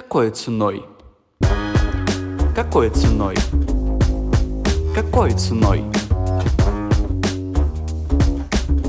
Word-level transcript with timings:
Какой 0.00 0.30
ценой? 0.30 0.84
Какой 2.54 2.88
ценой? 2.90 3.34
Какой 4.94 5.32
ценой? 5.32 5.82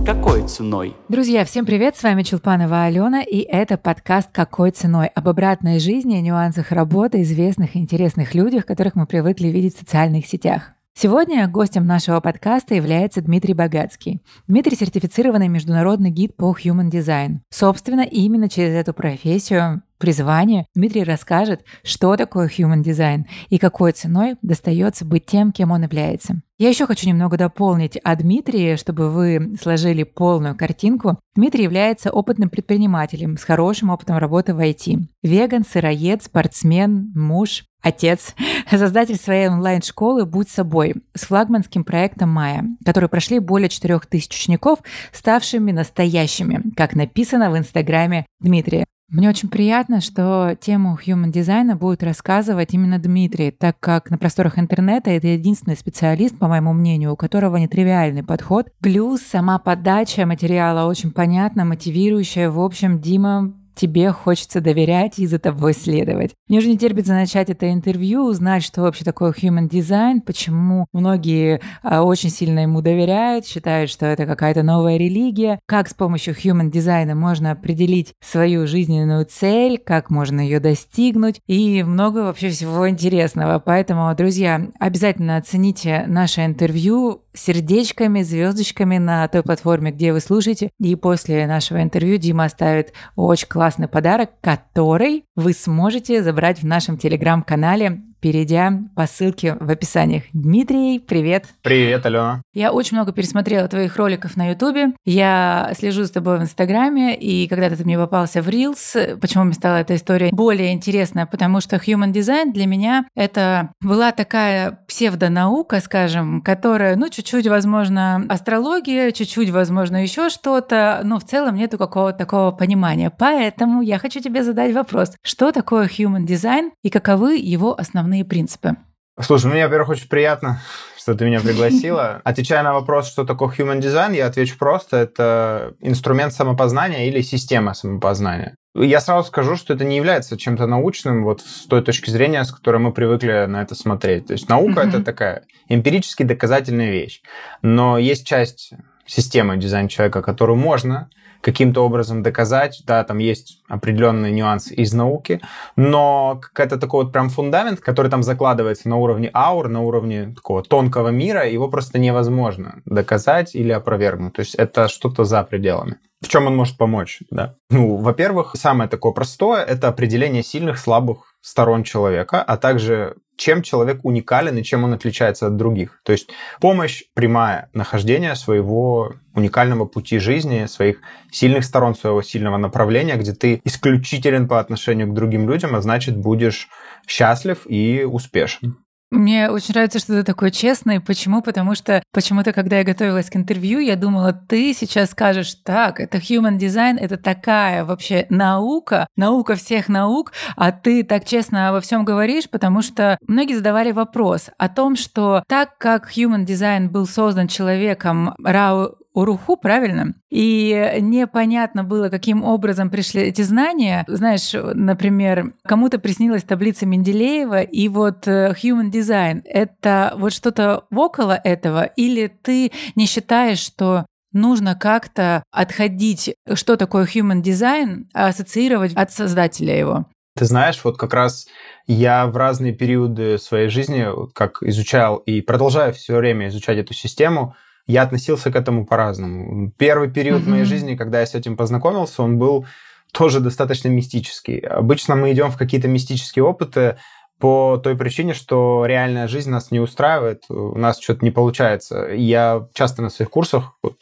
Какой 0.06 0.48
ценой? 0.48 0.96
Друзья, 1.08 1.46
всем 1.46 1.66
привет, 1.66 1.98
с 1.98 2.04
вами 2.04 2.22
Чулпанова 2.22 2.84
Алена, 2.84 3.24
и 3.24 3.40
это 3.40 3.78
подкаст 3.78 4.30
«Какой 4.32 4.70
ценой?» 4.70 5.08
об 5.08 5.28
обратной 5.28 5.80
жизни 5.80 6.20
и 6.20 6.22
нюансах 6.22 6.72
работы 6.72 7.24
известных 7.24 7.76
и 7.76 7.80
интересных 7.80 8.36
людях, 8.36 8.68
которых 8.68 8.94
мы 8.94 9.08
привыкли 9.08 9.48
видеть 9.48 9.78
в 9.78 9.80
социальных 9.80 10.28
сетях. 10.28 10.74
Сегодня 10.94 11.48
гостем 11.48 11.88
нашего 11.88 12.20
подкаста 12.20 12.76
является 12.76 13.22
Дмитрий 13.22 13.56
Богатский. 13.56 14.22
Дмитрий– 14.48 14.76
сертифицированный 14.80 15.48
международный 15.48 16.12
гид 16.12 16.36
по 16.36 16.56
Human 16.56 16.92
Design. 16.92 17.40
Собственно, 17.50 18.02
именно 18.02 18.48
через 18.48 18.76
эту 18.76 18.94
профессию 18.94 19.82
призвание 20.00 20.66
Дмитрий 20.74 21.04
расскажет, 21.04 21.64
что 21.84 22.16
такое 22.16 22.48
Human 22.48 22.82
Design 22.82 23.26
и 23.50 23.60
какой 23.60 23.92
ценой 23.92 24.36
достается 24.42 25.06
быть 25.06 25.26
тем, 25.26 25.52
кем 25.52 25.72
он 25.72 25.84
является. 25.84 26.42
Я 26.58 26.68
еще 26.70 26.86
хочу 26.86 27.08
немного 27.08 27.38
дополнить 27.38 27.98
о 28.04 28.16
Дмитрии, 28.16 28.76
чтобы 28.76 29.10
вы 29.10 29.56
сложили 29.62 30.04
полную 30.04 30.58
картинку. 30.58 31.18
Дмитрий 31.36 31.64
является 31.64 32.12
опытным 32.12 32.50
предпринимателем 32.50 33.38
с 33.38 33.44
хорошим 33.44 33.92
опытом 33.92 34.18
работы 34.18 34.54
в 34.54 34.60
IT. 34.60 35.06
Веган, 35.24 35.64
сыроед, 35.64 36.24
спортсмен, 36.24 37.14
муж, 37.16 37.64
отец, 37.82 38.36
создатель 38.70 39.16
своей 39.16 39.48
онлайн-школы 39.48 40.26
«Будь 40.26 40.50
собой» 40.50 40.96
с 41.14 41.26
флагманским 41.26 41.84
проектом 41.84 42.30
«Майя», 42.30 42.66
который 42.84 43.08
прошли 43.08 43.40
более 43.40 43.70
4000 43.70 44.30
учеников, 44.30 44.80
ставшими 45.14 45.72
настоящими, 45.72 46.64
как 46.76 46.94
написано 46.94 47.52
в 47.52 47.58
инстаграме 47.58 48.26
Дмитрия. 48.42 48.86
Мне 49.10 49.28
очень 49.28 49.50
приятно, 49.50 50.02
что 50.02 50.56
тему 50.60 50.98
human 51.04 51.32
дизайна 51.32 51.76
будет 51.76 52.04
рассказывать 52.04 52.76
именно 52.76 53.00
Дмитрий, 53.00 53.50
так 53.50 53.80
как 53.80 54.12
на 54.12 54.20
просторах 54.20 54.60
интернета 54.60 55.10
это 55.10 55.28
единственный 55.28 55.76
специалист, 55.76 56.38
по 56.38 56.48
моему 56.48 56.74
мнению, 56.74 57.14
у 57.14 57.16
которого 57.16 57.58
нетривиальный 57.58 58.24
подход. 58.24 58.68
Плюс 58.82 59.22
сама 59.22 59.58
подача 59.58 60.28
материала 60.28 60.88
очень 60.88 61.10
понятна, 61.12 61.66
мотивирующая. 61.66 62.52
В 62.52 62.60
общем, 62.60 63.00
Дима 63.02 63.52
тебе 63.80 64.12
хочется 64.12 64.60
доверять 64.60 65.20
и 65.20 65.28
за 65.28 65.40
тобой 65.40 65.74
следовать. 65.74 66.32
Мне 66.48 66.60
уже 66.60 66.68
не 66.68 66.78
терпится 66.78 67.14
начать 67.14 67.50
это 67.50 67.72
интервью, 67.72 68.26
узнать, 68.26 68.64
что 68.64 68.82
вообще 68.82 69.06
такое 69.06 69.32
human 69.32 69.70
design, 69.70 70.22
почему 70.22 70.88
многие 70.92 71.62
а, 71.82 72.04
очень 72.04 72.30
сильно 72.30 72.60
ему 72.60 72.82
доверяют, 72.82 73.46
считают, 73.46 73.90
что 73.90 74.06
это 74.06 74.26
какая-то 74.26 74.64
новая 74.64 74.98
религия, 74.98 75.60
как 75.66 75.88
с 75.88 75.94
помощью 75.94 76.34
human 76.34 76.70
design 76.70 77.14
можно 77.16 77.52
определить 77.52 78.14
свою 78.22 78.68
жизненную 78.68 79.26
цель, 79.26 79.78
как 79.78 80.10
можно 80.10 80.42
ее 80.42 80.60
достигнуть 80.60 81.40
и 81.48 81.82
много 81.84 82.20
вообще 82.20 82.50
всего 82.50 82.90
интересного. 82.90 83.60
Поэтому, 83.60 84.14
друзья, 84.16 84.68
обязательно 84.80 85.38
оцените 85.38 86.04
наше 86.08 86.46
интервью, 86.46 87.22
сердечками, 87.34 88.22
звездочками 88.22 88.98
на 88.98 89.28
той 89.28 89.44
платформе, 89.44 89.92
где 89.92 90.12
вы 90.12 90.20
слушаете. 90.20 90.72
И 90.80 90.96
после 90.96 91.48
нашего 91.48 91.82
интервью 91.82 92.18
Дима 92.18 92.46
оставит 92.46 92.94
очень 93.16 93.48
классный 93.48 93.69
подарок, 93.88 94.32
который 94.42 95.26
вы 95.36 95.54
сможете 95.54 96.24
забрать 96.24 96.62
в 96.62 96.66
нашем 96.66 96.98
телеграм-канале 96.98 98.02
перейдя 98.22 98.74
по 98.96 99.08
ссылке 99.08 99.56
в 99.60 99.70
описаниях. 99.70 100.24
Дмитрий, 100.34 101.00
привет. 101.00 101.46
Привет, 101.62 102.06
Алена. 102.06 102.42
Я 102.54 102.72
очень 102.72 102.98
много 102.98 103.12
пересмотрела 103.12 103.68
твоих 103.68 103.96
роликов 103.98 104.36
на 104.36 104.50
Ютубе. 104.50 104.94
Я 105.06 105.72
слежу 105.78 106.06
с 106.06 106.12
тобой 106.12 106.40
в 106.40 106.42
Инстаграме, 106.42 107.16
и 107.16 107.48
когда 107.48 107.70
ты 107.70 107.84
мне 107.84 107.98
попался 107.98 108.42
в 108.42 108.50
Reels, 108.50 109.18
почему 109.18 109.46
мне 109.46 109.54
стала 109.54 109.78
эта 109.78 109.96
история 109.96 110.30
более 110.32 110.74
интересная? 110.74 111.26
Потому 111.26 111.62
что 111.62 111.78
Human 111.78 112.12
Design 112.12 112.52
для 112.52 112.66
меня 112.66 113.06
это 113.16 113.72
была 113.82 114.12
такая 114.12 114.80
псевдонаука, 114.88 115.80
скажем, 115.80 116.42
которая, 116.42 116.96
ну, 116.96 117.10
чуть-чуть, 117.10 117.48
возможно, 117.48 118.26
астрология, 118.30 119.12
чуть-чуть, 119.12 119.50
возможно, 119.50 120.02
еще 120.02 120.30
что-то, 120.30 121.02
но 121.04 121.20
в 121.20 121.24
целом 121.24 121.56
нету 121.56 121.78
какого-то 121.78 122.18
такого 122.18 122.52
понимания. 122.52 123.10
Поэтому 123.10 123.82
я 123.82 123.98
хочу 124.00 124.20
тебе 124.20 124.44
задать 124.44 124.74
вопрос. 124.74 125.14
Что 125.24 125.52
такое 125.52 125.88
Human 125.88 126.26
Design 126.26 126.72
и 126.84 126.90
каковы 126.90 127.38
его 127.38 127.80
основные 127.80 128.09
основные 128.10 128.26
принципы? 128.26 128.76
Слушай, 129.22 129.52
мне, 129.52 129.66
во-первых, 129.66 129.90
очень 129.90 130.08
приятно, 130.08 130.62
что 130.98 131.14
ты 131.14 131.26
меня 131.26 131.42
пригласила. 131.42 132.22
Отвечая 132.24 132.64
на 132.64 132.74
вопрос, 132.74 133.10
что 133.10 133.26
такое 133.26 133.50
human 133.50 133.82
design, 133.82 134.16
я 134.16 134.28
отвечу 134.28 134.58
просто. 134.58 134.98
Это 134.98 135.74
инструмент 135.82 136.34
самопознания 136.34 137.08
или 137.08 137.22
система 137.22 137.74
самопознания. 137.74 138.56
Я 138.76 139.02
сразу 139.02 139.28
скажу, 139.28 139.58
что 139.58 139.74
это 139.74 139.84
не 139.84 139.98
является 139.98 140.38
чем-то 140.38 140.68
научным 140.68 141.24
вот 141.26 141.42
с 141.42 141.66
той 141.68 141.82
точки 141.82 142.10
зрения, 142.10 142.46
с 142.46 142.52
которой 142.52 142.78
мы 142.78 142.94
привыкли 142.94 143.46
на 143.46 143.62
это 143.62 143.76
смотреть. 143.76 144.28
То 144.28 144.34
есть 144.34 144.48
наука 144.48 144.82
mm-hmm. 144.82 144.90
это 144.90 145.04
такая 145.04 145.44
эмпирически 145.68 146.24
доказательная 146.24 146.92
вещь. 146.92 147.22
Но 147.62 147.98
есть 147.98 148.26
часть 148.26 148.72
системы 149.10 149.58
дизайна 149.58 149.90
человека, 149.90 150.22
которую 150.22 150.58
можно 150.58 151.10
каким-то 151.42 151.86
образом 151.86 152.22
доказать. 152.22 152.82
Да, 152.86 153.04
там 153.04 153.18
есть 153.18 153.62
определенные 153.68 154.32
нюансы 154.32 154.74
из 154.74 154.94
науки, 154.94 155.42
но 155.76 156.40
какой-то 156.42 156.78
такой 156.78 157.06
вот 157.06 157.14
прям 157.14 157.30
фундамент, 157.30 157.80
который 157.80 158.12
там 158.12 158.24
закладывается 158.24 158.90
на 158.90 158.98
уровне 158.98 159.30
аур, 159.34 159.70
на 159.70 159.82
уровне 159.82 160.34
такого 160.36 160.64
тонкого 160.64 161.10
мира, 161.10 161.48
его 161.48 161.70
просто 161.70 162.00
невозможно 162.00 162.82
доказать 162.86 163.56
или 163.56 163.72
опровергнуть. 163.72 164.34
То 164.34 164.42
есть 164.42 164.56
это 164.56 164.88
что-то 164.88 165.24
за 165.24 165.44
пределами. 165.44 165.98
В 166.22 166.28
чем 166.28 166.48
он 166.48 166.56
может 166.56 166.78
помочь? 166.78 167.20
Да? 167.32 167.56
Ну, 167.70 167.96
во-первых, 167.96 168.56
самое 168.58 168.90
такое 168.90 169.14
простое– 169.14 169.64
это 169.68 169.88
определение 169.88 170.44
сильных, 170.44 170.78
слабых 170.78 171.29
сторон 171.42 171.84
человека, 171.84 172.42
а 172.42 172.58
также 172.58 173.16
чем 173.38 173.62
человек 173.62 174.04
уникален 174.04 174.58
и 174.58 174.64
чем 174.64 174.84
он 174.84 174.94
отличается 174.94 175.48
от 175.48 175.56
других. 175.56 176.02
То 176.04 176.12
есть 176.12 176.30
помощь 176.60 177.04
прямая 177.14 177.70
нахождения 177.74 178.36
своего 178.36 179.14
уникального 179.34 179.86
пути 179.86 180.20
жизни, 180.20 180.66
своих 180.66 181.00
сильных 181.32 181.64
сторон, 181.64 181.96
своего 181.96 182.22
сильного 182.22 182.58
направления, 182.58 183.16
где 183.16 183.34
ты 183.34 183.62
исключителен 183.64 184.48
по 184.48 184.60
отношению 184.60 185.08
к 185.08 185.14
другим 185.14 185.50
людям, 185.50 185.76
а 185.76 185.82
значит 185.82 186.18
будешь 186.18 186.68
счастлив 187.08 187.62
и 187.66 188.04
успешен. 188.04 188.78
Мне 189.12 189.50
очень 189.50 189.74
нравится, 189.74 189.98
что 189.98 190.14
ты 190.14 190.24
такой 190.24 190.52
честный. 190.52 191.00
Почему? 191.00 191.42
Потому 191.42 191.74
что 191.74 192.04
почему-то, 192.12 192.54
когда 192.54 192.78
я 192.78 192.84
готовилась 192.84 193.32
к 193.32 193.36
интервью, 193.36 193.80
я 193.80 193.96
думала, 193.96 194.34
ты 194.34 194.72
сейчас 194.74 195.12
скажешь, 195.12 195.56
так, 195.56 196.00
это 196.00 196.20
human 196.20 196.60
design, 196.60 197.00
это 197.00 197.18
такая 197.18 197.84
вообще 197.86 198.28
наука, 198.30 199.08
наука 199.16 199.56
всех 199.56 199.90
наук, 199.90 200.34
а 200.56 200.72
ты 200.72 201.04
так 201.04 201.26
честно 201.26 201.70
обо 201.70 201.82
всем 201.82 202.06
говоришь, 202.06 202.48
потому 202.48 202.84
что 202.84 203.18
многие 203.28 203.56
задавали 203.56 203.92
вопрос 203.92 204.52
о 204.60 204.70
том, 204.70 204.96
что 204.96 205.44
так 205.48 205.80
как 205.80 206.12
human 206.16 206.46
design 206.46 206.90
был 206.90 207.08
создан 207.08 207.48
человеком 207.48 208.36
Рау 208.44 208.99
Уруху, 209.14 209.58
правильно? 209.58 210.14
И 210.30 210.98
непонятно 211.02 211.84
было, 211.84 212.10
каким 212.10 212.44
образом 212.44 212.90
пришли 212.90 213.24
эти 213.24 213.42
знания. 213.42 214.06
Знаешь, 214.08 214.54
например, 214.54 215.54
кому-то 215.64 216.00
приснилась 216.00 216.44
таблица 216.44 216.86
Менделеева, 216.86 217.62
и 217.62 217.88
вот 217.88 218.28
э, 218.28 218.54
Human 218.62 218.92
Design— 218.92 219.42
это 219.46 220.14
вот 220.16 220.34
что-то 220.34 220.86
около 220.92 221.34
этого, 221.34 221.84
или 221.84 222.28
ты 222.28 222.72
не 222.96 223.06
считаешь, 223.08 223.60
что 223.60 224.06
нужно 224.32 224.76
как-то 224.76 225.44
отходить, 225.52 226.36
что 226.54 226.78
такое 226.78 227.06
human 227.06 227.42
design, 227.42 228.06
а 228.14 228.28
ассоциировать 228.28 228.94
от 228.94 229.12
создателя 229.12 229.78
его. 229.78 230.06
Ты 230.38 230.46
знаешь, 230.46 230.80
вот 230.84 230.98
как 230.98 231.14
раз 231.14 231.48
я 231.88 232.28
в 232.28 232.38
разные 232.38 232.74
периоды 232.74 233.38
своей 233.38 233.70
жизни, 233.70 234.08
как 234.34 234.62
изучал 234.62 235.18
и 235.18 235.42
продолжаю 235.42 235.94
все 235.94 236.16
время 236.16 236.48
изучать 236.48 236.78
эту 236.78 236.94
систему, 236.94 237.56
я 237.90 238.04
относился 238.04 238.52
к 238.52 238.56
этому 238.56 238.86
по-разному. 238.86 239.72
Первый 239.72 240.12
период 240.12 240.44
mm-hmm. 240.44 240.50
моей 240.50 240.64
жизни, 240.64 240.96
когда 240.96 241.22
я 241.22 241.26
с 241.26 241.34
этим 241.34 241.58
познакомился, 241.58 242.22
он 242.22 242.38
был 242.38 242.68
тоже 243.12 243.40
достаточно 243.40 243.88
мистический. 243.88 244.60
Обычно 244.60 245.16
мы 245.16 245.32
идем 245.32 245.50
в 245.50 245.58
какие-то 245.58 245.88
мистические 245.88 246.46
опыты 246.46 246.98
по 247.40 247.78
той 247.78 247.98
причине, 247.98 248.36
что 248.36 248.86
реальная 248.86 249.28
жизнь 249.28 249.50
нас 249.50 249.72
не 249.72 249.80
устраивает, 249.80 250.44
у 250.50 250.78
нас 250.78 251.00
что-то 251.00 251.26
не 251.26 251.32
получается. 251.32 252.10
Я 252.14 252.68
часто 252.76 253.02
на 253.02 253.10
своих 253.10 253.32
курсах 253.32 253.76
вот, 253.82 253.96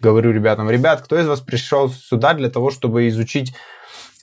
говорю 0.00 0.32
ребятам, 0.32 0.68
ребят, 0.68 1.00
кто 1.00 1.18
из 1.18 1.26
вас 1.26 1.40
пришел 1.40 1.88
сюда 1.88 2.34
для 2.34 2.50
того, 2.50 2.70
чтобы 2.70 3.08
изучить 3.08 3.54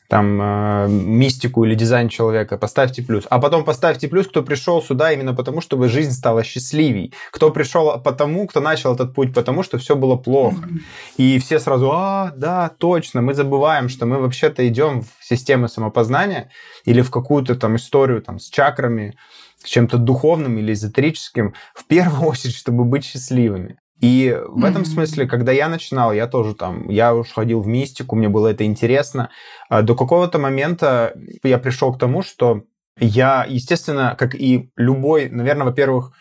там 0.07 0.39
э, 0.41 0.87
мистику 0.89 1.65
или 1.65 1.75
дизайн 1.75 2.09
человека, 2.09 2.57
поставьте 2.57 3.01
плюс. 3.01 3.25
А 3.29 3.39
потом 3.39 3.65
поставьте 3.65 4.07
плюс, 4.07 4.27
кто 4.27 4.41
пришел 4.41 4.81
сюда 4.81 5.11
именно 5.11 5.33
потому, 5.33 5.61
чтобы 5.61 5.89
жизнь 5.89 6.11
стала 6.11 6.43
счастливей. 6.43 7.13
Кто 7.31 7.51
пришел 7.51 7.99
потому, 7.99 8.47
кто 8.47 8.61
начал 8.61 8.95
этот 8.95 9.13
путь 9.13 9.33
потому, 9.33 9.63
что 9.63 9.77
все 9.77 9.95
было 9.95 10.15
плохо. 10.15 10.69
И 11.17 11.39
все 11.39 11.59
сразу, 11.59 11.91
а, 11.91 12.31
да, 12.35 12.69
точно, 12.69 13.21
мы 13.21 13.33
забываем, 13.33 13.89
что 13.89 14.05
мы 14.05 14.19
вообще-то 14.19 14.67
идем 14.67 15.01
в 15.01 15.25
систему 15.25 15.67
самопознания 15.67 16.49
или 16.85 17.01
в 17.01 17.11
какую-то 17.11 17.55
там 17.55 17.75
историю 17.75 18.21
там 18.21 18.39
с 18.39 18.49
чакрами, 18.49 19.17
с 19.61 19.67
чем-то 19.67 19.97
духовным 19.97 20.57
или 20.57 20.71
эзотерическим, 20.71 21.53
в 21.73 21.85
первую 21.85 22.29
очередь, 22.29 22.55
чтобы 22.55 22.85
быть 22.85 23.03
счастливыми. 23.03 23.77
И 23.99 24.37
в 24.47 24.63
этом 24.63 24.85
смысле, 24.85 25.27
когда 25.27 25.51
я 25.51 25.69
начинал, 25.69 26.13
я 26.13 26.27
тоже 26.27 26.53
там, 26.53 26.87
я 26.89 27.15
уж 27.15 27.29
ходил 27.29 27.61
в 27.61 27.67
мистику, 27.67 28.15
мне 28.15 28.29
было 28.29 28.49
это 28.49 28.63
интересно. 28.63 29.29
А 29.69 29.81
до 29.81 29.95
какого-то 29.95 30.37
момента 30.37 31.13
я 31.43 31.57
пришел 31.57 31.93
к 31.93 31.99
тому, 31.99 32.21
что 32.21 32.63
я, 32.99 33.45
естественно, 33.47 34.15
как 34.17 34.35
и 34.35 34.69
любой, 34.75 35.29
наверное, 35.29 35.65
во-первых, 35.65 36.13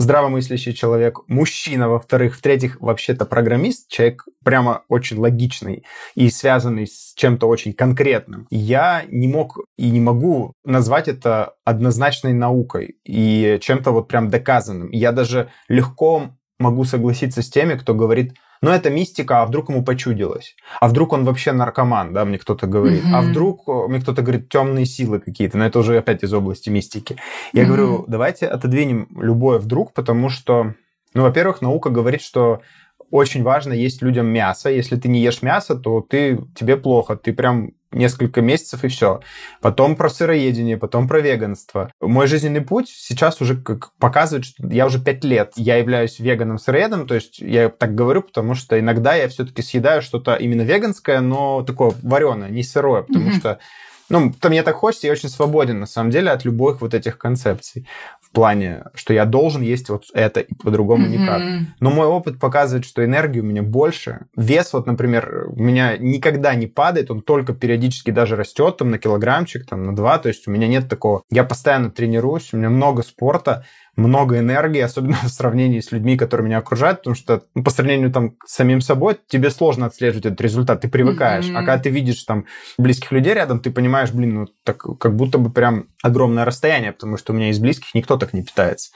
здравомыслящий 0.00 0.72
человек, 0.72 1.20
мужчина, 1.26 1.88
во-вторых, 1.88 2.34
в-третьих, 2.34 2.80
вообще-то 2.80 3.26
программист, 3.26 3.90
человек 3.90 4.24
прямо 4.42 4.82
очень 4.88 5.18
логичный 5.18 5.84
и 6.14 6.30
связанный 6.30 6.86
с 6.86 7.12
чем-то 7.16 7.46
очень 7.46 7.74
конкретным. 7.74 8.46
Я 8.50 9.04
не 9.08 9.28
мог 9.28 9.58
и 9.76 9.90
не 9.90 10.00
могу 10.00 10.54
назвать 10.64 11.08
это 11.08 11.52
однозначной 11.64 12.32
наукой 12.32 12.96
и 13.04 13.58
чем-то 13.60 13.90
вот 13.90 14.08
прям 14.08 14.30
доказанным. 14.30 14.90
Я 14.90 15.12
даже 15.12 15.50
легко 15.68 16.30
могу 16.60 16.84
согласиться 16.84 17.42
с 17.42 17.50
теми, 17.50 17.74
кто 17.74 17.94
говорит, 17.94 18.34
но 18.62 18.74
это 18.74 18.90
мистика, 18.90 19.40
а 19.40 19.46
вдруг 19.46 19.70
ему 19.70 19.82
почудилось? 19.82 20.54
А 20.80 20.88
вдруг 20.88 21.12
он 21.14 21.24
вообще 21.24 21.52
наркоман, 21.52 22.12
да, 22.12 22.24
мне 22.24 22.38
кто-то 22.38 22.66
говорит. 22.66 23.02
Mm-hmm. 23.04 23.14
А 23.14 23.22
вдруг 23.22 23.66
э, 23.66 23.88
мне 23.88 24.00
кто-то 24.00 24.20
говорит 24.22 24.50
темные 24.50 24.84
силы 24.84 25.18
какие-то, 25.18 25.56
но 25.56 25.64
это 25.64 25.78
уже 25.78 25.96
опять 25.96 26.22
из 26.22 26.32
области 26.32 26.68
мистики. 26.68 27.16
Я 27.52 27.62
mm-hmm. 27.62 27.66
говорю, 27.66 28.04
давайте 28.06 28.46
отодвинем 28.46 29.08
любое 29.18 29.58
вдруг, 29.58 29.94
потому 29.94 30.28
что, 30.28 30.74
ну, 31.14 31.22
во-первых, 31.22 31.62
наука 31.62 31.88
говорит, 31.88 32.20
что 32.20 32.60
очень 33.10 33.42
важно 33.42 33.72
есть 33.72 34.02
людям 34.02 34.26
мясо. 34.26 34.70
Если 34.70 34.96
ты 34.96 35.08
не 35.08 35.20
ешь 35.20 35.42
мясо, 35.42 35.74
то 35.74 36.00
ты, 36.00 36.40
тебе 36.54 36.76
плохо, 36.76 37.16
ты 37.16 37.32
прям 37.32 37.72
несколько 37.92 38.40
месяцев 38.40 38.84
и 38.84 38.88
все. 38.88 39.20
Потом 39.60 39.96
про 39.96 40.08
сыроедение, 40.08 40.76
потом 40.76 41.08
про 41.08 41.20
веганство. 41.20 41.92
Мой 42.00 42.26
жизненный 42.26 42.60
путь 42.60 42.88
сейчас 42.88 43.40
уже 43.40 43.56
как 43.56 43.92
показывает, 43.98 44.44
что 44.44 44.66
я 44.68 44.86
уже 44.86 45.00
пять 45.00 45.24
лет, 45.24 45.52
я 45.56 45.76
являюсь 45.76 46.20
веганом-сыроедом, 46.20 47.06
то 47.06 47.14
есть 47.14 47.40
я 47.40 47.68
так 47.68 47.94
говорю, 47.94 48.22
потому 48.22 48.54
что 48.54 48.78
иногда 48.78 49.14
я 49.14 49.28
все-таки 49.28 49.62
съедаю 49.62 50.02
что-то 50.02 50.34
именно 50.34 50.62
веганское, 50.62 51.20
но 51.20 51.62
такое 51.62 51.92
вареное, 52.02 52.48
не 52.48 52.62
сырое, 52.62 53.02
потому 53.02 53.30
mm-hmm. 53.30 53.38
что 53.38 53.58
ну, 54.10 54.32
там 54.32 54.50
мне 54.50 54.64
так 54.64 54.74
хочется, 54.74 55.06
я 55.06 55.12
очень 55.12 55.28
свободен, 55.28 55.78
на 55.78 55.86
самом 55.86 56.10
деле, 56.10 56.30
от 56.30 56.44
любых 56.44 56.80
вот 56.80 56.94
этих 56.94 57.16
концепций 57.16 57.86
в 58.30 58.34
плане, 58.34 58.84
что 58.94 59.12
я 59.12 59.24
должен 59.24 59.62
есть 59.62 59.88
вот 59.88 60.04
это 60.14 60.40
и 60.40 60.54
по-другому 60.54 61.06
mm-hmm. 61.06 61.18
никак. 61.18 61.42
Но 61.80 61.90
мой 61.90 62.06
опыт 62.06 62.38
показывает, 62.38 62.84
что 62.84 63.04
энергии 63.04 63.40
у 63.40 63.44
меня 63.44 63.62
больше. 63.62 64.26
Вес 64.36 64.72
вот, 64.72 64.86
например, 64.86 65.48
у 65.48 65.60
меня 65.60 65.96
никогда 65.96 66.54
не 66.54 66.68
падает, 66.68 67.10
он 67.10 67.22
только 67.22 67.54
периодически 67.54 68.12
даже 68.12 68.36
растет 68.36 68.76
там 68.76 68.90
на 68.90 68.98
килограммчик, 68.98 69.66
там 69.66 69.82
на 69.82 69.96
два, 69.96 70.18
то 70.18 70.28
есть 70.28 70.46
у 70.46 70.50
меня 70.52 70.68
нет 70.68 70.88
такого. 70.88 71.22
Я 71.30 71.42
постоянно 71.42 71.90
тренируюсь, 71.90 72.50
у 72.52 72.56
меня 72.56 72.70
много 72.70 73.02
спорта, 73.02 73.64
много 74.00 74.38
энергии, 74.38 74.80
особенно 74.80 75.16
в 75.22 75.28
сравнении 75.28 75.80
с 75.80 75.92
людьми, 75.92 76.16
которые 76.16 76.46
меня 76.46 76.58
окружают, 76.58 76.98
потому 76.98 77.14
что 77.14 77.42
ну, 77.54 77.62
по 77.62 77.70
сравнению 77.70 78.10
там 78.10 78.36
с 78.44 78.54
самим 78.54 78.80
собой 78.80 79.18
тебе 79.28 79.50
сложно 79.50 79.86
отслеживать 79.86 80.26
этот 80.26 80.40
результат, 80.40 80.80
ты 80.80 80.88
привыкаешь. 80.88 81.46
Mm-hmm. 81.46 81.56
А 81.56 81.58
когда 81.58 81.78
ты 81.78 81.90
видишь 81.90 82.22
там 82.24 82.46
близких 82.78 83.12
людей 83.12 83.34
рядом, 83.34 83.60
ты 83.60 83.70
понимаешь, 83.70 84.10
блин, 84.12 84.34
ну 84.34 84.46
так 84.64 84.78
как 84.98 85.14
будто 85.14 85.38
бы 85.38 85.50
прям 85.50 85.86
огромное 86.02 86.44
расстояние, 86.44 86.92
потому 86.92 87.16
что 87.16 87.32
у 87.32 87.36
меня 87.36 87.50
из 87.50 87.58
близких 87.58 87.94
никто 87.94 88.16
так 88.16 88.32
не 88.32 88.42
питается. 88.42 88.90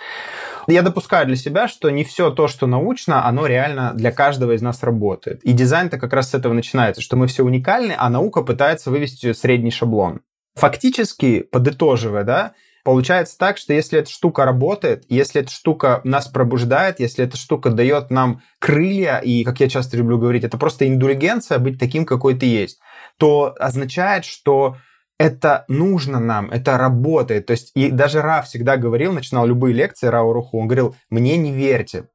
Я 0.66 0.82
допускаю 0.82 1.26
для 1.26 1.36
себя, 1.36 1.68
что 1.68 1.90
не 1.90 2.04
все 2.04 2.30
то, 2.30 2.48
что 2.48 2.66
научно, 2.66 3.26
оно 3.26 3.46
реально 3.46 3.92
для 3.94 4.12
каждого 4.12 4.52
из 4.52 4.62
нас 4.62 4.82
работает. 4.82 5.42
И 5.44 5.52
дизайн-то 5.52 5.98
как 5.98 6.12
раз 6.12 6.30
с 6.30 6.34
этого 6.34 6.54
начинается, 6.54 7.02
что 7.02 7.16
мы 7.16 7.26
все 7.26 7.44
уникальны, 7.44 7.94
а 7.96 8.08
наука 8.08 8.42
пытается 8.42 8.90
вывести 8.90 9.32
средний 9.32 9.70
шаблон. 9.70 10.20
Фактически, 10.54 11.40
подытоживая, 11.40 12.24
да, 12.24 12.52
Получается 12.84 13.38
так, 13.38 13.56
что 13.56 13.72
если 13.72 13.98
эта 13.98 14.10
штука 14.10 14.44
работает, 14.44 15.04
если 15.08 15.40
эта 15.40 15.50
штука 15.50 16.02
нас 16.04 16.28
пробуждает, 16.28 17.00
если 17.00 17.24
эта 17.24 17.38
штука 17.38 17.70
дает 17.70 18.10
нам 18.10 18.42
крылья, 18.58 19.16
и, 19.16 19.42
как 19.42 19.60
я 19.60 19.70
часто 19.70 19.96
люблю 19.96 20.18
говорить, 20.18 20.44
это 20.44 20.58
просто 20.58 20.86
индульгенция 20.86 21.58
быть 21.58 21.80
таким, 21.80 22.04
какой 22.04 22.34
ты 22.34 22.44
есть, 22.44 22.78
то 23.16 23.54
означает, 23.58 24.26
что 24.26 24.76
это 25.18 25.64
нужно 25.66 26.20
нам, 26.20 26.50
это 26.50 26.76
работает. 26.76 27.46
То 27.46 27.52
есть 27.52 27.72
и 27.74 27.90
даже 27.90 28.20
Ра 28.20 28.42
всегда 28.42 28.76
говорил, 28.76 29.14
начинал 29.14 29.46
любые 29.46 29.72
лекции 29.72 30.08
Рау 30.08 30.34
Руху, 30.34 30.60
он 30.60 30.66
говорил, 30.66 30.94
мне 31.08 31.38
не 31.38 31.52
верьте, 31.52 32.08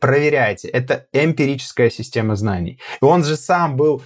проверяйте. 0.00 0.68
Это 0.68 1.06
эмпирическая 1.12 1.90
система 1.90 2.36
знаний. 2.36 2.80
И 3.00 3.04
он 3.04 3.24
же 3.24 3.36
сам 3.36 3.76
был, 3.76 4.02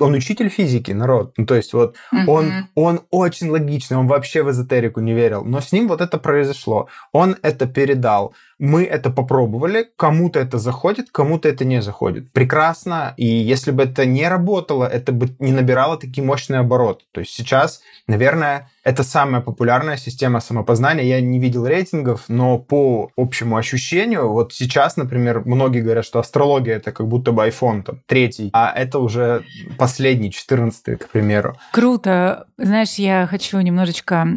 он 0.00 0.14
учитель 0.14 0.48
физики, 0.48 0.92
народ. 0.92 1.34
Ну, 1.36 1.46
то 1.46 1.54
есть 1.54 1.72
вот 1.72 1.96
mm-hmm. 2.12 2.26
он, 2.26 2.52
он 2.74 3.00
очень 3.10 3.50
логичный, 3.50 3.96
он 3.96 4.06
вообще 4.06 4.42
в 4.42 4.50
эзотерику 4.50 5.00
не 5.00 5.14
верил. 5.14 5.44
Но 5.44 5.60
с 5.60 5.72
ним 5.72 5.88
вот 5.88 6.00
это 6.00 6.18
произошло. 6.18 6.88
Он 7.12 7.36
это 7.42 7.66
передал. 7.66 8.34
Мы 8.58 8.84
это 8.84 9.10
попробовали, 9.10 9.86
кому-то 9.96 10.38
это 10.40 10.58
заходит, 10.58 11.10
кому-то 11.10 11.48
это 11.48 11.64
не 11.64 11.82
заходит. 11.82 12.32
Прекрасно. 12.32 13.12
И 13.16 13.26
если 13.26 13.70
бы 13.70 13.82
это 13.82 14.06
не 14.06 14.26
работало, 14.28 14.84
это 14.84 15.12
бы 15.12 15.28
не 15.38 15.52
набирало 15.52 15.98
такие 15.98 16.24
мощные 16.24 16.60
обороты. 16.60 17.04
То 17.12 17.20
есть 17.20 17.32
сейчас, 17.32 17.82
наверное, 18.06 18.70
это 18.82 19.02
самая 19.02 19.42
популярная 19.42 19.96
система 19.96 20.40
самопознания. 20.40 21.04
Я 21.04 21.20
не 21.20 21.38
видел 21.38 21.66
рейтингов, 21.66 22.24
но 22.28 22.58
по 22.58 23.10
общему 23.16 23.56
ощущению, 23.56 24.30
вот 24.30 24.52
сейчас, 24.52 24.96
например, 24.96 25.42
многие 25.44 25.82
говорят, 25.82 26.04
что 26.04 26.18
астрология 26.18 26.76
это 26.76 26.92
как 26.92 27.08
будто 27.08 27.32
бы 27.32 27.46
iPhone 27.46 27.82
там, 27.82 28.00
третий, 28.06 28.50
а 28.52 28.72
это 28.74 29.00
уже 29.00 29.44
последний, 29.76 30.30
четырнадцатый, 30.30 30.96
к 30.96 31.08
примеру. 31.08 31.56
Круто. 31.72 32.46
Знаешь, 32.56 32.94
я 32.94 33.26
хочу 33.26 33.60
немножечко 33.60 34.28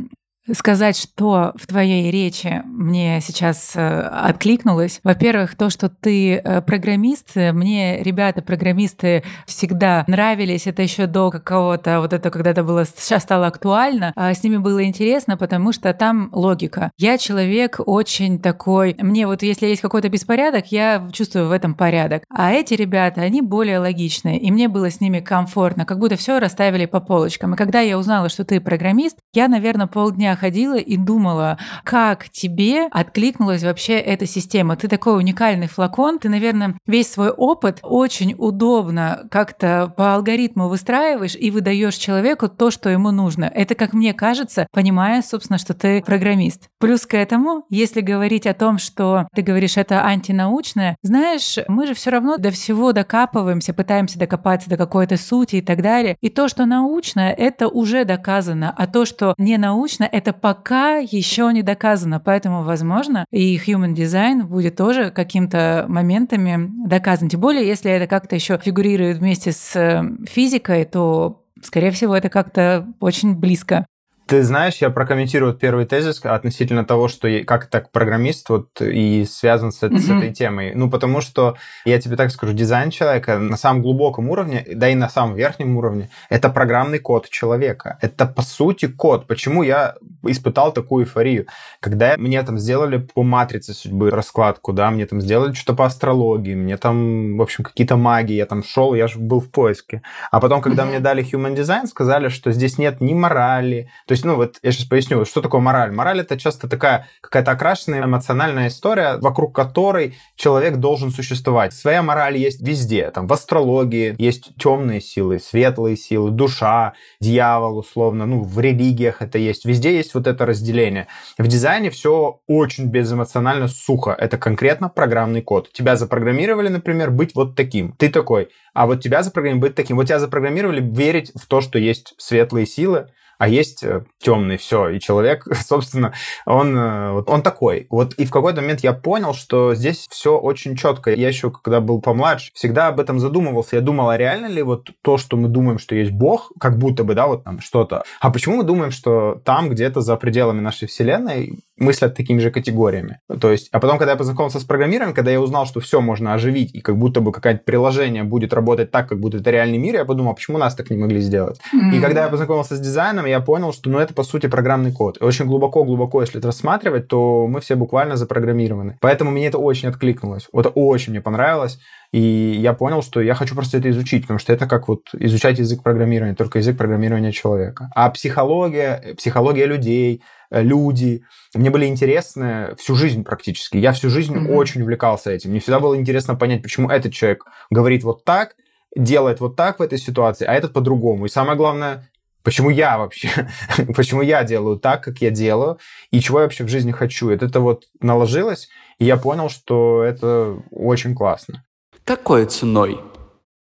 сказать, 0.54 0.98
что 0.98 1.54
в 1.56 1.68
твоей 1.68 2.12
речи 2.12 2.62
мне 2.66 3.20
сейчас 3.22 3.74
э, 3.76 4.02
откликнулось. 4.02 5.00
Во-первых, 5.04 5.56
то, 5.56 5.70
что 5.70 5.90
ты 5.90 6.36
э, 6.36 6.62
программист. 6.62 7.36
Мне 7.36 8.02
ребята-программисты 8.04 9.24
всегда 9.46 10.04
нравились. 10.08 10.68
Это 10.68 10.82
еще 10.82 11.08
до 11.08 11.32
какого-то 11.32 12.00
вот 12.00 12.14
это, 12.14 12.30
когда 12.30 12.52
это 12.52 12.64
было 12.64 12.86
сейчас 12.86 13.24
стало 13.24 13.48
актуально. 13.48 14.14
А 14.16 14.34
с 14.34 14.44
ними 14.44 14.58
было 14.58 14.84
интересно, 14.84 15.38
потому 15.38 15.72
что 15.72 15.94
там 15.94 16.30
логика. 16.32 16.92
Я 16.98 17.18
человек 17.18 17.80
очень 17.86 18.40
такой... 18.40 18.96
Мне 19.00 19.28
вот 19.28 19.44
если 19.44 19.68
есть 19.68 19.82
какой-то 19.82 20.10
беспорядок, 20.10 20.72
я 20.72 21.08
чувствую 21.12 21.48
в 21.48 21.52
этом 21.52 21.74
порядок. 21.74 22.24
А 22.30 22.52
эти 22.52 22.74
ребята, 22.74 23.22
они 23.22 23.42
более 23.42 23.80
логичные. 23.80 24.40
И 24.40 24.52
мне 24.52 24.68
было 24.68 24.90
с 24.90 25.02
ними 25.02 25.20
комфортно, 25.20 25.86
как 25.86 26.00
будто 26.00 26.16
все 26.16 26.40
расставили 26.40 26.86
по 26.86 27.00
полочкам. 27.00 27.54
И 27.54 27.58
когда 27.58 27.82
я 27.82 27.98
узнала, 27.98 28.30
что 28.30 28.44
ты 28.46 28.60
программист, 28.60 29.18
я, 29.34 29.48
наверное, 29.48 29.88
полдня 29.88 30.36
ходила 30.40 30.78
и 30.78 30.98
думала, 30.98 31.58
как 31.84 32.30
тебе 32.30 32.88
откликнулась 32.88 33.64
вообще 33.64 33.94
эта 33.94 34.26
система. 34.26 34.76
Ты 34.76 34.88
такой 34.88 35.18
уникальный 35.18 35.68
флакон, 35.68 36.20
ты, 36.20 36.30
наверное, 36.30 36.76
весь 36.88 37.12
свой 37.12 37.30
опыт 37.30 37.80
очень 37.84 38.36
удобно 38.38 39.28
как-то 39.30 39.94
по 39.96 40.16
алгоритму 40.16 40.70
выстраиваешь 40.70 41.36
и 41.36 41.52
выдаешь 41.52 41.96
человеку 41.96 42.48
то, 42.48 42.72
что 42.72 42.90
ему 42.90 43.12
нужно. 43.12 43.46
Это, 43.46 43.76
как 43.76 43.94
мне 43.94 44.14
кажется, 44.14 44.68
понимая, 44.72 45.22
собственно, 45.22 45.60
что 45.60 45.74
ты 45.74 46.02
программист. 46.02 46.70
Плюс 46.80 47.06
к 47.06 47.16
этому, 47.16 47.66
если 47.70 48.02
говорить 48.02 48.48
о 48.48 48.54
том, 48.54 48.78
что 48.78 49.28
ты 49.36 49.42
говоришь, 49.42 49.78
это 49.78 50.06
антинаучное, 50.06 50.96
знаешь, 51.04 51.58
мы 51.68 51.88
же 51.88 51.94
все 51.94 52.10
равно 52.10 52.38
до 52.38 52.52
всего 52.52 52.94
докапываемся, 52.94 53.74
пытаемся 53.74 54.18
докопаться 54.18 54.70
до 54.70 54.78
какой-то 54.78 55.18
сути 55.18 55.58
и 55.58 55.62
так 55.62 55.82
далее. 55.82 56.18
И 56.22 56.30
то, 56.30 56.48
что 56.48 56.66
научно, 56.66 57.22
это 57.22 57.68
уже 57.68 58.06
доказано, 58.06 58.74
а 58.76 58.88
то, 58.88 59.06
что 59.06 59.34
не 59.38 59.58
научно, 59.58 60.08
это 60.10 60.29
это 60.30 60.38
пока 60.38 60.98
еще 60.98 61.52
не 61.54 61.64
доказано, 61.64 62.20
поэтому, 62.20 62.64
возможно, 62.64 63.26
и 63.32 63.58
human 63.58 63.94
design 63.94 64.44
будет 64.44 64.76
тоже 64.76 65.12
каким-то 65.12 65.86
моментами 65.88 66.70
доказан. 66.88 67.30
Тем 67.30 67.42
более, 67.42 67.68
если 67.68 67.92
это 67.92 68.08
как-то 68.08 68.36
еще 68.36 68.58
фигурирует 68.58 69.18
вместе 69.18 69.52
с 69.52 69.76
э, 69.76 70.04
физикой, 70.28 70.86
то 70.86 71.44
скорее 71.62 71.92
всего, 71.92 72.16
это 72.16 72.30
как-то 72.30 72.88
очень 73.00 73.36
близко. 73.36 73.86
Ты 74.30 74.44
знаешь, 74.44 74.76
я 74.76 74.92
прокомментирую 74.92 75.56
первый 75.56 75.86
тезис 75.86 76.24
относительно 76.24 76.86
того, 76.86 77.08
что 77.08 77.28
как 77.46 77.66
так 77.66 77.92
программист 77.92 78.48
вот 78.50 78.80
и 78.80 79.26
связан 79.26 79.72
с, 79.72 79.82
mm-hmm. 79.82 79.98
с 79.98 80.08
этой 80.08 80.32
темой. 80.32 80.74
Ну, 80.76 80.88
потому 80.88 81.20
что, 81.20 81.58
я 81.84 82.00
тебе 82.00 82.16
так 82.16 82.30
скажу, 82.30 82.54
дизайн 82.54 82.92
человека 82.92 83.40
на 83.40 83.58
самом 83.58 83.82
глубоком 83.82 84.30
уровне, 84.30 84.64
да 84.72 84.88
и 84.88 84.94
на 84.94 85.10
самом 85.10 85.34
верхнем 85.34 85.76
уровне, 85.78 86.12
это 86.30 86.50
программный 86.50 87.00
код 87.00 87.28
человека. 87.28 87.98
Это, 88.02 88.28
по 88.28 88.44
сути, 88.44 88.86
код. 88.86 89.26
Почему 89.26 89.64
я 89.64 89.96
испытал 90.22 90.74
такую 90.74 91.06
эйфорию? 91.06 91.48
Когда 91.80 92.16
мне 92.16 92.44
там 92.44 92.60
сделали 92.60 92.98
по 92.98 93.24
матрице 93.24 93.74
судьбы 93.74 94.12
раскладку, 94.12 94.74
да, 94.74 94.92
мне 94.92 95.08
там 95.08 95.22
сделали 95.22 95.54
что-то 95.54 95.76
по 95.76 95.88
астрологии, 95.88 96.54
мне 96.54 96.78
там, 96.78 97.36
в 97.36 97.42
общем, 97.42 97.64
какие-то 97.64 97.98
магии, 97.98 98.36
я 98.36 98.46
там 98.46 98.64
шел, 98.64 98.94
я 98.94 99.08
же 99.08 99.18
был 99.18 99.40
в 99.40 99.50
поиске. 99.50 100.04
А 100.30 100.40
потом, 100.40 100.62
когда 100.62 100.84
mm-hmm. 100.84 100.88
мне 100.88 101.00
дали 101.00 101.24
human 101.24 101.56
design, 101.56 101.88
сказали, 101.88 102.30
что 102.30 102.52
здесь 102.52 102.78
нет 102.78 103.02
ни 103.02 103.16
морали, 103.16 103.90
то 104.06 104.12
есть 104.12 104.19
есть, 104.20 104.26
ну 104.26 104.36
вот 104.36 104.60
я 104.62 104.72
сейчас 104.72 104.86
поясню, 104.86 105.26
что 105.26 105.42
такое 105.42 105.62
мораль. 105.62 105.92
Мораль 105.92 106.20
это 106.22 106.38
часто 106.38 106.68
такая 106.68 107.08
какая-то 107.22 107.52
окрашенная 107.52 108.04
эмоциональная 108.04 108.68
история, 108.68 109.18
вокруг 109.18 109.56
которой 109.56 110.18
человек 110.36 110.78
должен 110.78 111.12
существовать. 111.12 111.74
Своя 111.74 112.04
мораль 112.04 112.38
есть 112.38 112.62
везде. 112.62 113.10
Там 113.12 113.28
в 113.28 113.34
астрологии 113.34 114.16
есть 114.18 114.52
темные 114.58 115.02
силы, 115.02 115.40
светлые 115.40 115.96
силы, 115.98 116.32
душа, 116.32 116.94
дьявол 117.20 117.78
условно. 117.78 118.26
Ну, 118.26 118.44
в 118.44 118.60
религиях 118.60 119.22
это 119.22 119.38
есть. 119.38 119.66
Везде 119.66 119.96
есть 119.96 120.14
вот 120.14 120.28
это 120.28 120.46
разделение. 120.46 121.08
В 121.38 121.48
дизайне 121.48 121.90
все 121.90 122.42
очень 122.48 122.86
безэмоционально 122.86 123.68
сухо. 123.68 124.16
Это 124.18 124.38
конкретно 124.38 124.90
программный 124.90 125.42
код. 125.42 125.72
Тебя 125.72 125.96
запрограммировали, 125.96 126.68
например, 126.68 127.12
быть 127.12 127.36
вот 127.36 127.56
таким. 127.56 127.94
Ты 127.94 128.10
такой. 128.10 128.50
А 128.74 128.86
вот 128.86 129.02
тебя 129.02 129.24
запрограммировали 129.24 129.70
быть 129.70 129.76
таким. 129.76 129.98
Вот 129.98 130.08
тебя 130.08 130.20
запрограммировали 130.20 130.82
верить 130.82 131.32
в 131.36 131.48
то, 131.48 131.62
что 131.62 131.80
есть 131.80 132.14
светлые 132.18 132.66
силы, 132.66 133.08
а 133.40 133.48
есть 133.48 133.84
э, 133.84 134.04
темный, 134.20 134.58
все. 134.58 134.90
И 134.90 135.00
человек, 135.00 135.48
собственно, 135.66 136.14
он, 136.46 136.78
э, 136.78 137.24
он 137.26 137.42
такой. 137.42 137.88
Вот 137.90 138.14
и 138.16 138.26
в 138.26 138.32
какой-то 138.32 138.62
момент 138.62 138.82
я 138.82 138.94
понял, 138.94 139.34
что 139.34 139.74
здесь 139.74 140.08
все 140.10 140.38
очень 140.38 140.76
четко. 140.76 141.12
Я 141.12 141.30
еще, 141.30 141.50
когда 141.50 141.80
был 141.80 142.02
помладше, 142.02 142.52
всегда 142.54 142.88
об 142.90 143.00
этом 143.00 143.18
задумывался. 143.20 143.78
Я 143.78 143.82
думал, 143.82 144.10
а 144.10 144.18
реально 144.18 144.48
ли 144.48 144.62
вот 144.62 144.92
то, 145.02 145.18
что 145.18 145.38
мы 145.38 145.48
думаем, 145.48 145.80
что 145.80 145.96
есть 145.96 146.12
Бог, 146.12 146.52
как 146.60 146.78
будто 146.78 147.06
бы, 147.06 147.16
да, 147.16 147.28
вот 147.28 147.46
там 147.46 147.62
что-то. 147.62 148.04
А 148.20 148.30
почему 148.30 148.58
мы 148.58 148.64
думаем, 148.64 148.92
что 148.92 149.42
там, 149.46 149.70
где-то 149.70 150.02
за 150.02 150.18
пределами 150.18 150.60
нашей 150.60 150.90
Вселенной, 150.90 151.60
мыслят 151.80 152.16
такими 152.16 152.40
же 152.40 152.52
категориями? 152.52 153.20
То 153.40 153.52
есть, 153.52 153.70
а 153.72 153.80
потом, 153.80 153.98
когда 153.98 154.12
я 154.12 154.18
познакомился 154.18 154.60
с 154.60 154.64
программированием, 154.64 155.16
когда 155.16 155.32
я 155.32 155.42
узнал, 155.42 155.66
что 155.66 155.80
все 155.80 156.02
можно 156.02 156.34
оживить, 156.34 156.74
и 156.76 156.82
как 156.82 156.98
будто 156.98 157.22
бы 157.22 157.32
какое-то 157.32 157.64
приложение 157.64 158.24
будет 158.24 158.54
работать 158.54 158.92
так, 158.92 159.10
как 159.10 159.20
будто 159.20 159.38
это 159.38 159.50
реальный 159.52 159.78
мир, 159.78 159.96
я 159.96 160.06
подумал, 160.06 160.32
а 160.32 160.36
почему 160.36 160.58
нас 160.58 160.76
так 160.76 160.90
не 160.90 160.98
могли 160.98 161.20
сделать? 161.20 161.60
Mm-hmm. 161.74 161.98
И 161.98 162.02
когда 162.02 162.24
я 162.24 162.30
познакомился 162.30 162.76
с 162.76 162.80
дизайном, 162.80 163.26
я 163.26 163.40
понял, 163.40 163.74
что 163.74 163.90
ну, 163.90 164.00
это, 164.00 164.14
по 164.14 164.24
сути, 164.24 164.48
программный 164.48 164.92
код. 164.92 165.18
И 165.20 165.24
очень 165.24 165.46
глубоко-глубоко, 165.46 166.22
если 166.22 166.40
это 166.40 166.48
рассматривать, 166.48 167.08
то 167.08 167.48
мы 167.48 167.62
все 167.62 167.76
буквально 167.76 168.16
запрограммированы. 168.16 168.98
Поэтому 169.00 169.32
мне 169.32 169.48
это 169.48 169.58
очень 169.58 169.90
откликнулось. 169.90 170.48
Вот 170.52 170.72
очень 170.76 171.12
мне 171.12 171.22
понравилось. 171.22 171.80
И 172.12 172.20
я 172.20 172.74
понял, 172.74 173.04
что 173.04 173.22
я 173.22 173.36
хочу 173.36 173.54
просто 173.54 173.78
это 173.78 173.90
изучить, 173.92 174.24
потому 174.24 174.40
что 174.40 174.52
это 174.52 174.68
как 174.68 174.88
вот 174.88 175.10
изучать 175.14 175.60
язык 175.60 175.84
программирования, 175.84 176.36
только 176.36 176.58
язык 176.58 176.76
программирования 176.76 177.32
человека. 177.32 177.90
А 177.94 178.10
психология, 178.10 179.14
психология 179.16 179.68
людей, 179.68 180.24
э, 180.50 180.64
люди, 180.64 181.24
мне 181.54 181.70
были 181.70 181.86
интересны 181.86 182.76
всю 182.78 182.96
жизнь 182.96 183.24
практически. 183.24 183.78
Я 183.78 183.92
всю 183.92 184.10
жизнь 184.10 184.36
mm-hmm. 184.36 184.56
очень 184.56 184.82
увлекался 184.82 185.30
этим. 185.32 185.52
Мне 185.52 185.60
всегда 185.60 185.80
было 185.80 185.96
интересно 185.96 186.34
понять, 186.36 186.64
почему 186.64 186.90
этот 186.90 187.14
человек 187.14 187.46
говорит 187.70 188.04
вот 188.04 188.26
так, 188.26 188.56
делает 188.96 189.40
вот 189.40 189.56
так 189.56 189.78
в 189.78 189.84
этой 189.84 190.00
ситуации, 190.00 190.46
а 190.46 190.54
этот 190.54 190.74
по-другому. 190.74 191.26
И 191.26 191.30
самое 191.30 191.58
главное, 191.58 192.10
Почему 192.42 192.70
я 192.70 192.98
вообще? 192.98 193.30
Почему 193.96 194.22
я 194.22 194.44
делаю 194.44 194.80
так, 194.80 195.04
как 195.04 195.18
я 195.20 195.30
делаю? 195.30 195.78
И 196.10 196.22
чего 196.22 196.40
я 196.40 196.46
вообще 196.46 196.64
в 196.64 196.70
жизни 196.70 196.92
хочу? 196.92 197.30
Это, 197.30 197.48
это 197.48 197.60
вот 197.60 197.84
наложилось, 198.00 198.70
и 198.98 199.06
я 199.06 199.18
понял, 199.18 199.50
что 199.50 200.04
это 200.04 200.58
очень 200.72 201.16
классно. 201.16 201.66
Какой 202.10 202.46
ценой? 202.48 203.09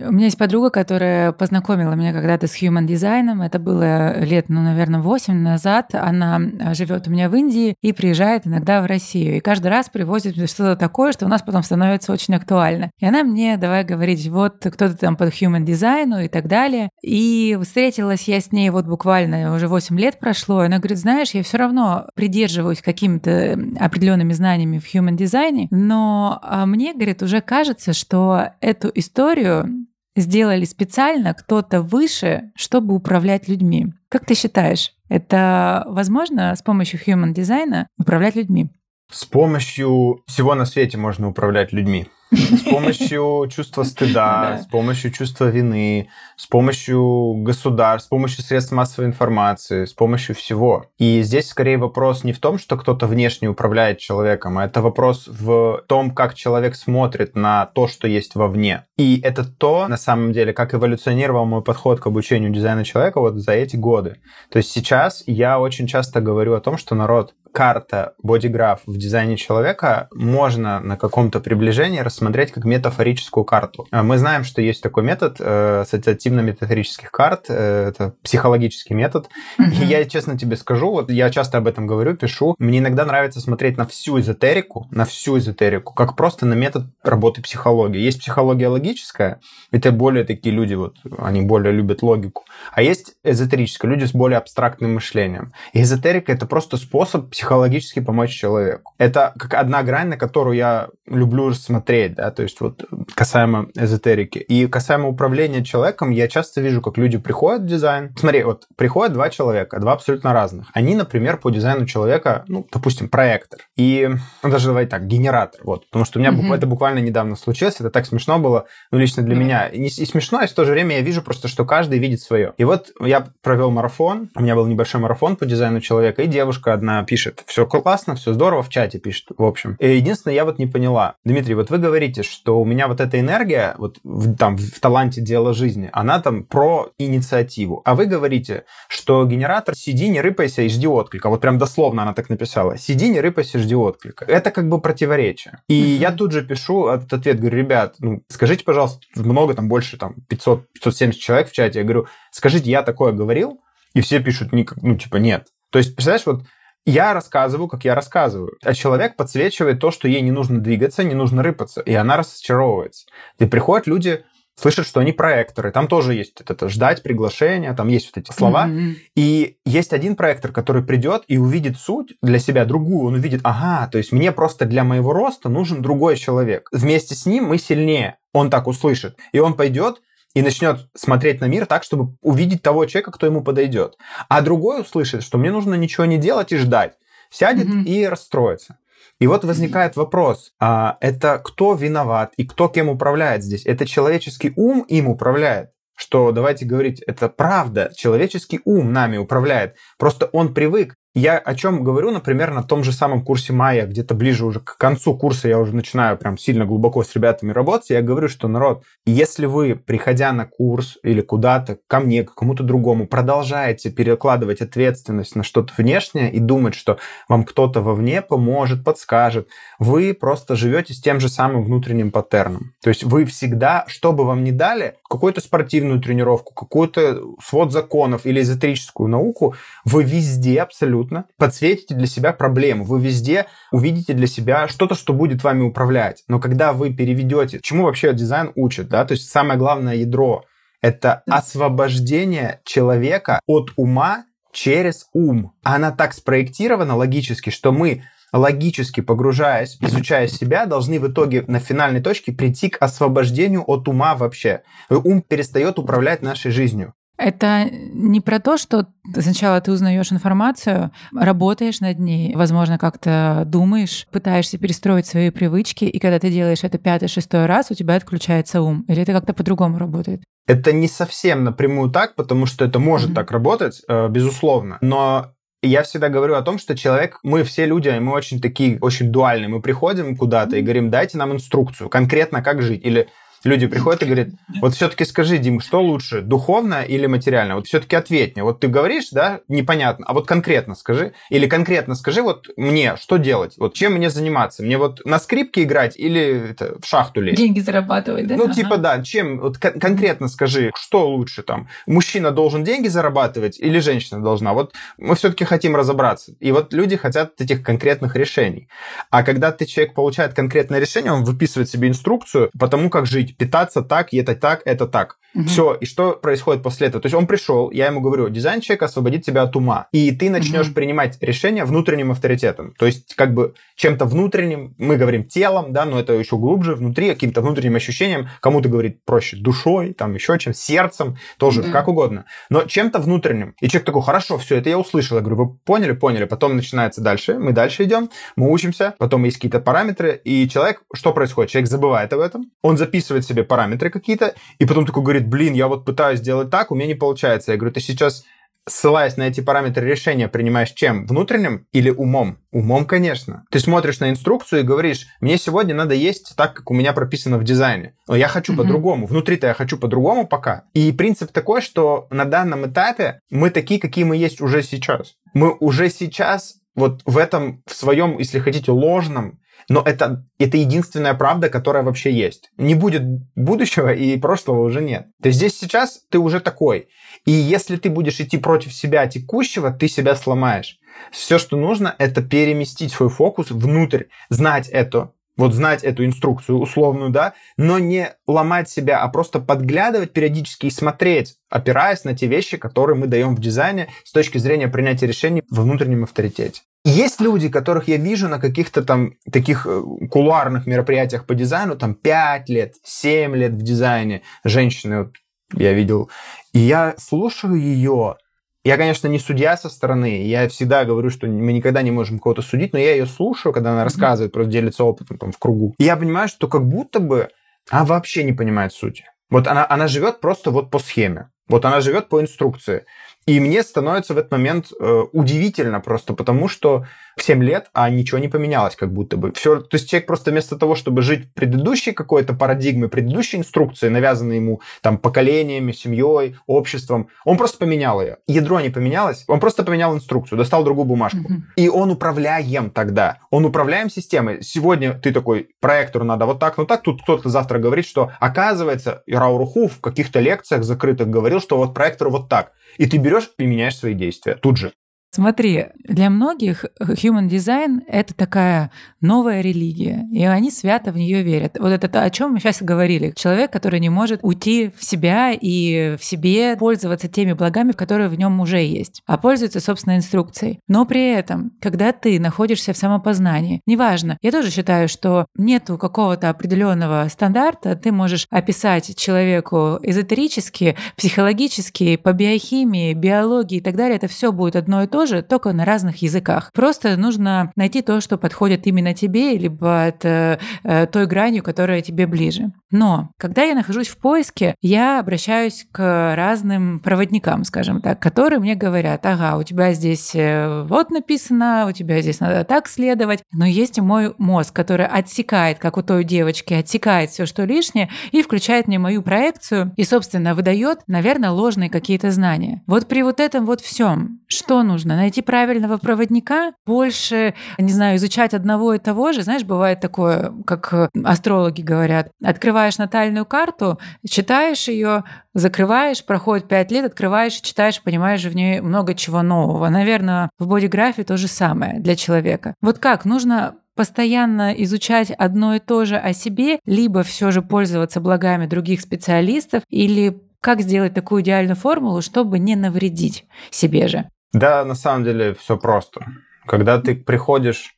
У 0.00 0.10
меня 0.10 0.24
есть 0.24 0.38
подруга, 0.38 0.70
которая 0.70 1.30
познакомила 1.30 1.92
меня 1.92 2.12
когда-то 2.12 2.48
с 2.48 2.60
human 2.60 2.84
дизайном. 2.84 3.42
Это 3.42 3.60
было 3.60 4.18
лет, 4.18 4.48
ну, 4.48 4.60
наверное, 4.60 5.00
8 5.00 5.34
назад. 5.34 5.94
Она 5.94 6.40
а, 6.60 6.74
живет 6.74 7.06
у 7.06 7.12
меня 7.12 7.28
в 7.28 7.36
Индии 7.36 7.76
и 7.80 7.92
приезжает 7.92 8.44
иногда 8.44 8.82
в 8.82 8.86
Россию. 8.86 9.36
И 9.36 9.40
каждый 9.40 9.68
раз 9.68 9.88
привозит 9.88 10.34
что-то 10.50 10.74
такое, 10.74 11.12
что 11.12 11.26
у 11.26 11.28
нас 11.28 11.42
потом 11.42 11.62
становится 11.62 12.12
очень 12.12 12.34
актуально. 12.34 12.90
И 12.98 13.06
она 13.06 13.22
мне 13.22 13.56
давай 13.56 13.84
говорить, 13.84 14.26
вот 14.26 14.56
кто-то 14.58 14.96
там 14.96 15.16
под 15.16 15.32
human 15.32 15.62
дизайну 15.62 16.20
и 16.20 16.28
так 16.28 16.48
далее. 16.48 16.90
И 17.00 17.56
встретилась 17.62 18.26
я 18.26 18.40
с 18.40 18.50
ней 18.50 18.70
вот 18.70 18.86
буквально 18.86 19.54
уже 19.54 19.68
8 19.68 19.96
лет 20.00 20.18
прошло. 20.18 20.64
И 20.64 20.66
она 20.66 20.78
говорит, 20.78 20.98
знаешь, 20.98 21.30
я 21.30 21.44
все 21.44 21.56
равно 21.56 22.08
придерживаюсь 22.16 22.82
какими-то 22.82 23.56
определенными 23.78 24.32
знаниями 24.32 24.80
в 24.80 24.92
human 24.92 25.14
дизайне, 25.14 25.68
но 25.70 26.40
а, 26.42 26.66
мне, 26.66 26.94
говорит, 26.94 27.22
уже 27.22 27.40
кажется, 27.40 27.92
что 27.92 28.48
эту 28.60 28.90
историю 28.92 29.83
сделали 30.16 30.64
специально 30.64 31.35
кто-то 31.35 31.83
выше, 31.83 32.52
чтобы 32.56 32.94
управлять 32.94 33.49
людьми. 33.49 33.92
Как 34.09 34.26
ты 34.26 34.35
считаешь, 34.35 34.92
это 35.09 35.85
возможно 35.88 36.54
с 36.54 36.62
помощью 36.62 37.00
human 37.00 37.33
дизайна 37.33 37.88
управлять 37.99 38.37
людьми? 38.37 38.71
С 39.11 39.25
помощью 39.25 40.23
всего 40.26 40.54
на 40.54 40.64
свете 40.64 40.99
можно 40.99 41.28
управлять 41.28 41.73
людьми. 41.73 42.06
С 42.34 42.62
помощью 42.62 43.48
чувства 43.50 43.82
стыда, 43.84 44.58
с 44.62 44.66
помощью 44.66 45.10
чувства 45.10 45.46
вины, 45.46 46.08
с 46.36 46.46
помощью 46.46 47.34
государств, 47.38 48.06
с 48.06 48.08
помощью 48.08 48.42
средств 48.42 48.72
массовой 48.72 49.08
информации, 49.08 49.84
с 49.84 49.92
помощью 49.92 50.34
всего. 50.34 50.86
И 50.98 51.22
здесь 51.22 51.48
скорее 51.48 51.78
вопрос 51.78 52.24
не 52.24 52.32
в 52.32 52.38
том, 52.38 52.58
что 52.58 52.76
кто-то 52.76 53.06
внешне 53.06 53.48
управляет 53.48 53.98
человеком, 53.98 54.58
а 54.58 54.64
это 54.64 54.82
вопрос 54.82 55.28
в 55.28 55.82
том, 55.88 56.10
как 56.10 56.34
человек 56.34 56.74
смотрит 56.74 57.36
на 57.36 57.66
то, 57.66 57.86
что 57.88 58.08
есть 58.08 58.34
вовне. 58.34 58.84
И 58.96 59.20
это 59.20 59.44
то, 59.44 59.88
на 59.88 59.96
самом 59.96 60.32
деле, 60.32 60.52
как 60.52 60.74
эволюционировал 60.74 61.44
мой 61.46 61.62
подход 61.62 62.00
к 62.00 62.06
обучению 62.06 62.50
дизайна 62.50 62.84
человека 62.84 63.20
вот 63.20 63.36
за 63.36 63.52
эти 63.52 63.76
годы. 63.76 64.16
То 64.50 64.58
есть 64.58 64.70
сейчас 64.70 65.22
я 65.26 65.58
очень 65.60 65.86
часто 65.86 66.20
говорю 66.20 66.54
о 66.54 66.60
том, 66.60 66.76
что 66.76 66.94
народ 66.94 67.34
карта, 67.54 68.14
бодиграф 68.20 68.80
в 68.84 68.99
дизайне 68.99 69.37
человека 69.37 70.08
можно 70.12 70.80
на 70.80 70.96
каком-то 70.96 71.38
приближении 71.38 72.00
рассмотреть 72.00 72.50
как 72.50 72.64
метафорическую 72.64 73.44
карту. 73.44 73.87
А 73.92 74.02
мы 74.02 74.18
знаем, 74.18 74.42
что 74.42 74.61
есть 74.61 74.82
такой 74.82 75.04
метод 75.04 75.37
э, 75.38 75.82
ассоциативно-метафорических 75.82 77.12
карт, 77.12 77.44
э, 77.49 77.90
это 77.90 78.14
психологический 78.25 78.94
метод. 78.94 79.28
Mm-hmm. 79.61 79.82
И 79.82 79.84
я 79.84 80.04
честно 80.04 80.37
тебе 80.37 80.56
скажу, 80.56 80.90
вот 80.90 81.12
я 81.12 81.30
часто 81.30 81.58
об 81.58 81.68
этом 81.68 81.87
говорю, 81.87 82.16
пишу, 82.16 82.56
мне 82.58 82.80
иногда 82.80 83.04
нравится 83.04 83.40
смотреть 83.40 83.76
на 83.76 83.87
всю 83.87 84.18
эзотерику, 84.18 84.88
на 84.90 85.04
всю 85.04 85.38
эзотерику, 85.38 85.94
как 85.94 86.16
просто 86.16 86.46
на 86.46 86.54
метод 86.54 86.87
работы 87.04 87.40
психологии. 87.40 88.00
Есть 88.00 88.18
психология 88.18 88.66
логическая, 88.66 89.38
это 89.70 89.92
более 89.92 90.25
такие 90.25 90.52
люди, 90.52 90.75
вот, 90.75 90.96
они 91.18 91.42
более 91.42 91.73
любят 91.73 92.02
логику. 92.02 92.46
А 92.73 92.82
есть 92.82 93.14
эзотерическая, 93.23 93.88
люди 93.88 94.06
с 94.06 94.12
более 94.12 94.38
абстрактным 94.38 94.94
мышлением. 94.94 95.52
И 95.73 95.82
эзотерика— 95.82 96.32
это 96.34 96.46
просто 96.46 96.78
способ 96.78 97.30
психологии 97.30 97.43
психологически 97.44 98.00
помочь 98.00 98.30
человеку. 98.30 98.94
Это 98.96 99.34
как 99.38 99.52
одна 99.52 99.82
грань, 99.82 100.08
на 100.08 100.16
которую 100.16 100.56
я 100.56 100.88
люблю 101.06 101.52
смотреть, 101.52 102.14
да, 102.14 102.30
то 102.30 102.42
есть 102.42 102.58
вот 102.62 102.84
касаемо 103.14 103.68
эзотерики. 103.74 104.38
И 104.38 104.66
касаемо 104.66 105.08
управления 105.08 105.62
человеком, 105.62 106.10
я 106.10 106.26
часто 106.26 106.62
вижу, 106.62 106.80
как 106.80 106.96
люди 106.96 107.18
приходят 107.18 107.62
в 107.62 107.66
дизайн. 107.66 108.14
Смотри, 108.16 108.42
вот 108.44 108.66
приходят 108.76 109.12
два 109.12 109.28
человека, 109.28 109.78
два 109.78 109.92
абсолютно 109.92 110.32
разных. 110.32 110.68
Они, 110.72 110.94
например, 110.94 111.36
по 111.36 111.50
дизайну 111.50 111.84
человека, 111.84 112.44
ну, 112.48 112.66
допустим, 112.72 113.10
проектор. 113.10 113.60
И, 113.76 114.08
ну, 114.42 114.50
даже 114.50 114.68
давай 114.68 114.86
так, 114.86 115.06
генератор, 115.06 115.60
вот. 115.64 115.86
Потому 115.86 116.06
что 116.06 116.18
у 116.18 116.22
меня 116.22 116.32
mm-hmm. 116.32 116.56
это 116.56 116.66
буквально 116.66 117.00
недавно 117.00 117.36
случилось, 117.36 117.76
это 117.78 117.90
так 117.90 118.06
смешно 118.06 118.38
было, 118.38 118.64
ну, 118.90 118.98
лично 118.98 119.22
для 119.22 119.34
mm-hmm. 119.34 119.38
меня. 119.38 119.66
И, 119.66 119.82
и 119.82 120.06
смешно, 120.06 120.40
и 120.40 120.46
в 120.46 120.52
то 120.52 120.64
же 120.64 120.72
время 120.72 120.96
я 120.96 121.02
вижу 121.02 121.20
просто, 121.20 121.48
что 121.48 121.66
каждый 121.66 121.98
видит 121.98 122.22
свое. 122.22 122.54
И 122.56 122.64
вот 122.64 122.90
я 123.00 123.26
провел 123.42 123.70
марафон, 123.70 124.30
у 124.34 124.40
меня 124.40 124.54
был 124.54 124.66
небольшой 124.66 125.02
марафон 125.02 125.36
по 125.36 125.44
дизайну 125.44 125.80
человека, 125.80 126.22
и 126.22 126.26
девушка 126.26 126.72
одна 126.72 127.04
пишет, 127.04 127.33
пишет, 127.34 127.48
все 127.48 127.66
классно, 127.66 128.14
все 128.14 128.32
здорово, 128.32 128.62
в 128.62 128.68
чате 128.68 128.98
пишет, 128.98 129.28
в 129.36 129.44
общем. 129.44 129.76
И 129.80 129.96
единственное, 129.96 130.34
я 130.34 130.44
вот 130.44 130.58
не 130.58 130.66
поняла. 130.66 131.16
Дмитрий, 131.24 131.54
вот 131.54 131.70
вы 131.70 131.78
говорите, 131.78 132.22
что 132.22 132.60
у 132.60 132.64
меня 132.64 132.88
вот 132.88 133.00
эта 133.00 133.18
энергия, 133.20 133.74
вот 133.78 133.98
в, 134.02 134.36
там, 134.36 134.56
в 134.56 134.80
таланте 134.80 135.20
дела 135.20 135.54
жизни, 135.54 135.90
она 135.92 136.20
там 136.20 136.44
про 136.44 136.90
инициативу. 136.98 137.82
А 137.84 137.94
вы 137.94 138.06
говорите, 138.06 138.64
что 138.88 139.24
генератор 139.24 139.74
сиди, 139.74 140.08
не 140.08 140.20
рыпайся 140.20 140.62
и 140.62 140.68
жди 140.68 140.86
отклика. 140.86 141.28
Вот 141.28 141.40
прям 141.40 141.58
дословно 141.58 142.02
она 142.02 142.12
так 142.12 142.28
написала. 142.28 142.78
Сиди, 142.78 143.08
не 143.08 143.20
рыпайся, 143.20 143.58
жди 143.58 143.74
отклика. 143.74 144.24
Это 144.24 144.50
как 144.50 144.68
бы 144.68 144.80
противоречие. 144.80 145.58
И 145.68 145.74
mm-hmm. 145.74 145.98
я 145.98 146.12
тут 146.12 146.32
же 146.32 146.44
пишу 146.44 146.88
этот 146.88 147.12
ответ, 147.12 147.40
говорю, 147.40 147.58
ребят, 147.58 147.96
ну, 147.98 148.22
скажите, 148.28 148.64
пожалуйста, 148.64 149.00
много 149.14 149.54
там 149.54 149.68
больше, 149.68 149.96
там, 149.96 150.16
500, 150.28 150.72
570 150.72 151.20
человек 151.20 151.48
в 151.48 151.52
чате. 151.52 151.80
Я 151.80 151.84
говорю, 151.84 152.06
скажите, 152.30 152.70
я 152.70 152.82
такое 152.82 153.12
говорил? 153.12 153.60
И 153.94 154.00
все 154.00 154.20
пишут, 154.20 154.50
ну, 154.52 154.96
типа, 154.96 155.16
нет. 155.16 155.48
То 155.70 155.78
есть, 155.78 155.94
представляешь, 155.94 156.26
вот 156.26 156.42
я 156.86 157.14
рассказываю, 157.14 157.68
как 157.68 157.84
я 157.84 157.94
рассказываю. 157.94 158.56
А 158.62 158.74
человек 158.74 159.16
подсвечивает 159.16 159.80
то, 159.80 159.90
что 159.90 160.08
ей 160.08 160.20
не 160.20 160.30
нужно 160.30 160.60
двигаться, 160.60 161.04
не 161.04 161.14
нужно 161.14 161.42
рыпаться. 161.42 161.80
И 161.80 161.94
она 161.94 162.16
разочаровывается. 162.16 163.06
И 163.38 163.46
приходят 163.46 163.86
люди, 163.86 164.24
слышат, 164.56 164.86
что 164.86 165.00
они 165.00 165.12
проекторы. 165.12 165.70
Там 165.70 165.88
тоже 165.88 166.14
есть 166.14 166.40
это, 166.40 166.52
это 166.52 166.68
ждать 166.68 167.02
приглашения, 167.02 167.74
там 167.74 167.88
есть 167.88 168.06
вот 168.14 168.22
эти 168.22 168.32
слова. 168.32 168.68
Mm-hmm. 168.68 168.94
И 169.16 169.56
есть 169.64 169.92
один 169.92 170.16
проектор, 170.16 170.52
который 170.52 170.82
придет 170.84 171.24
и 171.28 171.38
увидит 171.38 171.78
суть 171.78 172.14
для 172.22 172.38
себя 172.38 172.64
другую. 172.64 173.08
Он 173.08 173.14
увидит, 173.14 173.40
ага, 173.44 173.88
то 173.88 173.98
есть 173.98 174.12
мне 174.12 174.32
просто 174.32 174.64
для 174.64 174.84
моего 174.84 175.12
роста 175.12 175.48
нужен 175.48 175.82
другой 175.82 176.16
человек. 176.16 176.68
Вместе 176.72 177.14
с 177.14 177.26
ним 177.26 177.44
мы 177.44 177.58
сильнее. 177.58 178.18
Он 178.32 178.50
так 178.50 178.66
услышит. 178.66 179.16
И 179.32 179.38
он 179.38 179.54
пойдет 179.54 180.00
и 180.34 180.42
начнет 180.42 180.88
смотреть 180.94 181.40
на 181.40 181.46
мир 181.46 181.66
так, 181.66 181.84
чтобы 181.84 182.16
увидеть 182.20 182.62
того 182.62 182.84
человека, 182.86 183.12
кто 183.12 183.26
ему 183.26 183.42
подойдет. 183.42 183.96
А 184.28 184.42
другой 184.42 184.82
услышит, 184.82 185.22
что 185.22 185.38
мне 185.38 185.50
нужно 185.50 185.74
ничего 185.74 186.04
не 186.04 186.18
делать 186.18 186.52
и 186.52 186.56
ждать. 186.56 186.94
Сядет 187.30 187.66
mm-hmm. 187.66 187.84
и 187.84 188.06
расстроится. 188.06 188.78
И 189.20 189.26
вот 189.26 189.44
возникает 189.44 189.96
вопрос, 189.96 190.52
а 190.58 190.98
это 191.00 191.40
кто 191.42 191.74
виноват 191.74 192.32
и 192.36 192.44
кто 192.44 192.68
кем 192.68 192.88
управляет 192.88 193.42
здесь? 193.44 193.64
Это 193.64 193.86
человеческий 193.86 194.52
ум 194.56 194.82
им 194.82 195.08
управляет? 195.08 195.70
Что, 195.96 196.32
давайте 196.32 196.64
говорить, 196.64 197.00
это 197.06 197.28
правда, 197.28 197.92
человеческий 197.96 198.60
ум 198.64 198.92
нами 198.92 199.16
управляет. 199.16 199.76
Просто 199.96 200.26
он 200.26 200.52
привык 200.52 200.96
Я 201.16 201.38
о 201.38 201.54
чем 201.54 201.85
говорю, 201.85 202.11
например, 202.11 202.52
на 202.52 202.64
том 202.64 202.83
же 202.83 202.90
самом 202.90 203.23
курсе 203.23 203.52
Майя, 203.52 203.87
где-то 203.87 204.16
ближе 204.16 204.44
уже 204.44 204.59
к 204.59 204.76
концу 204.76 205.16
курса 205.16 205.47
я 205.47 205.61
уже 205.61 205.73
начинаю 205.73 206.18
прям 206.18 206.37
сильно 206.37 206.64
глубоко 206.64 207.04
с 207.04 207.14
ребятами 207.14 207.52
работать, 207.52 207.90
я 207.90 208.02
говорю, 208.02 208.28
что, 208.28 208.49
народ, 208.49 208.83
если 209.06 209.47
вы, 209.47 209.76
приходя 209.76 210.33
на 210.33 210.44
курс 210.44 210.99
или 211.04 211.21
куда-то, 211.21 211.78
ко 211.87 212.00
мне, 212.00 212.25
к 212.25 212.35
кому-то 212.35 212.64
другому, 212.64 213.06
продолжаете 213.06 213.90
перекладывать 213.90 214.61
ответственность 214.61 215.37
на 215.37 215.44
что-то 215.44 215.73
внешнее 215.76 216.33
и 216.33 216.40
думать, 216.40 216.75
что 216.75 216.99
вам 217.28 217.44
кто-то 217.44 217.80
вовне 217.80 218.21
поможет, 218.21 218.83
подскажет, 218.83 219.47
вы 219.78 220.14
просто 220.14 220.56
живете 220.56 220.94
с 220.94 221.00
тем 221.00 221.21
же 221.21 221.28
самым 221.28 221.62
внутренним 221.62 222.11
паттерном. 222.11 222.73
То 222.83 222.88
есть 222.88 223.04
вы 223.04 223.25
всегда, 223.25 223.85
что 223.87 224.12
бы 224.12 224.25
вам 224.25 224.42
ни 224.42 224.50
дали, 224.50 224.97
какую-то 225.09 225.40
спортивную 225.40 226.00
тренировку, 226.00 226.52
какую-то 226.54 227.23
свод 227.40 227.71
законов 227.71 228.26
или 228.26 228.40
эзотерическую 228.40 229.09
науку, 229.09 229.54
вы 229.85 230.02
везде 230.02 230.61
абсолютно 230.61 231.03
подсветите 231.38 231.94
для 231.94 232.06
себя 232.06 232.32
проблему. 232.32 232.84
Вы 232.84 233.00
везде 233.00 233.46
увидите 233.73 234.12
для 234.12 234.26
себя 234.26 234.68
что-то, 234.68 234.94
что 234.94 235.12
будет 235.12 235.42
вами 235.42 235.62
управлять. 235.62 236.25
Но 236.28 236.40
когда 236.40 236.73
вы 236.73 236.92
переведете, 236.92 237.61
чему 237.62 237.84
вообще 237.84 238.12
дизайн 238.12 238.52
учит, 238.54 238.88
да, 238.88 239.04
то 239.04 239.12
есть 239.12 239.28
самое 239.28 239.58
главное 239.58 239.96
ядро 239.96 240.44
это 240.84 241.23
освобождение 241.26 242.61
человека 242.66 243.40
от 243.46 243.73
ума 243.76 244.26
через 244.52 245.06
ум. 245.14 245.54
Она 245.62 245.92
так 245.92 246.12
спроектирована 246.12 246.94
логически, 246.94 247.49
что 247.49 247.73
мы 247.73 248.02
логически 248.34 249.00
погружаясь, 249.00 249.78
изучая 249.80 250.26
себя, 250.26 250.66
должны 250.66 251.00
в 251.00 251.11
итоге 251.11 251.44
на 251.46 251.58
финальной 251.58 252.02
точке 252.02 252.32
прийти 252.32 252.68
к 252.68 252.82
освобождению 252.82 253.64
от 253.66 253.88
ума 253.88 254.14
вообще. 254.14 254.62
Ум 254.90 255.23
перестает 255.23 255.78
управлять 255.78 256.20
нашей 256.20 256.50
жизнью. 256.50 256.92
Это 257.16 257.71
не 257.71 258.21
про 258.21 258.40
то, 258.40 258.56
что 258.56 258.88
сначала 259.18 259.61
ты 259.61 259.71
узнаешь 259.71 260.11
информацию, 260.11 260.90
работаешь 261.14 261.80
над 261.80 261.99
ней, 261.99 262.35
возможно, 262.35 262.76
как-то 262.76 263.44
думаешь, 263.47 264.06
пытаешься 264.11 264.59
перестроить 264.59 265.06
свои 265.06 265.30
привычки, 265.30 265.85
и 265.85 265.99
когда 266.00 266.18
ты 266.18 266.30
делаешь 266.30 266.64
это 266.64 266.78
пятый, 266.78 267.09
шестой 267.09 267.47
раз, 267.47 267.71
у 267.71 267.75
тебя 267.75 267.94
отключается 267.94 268.62
ум. 268.62 268.85
Или 268.88 269.02
это 269.02 269.12
как-то 269.12 269.33
по-другому 269.33 269.78
работает? 269.78 270.23
Это 270.47 270.73
не 270.73 270.88
совсем 270.88 271.44
напрямую 271.44 271.90
так, 271.90 272.16
потому 272.16 272.47
что 272.47 272.64
это 272.64 272.78
может 272.78 273.11
mm-hmm. 273.11 273.14
так 273.14 273.30
работать, 273.30 273.83
э, 273.88 274.09
безусловно. 274.09 274.78
Но 274.80 275.35
я 275.62 275.83
всегда 275.83 276.11
говорю 276.11 276.35
о 276.35 276.42
том, 276.42 276.59
что 276.59 276.76
человек, 276.76 277.18
мы 277.23 277.42
все 277.44 277.64
люди, 277.64 277.88
мы 277.99 278.12
очень 278.12 278.40
такие, 278.40 278.78
очень 278.80 279.11
дуальные. 279.11 279.49
Мы 279.49 279.62
приходим 279.62 280.16
куда-то 280.16 280.56
и 280.56 280.62
говорим, 280.62 280.90
дайте 280.90 281.16
нам 281.16 281.33
инструкцию, 281.33 281.88
конкретно 281.88 282.42
как 282.42 282.61
жить. 282.61 282.85
Или 282.85 283.09
люди 283.44 283.66
приходят 283.66 284.02
и 284.02 284.06
говорят, 284.06 284.28
вот 284.60 284.74
все-таки 284.74 285.04
скажи, 285.04 285.38
Дим, 285.38 285.60
что 285.60 285.82
лучше, 285.82 286.22
духовно 286.22 286.82
или 286.82 287.06
материально? 287.06 287.56
Вот 287.56 287.66
все-таки 287.66 287.96
ответь 287.96 288.34
мне. 288.36 288.44
Вот 288.44 288.60
ты 288.60 288.68
говоришь, 288.68 289.08
да, 289.10 289.40
непонятно, 289.48 290.06
а 290.08 290.14
вот 290.14 290.26
конкретно 290.26 290.74
скажи. 290.74 291.12
Или 291.30 291.46
конкретно 291.46 291.94
скажи 291.94 292.22
вот 292.22 292.48
мне, 292.56 292.96
что 292.96 293.16
делать? 293.16 293.54
Вот 293.58 293.74
чем 293.74 293.94
мне 293.94 294.10
заниматься? 294.10 294.62
Мне 294.62 294.78
вот 294.78 295.04
на 295.04 295.18
скрипке 295.18 295.62
играть 295.62 295.96
или 295.96 296.50
это, 296.50 296.78
в 296.80 296.86
шахту 296.86 297.20
лезть? 297.20 297.38
Деньги 297.38 297.60
зарабатывать, 297.60 298.26
да? 298.26 298.36
Ну, 298.36 298.44
ага. 298.44 298.54
типа, 298.54 298.76
да, 298.78 299.02
чем, 299.02 299.40
вот 299.40 299.58
кон- 299.58 299.78
конкретно 299.78 300.28
скажи, 300.28 300.70
что 300.74 301.08
лучше 301.08 301.42
там? 301.42 301.68
Мужчина 301.86 302.30
должен 302.30 302.64
деньги 302.64 302.88
зарабатывать 302.88 303.58
или 303.58 303.78
женщина 303.78 304.22
должна? 304.22 304.52
Вот 304.54 304.74
мы 304.98 305.14
все-таки 305.14 305.44
хотим 305.44 305.76
разобраться. 305.76 306.34
И 306.40 306.52
вот 306.52 306.72
люди 306.72 306.96
хотят 306.96 307.40
этих 307.40 307.62
конкретных 307.62 308.16
решений. 308.16 308.68
А 309.10 309.22
когда 309.22 309.52
ты 309.52 309.66
человек 309.66 309.94
получает 309.94 310.34
конкретное 310.34 310.78
решение, 310.78 311.12
он 311.12 311.24
выписывает 311.24 311.68
себе 311.68 311.88
инструкцию 311.88 312.50
по 312.58 312.68
тому, 312.68 312.90
как 312.90 313.06
жить, 313.06 313.33
питаться 313.36 313.82
так, 313.82 314.12
это 314.12 314.34
так, 314.34 314.62
это 314.64 314.86
так. 314.86 315.18
Угу. 315.34 315.44
Все. 315.46 315.74
И 315.74 315.86
что 315.86 316.12
происходит 316.12 316.62
после 316.62 316.88
этого? 316.88 317.02
То 317.02 317.06
есть 317.06 317.14
он 317.14 317.26
пришел, 317.26 317.70
я 317.70 317.86
ему 317.86 318.00
говорю, 318.00 318.28
дизайн 318.28 318.60
человека 318.60 318.86
освободит 318.86 319.24
тебя 319.24 319.42
от 319.42 319.56
ума. 319.56 319.88
И 319.92 320.12
ты 320.12 320.30
начнешь 320.30 320.66
угу. 320.66 320.74
принимать 320.74 321.18
решения 321.20 321.64
внутренним 321.64 322.12
авторитетом. 322.12 322.72
То 322.78 322.86
есть 322.86 323.14
как 323.14 323.34
бы 323.34 323.54
чем-то 323.74 324.04
внутренним, 324.04 324.74
мы 324.78 324.96
говорим 324.96 325.24
телом, 325.24 325.72
да, 325.72 325.84
но 325.84 325.98
это 325.98 326.12
еще 326.12 326.36
глубже, 326.36 326.76
внутри, 326.76 327.08
каким-то 327.08 327.40
внутренним 327.40 327.76
ощущением. 327.76 328.28
Кому-то 328.40 328.68
говорит 328.68 329.04
проще 329.04 329.36
душой, 329.36 329.92
там 329.92 330.14
еще 330.14 330.38
чем, 330.38 330.54
сердцем, 330.54 331.16
тоже 331.38 331.62
да. 331.62 331.70
как 331.70 331.88
угодно. 331.88 332.26
Но 332.48 332.62
чем-то 332.62 333.00
внутренним. 333.00 333.54
И 333.60 333.68
человек 333.68 333.86
такой, 333.86 334.02
хорошо, 334.02 334.38
все, 334.38 334.56
это 334.56 334.70
я 334.70 334.78
услышал. 334.78 335.16
Я 335.16 335.22
говорю, 335.22 335.44
вы 335.44 335.54
поняли, 335.54 335.92
поняли. 335.92 336.24
Потом 336.24 336.54
начинается 336.54 337.00
дальше, 337.00 337.38
мы 337.38 337.52
дальше 337.52 337.84
идем, 337.84 338.10
мы 338.36 338.50
учимся, 338.50 338.94
потом 338.98 339.24
есть 339.24 339.36
какие-то 339.38 339.58
параметры, 339.58 340.20
и 340.24 340.48
человек, 340.48 340.82
что 340.92 341.12
происходит? 341.12 341.50
Человек 341.50 341.70
забывает 341.70 342.12
об 342.12 342.20
этом, 342.20 342.50
он 342.62 342.76
записывает 342.76 343.23
себе 343.24 343.44
параметры 343.44 343.90
какие-то, 343.90 344.34
и 344.58 344.66
потом 344.66 344.86
такой 344.86 345.02
говорит, 345.02 345.28
блин, 345.28 345.54
я 345.54 345.68
вот 345.68 345.84
пытаюсь 345.84 346.20
сделать 346.20 346.50
так, 346.50 346.70
у 346.70 346.74
меня 346.74 346.86
не 346.86 346.94
получается. 346.94 347.52
Я 347.52 347.58
говорю, 347.58 347.74
ты 347.74 347.80
сейчас 347.80 348.24
ссылаясь 348.66 349.16
на 349.16 349.24
эти 349.24 349.40
параметры 349.40 349.86
решения, 349.86 350.28
принимаешь 350.28 350.72
чем? 350.72 351.06
Внутренним 351.06 351.66
или 351.72 351.90
умом? 351.90 352.38
Умом, 352.50 352.86
конечно. 352.86 353.44
Ты 353.50 353.60
смотришь 353.60 354.00
на 354.00 354.10
инструкцию 354.10 354.60
и 354.60 354.64
говоришь, 354.64 355.06
мне 355.20 355.37
сегодня 355.37 355.74
надо 355.74 355.94
есть 355.94 356.34
так, 356.37 356.54
как 356.54 356.70
у 356.70 356.74
меня 356.74 356.92
прописано 356.92 357.38
в 357.38 357.44
дизайне. 357.44 357.94
Но 358.08 358.16
я 358.16 358.28
хочу 358.28 358.52
mm-hmm. 358.52 358.56
по-другому. 358.56 359.06
Внутри-то 359.06 359.48
я 359.48 359.54
хочу 359.54 359.76
по-другому 359.76 360.26
пока. 360.26 360.64
И 360.72 360.92
принцип 360.92 361.30
такой, 361.32 361.60
что 361.60 362.06
на 362.10 362.24
данном 362.24 362.66
этапе 362.66 363.20
мы 363.30 363.50
такие, 363.50 363.80
какие 363.80 364.04
мы 364.04 364.16
есть 364.16 364.40
уже 364.40 364.62
сейчас. 364.62 365.14
Мы 365.34 365.52
уже 365.52 365.90
сейчас 365.90 366.56
вот 366.74 367.02
в 367.04 367.18
этом, 367.18 367.62
в 367.66 367.74
своем, 367.74 368.18
если 368.18 368.38
хотите, 368.38 368.72
ложном 368.72 369.40
но 369.68 369.83
это, 369.85 370.24
это 370.38 370.57
единственная 370.57 371.14
правда, 371.14 371.48
которая 371.48 371.83
вообще 371.83 372.12
есть. 372.12 372.50
Не 372.57 372.74
будет 372.74 373.03
будущего, 373.35 373.92
и 373.92 374.18
прошлого 374.18 374.62
уже 374.62 374.81
нет. 374.81 375.07
То 375.22 375.29
есть 375.29 375.38
здесь 375.38 375.59
сейчас 375.59 376.03
ты 376.11 376.18
уже 376.18 376.40
такой. 376.40 376.88
И 377.24 377.33
если 377.33 377.77
ты 377.77 377.90
будешь 377.90 378.20
идти 378.20 378.38
против 378.38 378.72
себя 378.72 379.07
текущего, 379.07 379.70
ты 379.70 379.88
себя 379.88 380.14
сломаешь. 380.16 380.79
Все, 381.11 381.38
что 381.38 381.57
нужно, 381.57 381.94
это 381.98 382.22
переместить 382.22 382.92
свой 382.92 383.09
фокус 383.09 383.50
внутрь, 383.50 384.05
знать 384.29 384.68
это, 384.68 385.12
вот 385.37 385.53
знать 385.53 385.83
эту 385.83 386.05
инструкцию 386.05 386.59
условную, 386.59 387.11
да, 387.11 387.35
но 387.57 387.79
не 387.79 388.12
ломать 388.27 388.68
себя, 388.68 389.00
а 389.00 389.09
просто 389.09 389.40
подглядывать 389.40 390.12
периодически 390.12 390.66
и 390.66 390.70
смотреть, 390.70 391.37
опираясь 391.48 392.05
на 392.05 392.16
те 392.16 392.27
вещи, 392.27 392.57
которые 392.57 392.96
мы 392.96 393.07
даем 393.07 393.35
в 393.35 393.40
дизайне 393.40 393.88
с 394.05 394.12
точки 394.12 394.38
зрения 394.38 394.68
принятия 394.68 395.07
решений 395.07 395.42
во 395.50 395.62
внутреннем 395.62 396.05
авторитете. 396.05 396.62
Есть 396.85 397.20
люди, 397.20 397.49
которых 397.49 397.88
я 397.88 397.97
вижу 397.97 398.29
на 398.29 398.38
каких-то 398.38 398.85
там 398.85 399.14
таких 399.33 399.66
э, 399.66 399.83
кулуарных 400.11 400.66
мероприятиях 400.66 401.25
по 401.27 401.35
дизайну, 401.35 401.77
там 401.77 401.94
5 401.94 402.49
лет, 402.51 402.75
7 402.83 403.35
лет 403.35 403.53
в 403.53 403.62
дизайне, 403.62 404.23
женщины, 404.44 405.05
вот, 405.05 405.14
я 405.55 405.73
видел, 405.73 406.11
и 406.53 406.59
я 406.59 406.94
слушаю 406.99 407.55
ее, 407.55 408.16
я, 408.64 408.79
конечно, 408.79 409.09
не 409.09 409.18
судья 409.18 409.59
со 409.59 409.68
стороны, 409.68 410.25
я 410.25 410.49
всегда 410.49 410.87
говорю, 410.87 411.11
что 411.11 411.27
мы 411.27 411.53
никогда 411.53 411.83
не 411.83 411.90
можем 411.90 412.18
кого-то 412.18 412.40
судить, 412.40 412.73
но 412.73 412.79
я 412.79 412.92
ее 412.92 413.05
слушаю, 413.07 413.53
когда 413.53 413.73
она 413.73 413.85
рассказывает, 413.85 414.33
просто 414.33 414.53
делится 414.53 414.85
опытом 414.85 415.18
там, 415.18 415.33
в 415.33 415.38
кругу. 415.38 415.75
И 415.79 415.85
я 415.85 415.97
понимаю, 415.97 416.29
что 416.29 416.49
как 416.49 416.66
будто 416.66 416.99
бы 416.99 417.29
она 417.70 417.85
вообще 417.85 418.25
не 418.25 418.33
понимает 418.33 418.73
сути. 418.73 419.05
Вот 419.31 419.49
она, 419.49 419.66
она 419.68 419.87
живет 419.87 420.20
просто 420.20 420.51
вот 420.51 420.70
по 420.70 420.79
схеме. 420.79 421.31
Вот 421.47 421.64
она 421.66 421.83
живет 421.83 422.09
по 422.09 422.23
инструкции. 422.23 422.85
И 423.26 423.40
мне 423.40 423.62
становится 423.62 424.14
в 424.14 424.18
этот 424.18 424.32
момент 424.32 424.72
э, 424.78 425.02
удивительно 425.12 425.80
просто 425.80 426.12
потому, 426.12 426.48
что 426.48 426.84
в 427.16 427.22
7 427.22 427.42
лет, 427.42 427.70
а 427.72 427.88
ничего 427.90 428.18
не 428.18 428.29
поменялось 428.29 428.77
как 428.77 428.92
будто 428.92 429.16
бы. 429.16 429.33
Все, 429.33 429.61
то 429.61 429.77
есть 429.77 429.88
человек 429.88 430.07
просто 430.07 430.31
вместо 430.31 430.57
того, 430.57 430.74
чтобы 430.74 431.03
жить 431.03 431.33
предыдущей 431.35 431.92
какой-то 431.92 432.35
парадигмой, 432.35 432.88
предыдущей 432.88 433.38
инструкции, 433.38 433.88
навязанной 433.88 434.37
ему 434.37 434.61
там 434.83 434.98
поколениями, 434.98 435.72
семьей, 435.72 436.37
обществом, 436.46 437.09
он 437.24 437.37
просто 437.37 437.59
поменял 437.59 438.00
ее. 438.00 438.18
Ядро 438.27 438.61
не 438.61 438.70
поменялось, 438.70 439.24
он 439.29 439.40
просто 439.40 439.62
поменял 439.62 439.94
инструкцию, 439.94 440.38
достал 440.38 440.64
другую 440.64 440.87
бумажку. 440.87 441.18
Mm-hmm. 441.18 441.42
И 441.57 441.68
он 441.68 441.90
управляем 441.90 442.70
тогда. 442.70 443.18
Он 443.31 443.44
управляем 443.44 443.90
системой. 443.90 444.42
Сегодня 444.42 444.94
ты 444.94 445.12
такой, 445.12 445.48
проектору 445.61 446.05
надо 446.05 446.27
вот 446.27 446.38
так, 446.38 446.59
ну 446.59 446.66
так, 446.66 446.83
тут 446.83 447.03
кто-то 447.03 447.29
завтра 447.29 447.59
говорит, 447.59 447.87
что 447.87 448.12
оказывается, 448.20 449.03
Рауруху 449.07 449.68
в 449.68 449.81
каких-то 449.81 450.20
лекциях 450.20 450.64
закрытых 450.64 451.09
говорил, 451.09 451.40
что 451.40 451.57
вот 451.57 451.74
проектору 451.74 452.11
вот 452.11 452.29
так. 452.29 452.53
И 452.77 452.87
ты 452.87 452.98
берешь 452.98 453.31
и 453.38 453.46
меняешь 453.46 453.77
свои 453.77 453.94
действия 453.94 454.35
тут 454.35 454.57
же. 454.57 454.72
Смотри, 455.14 455.66
для 455.85 456.11
многих 456.11 456.64
human 456.81 457.29
design— 457.29 457.83
это 457.87 458.14
такая 458.14 458.72
новая 459.00 459.42
религия, 459.42 460.09
и 460.11 460.24
они 460.24 460.50
свято 460.50 460.90
в 460.90 460.96
нее 460.96 461.22
верят. 461.22 461.57
Вот 461.61 461.68
это 461.68 461.88
то, 461.88 462.03
о 462.03 462.11
чем 462.11 462.33
мы 462.33 462.40
сейчас 462.40 462.61
говорили. 462.61 463.12
Человек, 463.14 463.53
который 463.53 463.79
не 463.79 463.90
может 463.90 464.18
уйти 464.24 464.72
в 464.77 464.83
себя 464.83 465.31
и 465.31 465.96
в 465.96 466.05
себе 466.05 466.57
пользоваться 466.57 467.07
теми 467.07 467.33
благами, 467.33 467.70
которые 467.70 468.09
в 468.09 468.18
нем 468.18 468.40
уже 468.40 468.59
есть, 468.59 469.03
а 469.07 469.16
пользуется 469.16 469.61
собственной 469.61 469.98
инструкцией. 469.98 470.59
Но 470.66 470.85
при 470.85 471.12
этом, 471.12 471.53
когда 471.61 471.92
ты 471.92 472.18
находишься 472.18 472.72
в 472.72 472.77
самопознании, 472.77 473.61
неважно, 473.66 474.18
я 474.20 474.33
тоже 474.33 474.50
считаю, 474.50 474.88
что 474.88 475.27
нету 475.37 475.79
какого-то 475.79 476.29
определенного 476.29 477.07
стандарта, 477.09 477.77
ты 477.77 477.92
можешь 477.92 478.27
описать 478.31 478.96
человеку 478.96 479.79
эзотерически, 479.81 480.74
психологически, 480.96 481.94
по 481.94 482.12
биохимии, 482.12 482.94
биологии 482.94 483.59
и 483.59 483.62
так 483.62 483.77
далее, 483.77 483.96
это 483.96 484.09
все 484.09 484.33
будет 484.33 484.57
одно 484.57 484.83
и 484.83 484.88
то 484.88 485.03
же, 485.06 485.22
только 485.22 485.52
на 485.52 485.64
разных 485.64 486.02
языках. 486.02 486.50
Просто 486.52 486.96
нужно 486.96 487.52
найти 487.56 487.82
то, 487.82 488.00
что 488.00 488.18
подходит 488.18 488.66
именно 488.66 488.94
тебе, 488.94 489.36
либо 489.36 489.86
от 489.86 490.04
э, 490.04 490.38
э, 490.62 490.86
той 490.86 491.06
гранью, 491.06 491.42
которая 491.42 491.80
тебе 491.80 492.06
ближе. 492.06 492.52
Но 492.70 493.10
когда 493.18 493.42
я 493.42 493.54
нахожусь 493.54 493.88
в 493.88 493.98
поиске, 493.98 494.56
я 494.60 494.98
обращаюсь 494.98 495.66
к 495.70 496.14
разным 496.16 496.80
проводникам, 496.80 497.44
скажем 497.44 497.80
так, 497.80 498.00
которые 498.00 498.40
мне 498.40 498.56
говорят, 498.56 499.06
ага, 499.06 499.36
у 499.36 499.42
тебя 499.42 499.72
здесь 499.72 500.12
э, 500.14 500.64
вот 500.68 500.90
написано, 500.90 501.66
у 501.68 501.72
тебя 501.72 502.00
здесь 502.00 502.20
надо 502.20 502.44
так 502.44 502.66
следовать. 502.66 503.22
Но 503.32 503.46
есть 503.46 503.78
и 503.78 503.80
мой 503.80 504.14
мозг, 504.18 504.52
который 504.54 504.86
отсекает, 504.86 505.58
как 505.58 505.76
у 505.76 505.82
той 505.82 506.04
девочки, 506.04 506.54
отсекает 506.54 507.10
все, 507.10 507.26
что 507.26 507.44
лишнее, 507.44 507.90
и 508.10 508.22
включает 508.22 508.66
мне 508.66 508.78
мою 508.78 509.02
проекцию, 509.02 509.72
и, 509.76 509.84
собственно, 509.84 510.34
выдает, 510.34 510.80
наверное, 510.86 511.30
ложные 511.30 511.70
какие-то 511.70 512.10
знания. 512.10 512.62
Вот 512.66 512.88
при 512.88 513.02
вот 513.02 513.20
этом 513.20 513.46
вот 513.46 513.60
всем, 513.60 514.20
что 514.26 514.62
нужно? 514.62 514.93
Найти 514.96 515.22
правильного 515.22 515.76
проводника, 515.78 516.52
больше, 516.66 517.35
не 517.59 517.72
знаю, 517.72 517.96
изучать 517.96 518.35
одного 518.35 518.74
и 518.74 518.78
того 518.78 519.12
же. 519.12 519.22
Знаешь, 519.22 519.44
бывает 519.44 519.80
такое, 519.80 520.33
как 520.46 520.90
астрологи 521.04 521.62
говорят, 521.62 522.11
открываешь 522.22 522.78
натальную 522.78 523.26
карту, 523.26 523.78
читаешь 524.09 524.68
ее, 524.68 525.04
закрываешь, 525.35 526.04
проходит 526.04 526.48
пять 526.48 526.70
лет, 526.70 526.85
открываешь, 526.87 527.35
читаешь, 527.35 527.83
понимаешь 527.83 528.24
в 528.24 528.35
ней 528.35 528.61
много 528.61 528.94
чего 528.94 529.22
нового. 529.22 529.68
Наверное, 529.68 530.30
в 530.38 530.46
бодиграфе 530.46 531.04
то 531.04 531.16
же 531.16 531.28
самое 531.28 531.80
для 531.80 531.96
человека. 531.96 532.54
Вот 532.61 532.78
как? 532.78 533.04
Нужно 533.04 533.57
постоянно 533.74 534.52
изучать 534.52 535.11
одно 535.11 535.57
и 535.57 535.59
то 535.59 535.85
же 535.85 535.96
о 535.96 536.12
себе, 536.12 536.61
либо 536.64 537.02
все 537.02 537.30
же 537.30 537.42
пользоваться 537.42 538.00
благами 538.00 538.46
других 538.46 538.80
специалистов, 538.80 539.62
или 539.68 540.22
как 540.40 540.61
сделать 540.61 540.94
такую 540.94 541.22
идеальную 541.22 541.57
формулу, 541.57 542.02
чтобы 542.02 542.38
не 542.38 542.54
навредить 542.54 543.24
себе 543.50 543.88
же? 543.88 544.09
Да, 544.35 544.64
на 544.64 544.75
самом 544.75 545.05
деле 545.05 545.35
все 545.35 545.57
просто. 545.57 546.05
Когда 546.47 546.79
ты 546.79 546.94
приходишь 546.94 547.75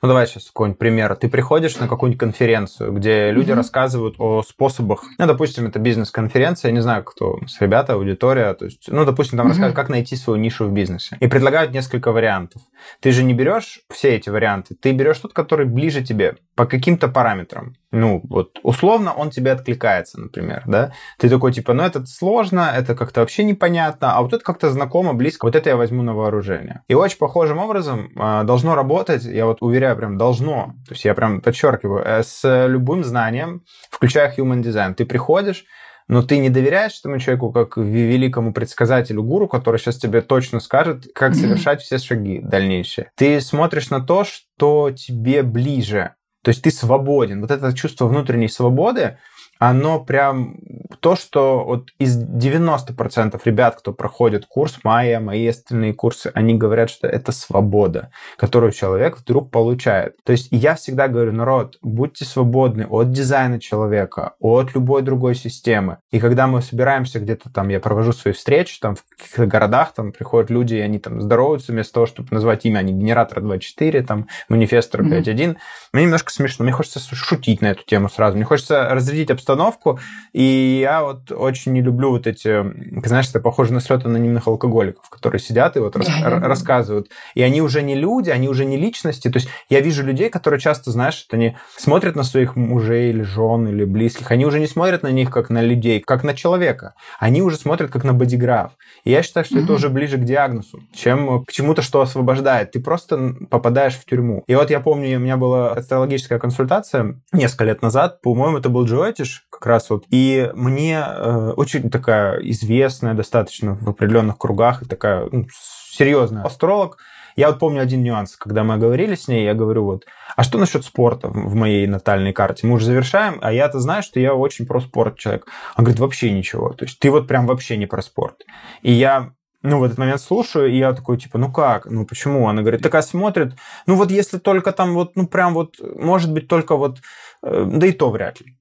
ну, 0.00 0.08
давай 0.08 0.26
сейчас 0.26 0.46
какой-нибудь 0.46 0.78
пример. 0.78 1.16
Ты 1.16 1.28
приходишь 1.28 1.76
на 1.76 1.88
какую-нибудь 1.88 2.20
конференцию, 2.20 2.92
где 2.92 3.30
люди 3.32 3.50
mm-hmm. 3.50 3.56
рассказывают 3.56 4.14
о 4.18 4.42
способах. 4.42 5.04
Ну, 5.18 5.26
допустим, 5.26 5.66
это 5.66 5.78
бизнес-конференция, 5.78 6.68
я 6.68 6.74
не 6.74 6.82
знаю, 6.82 7.02
кто 7.04 7.40
с 7.46 7.60
ребята, 7.60 7.94
аудитория. 7.94 8.54
То 8.54 8.66
есть, 8.66 8.84
ну, 8.88 9.04
допустим, 9.04 9.36
там 9.36 9.46
mm-hmm. 9.46 9.50
рассказывают, 9.50 9.76
как 9.76 9.88
найти 9.88 10.16
свою 10.16 10.38
нишу 10.38 10.66
в 10.66 10.72
бизнесе. 10.72 11.16
И 11.20 11.26
предлагают 11.26 11.72
несколько 11.72 12.12
вариантов. 12.12 12.62
Ты 13.00 13.10
же 13.10 13.24
не 13.24 13.34
берешь 13.34 13.80
все 13.90 14.10
эти 14.14 14.30
варианты, 14.30 14.74
ты 14.74 14.92
берешь 14.92 15.18
тот, 15.18 15.32
который 15.32 15.66
ближе 15.66 16.02
тебе 16.02 16.36
по 16.54 16.66
каким-то 16.66 17.08
параметрам. 17.08 17.74
Ну, 17.90 18.20
вот 18.28 18.58
условно 18.62 19.12
он 19.14 19.30
тебе 19.30 19.52
откликается, 19.52 20.20
например, 20.20 20.62
да? 20.66 20.92
Ты 21.18 21.30
такой, 21.30 21.52
типа, 21.52 21.72
ну, 21.72 21.82
это 21.82 22.04
сложно, 22.04 22.70
это 22.74 22.94
как-то 22.94 23.20
вообще 23.20 23.44
непонятно, 23.44 24.14
а 24.14 24.20
вот 24.20 24.34
это 24.34 24.44
как-то 24.44 24.70
знакомо, 24.70 25.14
близко, 25.14 25.46
вот 25.46 25.56
это 25.56 25.70
я 25.70 25.76
возьму 25.76 26.02
на 26.02 26.14
вооружение. 26.14 26.82
И 26.88 26.94
очень 26.94 27.18
похожим 27.18 27.58
образом 27.58 28.10
э, 28.14 28.44
должно 28.44 28.74
работать, 28.74 29.24
я 29.24 29.46
вот 29.46 29.58
уверяю, 29.62 29.96
прям 29.96 30.18
должно, 30.18 30.74
то 30.86 30.92
есть 30.92 31.04
я 31.06 31.14
прям 31.14 31.40
подчеркиваю, 31.40 32.04
э, 32.04 32.22
с 32.22 32.66
любым 32.66 33.04
знанием, 33.04 33.62
включая 33.90 34.34
human 34.36 34.62
design. 34.62 34.94
Ты 34.94 35.06
приходишь, 35.06 35.64
но 36.08 36.22
ты 36.22 36.38
не 36.38 36.48
доверяешь 36.48 36.98
этому 36.98 37.18
человеку 37.18 37.52
как 37.52 37.76
великому 37.76 38.52
предсказателю 38.52 39.22
гуру, 39.22 39.46
который 39.46 39.78
сейчас 39.78 39.98
тебе 39.98 40.22
точно 40.22 40.58
скажет, 40.58 41.06
как 41.14 41.34
совершать 41.34 41.82
все 41.82 41.98
шаги 41.98 42.40
дальнейшие. 42.40 43.10
Ты 43.14 43.40
смотришь 43.40 43.90
на 43.90 44.00
то, 44.00 44.24
что 44.24 44.90
тебе 44.90 45.42
ближе, 45.42 46.14
то 46.42 46.50
есть 46.50 46.62
ты 46.62 46.70
свободен. 46.70 47.40
Вот 47.40 47.50
это 47.50 47.72
чувство 47.74 48.06
внутренней 48.06 48.48
свободы, 48.48 49.18
оно 49.58 50.00
прям 50.00 50.56
то, 51.00 51.16
что 51.16 51.64
вот 51.64 51.90
из 51.98 52.18
90% 52.18 53.40
ребят, 53.44 53.76
кто 53.76 53.92
проходит 53.92 54.46
курс 54.46 54.78
Майя, 54.84 55.20
мои 55.20 55.46
остальные 55.46 55.94
курсы, 55.94 56.30
они 56.34 56.54
говорят, 56.54 56.90
что 56.90 57.06
это 57.06 57.32
свобода, 57.32 58.10
которую 58.36 58.72
человек 58.72 59.18
вдруг 59.18 59.50
получает. 59.50 60.16
То 60.24 60.32
есть 60.32 60.48
я 60.50 60.74
всегда 60.74 61.08
говорю, 61.08 61.32
народ, 61.32 61.78
будьте 61.82 62.24
свободны 62.24 62.86
от 62.88 63.12
дизайна 63.12 63.60
человека, 63.60 64.34
от 64.40 64.74
любой 64.74 65.02
другой 65.02 65.34
системы. 65.34 65.98
И 66.10 66.20
когда 66.20 66.46
мы 66.46 66.62
собираемся 66.62 67.20
где-то 67.20 67.50
там, 67.50 67.68
я 67.68 67.80
провожу 67.80 68.12
свои 68.12 68.34
встречи, 68.34 68.80
там 68.80 68.96
в 68.96 69.04
каких-то 69.16 69.46
городах, 69.46 69.92
там 69.94 70.12
приходят 70.12 70.50
люди, 70.50 70.74
и 70.74 70.80
они 70.80 70.98
там 70.98 71.20
здороваются, 71.20 71.72
вместо 71.72 71.94
того, 71.94 72.06
чтобы 72.06 72.28
назвать 72.30 72.64
имя, 72.64 72.78
они 72.78 72.92
генератор 72.92 73.40
24, 73.40 74.02
там 74.02 74.26
манифестор 74.48 75.02
5.1. 75.02 75.24
Mm-hmm. 75.24 75.56
Мне 75.92 76.02
немножко 76.04 76.32
смешно, 76.32 76.64
мне 76.64 76.72
хочется 76.72 77.00
шутить 77.14 77.62
на 77.62 77.68
эту 77.68 77.84
тему 77.84 78.08
сразу, 78.08 78.36
мне 78.36 78.44
хочется 78.44 78.88
разрядить 78.90 79.30
обстановку, 79.30 79.98
и 80.32 80.87
я 80.88 81.02
вот 81.02 81.30
очень 81.32 81.72
не 81.72 81.82
люблю 81.82 82.10
вот 82.10 82.26
эти, 82.26 82.64
знаешь, 83.06 83.28
это 83.28 83.40
похоже 83.40 83.72
на 83.72 83.80
слет 83.80 84.06
анонимных 84.06 84.46
алкоголиков, 84.48 85.08
которые 85.10 85.40
сидят 85.40 85.76
и 85.76 85.80
вот 85.80 85.96
рас, 85.96 86.08
рассказывают. 86.22 87.08
И 87.34 87.42
они 87.42 87.60
уже 87.60 87.82
не 87.82 87.94
люди, 87.94 88.30
они 88.30 88.48
уже 88.48 88.64
не 88.64 88.76
личности. 88.76 89.28
То 89.28 89.38
есть 89.38 89.48
я 89.68 89.80
вижу 89.80 90.04
людей, 90.04 90.30
которые 90.30 90.60
часто, 90.60 90.90
знаешь, 90.90 91.26
они 91.30 91.56
смотрят 91.76 92.16
на 92.16 92.22
своих 92.22 92.56
мужей 92.56 93.10
или 93.10 93.22
жен 93.22 93.68
или 93.68 93.84
близких, 93.84 94.30
они 94.30 94.46
уже 94.46 94.60
не 94.60 94.66
смотрят 94.66 95.02
на 95.02 95.10
них 95.10 95.30
как 95.30 95.50
на 95.50 95.62
людей, 95.62 96.00
как 96.00 96.24
на 96.24 96.34
человека. 96.34 96.94
Они 97.20 97.42
уже 97.42 97.56
смотрят 97.56 97.90
как 97.90 98.04
на 98.04 98.14
бодиграф. 98.14 98.72
И 99.04 99.10
я 99.10 99.22
считаю, 99.22 99.44
что 99.44 99.58
это 99.58 99.72
уже 99.72 99.88
ближе 99.88 100.16
к 100.16 100.24
диагнозу, 100.24 100.80
чем 100.94 101.44
к 101.44 101.52
чему-то, 101.52 101.82
что 101.82 102.00
освобождает. 102.00 102.72
Ты 102.72 102.80
просто 102.80 103.34
попадаешь 103.50 103.94
в 103.94 104.04
тюрьму. 104.04 104.44
И 104.46 104.54
вот 104.54 104.70
я 104.70 104.80
помню, 104.80 105.18
у 105.18 105.20
меня 105.20 105.36
была 105.36 105.72
астрологическая 105.72 106.38
консультация 106.38 107.20
несколько 107.32 107.64
лет 107.64 107.82
назад, 107.82 108.20
по-моему, 108.22 108.58
это 108.58 108.68
был 108.68 108.84
Джоэтиш, 108.84 109.46
как 109.50 109.66
раз 109.66 109.90
вот. 109.90 110.04
И 110.10 110.50
мне 110.54 110.77
э, 110.86 111.52
очень 111.56 111.90
такая 111.90 112.38
известная 112.40 113.14
достаточно 113.14 113.74
в 113.74 113.88
определенных 113.88 114.38
кругах 114.38 114.82
и 114.82 114.86
такая 114.86 115.28
ну, 115.30 115.46
серьезная 115.90 116.44
астролог. 116.44 116.98
Я 117.36 117.50
вот 117.50 117.60
помню 117.60 117.82
один 117.82 118.02
нюанс, 118.02 118.36
когда 118.36 118.64
мы 118.64 118.78
говорили 118.78 119.14
с 119.14 119.28
ней, 119.28 119.44
я 119.44 119.54
говорю 119.54 119.84
вот, 119.84 120.06
а 120.34 120.42
что 120.42 120.58
насчет 120.58 120.84
спорта 120.84 121.28
в 121.28 121.54
моей 121.54 121.86
натальной 121.86 122.32
карте? 122.32 122.66
Мы 122.66 122.74
уже 122.74 122.86
завершаем, 122.86 123.38
а 123.40 123.52
я-то 123.52 123.78
знаю, 123.78 124.02
что 124.02 124.18
я 124.18 124.34
очень 124.34 124.66
про 124.66 124.80
спорт 124.80 125.18
человек. 125.18 125.46
Он 125.76 125.84
говорит, 125.84 126.00
вообще 126.00 126.32
ничего. 126.32 126.70
То 126.70 126.84
есть 126.84 126.98
ты 126.98 127.10
вот 127.10 127.28
прям 127.28 127.46
вообще 127.46 127.76
не 127.76 127.86
про 127.86 128.02
спорт. 128.02 128.42
И 128.82 128.90
я 128.92 129.32
ну, 129.62 129.80
в 129.80 129.84
этот 129.84 129.98
момент 129.98 130.20
слушаю, 130.20 130.70
и 130.70 130.78
я 130.78 130.92
такой, 130.92 131.18
типа, 131.18 131.38
ну 131.38 131.52
как, 131.52 131.86
ну 131.86 132.06
почему? 132.06 132.48
Она 132.48 132.62
говорит, 132.62 132.82
такая 132.82 133.02
смотрит, 133.02 133.54
ну 133.86 133.96
вот 133.96 134.10
если 134.10 134.38
только 134.38 134.72
там 134.72 134.94
вот, 134.94 135.16
ну 135.16 135.26
прям 135.26 135.54
вот, 135.54 135.76
может 135.80 136.32
быть, 136.32 136.48
только 136.48 136.76
вот, 136.76 136.98
э, 137.42 137.64
да 137.66 137.86
и 137.86 137.92
то 137.92 138.10
вряд 138.10 138.40
ли. 138.40 138.56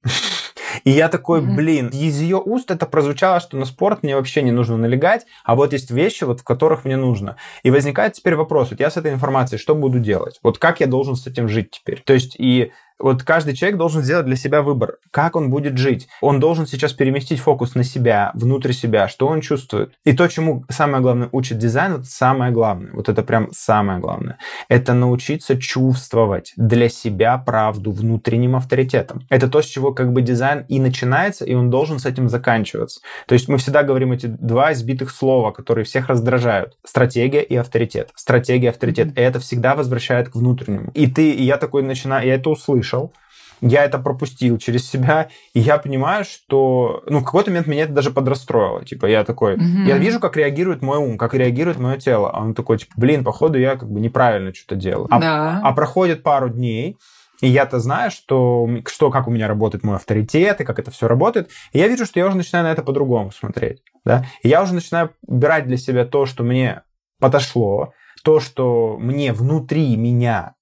И 0.87 0.91
я 0.91 1.09
такой, 1.09 1.41
блин, 1.41 1.89
из 1.89 2.21
ее 2.21 2.37
уст 2.37 2.71
это 2.71 2.85
прозвучало, 2.85 3.41
что 3.41 3.57
на 3.57 3.65
спорт 3.65 4.03
мне 4.03 4.15
вообще 4.15 4.41
не 4.41 4.51
нужно 4.51 4.77
налегать, 4.77 5.25
а 5.43 5.57
вот 5.57 5.73
есть 5.73 5.91
вещи, 5.91 6.23
вот 6.23 6.39
в 6.39 6.43
которых 6.45 6.85
мне 6.85 6.95
нужно. 6.95 7.35
И 7.63 7.71
возникает 7.71 8.13
теперь 8.13 8.35
вопрос, 8.35 8.69
вот 8.69 8.79
я 8.79 8.89
с 8.89 8.95
этой 8.95 9.11
информацией 9.11 9.59
что 9.59 9.75
буду 9.75 9.99
делать? 9.99 10.39
Вот 10.43 10.59
как 10.59 10.79
я 10.79 10.87
должен 10.87 11.17
с 11.17 11.27
этим 11.27 11.49
жить 11.49 11.71
теперь? 11.71 12.01
То 12.05 12.13
есть 12.13 12.37
и 12.39 12.71
вот 12.99 13.23
каждый 13.23 13.55
человек 13.55 13.77
должен 13.77 14.01
сделать 14.01 14.25
для 14.25 14.35
себя 14.35 14.61
выбор, 14.61 14.97
как 15.11 15.35
он 15.35 15.49
будет 15.49 15.77
жить. 15.77 16.07
Он 16.21 16.39
должен 16.39 16.65
сейчас 16.65 16.93
переместить 16.93 17.39
фокус 17.39 17.75
на 17.75 17.83
себя, 17.83 18.31
внутрь 18.33 18.71
себя, 18.71 19.07
что 19.07 19.27
он 19.27 19.41
чувствует. 19.41 19.93
И 20.03 20.13
то, 20.13 20.27
чему 20.27 20.65
самое 20.69 21.01
главное 21.01 21.29
учит 21.31 21.57
дизайн, 21.57 21.93
это 21.93 22.05
самое 22.05 22.51
главное. 22.51 22.91
Вот 22.93 23.09
это 23.09 23.23
прям 23.23 23.49
самое 23.51 23.99
главное. 23.99 24.37
Это 24.69 24.93
научиться 24.93 25.57
чувствовать 25.57 26.53
для 26.55 26.89
себя 26.89 27.37
правду 27.37 27.91
внутренним 27.91 28.55
авторитетом. 28.55 29.25
Это 29.29 29.47
то, 29.47 29.61
с 29.61 29.65
чего 29.65 29.93
как 29.93 30.11
бы 30.11 30.21
дизайн 30.21 30.65
и 30.67 30.79
начинается, 30.79 31.45
и 31.45 31.53
он 31.53 31.69
должен 31.69 31.99
с 31.99 32.05
этим 32.05 32.29
заканчиваться. 32.29 33.01
То 33.27 33.33
есть 33.33 33.47
мы 33.47 33.57
всегда 33.57 33.83
говорим 33.83 34.11
эти 34.11 34.25
два 34.25 34.73
избитых 34.73 35.11
слова, 35.11 35.51
которые 35.51 35.85
всех 35.85 36.07
раздражают. 36.09 36.77
Стратегия 36.83 37.41
и 37.41 37.55
авторитет. 37.55 38.09
Стратегия, 38.15 38.69
авторитет. 38.69 39.17
И 39.17 39.21
это 39.21 39.39
всегда 39.39 39.75
возвращает 39.75 40.29
к 40.29 40.35
внутреннему. 40.35 40.91
И 40.93 41.07
ты, 41.07 41.31
и 41.31 41.43
я 41.43 41.57
такой 41.57 41.83
начинаю, 41.83 42.25
я 42.25 42.35
это 42.35 42.49
услышал, 42.49 42.86
услышал, 42.87 43.13
я 43.59 43.85
это 43.85 43.97
пропустил 43.97 44.59
через 44.59 44.87
себя, 44.87 45.29
и 45.53 45.59
я 45.59 45.79
понимаю, 45.79 46.25
что, 46.25 47.03
ну, 47.07 47.19
в 47.19 47.25
какой-то 47.25 47.49
момент 47.49 47.65
меня 47.65 47.83
это 47.83 47.93
даже 47.93 48.11
подрастроило. 48.11 48.85
Типа, 48.85 49.07
я 49.07 49.23
такой, 49.23 49.55
mm-hmm. 49.55 49.87
я 49.87 49.97
вижу, 49.97 50.19
как 50.19 50.37
реагирует 50.37 50.83
мой 50.83 50.99
ум, 50.99 51.17
как 51.17 51.33
реагирует 51.33 51.79
мое 51.79 51.97
тело. 51.97 52.29
А 52.31 52.41
он 52.41 52.53
такой, 52.53 52.77
типа, 52.77 52.93
блин, 52.97 53.23
походу, 53.23 53.57
я 53.57 53.75
как 53.75 53.89
бы 53.89 53.99
неправильно 53.99 54.53
что-то 54.53 54.75
делаю. 54.75 55.07
А, 55.09 55.19
да. 55.19 55.61
а 55.63 55.73
проходит 55.73 56.21
пару 56.21 56.49
дней, 56.49 56.97
и 57.41 57.47
я-то 57.47 57.79
знаю, 57.79 58.11
что, 58.11 58.69
что, 58.85 59.09
как 59.09 59.27
у 59.27 59.31
меня 59.31 59.47
работает 59.47 59.83
мой 59.83 59.95
авторитет, 59.95 60.61
и 60.61 60.63
как 60.63 60.77
это 60.77 60.91
все 60.91 61.07
работает. 61.07 61.49
И 61.71 61.79
я 61.79 61.87
вижу, 61.87 62.05
что 62.05 62.19
я 62.19 62.27
уже 62.27 62.37
начинаю 62.37 62.65
на 62.65 62.71
это 62.71 62.83
по-другому 62.83 63.31
смотреть. 63.31 63.81
Да? 64.05 64.25
И 64.43 64.49
я 64.49 64.61
уже 64.61 64.75
начинаю 64.75 65.11
брать 65.23 65.65
для 65.65 65.77
себя 65.77 66.05
то, 66.05 66.27
что 66.27 66.43
мне 66.43 66.83
подошло, 67.19 67.93
то, 68.23 68.39
что 68.39 68.97
мне 68.99 69.33
внутри 69.33 69.95
меня 69.95 70.56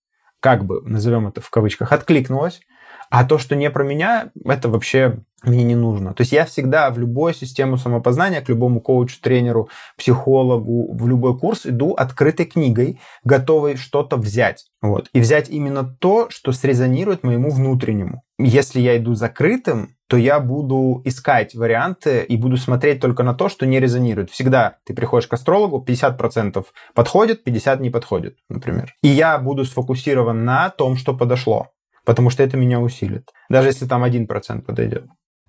как 0.45 0.63
бы, 0.63 0.79
назовем 0.83 1.25
это 1.25 1.41
в 1.41 1.49
кавычках, 1.49 1.91
откликнулось, 1.91 2.61
А 3.09 3.23
то, 3.23 3.37
что 3.37 3.55
не 3.55 3.69
про 3.69 3.83
меня, 3.83 4.31
это 4.45 4.69
вообще 4.69 5.19
мне 5.43 5.63
не 5.63 5.75
нужно. 5.75 6.13
То 6.13 6.21
есть 6.21 6.31
я 6.31 6.45
всегда 6.45 6.89
в 6.89 6.97
любую 6.97 7.33
систему 7.33 7.77
самопознания, 7.77 8.41
к 8.41 8.49
любому 8.49 8.81
коучу, 8.81 9.17
тренеру, 9.21 9.69
психологу, 9.97 10.93
в 10.93 11.07
любой 11.07 11.37
курс 11.37 11.65
иду 11.65 11.93
открытой 11.93 12.45
книгой, 12.45 12.99
готовой 13.23 13.75
что-то 13.75 14.17
взять. 14.17 14.65
Вот. 14.81 15.09
И 15.13 15.19
взять 15.19 15.49
именно 15.49 15.83
то, 15.83 16.27
что 16.29 16.51
срезонирует 16.51 17.23
моему 17.23 17.49
внутреннему. 17.49 18.23
Если 18.37 18.79
я 18.79 18.97
иду 18.97 19.13
закрытым, 19.13 19.95
то 20.07 20.17
я 20.17 20.39
буду 20.39 21.01
искать 21.05 21.55
варианты 21.55 22.23
и 22.23 22.37
буду 22.37 22.57
смотреть 22.57 22.99
только 22.99 23.23
на 23.23 23.33
то, 23.33 23.49
что 23.49 23.65
не 23.65 23.79
резонирует. 23.79 24.29
Всегда 24.29 24.77
ты 24.85 24.93
приходишь 24.93 25.27
к 25.27 25.33
астрологу, 25.33 25.83
50% 25.87 26.63
подходит, 26.93 27.47
50% 27.47 27.81
не 27.81 27.89
подходит, 27.89 28.37
например. 28.49 28.93
И 29.01 29.07
я 29.07 29.37
буду 29.37 29.65
сфокусирован 29.65 30.43
на 30.43 30.69
том, 30.69 30.95
что 30.97 31.15
подошло, 31.15 31.69
потому 32.05 32.29
что 32.29 32.43
это 32.43 32.57
меня 32.57 32.79
усилит, 32.79 33.31
даже 33.49 33.69
если 33.69 33.85
там 33.85 34.03
1% 34.03 34.61
подойдет. 34.65 35.05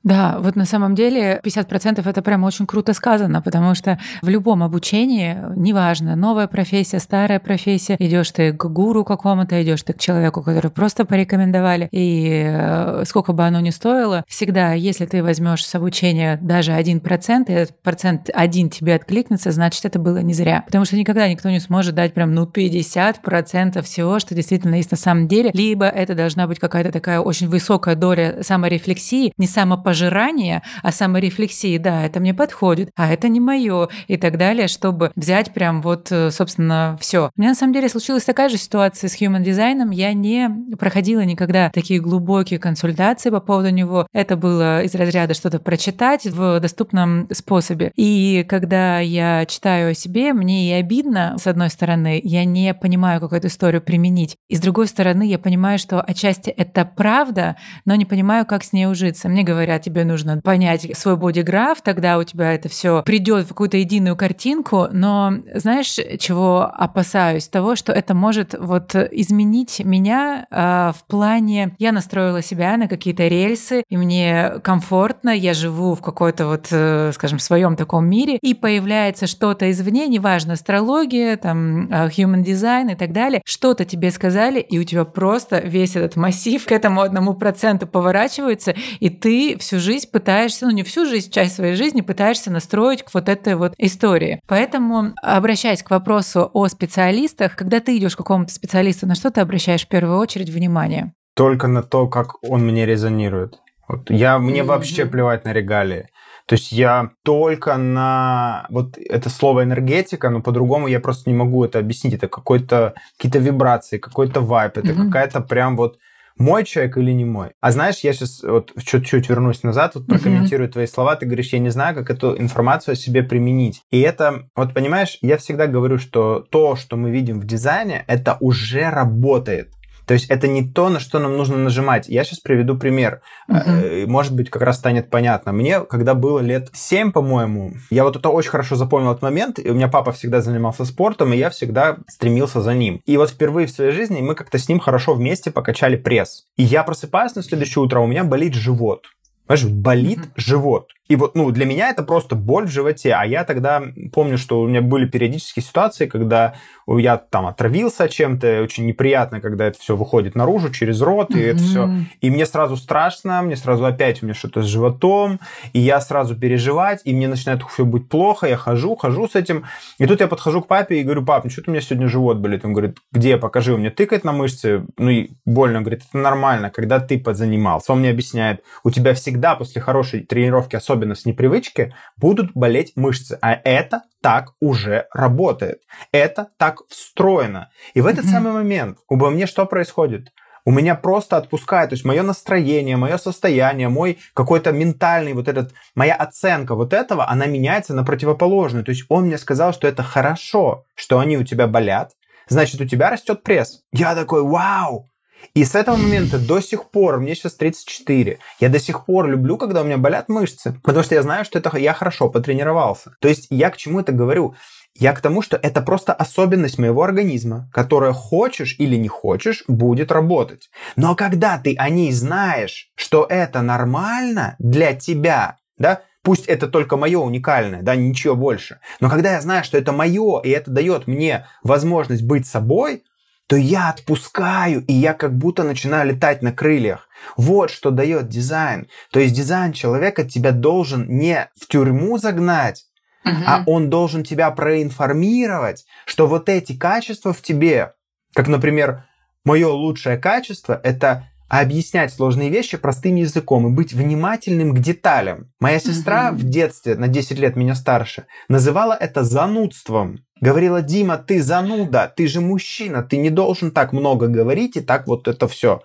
Да, 0.06 0.36
вот 0.38 0.54
на 0.54 0.66
самом 0.66 0.94
деле 0.94 1.40
50% 1.44 2.08
это 2.08 2.22
прям 2.22 2.44
очень 2.44 2.64
круто 2.64 2.92
сказано, 2.92 3.42
потому 3.42 3.74
что 3.74 3.98
в 4.22 4.28
любом 4.28 4.62
обучении, 4.62 5.36
неважно, 5.56 6.14
новая 6.14 6.46
профессия, 6.46 7.00
старая 7.00 7.40
профессия, 7.40 7.96
идешь 7.98 8.30
ты 8.30 8.52
к 8.52 8.66
гуру 8.66 9.04
какому-то, 9.04 9.60
идешь 9.60 9.82
ты 9.82 9.94
к 9.94 9.98
человеку, 9.98 10.42
который 10.42 10.70
просто 10.70 11.04
порекомендовали, 11.04 11.88
и 11.90 12.44
э, 12.46 13.02
сколько 13.04 13.32
бы 13.32 13.44
оно 13.44 13.58
ни 13.58 13.70
стоило, 13.70 14.24
всегда, 14.28 14.74
если 14.74 15.06
ты 15.06 15.24
возьмешь 15.24 15.66
с 15.66 15.74
обучения 15.74 16.38
даже 16.40 16.70
1%, 16.70 17.44
и 17.48 17.52
этот 17.52 17.82
процент 17.82 18.30
один 18.32 18.70
тебе 18.70 18.94
откликнется, 18.94 19.50
значит, 19.50 19.84
это 19.86 19.98
было 19.98 20.18
не 20.18 20.34
зря. 20.34 20.62
Потому 20.66 20.84
что 20.84 20.94
никогда 20.96 21.28
никто 21.28 21.50
не 21.50 21.58
сможет 21.58 21.96
дать 21.96 22.14
прям, 22.14 22.32
ну, 22.32 22.44
50% 22.44 23.82
всего, 23.82 24.20
что 24.20 24.36
действительно 24.36 24.76
есть 24.76 24.92
на 24.92 24.96
самом 24.96 25.26
деле, 25.26 25.50
либо 25.52 25.86
это 25.86 26.14
должна 26.14 26.46
быть 26.46 26.60
какая-то 26.60 26.92
такая 26.92 27.18
очень 27.18 27.48
высокая 27.48 27.96
доля 27.96 28.36
саморефлексии, 28.42 29.32
не 29.36 29.48
самопожаления, 29.48 29.95
пожирания, 29.96 30.62
а 30.82 30.92
саморефлексии, 30.92 31.78
да, 31.78 32.04
это 32.04 32.20
мне 32.20 32.34
подходит, 32.34 32.90
а 32.96 33.10
это 33.10 33.28
не 33.28 33.40
мое 33.40 33.88
и 34.08 34.18
так 34.18 34.36
далее, 34.36 34.68
чтобы 34.68 35.10
взять 35.16 35.54
прям 35.54 35.80
вот, 35.80 36.08
э, 36.10 36.30
собственно, 36.30 36.98
все. 37.00 37.30
У 37.34 37.40
меня 37.40 37.52
на 37.52 37.54
самом 37.54 37.72
деле 37.72 37.88
случилась 37.88 38.24
такая 38.24 38.50
же 38.50 38.58
ситуация 38.58 39.08
с 39.08 39.18
human 39.18 39.42
дизайном. 39.42 39.90
Я 39.90 40.12
не 40.12 40.50
проходила 40.78 41.20
никогда 41.20 41.70
такие 41.70 41.98
глубокие 41.98 42.58
консультации 42.58 43.30
по 43.30 43.40
поводу 43.40 43.70
него. 43.70 44.06
Это 44.12 44.36
было 44.36 44.82
из 44.82 44.94
разряда 44.94 45.32
что-то 45.32 45.60
прочитать 45.60 46.26
в 46.26 46.60
доступном 46.60 47.26
способе. 47.32 47.90
И 47.96 48.44
когда 48.46 49.00
я 49.00 49.46
читаю 49.46 49.92
о 49.92 49.94
себе, 49.94 50.34
мне 50.34 50.68
и 50.68 50.72
обидно, 50.74 51.36
с 51.42 51.46
одной 51.46 51.70
стороны, 51.70 52.20
я 52.22 52.44
не 52.44 52.74
понимаю, 52.74 53.18
как 53.20 53.32
эту 53.32 53.46
историю 53.46 53.80
применить. 53.80 54.36
И 54.48 54.56
с 54.56 54.60
другой 54.60 54.88
стороны, 54.88 55.22
я 55.26 55.38
понимаю, 55.38 55.78
что 55.78 56.02
отчасти 56.02 56.50
это 56.50 56.84
правда, 56.84 57.56
но 57.86 57.94
не 57.94 58.04
понимаю, 58.04 58.44
как 58.44 58.62
с 58.62 58.74
ней 58.74 58.86
ужиться. 58.86 59.30
Мне 59.30 59.42
говорят, 59.42 59.75
тебе 59.78 60.04
нужно 60.04 60.40
понять 60.42 60.96
свой 60.96 61.16
бодиграф, 61.16 61.80
тогда 61.82 62.18
у 62.18 62.24
тебя 62.24 62.52
это 62.52 62.68
все 62.68 63.02
придет 63.02 63.44
в 63.44 63.48
какую-то 63.48 63.76
единую 63.76 64.16
картинку. 64.16 64.88
Но 64.90 65.32
знаешь, 65.54 65.98
чего 66.18 66.62
опасаюсь? 66.62 67.48
Того, 67.48 67.76
что 67.76 67.92
это 67.92 68.14
может 68.14 68.54
вот 68.58 68.94
изменить 68.94 69.80
меня 69.84 70.46
э, 70.50 70.92
в 70.96 71.04
плане... 71.06 71.74
Я 71.78 71.92
настроила 71.92 72.42
себя 72.42 72.76
на 72.76 72.88
какие-то 72.88 73.26
рельсы, 73.28 73.82
и 73.88 73.96
мне 73.96 74.54
комфортно, 74.62 75.30
я 75.30 75.54
живу 75.54 75.94
в 75.94 76.02
какой-то 76.02 76.46
вот, 76.46 76.68
э, 76.70 77.12
скажем, 77.14 77.38
своем 77.38 77.76
таком 77.76 78.08
мире, 78.08 78.38
и 78.42 78.54
появляется 78.54 79.26
что-то 79.26 79.70
извне, 79.70 80.06
неважно, 80.08 80.54
астрология, 80.54 81.36
там, 81.36 81.90
э, 81.90 82.08
human 82.08 82.42
design 82.44 82.92
и 82.92 82.96
так 82.96 83.12
далее, 83.12 83.42
что-то 83.44 83.84
тебе 83.84 84.10
сказали, 84.10 84.60
и 84.60 84.78
у 84.78 84.84
тебя 84.84 85.04
просто 85.04 85.58
весь 85.60 85.96
этот 85.96 86.16
массив 86.16 86.64
к 86.64 86.72
этому 86.72 87.00
одному 87.00 87.34
проценту 87.34 87.86
поворачивается, 87.86 88.74
и 89.00 89.08
ты 89.08 89.56
всю 89.66 89.80
жизнь 89.80 90.08
пытаешься, 90.10 90.64
ну 90.66 90.70
не 90.70 90.84
всю 90.84 91.06
жизнь, 91.06 91.30
часть 91.30 91.56
своей 91.56 91.74
жизни 91.74 92.00
пытаешься 92.00 92.52
настроить 92.52 93.02
к 93.02 93.12
вот 93.12 93.28
этой 93.28 93.56
вот 93.56 93.74
истории. 93.78 94.40
Поэтому, 94.46 95.12
обращаясь 95.22 95.82
к 95.82 95.90
вопросу 95.90 96.50
о 96.52 96.68
специалистах, 96.68 97.56
когда 97.56 97.80
ты 97.80 97.96
идешь 97.96 98.14
к 98.14 98.18
какому-то 98.18 98.52
специалисту, 98.52 99.06
на 99.06 99.16
что 99.16 99.30
ты 99.30 99.40
обращаешь 99.40 99.84
в 99.84 99.88
первую 99.88 100.18
очередь 100.18 100.50
внимание? 100.50 101.12
Только 101.34 101.66
на 101.66 101.82
то, 101.82 102.06
как 102.06 102.42
он 102.42 102.64
мне 102.64 102.86
резонирует. 102.86 103.58
Вот 103.88 104.08
я, 104.10 104.38
мне 104.38 104.60
mm-hmm. 104.60 104.64
вообще 104.64 105.06
плевать 105.06 105.44
на 105.44 105.52
регалии. 105.52 106.08
То 106.46 106.54
есть 106.54 106.70
я 106.70 107.10
только 107.24 107.76
на 107.76 108.66
вот 108.70 108.96
это 108.98 109.28
слово 109.28 109.64
энергетика, 109.64 110.30
но 110.30 110.40
по-другому 110.40 110.86
я 110.86 111.00
просто 111.00 111.28
не 111.28 111.36
могу 111.36 111.64
это 111.64 111.80
объяснить. 111.80 112.14
Это 112.14 112.28
какой-то 112.28 112.94
какие-то 113.16 113.40
вибрации, 113.40 113.98
какой-то 113.98 114.40
вайп, 114.40 114.78
это 114.78 114.92
mm-hmm. 114.92 115.06
какая-то 115.06 115.40
прям 115.40 115.76
вот 115.76 115.98
мой 116.38 116.64
человек 116.64 116.96
или 116.98 117.12
не 117.12 117.24
мой. 117.24 117.50
А 117.60 117.72
знаешь, 117.72 118.00
я 118.00 118.12
сейчас 118.12 118.42
вот 118.42 118.72
чуть-чуть 118.82 119.28
вернусь 119.28 119.62
назад, 119.62 119.94
вот 119.94 120.06
прокомментирую 120.06 120.68
твои 120.68 120.86
слова, 120.86 121.16
ты 121.16 121.26
говоришь, 121.26 121.52
я 121.52 121.58
не 121.58 121.70
знаю, 121.70 121.94
как 121.94 122.10
эту 122.10 122.38
информацию 122.38 122.92
о 122.92 122.96
себе 122.96 123.22
применить. 123.22 123.82
И 123.90 124.00
это, 124.00 124.48
вот 124.54 124.74
понимаешь, 124.74 125.18
я 125.22 125.36
всегда 125.36 125.66
говорю, 125.66 125.98
что 125.98 126.40
то, 126.50 126.76
что 126.76 126.96
мы 126.96 127.10
видим 127.10 127.40
в 127.40 127.46
дизайне, 127.46 128.04
это 128.06 128.36
уже 128.40 128.90
работает. 128.90 129.72
То 130.06 130.14
есть 130.14 130.26
это 130.26 130.46
не 130.46 130.62
то, 130.62 130.88
на 130.88 131.00
что 131.00 131.18
нам 131.18 131.36
нужно 131.36 131.56
нажимать. 131.56 132.08
Я 132.08 132.24
сейчас 132.24 132.38
приведу 132.38 132.78
пример. 132.78 133.20
Uh-huh. 133.50 134.06
Может 134.06 134.34
быть, 134.34 134.50
как 134.50 134.62
раз 134.62 134.78
станет 134.78 135.10
понятно. 135.10 135.52
Мне, 135.52 135.80
когда 135.80 136.14
было 136.14 136.38
лет 136.38 136.70
7, 136.72 137.10
по-моему, 137.10 137.72
я 137.90 138.04
вот 138.04 138.16
это 138.16 138.28
очень 138.28 138.50
хорошо 138.50 138.76
запомнил 138.76 139.10
этот 139.10 139.22
момент. 139.22 139.58
И 139.58 139.68
у 139.68 139.74
меня 139.74 139.88
папа 139.88 140.12
всегда 140.12 140.40
занимался 140.40 140.84
спортом, 140.84 141.32
и 141.32 141.36
я 141.36 141.50
всегда 141.50 141.98
стремился 142.08 142.60
за 142.60 142.74
ним. 142.74 143.00
И 143.04 143.16
вот 143.16 143.30
впервые 143.30 143.66
в 143.66 143.70
своей 143.70 143.90
жизни 143.90 144.20
мы 144.20 144.34
как-то 144.34 144.58
с 144.58 144.68
ним 144.68 144.78
хорошо 144.78 145.14
вместе 145.14 145.50
покачали 145.50 145.96
пресс. 145.96 146.46
И 146.56 146.62
я 146.62 146.84
просыпаюсь 146.84 147.34
на 147.34 147.42
следующее 147.42 147.82
утро, 147.82 147.98
а 147.98 148.02
у 148.02 148.06
меня 148.06 148.22
болит 148.22 148.54
живот. 148.54 149.06
Понимаешь, 149.46 149.74
болит 149.74 150.18
uh-huh. 150.18 150.32
живот. 150.36 150.90
И 151.08 151.16
вот, 151.16 151.34
ну, 151.34 151.50
для 151.50 151.66
меня 151.66 151.90
это 151.90 152.02
просто 152.02 152.34
боль 152.34 152.66
в 152.66 152.70
животе. 152.70 153.12
А 153.12 153.24
я 153.24 153.44
тогда 153.44 153.82
помню, 154.12 154.38
что 154.38 154.60
у 154.60 154.68
меня 154.68 154.82
были 154.82 155.06
периодические 155.06 155.62
ситуации, 155.62 156.06
когда 156.06 156.54
я 156.88 157.16
там 157.16 157.46
отравился 157.46 158.08
чем-то, 158.08 158.62
очень 158.62 158.86
неприятно, 158.86 159.40
когда 159.40 159.66
это 159.66 159.78
все 159.78 159.96
выходит 159.96 160.34
наружу 160.34 160.70
через 160.70 161.00
рот, 161.00 161.34
и 161.34 161.40
это 161.40 161.58
все. 161.58 161.90
И 162.20 162.30
мне 162.30 162.46
сразу 162.46 162.76
страшно, 162.76 163.42
мне 163.42 163.56
сразу 163.56 163.84
опять 163.84 164.22
у 164.22 164.26
меня 164.26 164.34
что-то 164.34 164.62
с 164.62 164.66
животом, 164.66 165.40
и 165.72 165.80
я 165.80 166.00
сразу 166.00 166.36
переживать, 166.36 167.00
и 167.04 167.14
мне 167.14 167.28
начинает 167.28 167.62
все 167.64 167.84
быть 167.84 168.08
плохо, 168.08 168.46
я 168.46 168.56
хожу, 168.56 168.96
хожу 168.96 169.28
с 169.28 169.34
этим. 169.34 169.64
И 169.98 170.06
тут 170.06 170.20
я 170.20 170.28
подхожу 170.28 170.62
к 170.62 170.66
папе 170.66 171.00
и 171.00 171.02
говорю, 171.02 171.24
пап, 171.24 171.44
ну 171.44 171.50
что-то 171.50 171.70
у 171.70 171.72
меня 171.72 171.80
сегодня 171.80 172.08
живот 172.08 172.38
болит. 172.38 172.64
Он 172.64 172.72
говорит, 172.72 172.98
где, 173.12 173.36
покажи, 173.36 173.74
у 173.74 173.78
меня 173.78 173.90
тыкает 173.90 174.24
на 174.24 174.32
мышцы, 174.32 174.84
ну 174.96 175.10
и 175.10 175.30
больно. 175.44 175.78
Он 175.78 175.84
говорит, 175.84 176.04
это 176.08 176.18
нормально, 176.18 176.70
когда 176.70 177.00
ты 177.00 177.18
подзанимался. 177.18 177.92
Он 177.92 178.00
мне 178.00 178.10
объясняет, 178.10 178.62
у 178.84 178.90
тебя 178.90 179.14
всегда 179.14 179.56
после 179.56 179.80
хорошей 179.80 180.20
тренировки, 180.20 180.76
особенно 180.76 180.95
особенно 180.96 181.14
с 181.14 181.26
непривычки, 181.26 181.94
будут 182.16 182.52
болеть 182.54 182.92
мышцы. 182.96 183.38
А 183.42 183.60
это 183.64 184.02
так 184.22 184.52
уже 184.60 185.06
работает. 185.12 185.82
Это 186.12 186.48
так 186.58 186.80
встроено. 186.88 187.70
И 187.94 188.00
в 188.00 188.06
этот 188.06 188.24
mm-hmm. 188.24 188.30
самый 188.30 188.52
момент 188.52 188.98
у 189.08 189.16
мне 189.16 189.46
что 189.46 189.66
происходит? 189.66 190.32
у 190.68 190.72
меня 190.72 190.96
просто 190.96 191.36
отпускает, 191.36 191.90
то 191.90 191.94
есть 191.94 192.04
мое 192.04 192.24
настроение, 192.24 192.96
мое 192.96 193.18
состояние, 193.18 193.88
мой 193.88 194.18
какой-то 194.34 194.72
ментальный 194.72 195.32
вот 195.32 195.46
этот, 195.46 195.72
моя 195.94 196.16
оценка 196.16 196.74
вот 196.74 196.92
этого, 196.92 197.30
она 197.30 197.46
меняется 197.46 197.94
на 197.94 198.02
противоположную. 198.02 198.84
То 198.84 198.90
есть 198.90 199.04
он 199.08 199.26
мне 199.26 199.38
сказал, 199.38 199.72
что 199.72 199.86
это 199.86 200.02
хорошо, 200.02 200.84
что 200.96 201.20
они 201.20 201.38
у 201.38 201.44
тебя 201.44 201.68
болят, 201.68 202.14
значит, 202.48 202.80
у 202.80 202.84
тебя 202.84 203.10
растет 203.10 203.44
пресс. 203.44 203.82
Я 203.92 204.16
такой, 204.16 204.42
вау, 204.42 205.06
и 205.54 205.64
с 205.64 205.74
этого 205.74 205.96
момента 205.96 206.38
до 206.38 206.60
сих 206.60 206.90
пор, 206.90 207.20
мне 207.20 207.34
сейчас 207.34 207.54
34, 207.54 208.38
я 208.60 208.68
до 208.68 208.78
сих 208.78 209.04
пор 209.04 209.28
люблю, 209.28 209.56
когда 209.56 209.82
у 209.82 209.84
меня 209.84 209.98
болят 209.98 210.28
мышцы, 210.28 210.78
потому 210.82 211.04
что 211.04 211.14
я 211.14 211.22
знаю, 211.22 211.44
что 211.44 211.58
это 211.58 211.76
я 211.76 211.92
хорошо 211.92 212.28
потренировался. 212.28 213.16
То 213.20 213.28
есть 213.28 213.46
я 213.50 213.70
к 213.70 213.76
чему 213.76 214.00
это 214.00 214.12
говорю? 214.12 214.54
Я 214.98 215.12
к 215.12 215.20
тому, 215.20 215.42
что 215.42 215.58
это 215.58 215.82
просто 215.82 216.14
особенность 216.14 216.78
моего 216.78 217.02
организма, 217.02 217.68
которая 217.72 218.12
хочешь 218.12 218.76
или 218.78 218.96
не 218.96 219.08
хочешь, 219.08 219.64
будет 219.68 220.10
работать. 220.10 220.70
Но 220.96 221.14
когда 221.14 221.58
ты 221.58 221.74
о 221.76 221.90
ней 221.90 222.12
знаешь, 222.12 222.90
что 222.94 223.26
это 223.28 223.60
нормально 223.60 224.56
для 224.58 224.94
тебя, 224.94 225.58
да, 225.76 226.00
пусть 226.22 226.46
это 226.46 226.66
только 226.66 226.96
мое 226.96 227.18
уникальное, 227.18 227.82
да, 227.82 227.94
ничего 227.94 228.34
больше, 228.34 228.80
но 229.00 229.10
когда 229.10 229.32
я 229.32 229.40
знаю, 229.42 229.64
что 229.64 229.76
это 229.76 229.92
мое, 229.92 230.40
и 230.40 230.48
это 230.48 230.70
дает 230.70 231.06
мне 231.06 231.46
возможность 231.62 232.22
быть 232.22 232.46
собой, 232.46 233.04
то 233.46 233.56
я 233.56 233.90
отпускаю, 233.90 234.84
и 234.86 234.92
я 234.92 235.14
как 235.14 235.36
будто 235.36 235.62
начинаю 235.62 236.08
летать 236.08 236.42
на 236.42 236.52
крыльях. 236.52 237.08
Вот 237.36 237.70
что 237.70 237.90
дает 237.90 238.28
дизайн. 238.28 238.88
То 239.10 239.20
есть 239.20 239.34
дизайн 239.34 239.72
человека 239.72 240.24
тебя 240.24 240.52
должен 240.52 241.06
не 241.08 241.48
в 241.58 241.66
тюрьму 241.66 242.18
загнать, 242.18 242.86
угу. 243.24 243.36
а 243.46 243.62
он 243.66 243.88
должен 243.88 244.24
тебя 244.24 244.50
проинформировать, 244.50 245.84
что 246.06 246.26
вот 246.26 246.48
эти 246.48 246.76
качества 246.76 247.32
в 247.32 247.40
тебе, 247.40 247.92
как, 248.34 248.48
например, 248.48 249.04
мое 249.44 249.68
лучшее 249.68 250.18
качество, 250.18 250.80
это 250.82 251.28
объяснять 251.48 252.12
сложные 252.12 252.50
вещи 252.50 252.76
простым 252.76 253.14
языком 253.14 253.68
и 253.68 253.70
быть 253.70 253.92
внимательным 253.92 254.74
к 254.74 254.80
деталям. 254.80 255.52
Моя 255.60 255.78
сестра 255.78 256.30
угу. 256.30 256.38
в 256.38 256.42
детстве, 256.44 256.96
на 256.96 257.06
10 257.06 257.38
лет 257.38 257.54
меня 257.54 257.76
старше, 257.76 258.26
называла 258.48 258.92
это 258.94 259.22
занудством. 259.22 260.25
Говорила, 260.40 260.82
Дима, 260.82 261.16
ты 261.16 261.42
зануда, 261.42 262.12
ты 262.14 262.26
же 262.28 262.40
мужчина, 262.40 263.02
ты 263.02 263.16
не 263.16 263.30
должен 263.30 263.70
так 263.70 263.92
много 263.92 264.28
говорить 264.28 264.76
и 264.76 264.80
так 264.80 265.06
вот 265.06 265.28
это 265.28 265.48
все. 265.48 265.80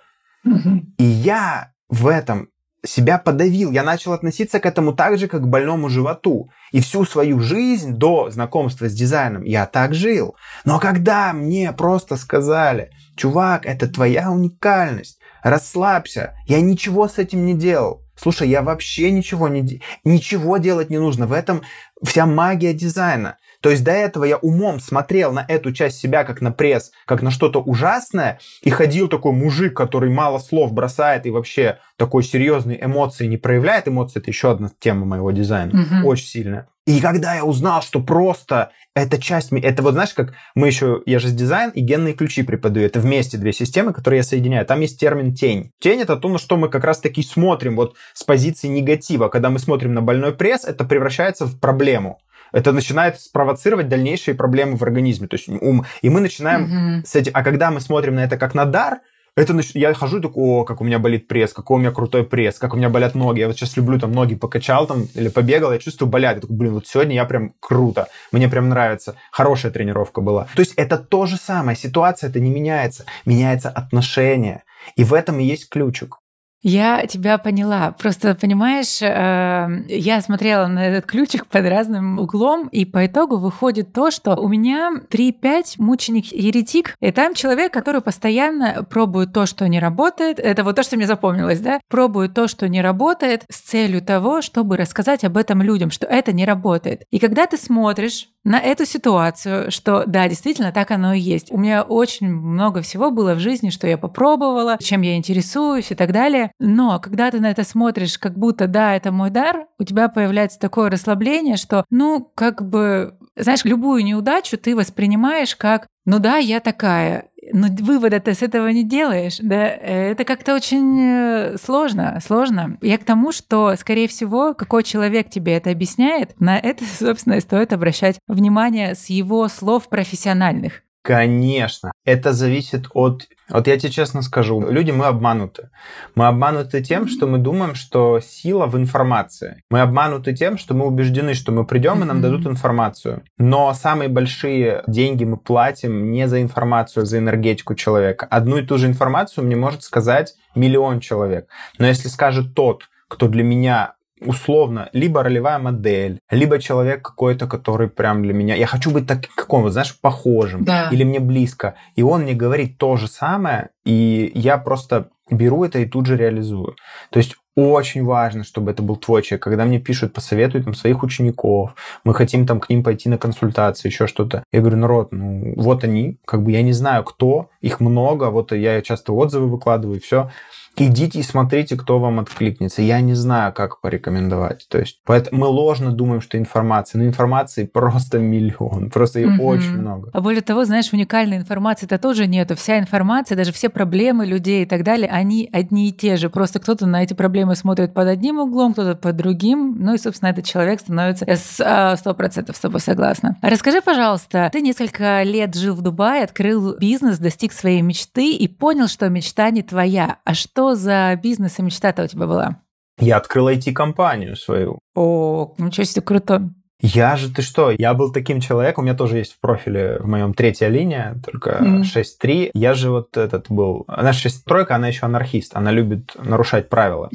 И 0.97 1.03
я 1.03 1.71
в 1.89 2.07
этом 2.07 2.49
себя 2.85 3.17
подавил. 3.17 3.71
Я 3.71 3.83
начал 3.83 4.13
относиться 4.13 4.59
к 4.59 4.65
этому 4.65 4.93
так 4.93 5.17
же, 5.17 5.27
как 5.27 5.43
к 5.43 5.47
больному 5.47 5.89
животу. 5.89 6.49
И 6.71 6.81
всю 6.81 7.05
свою 7.05 7.39
жизнь 7.39 7.93
до 7.93 8.29
знакомства 8.31 8.89
с 8.89 8.93
дизайном 8.93 9.43
я 9.43 9.65
так 9.65 9.93
жил. 9.93 10.35
Но 10.65 10.79
когда 10.79 11.33
мне 11.33 11.71
просто 11.73 12.17
сказали, 12.17 12.91
чувак, 13.15 13.65
это 13.65 13.87
твоя 13.87 14.31
уникальность, 14.31 15.19
расслабься, 15.43 16.35
я 16.47 16.61
ничего 16.61 17.07
с 17.07 17.17
этим 17.17 17.45
не 17.45 17.53
делал. 17.53 18.01
Слушай, 18.15 18.49
я 18.49 18.61
вообще 18.61 19.11
ничего 19.11 19.47
не... 19.47 19.81
Ничего 20.03 20.57
делать 20.57 20.89
не 20.89 20.99
нужно. 20.99 21.25
В 21.27 21.33
этом 21.33 21.63
вся 22.03 22.25
магия 22.25 22.73
дизайна. 22.73 23.37
То 23.61 23.69
есть 23.69 23.83
до 23.83 23.91
этого 23.91 24.25
я 24.25 24.37
умом 24.37 24.79
смотрел 24.79 25.31
на 25.31 25.45
эту 25.47 25.71
часть 25.71 25.99
себя 25.99 26.23
как 26.23 26.41
на 26.41 26.51
пресс, 26.51 26.91
как 27.05 27.21
на 27.21 27.31
что-то 27.31 27.61
ужасное, 27.61 28.39
и 28.61 28.69
ходил 28.69 29.07
такой 29.07 29.31
мужик, 29.31 29.75
который 29.75 30.09
мало 30.09 30.39
слов 30.39 30.73
бросает 30.73 31.25
и 31.25 31.31
вообще 31.31 31.77
такой 31.95 32.23
серьезной 32.23 32.79
эмоции 32.81 33.27
не 33.27 33.37
проявляет. 33.37 33.87
Эмоции 33.87 34.19
это 34.19 34.31
еще 34.31 34.51
одна 34.51 34.71
тема 34.79 35.05
моего 35.05 35.31
дизайна, 35.31 35.81
угу. 35.81 36.07
очень 36.07 36.25
сильная. 36.25 36.67
И 36.87 36.99
когда 36.99 37.35
я 37.35 37.45
узнал, 37.45 37.83
что 37.83 38.01
просто 38.01 38.71
эта 38.95 39.21
часть... 39.21 39.53
Это 39.53 39.83
вот 39.83 39.93
знаешь, 39.93 40.13
как 40.15 40.33
мы 40.55 40.67
еще... 40.67 41.03
Я 41.05 41.19
же 41.19 41.27
с 41.27 41.31
дизайн 41.31 41.69
и 41.69 41.79
генные 41.79 42.15
ключи 42.15 42.41
преподаю. 42.41 42.87
Это 42.87 42.99
вместе 42.99 43.37
две 43.37 43.53
системы, 43.53 43.93
которые 43.93 44.17
я 44.17 44.23
соединяю. 44.23 44.65
Там 44.65 44.81
есть 44.81 44.99
термин 44.99 45.35
тень. 45.35 45.71
Тень— 45.79 46.01
это 46.01 46.17
то, 46.17 46.27
на 46.27 46.39
что 46.39 46.57
мы 46.57 46.69
как 46.69 46.83
раз-таки 46.83 47.21
смотрим 47.21 47.75
вот 47.75 47.95
с 48.13 48.23
позиции 48.23 48.67
негатива. 48.67 49.29
Когда 49.29 49.51
мы 49.51 49.59
смотрим 49.59 49.93
на 49.93 50.01
больной 50.01 50.33
пресс, 50.33 50.65
это 50.65 50.83
превращается 50.83 51.45
в 51.45 51.59
проблему 51.59 52.19
это 52.51 52.71
начинает 52.71 53.19
спровоцировать 53.19 53.89
дальнейшие 53.89 54.35
проблемы 54.35 54.77
в 54.77 54.83
организме. 54.83 55.27
То 55.27 55.35
есть 55.35 55.49
ум. 55.49 55.85
И 56.01 56.09
мы 56.09 56.19
начинаем 56.19 56.65
mm-hmm. 56.99 57.05
с 57.05 57.15
этим. 57.15 57.31
А 57.33 57.43
когда 57.43 57.71
мы 57.71 57.81
смотрим 57.81 58.15
на 58.15 58.23
это 58.23 58.37
как 58.37 58.53
на 58.53 58.65
дар, 58.65 58.99
это 59.35 59.57
я 59.75 59.93
хожу 59.93 60.19
и 60.19 60.21
такой, 60.21 60.43
о, 60.43 60.65
как 60.65 60.81
у 60.81 60.83
меня 60.83 60.99
болит 60.99 61.27
пресс, 61.29 61.53
какой 61.53 61.77
у 61.77 61.79
меня 61.79 61.91
крутой 61.91 62.25
пресс, 62.25 62.59
как 62.59 62.73
у 62.73 62.77
меня 62.77 62.89
болят 62.89 63.15
ноги. 63.15 63.39
Я 63.39 63.47
вот 63.47 63.55
сейчас 63.55 63.77
люблю 63.77 63.97
там 63.97 64.11
ноги 64.11 64.35
покачал 64.35 64.87
там 64.87 65.07
или 65.13 65.29
побегал, 65.29 65.71
я 65.71 65.79
чувствую 65.79 66.09
болят. 66.09 66.35
Я 66.35 66.41
такой, 66.41 66.57
блин, 66.57 66.73
вот 66.73 66.87
сегодня 66.87 67.15
я 67.15 67.23
прям 67.23 67.53
круто, 67.61 68.09
мне 68.33 68.49
прям 68.49 68.67
нравится. 68.67 69.15
Хорошая 69.31 69.71
тренировка 69.71 70.19
была. 70.19 70.47
То 70.53 70.59
есть 70.59 70.73
это 70.75 70.97
то 70.97 71.25
же 71.27 71.37
самое, 71.37 71.77
ситуация 71.77 72.29
это 72.29 72.41
не 72.41 72.49
меняется, 72.49 73.05
меняется 73.25 73.69
отношение. 73.69 74.63
И 74.97 75.03
в 75.05 75.13
этом 75.13 75.39
и 75.39 75.45
есть 75.45 75.69
ключик. 75.69 76.17
Я 76.61 77.07
тебя 77.07 77.37
поняла. 77.39 77.95
Просто, 77.97 78.35
понимаешь, 78.35 79.01
э, 79.01 79.85
я 79.87 80.21
смотрела 80.21 80.67
на 80.67 80.85
этот 80.85 81.09
ключик 81.09 81.47
под 81.47 81.65
разным 81.65 82.19
углом, 82.19 82.67
и 82.67 82.85
по 82.85 83.05
итогу 83.07 83.37
выходит 83.37 83.93
то, 83.93 84.11
что 84.11 84.35
у 84.35 84.47
меня 84.47 84.91
3-5 85.09 85.75
мученик-еретик, 85.79 86.95
и 86.99 87.11
там 87.11 87.33
человек, 87.33 87.73
который 87.73 88.01
постоянно 88.01 88.85
пробует 88.87 89.33
то, 89.33 89.47
что 89.47 89.67
не 89.67 89.79
работает. 89.79 90.39
Это 90.39 90.63
вот 90.63 90.75
то, 90.75 90.83
что 90.83 90.97
мне 90.97 91.07
запомнилось, 91.07 91.59
да? 91.61 91.79
Пробует 91.89 92.35
то, 92.35 92.47
что 92.47 92.69
не 92.69 92.81
работает, 92.81 93.43
с 93.49 93.59
целью 93.61 94.01
того, 94.01 94.41
чтобы 94.43 94.77
рассказать 94.77 95.23
об 95.23 95.37
этом 95.37 95.63
людям, 95.63 95.89
что 95.89 96.05
это 96.05 96.31
не 96.31 96.45
работает. 96.45 97.03
И 97.09 97.17
когда 97.17 97.47
ты 97.47 97.57
смотришь 97.57 98.27
на 98.43 98.59
эту 98.59 98.85
ситуацию, 98.85 99.71
что 99.71 100.03
да, 100.07 100.27
действительно, 100.27 100.71
так 100.71 100.91
оно 100.91 101.13
и 101.13 101.19
есть. 101.19 101.51
У 101.51 101.57
меня 101.57 101.83
очень 101.83 102.27
много 102.27 102.81
всего 102.81 103.11
было 103.11 103.35
в 103.35 103.39
жизни, 103.39 103.69
что 103.69 103.87
я 103.87 103.97
попробовала, 103.97 104.77
чем 104.81 105.01
я 105.01 105.15
интересуюсь 105.15 105.91
и 105.91 105.95
так 105.95 106.11
далее. 106.11 106.50
Но 106.59 106.99
когда 106.99 107.31
ты 107.31 107.39
на 107.39 107.51
это 107.51 107.63
смотришь, 107.63 108.17
как 108.17 108.37
будто 108.37 108.67
да, 108.67 108.95
это 108.95 109.11
мой 109.11 109.29
дар, 109.29 109.67
у 109.79 109.83
тебя 109.83 110.09
появляется 110.09 110.59
такое 110.59 110.89
расслабление, 110.89 111.57
что, 111.57 111.85
ну, 111.89 112.31
как 112.35 112.67
бы, 112.67 113.17
знаешь, 113.35 113.65
любую 113.65 114.03
неудачу 114.03 114.57
ты 114.57 114.75
воспринимаешь 114.75 115.55
как, 115.55 115.87
ну 116.05 116.19
да, 116.19 116.37
я 116.37 116.59
такая, 116.59 117.29
но 117.53 117.67
вывода 117.69 118.19
ты 118.19 118.33
с 118.33 118.41
этого 118.41 118.67
не 118.69 118.83
делаешь, 118.83 119.37
да, 119.41 119.67
это 119.67 120.23
как-то 120.25 120.55
очень 120.55 120.99
э, 120.99 121.57
сложно, 121.57 122.19
сложно. 122.25 122.77
Я 122.81 122.97
к 122.97 123.03
тому, 123.03 123.31
что, 123.31 123.75
скорее 123.75 124.07
всего, 124.07 124.53
какой 124.53 124.83
человек 124.83 125.29
тебе 125.29 125.57
это 125.57 125.71
объясняет, 125.71 126.39
на 126.39 126.57
это, 126.57 126.83
собственно, 126.99 127.35
и 127.35 127.41
стоит 127.41 127.73
обращать 127.73 128.19
внимание 128.27 128.95
с 128.95 129.07
его 129.07 129.47
слов 129.47 129.89
профессиональных. 129.89 130.83
Конечно. 131.03 131.91
Это 132.05 132.31
зависит 132.31 132.87
от... 132.93 133.27
Вот 133.49 133.67
я 133.67 133.77
тебе 133.77 133.91
честно 133.91 134.21
скажу, 134.21 134.61
люди, 134.69 134.91
мы 134.91 135.07
обмануты. 135.07 135.69
Мы 136.15 136.27
обмануты 136.27 136.81
тем, 136.83 137.07
что 137.07 137.27
мы 137.27 137.37
думаем, 137.37 137.75
что 137.75 138.19
сила 138.19 138.67
в 138.67 138.77
информации. 138.77 139.61
Мы 139.69 139.81
обмануты 139.81 140.33
тем, 140.33 140.57
что 140.57 140.73
мы 140.73 140.85
убеждены, 140.85 141.33
что 141.33 141.51
мы 141.51 141.65
придем 141.65 142.01
и 142.01 142.05
нам 142.05 142.21
дадут 142.21 142.45
информацию. 142.45 143.23
Но 143.37 143.73
самые 143.73 144.09
большие 144.09 144.83
деньги 144.87 145.23
мы 145.23 145.37
платим 145.37 146.11
не 146.11 146.27
за 146.27 146.41
информацию, 146.41 147.03
а 147.03 147.05
за 147.05 147.17
энергетику 147.17 147.73
человека. 147.75 148.27
Одну 148.29 148.57
и 148.57 148.65
ту 148.65 148.77
же 148.77 148.87
информацию 148.87 149.45
мне 149.45 149.55
может 149.55 149.83
сказать 149.83 150.35
миллион 150.55 150.99
человек. 150.99 151.47
Но 151.79 151.87
если 151.87 152.09
скажет 152.09 152.53
тот, 152.53 152.89
кто 153.07 153.27
для 153.27 153.43
меня 153.43 153.95
условно, 154.21 154.89
либо 154.93 155.23
ролевая 155.23 155.59
модель, 155.59 156.19
либо 156.29 156.59
человек 156.59 157.01
какой-то, 157.01 157.47
который 157.47 157.89
прям 157.89 158.23
для 158.23 158.33
меня... 158.33 158.55
Я 158.55 158.67
хочу 158.67 158.91
быть 158.91 159.07
таким, 159.07 159.31
каком, 159.35 159.69
знаешь, 159.69 159.99
похожим. 159.99 160.63
Да. 160.63 160.89
Или 160.91 161.03
мне 161.03 161.19
близко. 161.19 161.75
И 161.95 162.03
он 162.03 162.21
мне 162.21 162.33
говорит 162.33 162.77
то 162.77 162.95
же 162.95 163.07
самое, 163.07 163.69
и 163.85 164.31
я 164.35 164.57
просто 164.57 165.09
беру 165.29 165.63
это 165.63 165.79
и 165.79 165.85
тут 165.85 166.05
же 166.05 166.17
реализую. 166.17 166.75
То 167.09 167.19
есть 167.19 167.35
очень 167.55 168.03
важно, 168.05 168.43
чтобы 168.43 168.71
это 168.71 168.81
был 168.81 168.95
твой 168.95 169.23
человек. 169.23 169.43
Когда 169.43 169.65
мне 169.65 169.79
пишут, 169.79 170.13
посоветуй 170.13 170.63
там 170.63 170.73
своих 170.73 171.03
учеников, 171.03 171.75
мы 172.03 172.13
хотим 172.13 172.45
там 172.45 172.59
к 172.59 172.69
ним 172.69 172.83
пойти 172.83 173.09
на 173.09 173.17
консультации, 173.17 173.89
еще 173.89 174.07
что-то. 174.07 174.43
Я 174.53 174.61
говорю, 174.61 174.77
народ, 174.77 175.11
ну 175.11 175.53
вот 175.57 175.83
они, 175.83 176.17
как 176.25 176.43
бы 176.43 176.51
я 176.51 176.61
не 176.61 176.73
знаю 176.73 177.03
кто, 177.03 177.49
их 177.59 177.79
много, 177.79 178.29
вот 178.29 178.53
я 178.53 178.81
часто 178.81 179.13
отзывы 179.13 179.47
выкладываю, 179.47 179.97
и 179.97 180.01
все 180.01 180.31
идите 180.77 181.19
и 181.19 181.23
смотрите, 181.23 181.75
кто 181.75 181.99
вам 181.99 182.19
откликнется. 182.19 182.81
Я 182.81 183.01
не 183.01 183.13
знаю, 183.13 183.53
как 183.53 183.81
порекомендовать. 183.81 184.67
То 184.69 184.79
есть 184.79 184.99
поэтому 185.05 185.41
мы 185.41 185.47
ложно 185.47 185.91
думаем, 185.91 186.21
что 186.21 186.37
информация, 186.37 186.99
но 186.99 187.05
информации 187.05 187.65
просто 187.73 188.19
миллион, 188.19 188.89
просто 188.89 189.19
ее 189.19 189.35
угу. 189.35 189.45
очень 189.45 189.77
много. 189.77 190.09
А 190.13 190.21
более 190.21 190.41
того, 190.41 190.65
знаешь, 190.65 190.91
уникальной 190.93 191.37
информации-то 191.37 191.97
тоже 191.97 192.27
нету. 192.27 192.55
Вся 192.55 192.79
информация, 192.79 193.35
даже 193.35 193.51
все 193.51 193.69
проблемы 193.69 194.25
людей 194.25 194.63
и 194.63 194.65
так 194.65 194.83
далее, 194.83 195.09
они 195.09 195.49
одни 195.51 195.89
и 195.89 195.91
те 195.91 196.15
же. 196.15 196.29
Просто 196.29 196.59
кто-то 196.59 196.85
на 196.85 197.03
эти 197.03 197.13
проблемы 197.13 197.55
смотрит 197.55 197.93
под 197.93 198.07
одним 198.07 198.39
углом, 198.39 198.73
кто-то 198.73 198.95
под 198.95 199.15
другим. 199.15 199.77
Ну 199.79 199.93
и, 199.93 199.97
собственно, 199.97 200.29
этот 200.29 200.45
человек 200.45 200.79
становится 200.79 201.25
а, 201.63 201.95
сто 201.97 202.13
процентов 202.13 202.55
с 202.55 202.59
тобой 202.59 202.79
согласна. 202.79 203.37
Расскажи, 203.41 203.81
пожалуйста, 203.81 204.49
ты 204.51 204.61
несколько 204.61 205.23
лет 205.23 205.55
жил 205.55 205.75
в 205.75 205.81
Дубае, 205.81 206.23
открыл 206.23 206.77
бизнес, 206.77 207.17
достиг 207.17 207.53
своей 207.53 207.81
мечты 207.81 208.33
и 208.33 208.47
понял, 208.47 208.87
что 208.87 209.09
мечта 209.09 209.49
не 209.49 209.63
твоя. 209.63 210.17
А 210.23 210.33
что 210.33 210.60
что 210.61 210.75
за 210.75 211.15
бизнес 211.21 211.57
и 211.57 211.63
мечта-то 211.63 212.03
у 212.03 212.07
тебя 212.07 212.27
была? 212.27 212.57
Я 212.99 213.17
открыл 213.17 213.49
IT-компанию 213.49 214.35
свою. 214.35 214.77
О, 214.95 215.55
ничего 215.57 215.85
себе, 215.85 216.03
круто. 216.03 216.51
Я 216.83 217.15
же, 217.15 217.31
ты 217.31 217.41
что, 217.41 217.71
я 217.71 217.93
был 217.93 218.11
таким 218.11 218.39
человеком, 218.39 218.83
у 218.83 218.85
меня 218.85 218.95
тоже 218.95 219.17
есть 219.17 219.33
в 219.33 219.39
профиле 219.39 219.97
в 219.99 220.07
моем 220.07 220.33
третья 220.33 220.67
линия, 220.67 221.15
только 221.23 221.59
mm. 221.61 221.81
6.3. 221.81 222.51
Я 222.53 222.73
же 222.73 222.91
вот 222.91 223.17
этот 223.17 223.47
был... 223.49 223.85
Она 223.87 224.11
6.3, 224.11 224.65
она 224.69 224.87
еще 224.87 225.05
анархист, 225.05 225.55
она 225.55 225.71
любит 225.71 226.15
нарушать 226.23 226.69
правила. 226.69 227.09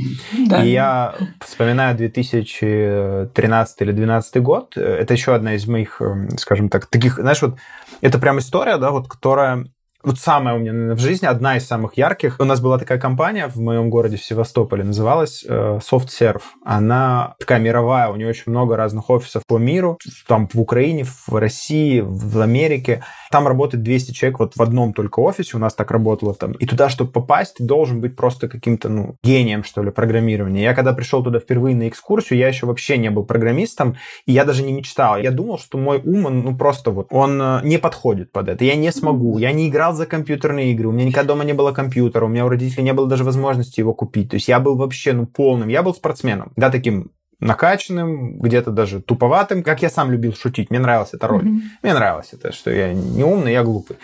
Да. 0.48 0.64
И 0.64 0.70
я 0.70 1.14
вспоминаю 1.40 1.96
2013 1.96 3.80
или 3.80 3.92
2012 3.92 4.42
год, 4.42 4.76
это 4.76 5.14
еще 5.14 5.34
одна 5.34 5.54
из 5.54 5.66
моих, 5.68 6.00
эм, 6.00 6.30
скажем 6.38 6.68
так, 6.68 6.86
таких, 6.86 7.16
знаешь, 7.16 7.42
вот 7.42 7.56
это 8.00 8.18
прям 8.18 8.38
история, 8.38 8.76
да, 8.78 8.90
вот, 8.90 9.08
которая 9.08 9.66
вот 10.06 10.20
самая 10.20 10.54
у 10.54 10.58
меня 10.58 10.94
в 10.94 11.00
жизни, 11.00 11.26
одна 11.26 11.56
из 11.56 11.66
самых 11.66 11.96
ярких. 11.96 12.36
У 12.38 12.44
нас 12.44 12.60
была 12.60 12.78
такая 12.78 12.98
компания 12.98 13.48
в 13.48 13.56
моем 13.56 13.90
городе, 13.90 14.16
в 14.16 14.24
Севастополе, 14.24 14.84
называлась 14.84 15.44
э, 15.46 15.80
SoftServe. 15.82 16.42
Она 16.64 17.34
такая 17.40 17.58
мировая, 17.58 18.08
у 18.10 18.14
нее 18.14 18.28
очень 18.28 18.52
много 18.52 18.76
разных 18.76 19.10
офисов 19.10 19.42
по 19.48 19.58
миру, 19.58 19.98
там 20.28 20.46
в 20.46 20.60
Украине, 20.60 21.04
в 21.04 21.34
России, 21.34 22.04
в 22.06 22.40
Америке. 22.40 23.02
Там 23.32 23.48
работает 23.48 23.82
200 23.82 24.12
человек 24.12 24.38
вот 24.38 24.54
в 24.54 24.62
одном 24.62 24.92
только 24.92 25.18
офисе, 25.18 25.56
у 25.56 25.58
нас 25.60 25.74
так 25.74 25.90
работало 25.90 26.34
там. 26.34 26.52
И 26.52 26.66
туда, 26.66 26.88
чтобы 26.88 27.10
попасть, 27.10 27.56
ты 27.56 27.64
должен 27.64 28.00
быть 28.00 28.14
просто 28.14 28.48
каким-то, 28.48 28.88
ну, 28.88 29.16
гением, 29.24 29.64
что 29.64 29.82
ли, 29.82 29.90
программирования. 29.90 30.62
Я 30.62 30.74
когда 30.74 30.92
пришел 30.92 31.24
туда 31.24 31.40
впервые 31.40 31.74
на 31.74 31.88
экскурсию, 31.88 32.38
я 32.38 32.46
еще 32.46 32.66
вообще 32.66 32.96
не 32.96 33.10
был 33.10 33.24
программистом, 33.24 33.96
и 34.24 34.32
я 34.32 34.44
даже 34.44 34.62
не 34.62 34.72
мечтал. 34.72 35.18
Я 35.18 35.32
думал, 35.32 35.58
что 35.58 35.78
мой 35.78 36.00
ум, 36.04 36.26
он, 36.26 36.42
ну, 36.42 36.56
просто 36.56 36.92
вот, 36.92 37.08
он 37.10 37.42
э, 37.42 37.60
не 37.64 37.78
подходит 37.78 38.30
под 38.30 38.48
это. 38.48 38.64
Я 38.64 38.76
не 38.76 38.92
смогу. 38.92 39.38
Я 39.38 39.50
не 39.50 39.68
играл 39.68 39.95
за 39.96 40.06
компьютерные 40.06 40.72
игры, 40.72 40.88
у 40.88 40.92
меня 40.92 41.06
никогда 41.06 41.28
дома 41.34 41.44
не 41.44 41.52
было 41.52 41.72
компьютера, 41.72 42.24
у 42.24 42.28
меня 42.28 42.46
у 42.46 42.48
родителей 42.48 42.84
не 42.84 42.92
было 42.92 43.08
даже 43.08 43.24
возможности 43.24 43.80
его 43.80 43.92
купить. 43.94 44.30
То 44.30 44.36
есть 44.36 44.48
я 44.48 44.60
был 44.60 44.76
вообще, 44.76 45.12
ну, 45.12 45.26
полным. 45.26 45.68
Я 45.68 45.82
был 45.82 45.94
спортсменом. 45.94 46.52
Да, 46.56 46.70
таким 46.70 47.10
накачанным, 47.40 48.38
где-то 48.38 48.70
даже 48.70 49.00
туповатым, 49.00 49.62
как 49.62 49.82
я 49.82 49.90
сам 49.90 50.10
любил 50.10 50.34
шутить. 50.34 50.70
Мне 50.70 50.78
нравилась 50.78 51.10
эта 51.12 51.26
роль. 51.28 51.44
Mm-hmm. 51.44 51.60
Мне 51.82 51.94
нравилось 51.94 52.28
это, 52.32 52.52
что 52.52 52.70
я 52.70 52.92
не 52.94 53.24
умный, 53.24 53.52
я 53.52 53.62
глупый. 53.62 53.96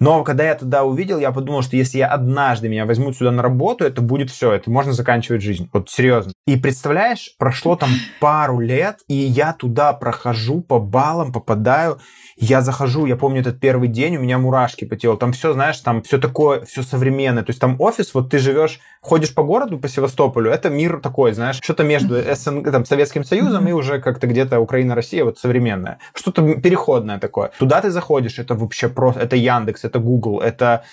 Но 0.00 0.24
когда 0.24 0.44
я 0.44 0.54
тогда 0.54 0.84
увидел, 0.84 1.18
я 1.18 1.32
подумал, 1.32 1.62
что 1.62 1.76
если 1.76 1.98
я 1.98 2.08
однажды 2.08 2.68
меня 2.68 2.86
возьмут 2.86 3.16
сюда 3.16 3.30
на 3.30 3.42
работу, 3.42 3.84
это 3.84 4.00
будет 4.00 4.30
все, 4.30 4.52
это 4.52 4.70
можно 4.70 4.92
заканчивать 4.92 5.42
жизнь. 5.42 5.68
Вот 5.72 5.90
серьезно. 5.90 6.32
И 6.46 6.56
представляешь, 6.56 7.34
прошло 7.38 7.76
там 7.76 7.90
пару 8.20 8.60
лет, 8.60 9.00
и 9.08 9.14
я 9.14 9.52
туда 9.52 9.92
прохожу 9.92 10.60
по 10.60 10.78
баллам, 10.78 11.32
попадаю, 11.32 11.98
я 12.36 12.60
захожу, 12.60 13.06
я 13.06 13.16
помню 13.16 13.40
этот 13.40 13.60
первый 13.60 13.88
день, 13.88 14.16
у 14.16 14.20
меня 14.20 14.38
мурашки 14.38 14.84
по 14.84 14.96
телу. 14.96 15.16
Там 15.16 15.32
все, 15.32 15.54
знаешь, 15.54 15.78
там 15.80 16.02
все 16.02 16.18
такое, 16.18 16.64
все 16.66 16.82
современное. 16.82 17.42
То 17.42 17.50
есть 17.50 17.60
там 17.60 17.76
офис, 17.80 18.12
вот 18.12 18.30
ты 18.30 18.38
живешь, 18.38 18.78
ходишь 19.00 19.34
по 19.34 19.42
городу, 19.42 19.78
по 19.78 19.88
Севастополю, 19.88 20.50
это 20.50 20.68
мир 20.68 21.00
такой, 21.00 21.32
знаешь, 21.32 21.58
что-то 21.62 21.82
между 21.82 22.16
СНГ, 22.34 22.70
там, 22.70 22.84
Советским 22.84 23.24
Союзом 23.24 23.66
и 23.68 23.72
уже 23.72 24.00
как-то 24.00 24.26
где-то 24.26 24.60
Украина, 24.60 24.94
Россия, 24.94 25.24
вот 25.24 25.38
современное. 25.38 25.98
Что-то 26.14 26.42
переходное 26.60 27.18
такое. 27.18 27.52
Туда 27.58 27.80
ты 27.80 27.90
заходишь, 27.90 28.38
это 28.38 28.54
вообще 28.54 28.88
просто, 28.88 29.20
это 29.20 29.36
Яндекс, 29.36 29.84
это 29.86 29.98
Google, 29.98 30.40
это 30.40 30.84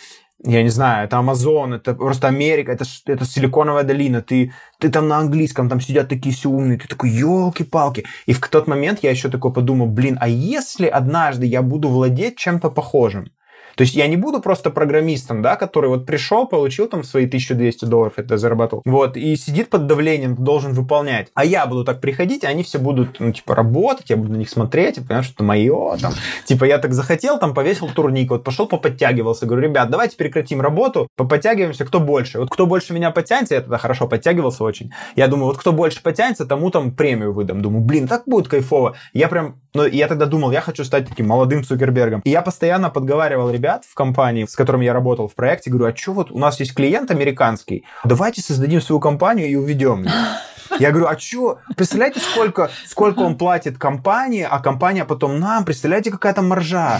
я 0.45 0.61
не 0.61 0.69
знаю, 0.69 1.05
это 1.05 1.17
Амазон, 1.17 1.73
это 1.73 1.93
просто 1.93 2.27
Америка, 2.27 2.71
это, 2.73 2.83
это 3.05 3.25
Силиконовая 3.25 3.83
долина, 3.83 4.21
ты, 4.21 4.51
ты 4.77 4.89
там 4.89 5.07
на 5.07 5.17
английском, 5.17 5.69
там 5.69 5.79
сидят 5.79 6.09
такие 6.09 6.35
все 6.35 6.49
умные, 6.49 6.77
ты 6.77 6.87
такой, 6.87 7.11
елки-палки. 7.11 8.03
И 8.25 8.33
в 8.33 8.41
тот 8.41 8.67
момент 8.67 8.99
я 9.03 9.11
еще 9.11 9.29
такой 9.29 9.53
подумал, 9.53 9.87
блин, 9.87 10.17
а 10.19 10.27
если 10.27 10.87
однажды 10.87 11.45
я 11.45 11.61
буду 11.61 11.87
владеть 11.87 12.37
чем-то 12.37 12.69
похожим? 12.69 13.31
То 13.75 13.81
есть 13.81 13.95
я 13.95 14.07
не 14.07 14.17
буду 14.17 14.39
просто 14.39 14.69
программистом, 14.69 15.41
да, 15.41 15.55
который 15.55 15.89
вот 15.89 16.05
пришел, 16.05 16.47
получил 16.47 16.87
там 16.87 17.03
свои 17.03 17.25
1200 17.25 17.85
долларов, 17.85 18.13
это 18.17 18.37
заработал, 18.37 18.81
вот, 18.85 19.17
и 19.17 19.35
сидит 19.35 19.69
под 19.69 19.87
давлением, 19.87 20.35
должен 20.35 20.73
выполнять. 20.73 21.29
А 21.33 21.45
я 21.45 21.65
буду 21.65 21.83
так 21.83 22.01
приходить, 22.01 22.43
они 22.43 22.63
все 22.63 22.79
будут, 22.79 23.19
ну, 23.19 23.31
типа, 23.31 23.55
работать, 23.55 24.09
я 24.09 24.17
буду 24.17 24.31
на 24.31 24.37
них 24.37 24.49
смотреть, 24.49 24.97
и 24.97 25.01
понимаешь, 25.01 25.25
что 25.25 25.35
это 25.35 25.43
мое, 25.43 25.97
там, 25.97 26.13
типа, 26.45 26.65
я 26.65 26.77
так 26.77 26.93
захотел, 26.93 27.39
там, 27.39 27.53
повесил 27.53 27.89
турник, 27.89 28.29
вот, 28.29 28.43
пошел 28.43 28.67
поподтягивался, 28.67 29.45
говорю, 29.45 29.69
ребят, 29.69 29.89
давайте 29.89 30.17
прекратим 30.17 30.61
работу, 30.61 31.07
поподтягиваемся, 31.15 31.85
кто 31.85 31.99
больше. 31.99 32.39
Вот 32.39 32.49
кто 32.49 32.65
больше 32.65 32.93
меня 32.93 33.11
подтянется, 33.11 33.55
я 33.55 33.61
тогда 33.61 33.77
хорошо 33.77 34.07
подтягивался 34.07 34.63
очень, 34.63 34.91
я 35.15 35.27
думаю, 35.27 35.47
вот 35.47 35.57
кто 35.57 35.71
больше 35.71 36.01
подтянется, 36.01 36.45
тому 36.45 36.69
там 36.69 36.91
премию 36.91 37.33
выдам. 37.33 37.61
Думаю, 37.61 37.83
блин, 37.83 38.07
так 38.07 38.23
будет 38.25 38.47
кайфово. 38.47 38.95
Я 39.13 39.27
прям, 39.27 39.61
ну, 39.73 39.85
я 39.85 40.07
тогда 40.07 40.25
думал, 40.25 40.51
я 40.51 40.61
хочу 40.61 40.83
стать 40.83 41.07
таким 41.07 41.27
молодым 41.27 41.63
Цукербергом. 41.63 42.21
И 42.23 42.29
я 42.29 42.41
постоянно 42.41 42.89
подговаривал 42.89 43.49
ребят, 43.49 43.62
ребят 43.63 43.85
в 43.89 43.93
компании, 43.95 44.45
с 44.45 44.57
которыми 44.57 44.83
я 44.83 44.91
работал 44.91 45.29
в 45.29 45.35
проекте, 45.35 45.69
говорю, 45.69 45.93
а 45.93 45.95
что 45.95 46.11
вот 46.11 46.31
у 46.31 46.37
нас 46.37 46.59
есть 46.59 46.73
клиент 46.73 47.11
американский, 47.11 47.85
давайте 48.03 48.41
создадим 48.41 48.81
свою 48.81 48.99
компанию 48.99 49.47
и 49.47 49.55
уведем. 49.55 50.05
Я 50.79 50.89
говорю, 50.89 51.07
а 51.07 51.17
что? 51.17 51.59
Представляете, 51.77 52.19
сколько, 52.19 52.71
сколько 52.85 53.19
он 53.19 53.37
платит 53.37 53.77
компании, 53.77 54.45
а 54.49 54.59
компания 54.59 55.05
потом 55.05 55.39
нам? 55.39 55.65
Представляете, 55.65 56.11
какая 56.11 56.33
там 56.33 56.49
маржа? 56.49 56.99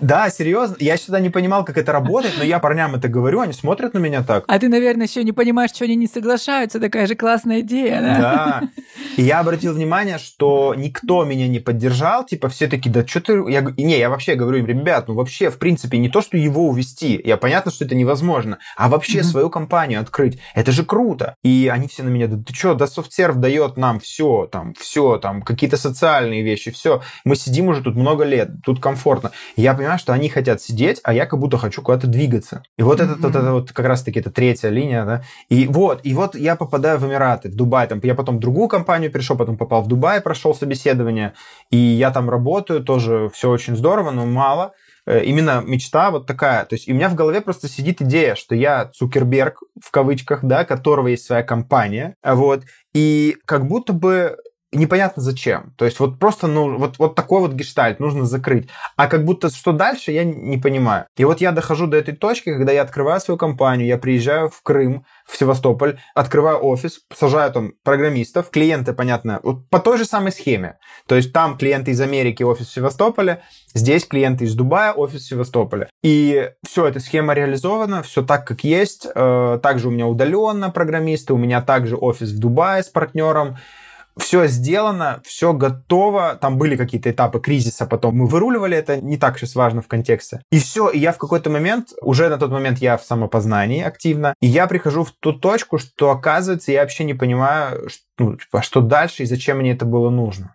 Да, 0.00 0.30
серьезно. 0.30 0.76
Я 0.78 0.96
всегда 0.96 1.20
не 1.20 1.30
понимал, 1.30 1.64
как 1.64 1.78
это 1.78 1.92
работает, 1.92 2.34
но 2.38 2.44
я 2.44 2.58
парням 2.58 2.94
это 2.94 3.08
говорю, 3.08 3.40
они 3.40 3.52
смотрят 3.52 3.94
на 3.94 3.98
меня 3.98 4.22
так. 4.22 4.44
А 4.46 4.58
ты, 4.58 4.68
наверное, 4.68 5.06
еще 5.06 5.22
не 5.24 5.32
понимаешь, 5.32 5.70
что 5.70 5.84
они 5.84 5.96
не 5.96 6.06
соглашаются. 6.06 6.80
Такая 6.80 7.06
же 7.06 7.14
классная 7.14 7.60
идея, 7.60 8.00
да? 8.00 8.18
Да. 8.18 8.62
И 9.16 9.22
я 9.22 9.40
обратил 9.40 9.74
внимание, 9.74 10.18
что 10.18 10.74
никто 10.76 11.24
меня 11.24 11.48
не 11.48 11.58
поддержал. 11.58 12.24
Типа 12.24 12.48
все 12.48 12.66
такие, 12.66 12.90
да 12.90 13.06
что 13.06 13.20
ты... 13.20 13.32
Я... 13.50 13.60
Не, 13.76 13.98
я 13.98 14.10
вообще 14.10 14.34
говорю 14.34 14.58
им, 14.58 14.66
ребят, 14.66 15.08
ну 15.08 15.14
вообще, 15.14 15.50
в 15.50 15.58
принципе, 15.58 15.98
не 15.98 16.08
то, 16.08 16.20
что 16.20 16.36
его 16.36 16.68
увести. 16.68 17.20
Я 17.24 17.36
понятно, 17.36 17.70
что 17.70 17.84
это 17.84 17.94
невозможно. 17.94 18.58
А 18.76 18.88
вообще 18.88 19.18
mm-hmm. 19.18 19.24
свою 19.24 19.50
компанию 19.50 20.00
открыть. 20.00 20.38
Это 20.54 20.72
же 20.72 20.84
круто. 20.84 21.36
И 21.42 21.70
они 21.72 21.88
все 21.88 22.02
на 22.02 22.08
меня, 22.08 22.26
да 22.26 22.42
ты 22.42 22.54
что, 22.54 22.74
да 22.74 22.86
софтсерв 22.86 23.36
дает 23.36 23.76
нам 23.76 24.00
все, 24.00 24.48
там, 24.50 24.74
все, 24.74 25.18
там, 25.18 25.42
какие-то 25.42 25.76
социальные 25.76 26.42
вещи, 26.42 26.70
все. 26.70 27.02
Мы 27.24 27.36
сидим 27.36 27.68
уже 27.68 27.82
тут 27.82 27.96
много 27.96 28.24
лет, 28.24 28.50
тут 28.64 28.80
комфортно. 28.80 29.30
Я 29.56 29.69
понимаю, 29.74 29.98
что 29.98 30.12
они 30.12 30.28
хотят 30.28 30.60
сидеть, 30.60 31.00
а 31.04 31.12
я 31.12 31.26
как 31.26 31.38
будто 31.38 31.58
хочу 31.58 31.82
куда-то 31.82 32.06
двигаться. 32.06 32.62
И 32.78 32.82
вот 32.82 33.00
mm-hmm. 33.00 33.04
это, 33.04 33.22
вот 33.22 33.36
это 33.36 33.52
вот 33.52 33.72
как 33.72 33.86
раз-таки 33.86 34.20
это 34.20 34.30
третья 34.30 34.68
линия, 34.68 35.04
да. 35.04 35.22
И 35.48 35.66
вот, 35.66 36.00
и 36.04 36.14
вот 36.14 36.34
я 36.34 36.56
попадаю 36.56 36.98
в 36.98 37.06
Эмираты, 37.06 37.48
в 37.48 37.56
Дубай, 37.56 37.86
там, 37.86 38.00
я 38.02 38.14
потом 38.14 38.36
в 38.36 38.40
другую 38.40 38.68
компанию 38.68 39.10
перешел, 39.10 39.36
потом 39.36 39.56
попал 39.56 39.82
в 39.82 39.88
Дубай, 39.88 40.20
прошел 40.20 40.54
собеседование, 40.54 41.34
и 41.70 41.76
я 41.76 42.10
там 42.10 42.30
работаю, 42.30 42.82
тоже 42.82 43.30
все 43.34 43.50
очень 43.50 43.76
здорово, 43.76 44.10
но 44.10 44.26
мало 44.26 44.72
э, 45.06 45.24
именно 45.24 45.62
мечта 45.64 46.10
вот 46.10 46.26
такая. 46.26 46.64
То 46.64 46.74
есть 46.74 46.88
у 46.88 46.94
меня 46.94 47.08
в 47.08 47.14
голове 47.14 47.40
просто 47.40 47.68
сидит 47.68 48.02
идея, 48.02 48.34
что 48.34 48.54
я 48.54 48.86
Цукерберг, 48.86 49.62
в 49.82 49.90
кавычках, 49.90 50.44
да, 50.44 50.64
которого 50.64 51.08
есть 51.08 51.24
своя 51.24 51.42
компания, 51.42 52.14
вот, 52.24 52.64
и 52.94 53.36
как 53.46 53.66
будто 53.66 53.92
бы 53.92 54.36
непонятно 54.72 55.22
зачем. 55.22 55.74
То 55.76 55.84
есть 55.84 55.98
вот 56.00 56.18
просто, 56.18 56.46
ну, 56.46 56.78
вот, 56.78 56.98
вот 56.98 57.14
такой 57.14 57.40
вот 57.40 57.52
гештальт 57.52 58.00
нужно 58.00 58.24
закрыть. 58.24 58.68
А 58.96 59.08
как 59.08 59.24
будто 59.24 59.50
что 59.50 59.72
дальше, 59.72 60.12
я 60.12 60.24
не 60.24 60.58
понимаю. 60.58 61.06
И 61.16 61.24
вот 61.24 61.40
я 61.40 61.52
дохожу 61.52 61.86
до 61.86 61.96
этой 61.96 62.14
точки, 62.14 62.54
когда 62.54 62.72
я 62.72 62.82
открываю 62.82 63.20
свою 63.20 63.38
компанию, 63.38 63.88
я 63.88 63.98
приезжаю 63.98 64.48
в 64.48 64.62
Крым, 64.62 65.04
в 65.26 65.36
Севастополь, 65.36 65.98
открываю 66.14 66.58
офис, 66.64 67.00
сажаю 67.14 67.52
там 67.52 67.72
программистов, 67.84 68.50
клиенты, 68.50 68.92
понятно, 68.92 69.40
вот 69.42 69.68
по 69.68 69.80
той 69.80 69.98
же 69.98 70.04
самой 70.04 70.32
схеме. 70.32 70.78
То 71.06 71.14
есть 71.16 71.32
там 71.32 71.56
клиенты 71.56 71.92
из 71.92 72.00
Америки, 72.00 72.42
офис 72.42 72.68
в 72.68 72.72
Севастополе, 72.72 73.42
здесь 73.74 74.04
клиенты 74.06 74.44
из 74.44 74.54
Дубая, 74.54 74.92
офис 74.92 75.22
в 75.22 75.28
Севастополе. 75.28 75.88
И 76.02 76.50
все, 76.64 76.86
эта 76.86 77.00
схема 77.00 77.34
реализована, 77.34 78.02
все 78.02 78.22
так, 78.22 78.46
как 78.46 78.64
есть. 78.64 79.06
Э, 79.14 79.58
также 79.62 79.88
у 79.88 79.90
меня 79.90 80.06
удаленно 80.06 80.70
программисты, 80.70 81.32
у 81.32 81.38
меня 81.38 81.60
также 81.62 81.96
офис 81.96 82.30
в 82.30 82.38
Дубае 82.38 82.82
с 82.82 82.88
партнером 82.88 83.56
все 84.20 84.46
сделано, 84.46 85.20
все 85.24 85.52
готово. 85.52 86.36
Там 86.40 86.58
были 86.58 86.76
какие-то 86.76 87.10
этапы 87.10 87.40
кризиса, 87.40 87.86
потом 87.86 88.16
мы 88.16 88.26
выруливали 88.26 88.76
это, 88.76 89.00
не 89.00 89.16
так 89.16 89.38
сейчас 89.38 89.54
важно 89.54 89.82
в 89.82 89.88
контексте. 89.88 90.42
И 90.50 90.58
все, 90.58 90.88
и 90.88 90.98
я 90.98 91.12
в 91.12 91.18
какой-то 91.18 91.50
момент, 91.50 91.88
уже 92.02 92.28
на 92.28 92.38
тот 92.38 92.50
момент 92.50 92.78
я 92.78 92.96
в 92.96 93.02
самопознании 93.02 93.82
активно, 93.82 94.34
и 94.40 94.46
я 94.46 94.66
прихожу 94.66 95.04
в 95.04 95.12
ту 95.12 95.32
точку, 95.32 95.78
что 95.78 96.10
оказывается, 96.10 96.72
я 96.72 96.82
вообще 96.82 97.04
не 97.04 97.14
понимаю, 97.14 97.88
что, 97.88 98.04
ну, 98.18 98.36
типа, 98.36 98.62
что 98.62 98.80
дальше 98.80 99.22
и 99.22 99.26
зачем 99.26 99.58
мне 99.58 99.72
это 99.72 99.84
было 99.84 100.10
нужно. 100.10 100.54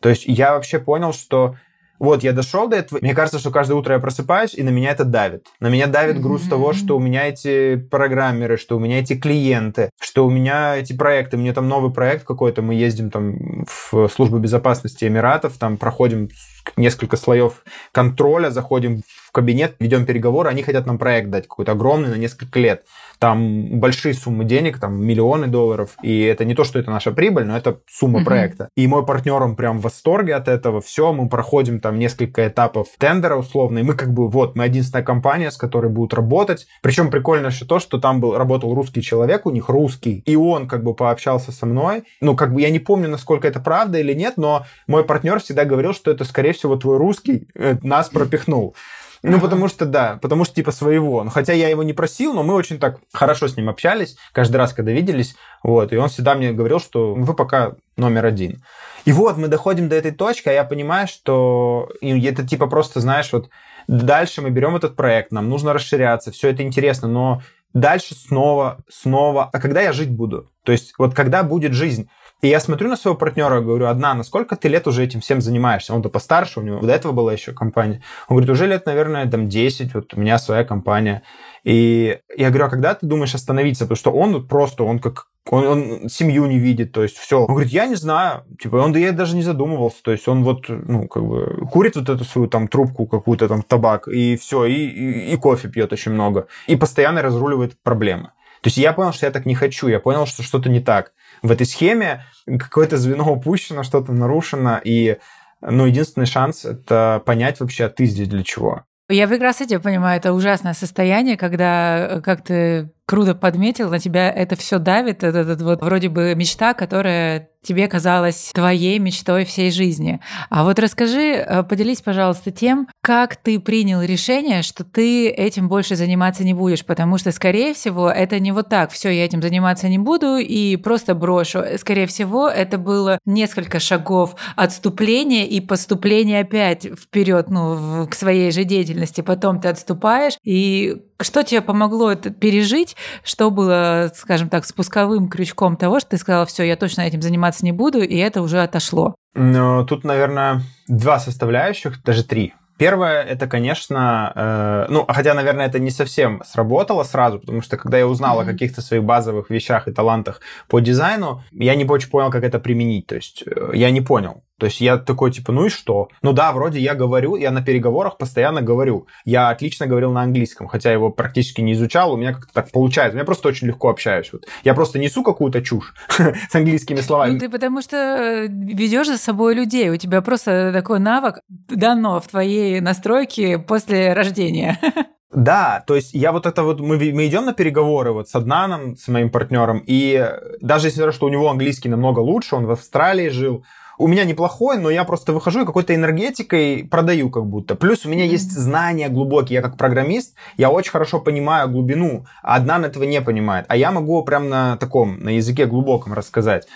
То 0.00 0.08
есть 0.08 0.24
я 0.26 0.52
вообще 0.52 0.78
понял, 0.78 1.12
что 1.12 1.56
вот, 1.98 2.22
я 2.22 2.32
дошел 2.32 2.68
до 2.68 2.76
этого. 2.76 2.98
Мне 3.00 3.14
кажется, 3.14 3.38
что 3.38 3.50
каждое 3.50 3.74
утро 3.74 3.94
я 3.94 4.00
просыпаюсь, 4.00 4.54
и 4.54 4.62
на 4.62 4.70
меня 4.70 4.90
это 4.90 5.04
давит. 5.04 5.46
На 5.60 5.68
меня 5.68 5.86
давит 5.86 6.20
груз 6.20 6.42
mm-hmm. 6.42 6.50
того, 6.50 6.72
что 6.72 6.96
у 6.96 7.00
меня 7.00 7.28
эти 7.28 7.76
программеры, 7.76 8.56
что 8.56 8.76
у 8.76 8.80
меня 8.80 9.00
эти 9.00 9.18
клиенты, 9.18 9.90
что 10.00 10.26
у 10.26 10.30
меня 10.30 10.76
эти 10.76 10.92
проекты. 10.92 11.36
Мне 11.36 11.52
там 11.52 11.68
новый 11.68 11.92
проект 11.92 12.24
какой-то, 12.24 12.62
мы 12.62 12.74
ездим 12.74 13.10
там 13.10 13.64
в 13.66 14.08
службу 14.08 14.38
безопасности 14.38 15.04
Эмиратов, 15.04 15.58
там 15.58 15.76
проходим 15.76 16.28
несколько 16.76 17.16
слоев 17.16 17.62
контроля, 17.92 18.50
заходим 18.50 19.02
в 19.06 19.25
кабинет, 19.36 19.76
ведем 19.80 20.06
переговоры, 20.06 20.48
они 20.48 20.62
хотят 20.62 20.86
нам 20.86 20.96
проект 20.96 21.28
дать 21.28 21.46
какой-то 21.46 21.72
огромный 21.72 22.08
на 22.08 22.14
несколько 22.14 22.58
лет 22.58 22.84
там 23.18 23.80
большие 23.80 24.14
суммы 24.14 24.44
денег, 24.44 24.78
там 24.78 25.02
миллионы 25.02 25.46
долларов, 25.46 25.96
и 26.02 26.22
это 26.22 26.44
не 26.44 26.54
то, 26.54 26.64
что 26.64 26.78
это 26.78 26.90
наша 26.90 27.12
прибыль, 27.12 27.44
но 27.44 27.56
это 27.56 27.80
сумма 27.88 28.20
mm-hmm. 28.20 28.24
проекта. 28.24 28.68
И 28.76 28.86
мой 28.86 29.04
партнер, 29.06 29.42
он 29.42 29.56
прям 29.56 29.78
в 29.78 29.82
восторге 29.82 30.34
от 30.34 30.48
этого, 30.48 30.80
все, 30.80 31.12
мы 31.12 31.28
проходим 31.28 31.80
там 31.80 31.98
несколько 31.98 32.46
этапов 32.46 32.88
тендера 32.98 33.36
условно, 33.36 33.78
и 33.78 33.82
мы 33.82 33.94
как 33.94 34.12
бы, 34.12 34.28
вот, 34.28 34.56
мы 34.56 34.64
единственная 34.64 35.04
компания, 35.04 35.50
с 35.50 35.56
которой 35.56 35.90
будут 35.90 36.14
работать. 36.14 36.66
Причем 36.82 37.10
прикольно 37.10 37.46
еще 37.46 37.64
то, 37.64 37.78
что 37.78 37.98
там 37.98 38.20
был, 38.20 38.36
работал 38.36 38.74
русский 38.74 39.02
человек, 39.02 39.46
у 39.46 39.50
них 39.50 39.68
русский, 39.68 40.22
и 40.26 40.36
он 40.36 40.68
как 40.68 40.82
бы 40.82 40.94
пообщался 40.94 41.52
со 41.52 41.66
мной. 41.66 42.04
Ну, 42.20 42.36
как 42.36 42.52
бы 42.52 42.60
я 42.60 42.70
не 42.70 42.78
помню, 42.78 43.08
насколько 43.08 43.48
это 43.48 43.60
правда 43.60 43.98
или 43.98 44.12
нет, 44.12 44.34
но 44.36 44.66
мой 44.86 45.04
партнер 45.04 45.40
всегда 45.40 45.64
говорил, 45.64 45.94
что 45.94 46.10
это, 46.10 46.24
скорее 46.24 46.52
всего, 46.52 46.76
твой 46.76 46.98
русский 46.98 47.48
э, 47.54 47.76
нас 47.82 48.08
пропихнул. 48.08 48.74
Ну, 49.22 49.40
потому 49.40 49.68
что, 49.68 49.86
да, 49.86 50.18
потому 50.20 50.44
что 50.44 50.54
типа 50.54 50.70
своего. 50.72 51.24
Ну, 51.24 51.30
хотя 51.30 51.52
я 51.52 51.68
его 51.68 51.82
не 51.82 51.92
просил, 51.92 52.32
но 52.32 52.42
мы 52.42 52.54
очень 52.54 52.78
так 52.78 52.98
хорошо 53.12 53.48
с 53.48 53.56
ним 53.56 53.68
общались, 53.68 54.16
каждый 54.32 54.56
раз, 54.56 54.72
когда 54.72 54.92
виделись, 54.92 55.36
вот, 55.62 55.92
и 55.92 55.96
он 55.96 56.08
всегда 56.08 56.34
мне 56.34 56.52
говорил, 56.52 56.80
что 56.80 57.14
вы 57.14 57.34
пока 57.34 57.74
номер 57.96 58.26
один. 58.26 58.62
И 59.04 59.12
вот 59.12 59.36
мы 59.36 59.48
доходим 59.48 59.88
до 59.88 59.96
этой 59.96 60.12
точки, 60.12 60.48
а 60.48 60.52
я 60.52 60.64
понимаю, 60.64 61.08
что 61.08 61.88
это 62.00 62.46
типа 62.46 62.66
просто, 62.66 63.00
знаешь, 63.00 63.32
вот 63.32 63.48
дальше 63.88 64.42
мы 64.42 64.50
берем 64.50 64.76
этот 64.76 64.96
проект, 64.96 65.32
нам 65.32 65.48
нужно 65.48 65.72
расширяться, 65.72 66.30
все 66.30 66.50
это 66.50 66.62
интересно, 66.62 67.08
но 67.08 67.42
дальше 67.72 68.14
снова, 68.14 68.78
снова, 68.88 69.48
а 69.52 69.60
когда 69.60 69.80
я 69.80 69.92
жить 69.92 70.10
буду? 70.10 70.50
То 70.64 70.72
есть 70.72 70.94
вот 70.98 71.14
когда 71.14 71.42
будет 71.42 71.72
жизнь? 71.72 72.08
И 72.42 72.48
я 72.48 72.60
смотрю 72.60 72.90
на 72.90 72.96
своего 72.96 73.16
партнера, 73.16 73.60
говорю, 73.60 73.86
одна, 73.86 74.12
на 74.12 74.22
сколько 74.22 74.56
ты 74.56 74.68
лет 74.68 74.86
уже 74.86 75.02
этим 75.02 75.20
всем 75.20 75.40
занимаешься? 75.40 75.94
Он-то 75.94 76.10
постарше, 76.10 76.60
у 76.60 76.62
него 76.62 76.80
до 76.80 76.92
этого 76.92 77.12
была 77.12 77.32
еще 77.32 77.52
компания. 77.52 78.02
Он 78.28 78.36
говорит, 78.36 78.50
уже 78.50 78.66
лет, 78.66 78.84
наверное, 78.84 79.26
там 79.26 79.48
10, 79.48 79.94
вот 79.94 80.12
у 80.12 80.20
меня 80.20 80.38
своя 80.38 80.62
компания. 80.62 81.22
И 81.64 82.18
я 82.36 82.50
говорю, 82.50 82.66
а 82.66 82.68
когда 82.68 82.94
ты 82.94 83.06
думаешь 83.06 83.34
остановиться? 83.34 83.84
Потому 83.84 83.96
что 83.96 84.12
он 84.12 84.46
просто, 84.46 84.84
он 84.84 84.98
как 84.98 85.28
он, 85.48 85.66
он 85.66 86.08
семью 86.08 86.46
не 86.46 86.58
видит, 86.58 86.92
то 86.92 87.02
есть 87.02 87.16
все. 87.16 87.40
Он 87.40 87.54
говорит, 87.54 87.72
я 87.72 87.86
не 87.86 87.94
знаю, 87.94 88.44
типа, 88.60 88.76
он 88.76 88.92
да 88.92 88.98
я 88.98 89.12
даже 89.12 89.36
не 89.36 89.42
задумывался, 89.42 90.02
то 90.02 90.12
есть 90.12 90.26
он 90.28 90.44
вот, 90.44 90.68
ну, 90.68 91.06
как 91.08 91.24
бы, 91.24 91.66
курит 91.70 91.96
вот 91.96 92.08
эту 92.08 92.24
свою 92.24 92.48
там 92.48 92.68
трубку, 92.68 93.06
какую-то 93.06 93.48
там 93.48 93.62
табак, 93.62 94.08
и 94.08 94.36
все, 94.36 94.64
и, 94.64 94.74
и, 94.74 95.32
и 95.32 95.36
кофе 95.36 95.68
пьет 95.68 95.92
очень 95.92 96.12
много, 96.12 96.48
и 96.66 96.76
постоянно 96.76 97.22
разруливает 97.22 97.80
проблемы. 97.82 98.30
То 98.60 98.68
есть 98.68 98.78
я 98.78 98.92
понял, 98.92 99.12
что 99.12 99.26
я 99.26 99.32
так 99.32 99.46
не 99.46 99.54
хочу, 99.54 99.86
я 99.86 100.00
понял, 100.00 100.26
что 100.26 100.42
что-то 100.42 100.68
не 100.68 100.80
так. 100.80 101.12
В 101.42 101.50
этой 101.50 101.66
схеме 101.66 102.24
какое-то 102.46 102.96
звено 102.96 103.32
упущено, 103.32 103.82
что-то 103.82 104.12
нарушено, 104.12 104.80
и 104.82 105.18
ну, 105.60 105.86
единственный 105.86 106.26
шанс— 106.26 106.64
это 106.64 107.22
понять 107.24 107.60
вообще, 107.60 107.86
а 107.86 107.88
ты 107.88 108.06
здесь 108.06 108.28
для 108.28 108.42
чего. 108.42 108.84
Я 109.08 109.28
прекрасно 109.28 109.66
тебя 109.66 109.78
понимаю, 109.78 110.18
это 110.18 110.32
ужасное 110.32 110.74
состояние, 110.74 111.36
когда, 111.36 112.16
э, 112.16 112.20
как 112.22 112.42
ты 112.42 112.90
круто 113.06 113.36
подметил, 113.36 113.88
на 113.88 114.00
тебя 114.00 114.30
это 114.30 114.56
все 114.56 114.80
давит, 114.80 115.22
этот, 115.22 115.46
этот 115.46 115.62
вот 115.62 115.80
вроде 115.80 116.08
бы 116.08 116.34
мечта, 116.34 116.74
которая 116.74 117.50
тебе 117.66 117.88
казалась 117.88 118.50
твоей 118.54 118.98
мечтой 118.98 119.44
всей 119.44 119.70
жизни. 119.70 120.20
А 120.50 120.64
вот 120.64 120.78
расскажи, 120.78 121.32
э, 121.34 121.62
поделись, 121.62 122.00
пожалуйста, 122.00 122.50
тем, 122.50 122.88
как 123.02 123.36
ты 123.36 123.58
принял 123.58 124.02
решение, 124.02 124.62
что 124.62 124.84
ты 124.84 125.28
этим 125.28 125.68
больше 125.68 125.96
заниматься 125.96 126.44
не 126.44 126.54
будешь, 126.54 126.84
потому 126.84 127.18
что, 127.18 127.32
скорее 127.32 127.74
всего, 127.74 128.08
это 128.08 128.38
не 128.38 128.52
вот 128.52 128.68
так, 128.68 128.90
все, 128.92 129.10
я 129.10 129.24
этим 129.24 129.42
заниматься 129.42 129.88
не 129.88 129.98
буду 129.98 130.36
и 130.36 130.76
просто 130.76 131.14
брошу. 131.14 131.62
Скорее 131.78 132.06
всего, 132.06 132.48
это 132.48 132.78
было 132.78 133.18
несколько 133.24 133.80
шагов 133.80 134.36
отступления 134.54 135.46
и 135.46 135.60
поступления 135.60 136.40
опять 136.40 136.84
вперед, 136.84 137.50
ну, 137.50 138.06
к 138.08 138.14
своей 138.14 138.50
же 138.50 138.64
деятельности. 138.64 139.20
Потом 139.20 139.60
ты 139.60 139.68
отступаешь, 139.68 140.34
и 140.44 141.02
что 141.20 141.42
тебе 141.42 141.62
помогло 141.62 142.12
это 142.12 142.30
пережить, 142.30 142.96
что 143.24 143.50
было, 143.50 144.12
скажем 144.14 144.48
так, 144.48 144.66
спусковым 144.66 145.28
крючком 145.28 145.76
того, 145.76 146.00
что 146.00 146.10
ты 146.10 146.18
сказала, 146.18 146.46
все, 146.46 146.64
я 146.64 146.76
точно 146.76 147.02
этим 147.02 147.22
заниматься 147.22 147.55
не 147.62 147.72
буду, 147.72 148.02
и 148.02 148.16
это 148.16 148.42
уже 148.42 148.62
отошло? 148.62 149.14
Ну, 149.34 149.84
тут, 149.84 150.04
наверное, 150.04 150.62
два 150.88 151.18
составляющих, 151.18 152.02
даже 152.02 152.24
три. 152.24 152.54
Первое, 152.78 153.22
это, 153.22 153.46
конечно, 153.46 154.32
э, 154.34 154.86
ну, 154.90 155.06
хотя, 155.08 155.32
наверное, 155.32 155.66
это 155.66 155.78
не 155.78 155.90
совсем 155.90 156.42
сработало 156.44 157.04
сразу, 157.04 157.38
потому 157.40 157.62
что 157.62 157.78
когда 157.78 157.96
я 157.96 158.06
узнал 158.06 158.38
mm-hmm. 158.38 158.42
о 158.42 158.52
каких-то 158.52 158.82
своих 158.82 159.02
базовых 159.02 159.48
вещах 159.48 159.88
и 159.88 159.92
талантах 159.92 160.42
по 160.68 160.80
дизайну, 160.80 161.42
я 161.52 161.74
не 161.74 161.86
очень 161.86 162.10
понял, 162.10 162.30
как 162.30 162.44
это 162.44 162.58
применить. 162.58 163.06
То 163.06 163.14
есть 163.14 163.44
э, 163.46 163.70
я 163.72 163.90
не 163.90 164.02
понял. 164.02 164.42
То 164.58 164.66
есть 164.66 164.80
я 164.80 164.96
такой, 164.96 165.30
типа, 165.30 165.52
ну 165.52 165.66
и 165.66 165.68
что? 165.68 166.08
Ну 166.22 166.32
да, 166.32 166.52
вроде 166.52 166.80
я 166.80 166.94
говорю, 166.94 167.36
я 167.36 167.50
на 167.50 167.62
переговорах 167.62 168.16
постоянно 168.16 168.62
говорю. 168.62 169.06
Я 169.24 169.50
отлично 169.50 169.86
говорил 169.86 170.12
на 170.12 170.22
английском, 170.22 170.66
хотя 170.66 170.92
его 170.92 171.10
практически 171.10 171.60
не 171.60 171.74
изучал, 171.74 172.12
у 172.12 172.16
меня 172.16 172.32
как-то 172.32 172.52
так 172.54 172.70
получается. 172.70 173.18
Я 173.18 173.24
просто 173.24 173.48
очень 173.48 173.66
легко 173.66 173.90
общаюсь. 173.90 174.32
Вот. 174.32 174.46
Я 174.64 174.74
просто 174.74 174.98
несу 174.98 175.22
какую-то 175.22 175.62
чушь 175.62 175.94
с 176.08 176.54
английскими 176.54 177.00
словами. 177.00 177.32
Ну 177.32 177.38
ты 177.38 177.50
потому 177.50 177.82
что 177.82 177.96
э, 177.96 178.46
ведешь 178.48 179.08
за 179.08 179.18
собой 179.18 179.54
людей, 179.54 179.90
у 179.90 179.96
тебя 179.96 180.22
просто 180.22 180.72
такой 180.72 181.00
навык 181.00 181.40
дано 181.48 182.20
в 182.20 182.28
твоей 182.28 182.80
настройке 182.80 183.58
после 183.58 184.12
рождения. 184.12 184.78
Да, 185.36 185.84
то 185.86 185.96
есть 185.96 186.14
я 186.14 186.32
вот 186.32 186.46
это 186.46 186.62
вот, 186.62 186.80
мы, 186.80 186.96
мы 186.96 187.26
идем 187.26 187.44
на 187.44 187.52
переговоры 187.52 188.12
вот 188.12 188.28
с 188.28 188.34
Аднаном, 188.34 188.96
с 188.96 189.06
моим 189.08 189.28
партнером, 189.28 189.82
и 189.86 190.30
даже 190.62 190.86
если 190.86 191.10
что 191.10 191.26
у 191.26 191.28
него 191.28 191.50
английский 191.50 191.90
намного 191.90 192.20
лучше, 192.20 192.56
он 192.56 192.64
в 192.64 192.70
Австралии 192.70 193.28
жил, 193.28 193.62
у 193.98 194.06
меня 194.06 194.24
неплохой, 194.24 194.78
но 194.78 194.90
я 194.90 195.04
просто 195.04 195.32
выхожу 195.32 195.62
и 195.62 195.66
какой-то 195.66 195.94
энергетикой 195.94 196.86
продаю 196.90 197.30
как 197.30 197.46
будто. 197.46 197.74
Плюс 197.74 198.04
у 198.04 198.08
меня 198.08 198.24
mm-hmm. 198.24 198.28
есть 198.28 198.52
знания 198.52 199.08
глубокие. 199.08 199.56
Я 199.56 199.62
как 199.62 199.76
программист, 199.76 200.34
я 200.56 200.70
очень 200.70 200.90
хорошо 200.90 201.20
понимаю 201.20 201.68
глубину, 201.68 202.26
а 202.42 202.56
Аднан 202.56 202.84
этого 202.84 203.04
не 203.04 203.20
понимает. 203.20 203.66
А 203.68 203.76
я 203.76 203.90
могу 203.92 204.22
прям 204.22 204.48
на 204.48 204.76
таком, 204.76 205.18
на 205.20 205.30
языке 205.30 205.66
глубоком 205.66 206.12
рассказать. 206.12 206.66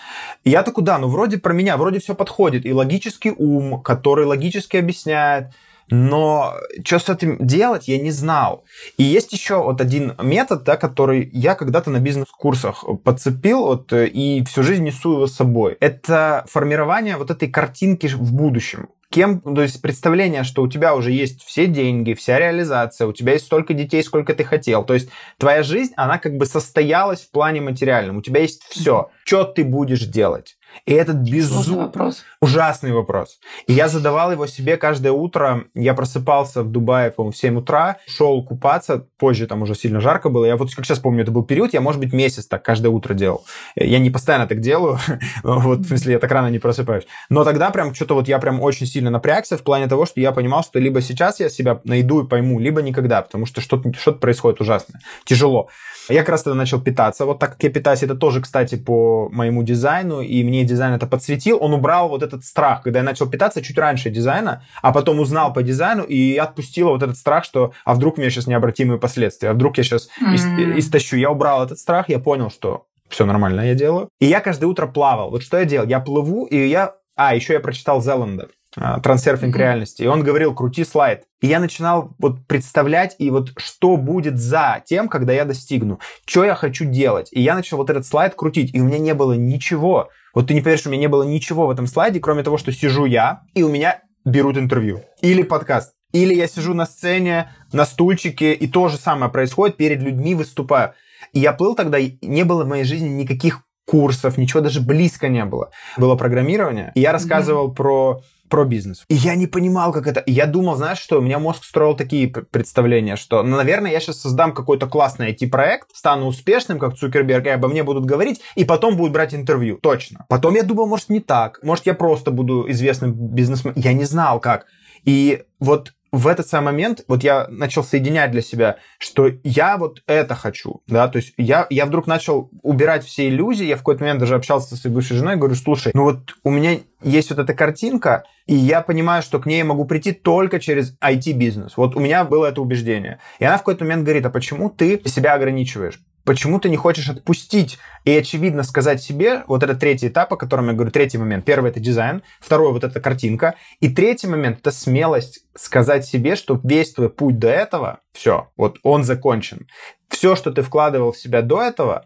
И 0.43 0.49
я 0.49 0.63
такой, 0.63 0.83
да, 0.83 0.97
ну 0.97 1.07
вроде 1.07 1.37
про 1.37 1.53
меня, 1.53 1.77
вроде 1.77 1.99
все 1.99 2.15
подходит. 2.15 2.65
И 2.65 2.73
логический 2.73 3.33
ум, 3.37 3.81
который 3.81 4.25
логически 4.25 4.77
объясняет, 4.77 5.51
но 5.91 6.55
что 6.83 6.99
с 6.99 7.09
этим 7.09 7.37
делать, 7.39 7.87
я 7.87 7.99
не 7.99 8.11
знал. 8.11 8.63
И 8.97 9.03
есть 9.03 9.33
еще 9.33 9.61
вот 9.61 9.81
один 9.81 10.13
метод, 10.21 10.63
да, 10.63 10.77
который 10.77 11.29
я 11.33 11.53
когда-то 11.53 11.89
на 11.89 11.99
бизнес-курсах 11.99 12.85
подцепил 13.03 13.65
вот, 13.65 13.93
и 13.93 14.43
всю 14.47 14.63
жизнь 14.63 14.83
несу 14.83 15.13
его 15.13 15.27
с 15.27 15.35
собой. 15.35 15.77
Это 15.79 16.45
формирование 16.49 17.17
вот 17.17 17.29
этой 17.29 17.49
картинки 17.49 18.07
в 18.07 18.33
будущем 18.33 18.87
кем, 19.11 19.41
то 19.41 19.61
есть 19.61 19.81
представление, 19.81 20.43
что 20.43 20.63
у 20.63 20.67
тебя 20.67 20.95
уже 20.95 21.11
есть 21.11 21.43
все 21.43 21.67
деньги, 21.67 22.13
вся 22.13 22.39
реализация, 22.39 23.07
у 23.07 23.13
тебя 23.13 23.33
есть 23.33 23.45
столько 23.45 23.73
детей, 23.73 24.01
сколько 24.03 24.33
ты 24.33 24.43
хотел. 24.43 24.83
То 24.85 24.93
есть 24.93 25.09
твоя 25.37 25.63
жизнь, 25.63 25.91
она 25.97 26.17
как 26.17 26.37
бы 26.37 26.45
состоялась 26.45 27.21
в 27.21 27.29
плане 27.29 27.61
материальном. 27.61 28.17
У 28.17 28.21
тебя 28.21 28.41
есть 28.41 28.63
все. 28.69 29.11
Что 29.25 29.43
ты 29.43 29.65
будешь 29.65 30.05
делать? 30.05 30.55
И 30.85 30.93
этот 30.93 31.17
безумный 31.17 31.85
вопрос. 31.85 32.23
Ужасный 32.41 32.91
вопрос. 32.91 33.39
И 33.67 33.73
я 33.73 33.87
задавал 33.87 34.31
его 34.31 34.47
себе 34.47 34.77
каждое 34.77 35.11
утро. 35.11 35.65
Я 35.75 35.93
просыпался 35.93 36.63
в 36.63 36.71
Дубае, 36.71 37.11
по-моему, 37.11 37.31
в 37.31 37.37
7 37.37 37.57
утра, 37.57 37.97
шел 38.07 38.43
купаться. 38.43 39.05
Позже 39.17 39.47
там 39.47 39.61
уже 39.61 39.75
сильно 39.75 40.01
жарко 40.01 40.29
было. 40.29 40.45
Я 40.45 40.57
вот 40.57 40.73
как 40.73 40.85
сейчас 40.85 40.99
помню, 40.99 41.23
это 41.23 41.31
был 41.31 41.43
период, 41.43 41.73
я, 41.73 41.81
может 41.81 41.99
быть, 41.99 42.13
месяц 42.13 42.47
так 42.47 42.63
каждое 42.63 42.89
утро 42.89 43.13
делал. 43.13 43.45
Я 43.75 43.99
не 43.99 44.09
постоянно 44.09 44.47
так 44.47 44.59
делаю. 44.59 44.97
вот, 45.43 45.79
в 45.79 45.87
смысле, 45.87 46.13
я 46.13 46.19
так 46.19 46.31
рано 46.31 46.47
не 46.47 46.59
просыпаюсь. 46.59 47.05
Но 47.29 47.43
тогда 47.43 47.69
прям 47.69 47.93
что-то 47.93 48.15
вот 48.15 48.27
я 48.27 48.39
прям 48.39 48.61
очень 48.61 48.87
сильно 48.87 49.09
напрягся 49.09 49.57
в 49.57 49.61
плане 49.61 49.87
того, 49.87 50.05
что 50.05 50.19
я 50.19 50.31
понимал, 50.31 50.63
что 50.63 50.79
либо 50.79 51.01
сейчас 51.01 51.39
я 51.39 51.49
себя 51.49 51.79
найду 51.83 52.23
и 52.23 52.27
пойму, 52.27 52.59
либо 52.59 52.81
никогда, 52.81 53.21
потому 53.21 53.45
что 53.45 53.61
что-то 53.61 53.93
что 53.93 54.13
происходит 54.13 54.61
ужасное. 54.61 55.01
Тяжело. 55.25 55.69
Я 56.09 56.21
как 56.21 56.29
раз 56.29 56.43
тогда 56.43 56.57
начал 56.57 56.81
питаться. 56.81 57.25
Вот 57.25 57.39
так 57.39 57.53
как 57.53 57.63
я 57.63 57.69
питаюсь, 57.69 58.03
это 58.03 58.15
тоже, 58.15 58.41
кстати, 58.41 58.75
по 58.75 59.29
моему 59.31 59.63
дизайну, 59.63 60.21
и 60.21 60.43
мне 60.43 60.63
дизайн 60.63 60.93
это 60.93 61.07
подсветил. 61.07 61.57
Он 61.61 61.73
убрал 61.73 62.09
вот 62.09 62.23
этот 62.23 62.43
страх, 62.43 62.83
когда 62.83 62.99
я 62.99 63.05
начал 63.05 63.29
питаться 63.29 63.61
чуть 63.61 63.77
раньше 63.77 64.09
дизайна, 64.09 64.63
а 64.81 64.91
потом 64.91 65.19
узнал 65.19 65.53
по 65.53 65.63
дизайну 65.63 66.03
и 66.03 66.37
отпустила 66.37 66.89
вот 66.89 67.03
этот 67.03 67.17
страх, 67.17 67.45
что 67.45 67.73
а 67.85 67.93
вдруг 67.93 68.17
у 68.17 68.21
меня 68.21 68.29
сейчас 68.29 68.47
необратимые 68.47 68.99
последствия, 68.99 69.49
а 69.49 69.53
вдруг 69.53 69.77
я 69.77 69.83
сейчас 69.83 70.09
mm-hmm. 70.21 70.79
истощу. 70.79 71.17
Я 71.17 71.31
убрал 71.31 71.63
этот 71.63 71.79
страх, 71.79 72.09
я 72.09 72.19
понял, 72.19 72.49
что 72.49 72.85
все 73.09 73.25
нормально 73.25 73.61
я 73.61 73.75
делаю. 73.75 74.09
И 74.19 74.25
я 74.25 74.39
каждое 74.39 74.67
утро 74.67 74.87
плавал. 74.87 75.31
Вот 75.31 75.43
что 75.43 75.57
я 75.59 75.65
делал? 75.65 75.87
Я 75.87 75.99
плыву, 75.99 76.45
и 76.45 76.67
я... 76.67 76.95
А, 77.15 77.35
еще 77.35 77.53
я 77.53 77.59
прочитал 77.59 78.01
Зеланда. 78.01 78.47
А, 78.77 78.99
трансерфинг 79.01 79.55
mm-hmm. 79.55 79.59
реальности. 79.59 80.03
И 80.03 80.07
он 80.07 80.23
говорил, 80.23 80.55
крути 80.55 80.85
слайд. 80.85 81.23
И 81.41 81.47
я 81.47 81.59
начинал 81.59 82.15
вот 82.19 82.45
представлять, 82.47 83.15
и 83.19 83.29
вот 83.29 83.51
что 83.57 83.97
будет 83.97 84.39
за 84.39 84.81
тем, 84.85 85.09
когда 85.09 85.33
я 85.33 85.43
достигну. 85.43 85.99
Что 86.25 86.45
я 86.45 86.55
хочу 86.55 86.85
делать. 86.85 87.27
И 87.31 87.41
я 87.41 87.55
начал 87.55 87.77
вот 87.77 87.89
этот 87.89 88.05
слайд 88.05 88.35
крутить, 88.35 88.73
и 88.73 88.79
у 88.79 88.85
меня 88.85 88.99
не 88.99 89.13
было 89.13 89.33
ничего. 89.33 90.09
Вот 90.33 90.47
ты 90.47 90.53
не 90.53 90.61
поверишь, 90.61 90.85
у 90.85 90.89
меня 90.89 91.01
не 91.01 91.07
было 91.07 91.23
ничего 91.23 91.67
в 91.67 91.71
этом 91.71 91.85
слайде, 91.85 92.21
кроме 92.21 92.43
того, 92.43 92.57
что 92.57 92.71
сижу 92.71 93.05
я, 93.05 93.41
и 93.53 93.63
у 93.63 93.69
меня 93.69 94.01
берут 94.23 94.57
интервью. 94.57 95.01
Или 95.21 95.43
подкаст. 95.43 95.93
Или 96.13 96.33
я 96.33 96.47
сижу 96.47 96.73
на 96.73 96.85
сцене, 96.85 97.51
на 97.73 97.85
стульчике, 97.85 98.53
и 98.53 98.67
то 98.67 98.87
же 98.87 98.97
самое 98.97 99.31
происходит, 99.31 99.77
перед 99.77 100.01
людьми 100.01 100.35
выступаю. 100.35 100.93
И 101.33 101.39
я 101.39 101.51
плыл 101.53 101.75
тогда, 101.75 101.97
не 101.99 102.43
было 102.43 102.63
в 102.63 102.67
моей 102.67 102.83
жизни 102.83 103.09
никаких 103.09 103.63
курсов, 103.85 104.37
ничего 104.37 104.61
даже 104.61 104.79
близко 104.79 105.27
не 105.27 105.43
было. 105.43 105.71
Было 105.97 106.15
программирование, 106.15 106.91
и 106.95 107.01
я 107.01 107.11
рассказывал 107.11 107.69
mm-hmm. 107.69 107.75
про 107.75 108.21
про 108.51 108.65
бизнес. 108.65 109.05
И 109.07 109.15
я 109.15 109.33
не 109.35 109.47
понимал, 109.47 109.91
как 109.93 110.05
это... 110.05 110.21
Я 110.27 110.45
думал, 110.45 110.75
знаешь 110.75 110.99
что, 110.99 111.17
у 111.17 111.21
меня 111.21 111.39
мозг 111.39 111.63
строил 111.63 111.95
такие 111.95 112.27
представления, 112.27 113.15
что, 113.15 113.41
ну, 113.41 113.55
наверное, 113.55 113.91
я 113.91 113.99
сейчас 113.99 114.19
создам 114.19 114.53
какой-то 114.53 114.87
классный 114.87 115.31
IT-проект, 115.31 115.87
стану 115.95 116.27
успешным, 116.27 116.77
как 116.77 116.95
Цукерберг, 116.95 117.47
и 117.47 117.49
обо 117.49 117.69
мне 117.69 117.83
будут 117.83 118.05
говорить, 118.05 118.41
и 118.55 118.65
потом 118.65 118.97
будут 118.97 119.13
брать 119.13 119.33
интервью. 119.33 119.79
Точно. 119.81 120.25
Потом 120.27 120.53
я 120.55 120.63
думал, 120.63 120.85
может, 120.85 121.09
не 121.09 121.21
так. 121.21 121.59
Может, 121.63 121.85
я 121.85 121.93
просто 121.93 122.29
буду 122.29 122.69
известным 122.69 123.13
бизнесменом. 123.13 123.79
Я 123.79 123.93
не 123.93 124.03
знал, 124.03 124.39
как. 124.39 124.65
И 125.05 125.43
вот 125.59 125.93
в 126.11 126.27
этот 126.27 126.47
самый 126.47 126.65
момент 126.65 127.03
вот 127.07 127.23
я 127.23 127.47
начал 127.49 127.83
соединять 127.83 128.31
для 128.31 128.41
себя, 128.41 128.77
что 128.97 129.29
я 129.43 129.77
вот 129.77 130.01
это 130.07 130.35
хочу, 130.35 130.81
да, 130.87 131.07
то 131.07 131.17
есть 131.17 131.33
я, 131.37 131.67
я 131.69 131.85
вдруг 131.85 132.07
начал 132.07 132.49
убирать 132.61 133.05
все 133.05 133.29
иллюзии, 133.29 133.65
я 133.65 133.75
в 133.75 133.79
какой-то 133.79 134.03
момент 134.03 134.19
даже 134.19 134.35
общался 134.35 134.69
со 134.69 134.75
своей 134.75 134.95
бывшей 134.95 135.17
женой, 135.17 135.37
говорю, 135.37 135.55
слушай, 135.55 135.91
ну 135.93 136.03
вот 136.03 136.35
у 136.43 136.49
меня 136.49 136.79
есть 137.01 137.29
вот 137.29 137.39
эта 137.39 137.53
картинка, 137.53 138.23
и 138.45 138.55
я 138.55 138.81
понимаю, 138.81 139.23
что 139.23 139.39
к 139.39 139.45
ней 139.45 139.59
я 139.59 139.65
могу 139.65 139.85
прийти 139.85 140.11
только 140.11 140.59
через 140.59 140.97
IT-бизнес. 140.99 141.77
Вот 141.77 141.95
у 141.95 141.99
меня 141.99 142.23
было 142.25 142.47
это 142.47 142.61
убеждение. 142.61 143.19
И 143.39 143.45
она 143.45 143.55
в 143.55 143.59
какой-то 143.59 143.85
момент 143.85 144.03
говорит, 144.03 144.25
а 144.25 144.29
почему 144.29 144.69
ты 144.69 145.01
себя 145.05 145.33
ограничиваешь? 145.33 145.99
Почему 146.23 146.59
ты 146.59 146.69
не 146.69 146.77
хочешь 146.77 147.09
отпустить 147.09 147.79
и 148.05 148.11
очевидно 148.11 148.63
сказать 148.63 149.01
себе, 149.01 149.43
вот 149.47 149.63
это 149.63 149.75
третий 149.75 150.07
этап, 150.07 150.33
о 150.33 150.37
котором 150.37 150.67
я 150.67 150.73
говорю, 150.73 150.91
третий 150.91 151.17
момент. 151.17 151.45
Первый 151.45 151.71
это 151.71 151.79
дизайн, 151.79 152.23
второй 152.39 152.71
вот 152.71 152.83
эта 152.83 152.99
картинка, 152.99 153.55
и 153.79 153.89
третий 153.89 154.27
момент 154.27 154.59
это 154.59 154.71
смелость 154.71 155.45
сказать 155.55 156.05
себе, 156.05 156.35
что 156.35 156.59
весь 156.63 156.93
твой 156.93 157.09
путь 157.09 157.39
до 157.39 157.49
этого, 157.49 157.99
все, 158.13 158.49
вот 158.57 158.77
он 158.83 159.03
закончен. 159.03 159.67
Все, 160.09 160.35
что 160.35 160.51
ты 160.51 160.61
вкладывал 160.61 161.11
в 161.11 161.17
себя 161.17 161.41
до 161.41 161.61
этого, 161.61 162.05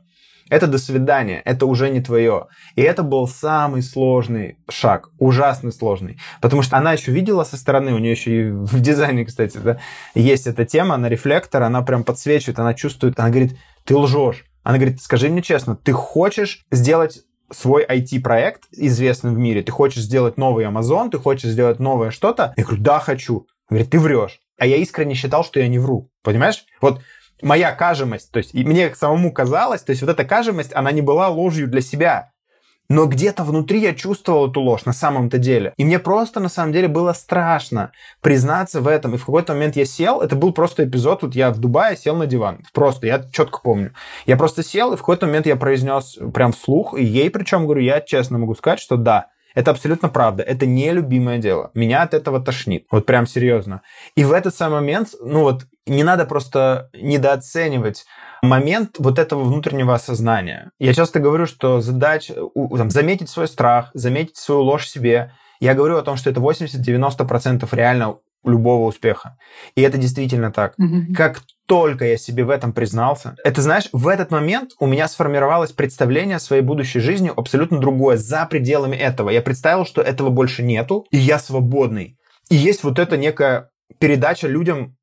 это 0.50 0.68
до 0.68 0.78
свидания, 0.78 1.42
это 1.44 1.66
уже 1.66 1.90
не 1.90 2.02
твое. 2.02 2.48
И 2.76 2.82
это 2.82 3.02
был 3.02 3.28
самый 3.28 3.82
сложный 3.82 4.58
шаг, 4.70 5.10
ужасно 5.18 5.72
сложный. 5.72 6.20
Потому 6.40 6.62
что 6.62 6.78
она 6.78 6.94
еще 6.94 7.12
видела 7.12 7.44
со 7.44 7.58
стороны, 7.58 7.94
у 7.94 7.98
нее 7.98 8.12
еще 8.12 8.42
и 8.42 8.52
в 8.52 8.80
дизайне, 8.80 9.26
кстати, 9.26 9.58
да, 9.58 9.80
есть 10.14 10.46
эта 10.46 10.64
тема, 10.66 10.98
на 10.98 11.10
рефлектор, 11.10 11.64
она 11.64 11.82
прям 11.82 12.04
подсвечивает, 12.04 12.60
она 12.60 12.76
чувствует, 12.76 13.20
она 13.20 13.30
говорит, 13.30 13.58
ты 13.86 13.96
лжешь. 13.96 14.46
Она 14.64 14.78
говорит, 14.78 15.02
скажи 15.02 15.30
мне 15.30 15.42
честно, 15.42 15.76
ты 15.76 15.94
хочешь 15.94 16.66
сделать 16.72 17.22
свой 17.52 17.86
IT-проект 17.86 18.64
известным 18.72 19.36
в 19.36 19.38
мире, 19.38 19.62
ты 19.62 19.72
хочешь 19.72 20.04
сделать 20.04 20.38
новый 20.38 20.66
Amazon, 20.66 21.10
ты 21.10 21.20
хочешь 21.20 21.52
сделать 21.52 21.80
новое 21.80 22.10
что-то? 22.12 22.54
Я 22.58 22.64
говорю, 22.64 22.82
да, 22.82 23.00
хочу. 23.00 23.48
Говорит, 23.70 23.92
ты 23.92 24.00
врешь. 24.00 24.40
А 24.58 24.66
я 24.66 24.78
искренне 24.78 25.14
считал, 25.14 25.44
что 25.44 25.60
я 25.60 25.68
не 25.68 25.80
вру. 25.80 26.10
Понимаешь? 26.24 26.66
Вот 26.82 27.02
моя 27.42 27.72
кажемость, 27.74 28.32
то 28.32 28.38
есть 28.38 28.56
и 28.56 28.64
мне 28.64 28.94
самому 28.96 29.32
казалось, 29.32 29.84
то 29.84 29.92
есть 29.92 30.02
вот 30.02 30.10
эта 30.10 30.26
кажемость, 30.26 30.74
она 30.74 30.92
не 30.92 31.02
была 31.02 31.30
ложью 31.30 31.68
для 31.68 31.82
себя. 31.82 32.32
Но 32.90 33.06
где-то 33.06 33.44
внутри 33.44 33.80
я 33.80 33.94
чувствовал 33.94 34.50
эту 34.50 34.62
ложь 34.62 34.86
на 34.86 34.94
самом-то 34.94 35.38
деле. 35.38 35.74
И 35.78 35.86
мне 35.86 36.00
просто 36.00 36.40
на 36.40 36.50
самом 36.50 36.74
деле 36.74 36.88
было 36.88 37.14
страшно 37.14 37.92
признаться 38.22 38.82
в 38.82 38.88
этом. 38.88 39.16
И 39.16 39.18
в 39.18 39.26
какой-то 39.26 39.54
момент 39.54 39.76
я 39.76 39.86
сел, 39.86 40.22
это 40.22 40.36
был 40.36 40.54
просто 40.54 40.86
эпизод, 40.86 41.24
вот 41.24 41.36
я 41.36 41.52
в 41.52 41.60
Дубае 41.60 41.98
сел 41.98 42.16
на 42.16 42.26
диван. 42.26 42.60
Просто, 42.74 43.08
я 43.08 43.24
четко 43.32 43.60
помню. 43.62 43.94
Я 44.26 44.38
просто 44.38 44.64
сел, 44.64 44.94
и 44.94 44.98
в 44.98 45.00
какой-то 45.00 45.26
момент 45.26 45.48
я 45.48 45.56
произнес 45.56 46.18
прям 46.34 46.52
вслух, 46.52 46.98
и 46.98 47.04
ей 47.04 47.30
причем 47.30 47.66
говорю, 47.66 47.82
я 47.82 48.02
честно 48.02 48.38
могу 48.38 48.56
сказать, 48.56 48.80
что 48.80 48.98
да, 48.98 49.28
это 49.56 49.72
абсолютно 49.72 50.10
правда. 50.10 50.44
Это 50.44 50.66
нелюбимое 50.66 51.38
дело. 51.38 51.72
Меня 51.74 52.04
от 52.04 52.14
этого 52.14 52.42
тошнит. 52.42 52.86
Вот 52.92 53.06
прям 53.06 53.26
серьезно. 53.26 53.82
И 54.16 54.24
в 54.24 54.34
этот 54.34 54.54
самый 54.54 54.82
момент, 54.82 55.16
ну 55.22 55.42
вот, 55.42 55.66
не 55.88 56.04
надо 56.04 56.26
просто 56.26 56.90
недооценивать 56.94 58.06
момент 58.46 58.96
вот 59.00 59.20
этого 59.20 59.44
внутреннего 59.44 59.94
осознания. 59.94 60.72
Я 60.80 60.94
часто 60.94 61.20
говорю, 61.20 61.46
что 61.46 61.82
задача 61.82 62.36
там, 62.54 62.90
заметить 62.90 63.30
свой 63.30 63.48
страх, 63.48 63.92
заметить 63.94 64.38
свою 64.38 64.62
ложь 64.62 64.88
себе. 64.88 65.34
Я 65.60 65.74
говорю 65.74 65.98
о 65.98 66.04
том, 66.04 66.18
что 66.18 66.30
это 66.30 66.40
80-90% 66.40 67.68
реально 67.72 68.18
любого 68.44 68.88
успеха. 68.88 69.38
И 69.76 69.82
это 69.82 69.98
действительно 69.98 70.52
так. 70.52 70.76
Mm-hmm. 70.80 71.14
Как 71.16 71.42
только 71.68 72.06
я 72.06 72.18
себе 72.18 72.44
в 72.44 72.50
этом 72.50 72.74
признался, 72.74 73.36
это, 73.44 73.62
знаешь, 73.62 73.90
в 73.92 74.08
этот 74.08 74.32
момент 74.32 74.72
у 74.80 74.86
меня 74.86 75.08
сформировалось 75.08 75.72
представление 75.72 76.38
о 76.38 76.40
своей 76.40 76.62
будущей 76.62 77.00
жизни 77.00 77.32
абсолютно 77.36 77.80
другое, 77.80 78.18
за 78.18 78.46
пределами 78.46 78.96
этого. 78.96 79.30
Я 79.30 79.42
представил, 79.42 79.86
что 79.86 80.02
этого 80.02 80.30
больше 80.30 80.64
нету, 80.64 81.06
и 81.12 81.18
я 81.18 81.40
свободный. 81.40 82.18
И 82.50 82.56
есть 82.56 82.84
вот 82.84 83.00
эта 83.00 83.18
некая 83.18 83.70
передача 84.00 84.48
людям 84.48 84.96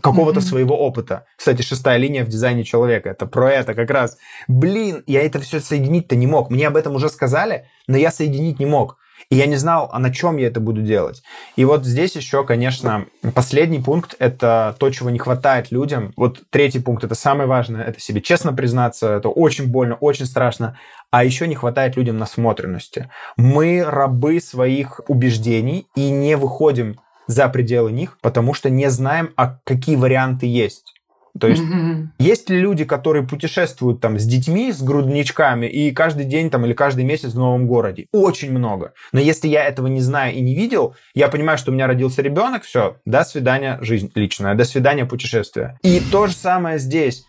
какого-то 0.00 0.40
mm-hmm. 0.40 0.42
своего 0.42 0.76
опыта. 0.76 1.26
Кстати, 1.36 1.62
шестая 1.62 1.98
линия 1.98 2.24
в 2.24 2.28
дизайне 2.28 2.64
человека. 2.64 3.10
Это 3.10 3.26
про 3.26 3.50
это 3.50 3.74
как 3.74 3.90
раз. 3.90 4.18
Блин, 4.48 5.02
я 5.06 5.22
это 5.22 5.40
все 5.40 5.60
соединить-то 5.60 6.16
не 6.16 6.26
мог. 6.26 6.50
Мне 6.50 6.68
об 6.68 6.76
этом 6.76 6.94
уже 6.94 7.08
сказали, 7.08 7.66
но 7.86 7.96
я 7.96 8.10
соединить 8.10 8.58
не 8.58 8.66
мог. 8.66 8.98
И 9.30 9.36
я 9.36 9.46
не 9.46 9.56
знал, 9.56 9.88
а 9.92 9.98
на 9.98 10.12
чем 10.12 10.36
я 10.36 10.48
это 10.48 10.60
буду 10.60 10.82
делать. 10.82 11.22
И 11.56 11.64
вот 11.64 11.84
здесь 11.84 12.14
еще, 12.16 12.44
конечно, 12.44 13.06
последний 13.34 13.80
пункт– 13.80 14.14
это 14.18 14.76
то, 14.78 14.90
чего 14.90 15.10
не 15.10 15.18
хватает 15.18 15.70
людям. 15.70 16.12
Вот 16.16 16.42
третий 16.50 16.80
пункт– 16.80 17.04
это 17.04 17.14
самое 17.14 17.48
важное, 17.48 17.84
это 17.84 18.00
себе 18.00 18.20
честно 18.20 18.52
признаться, 18.52 19.14
это 19.14 19.28
очень 19.28 19.68
больно, 19.68 19.94
очень 19.94 20.26
страшно. 20.26 20.78
А 21.10 21.24
еще 21.24 21.46
не 21.46 21.54
хватает 21.54 21.96
людям 21.96 22.18
насмотренности. 22.18 23.08
Мы 23.36 23.84
рабы 23.84 24.40
своих 24.40 25.00
убеждений 25.08 25.86
и 25.94 26.10
не 26.10 26.36
выходим 26.36 27.00
за 27.26 27.48
пределы 27.48 27.92
них, 27.92 28.18
потому 28.20 28.54
что 28.54 28.70
не 28.70 28.90
знаем, 28.90 29.30
а 29.36 29.58
какие 29.64 29.96
варианты 29.96 30.46
есть. 30.46 30.94
То 31.38 31.48
есть 31.48 31.64
mm-hmm. 31.64 32.06
есть 32.20 32.48
ли 32.48 32.60
люди, 32.60 32.84
которые 32.84 33.26
путешествуют 33.26 34.00
там 34.00 34.20
с 34.20 34.24
детьми, 34.24 34.70
с 34.70 34.80
грудничками 34.80 35.66
и 35.66 35.90
каждый 35.90 36.26
день 36.26 36.48
там 36.48 36.64
или 36.64 36.74
каждый 36.74 37.04
месяц 37.04 37.32
в 37.32 37.38
новом 37.38 37.66
городе? 37.66 38.06
Очень 38.12 38.52
много. 38.52 38.92
Но 39.10 39.18
если 39.18 39.48
я 39.48 39.64
этого 39.64 39.88
не 39.88 40.00
знаю 40.00 40.32
и 40.32 40.40
не 40.40 40.54
видел, 40.54 40.94
я 41.12 41.26
понимаю, 41.26 41.58
что 41.58 41.72
у 41.72 41.74
меня 41.74 41.88
родился 41.88 42.22
ребенок, 42.22 42.62
все, 42.62 42.98
до 43.04 43.24
свидания 43.24 43.78
жизнь 43.80 44.12
личная, 44.14 44.54
до 44.54 44.64
свидания 44.64 45.06
путешествие. 45.06 45.76
И 45.82 46.00
то 46.12 46.28
же 46.28 46.34
самое 46.34 46.78
здесь. 46.78 47.24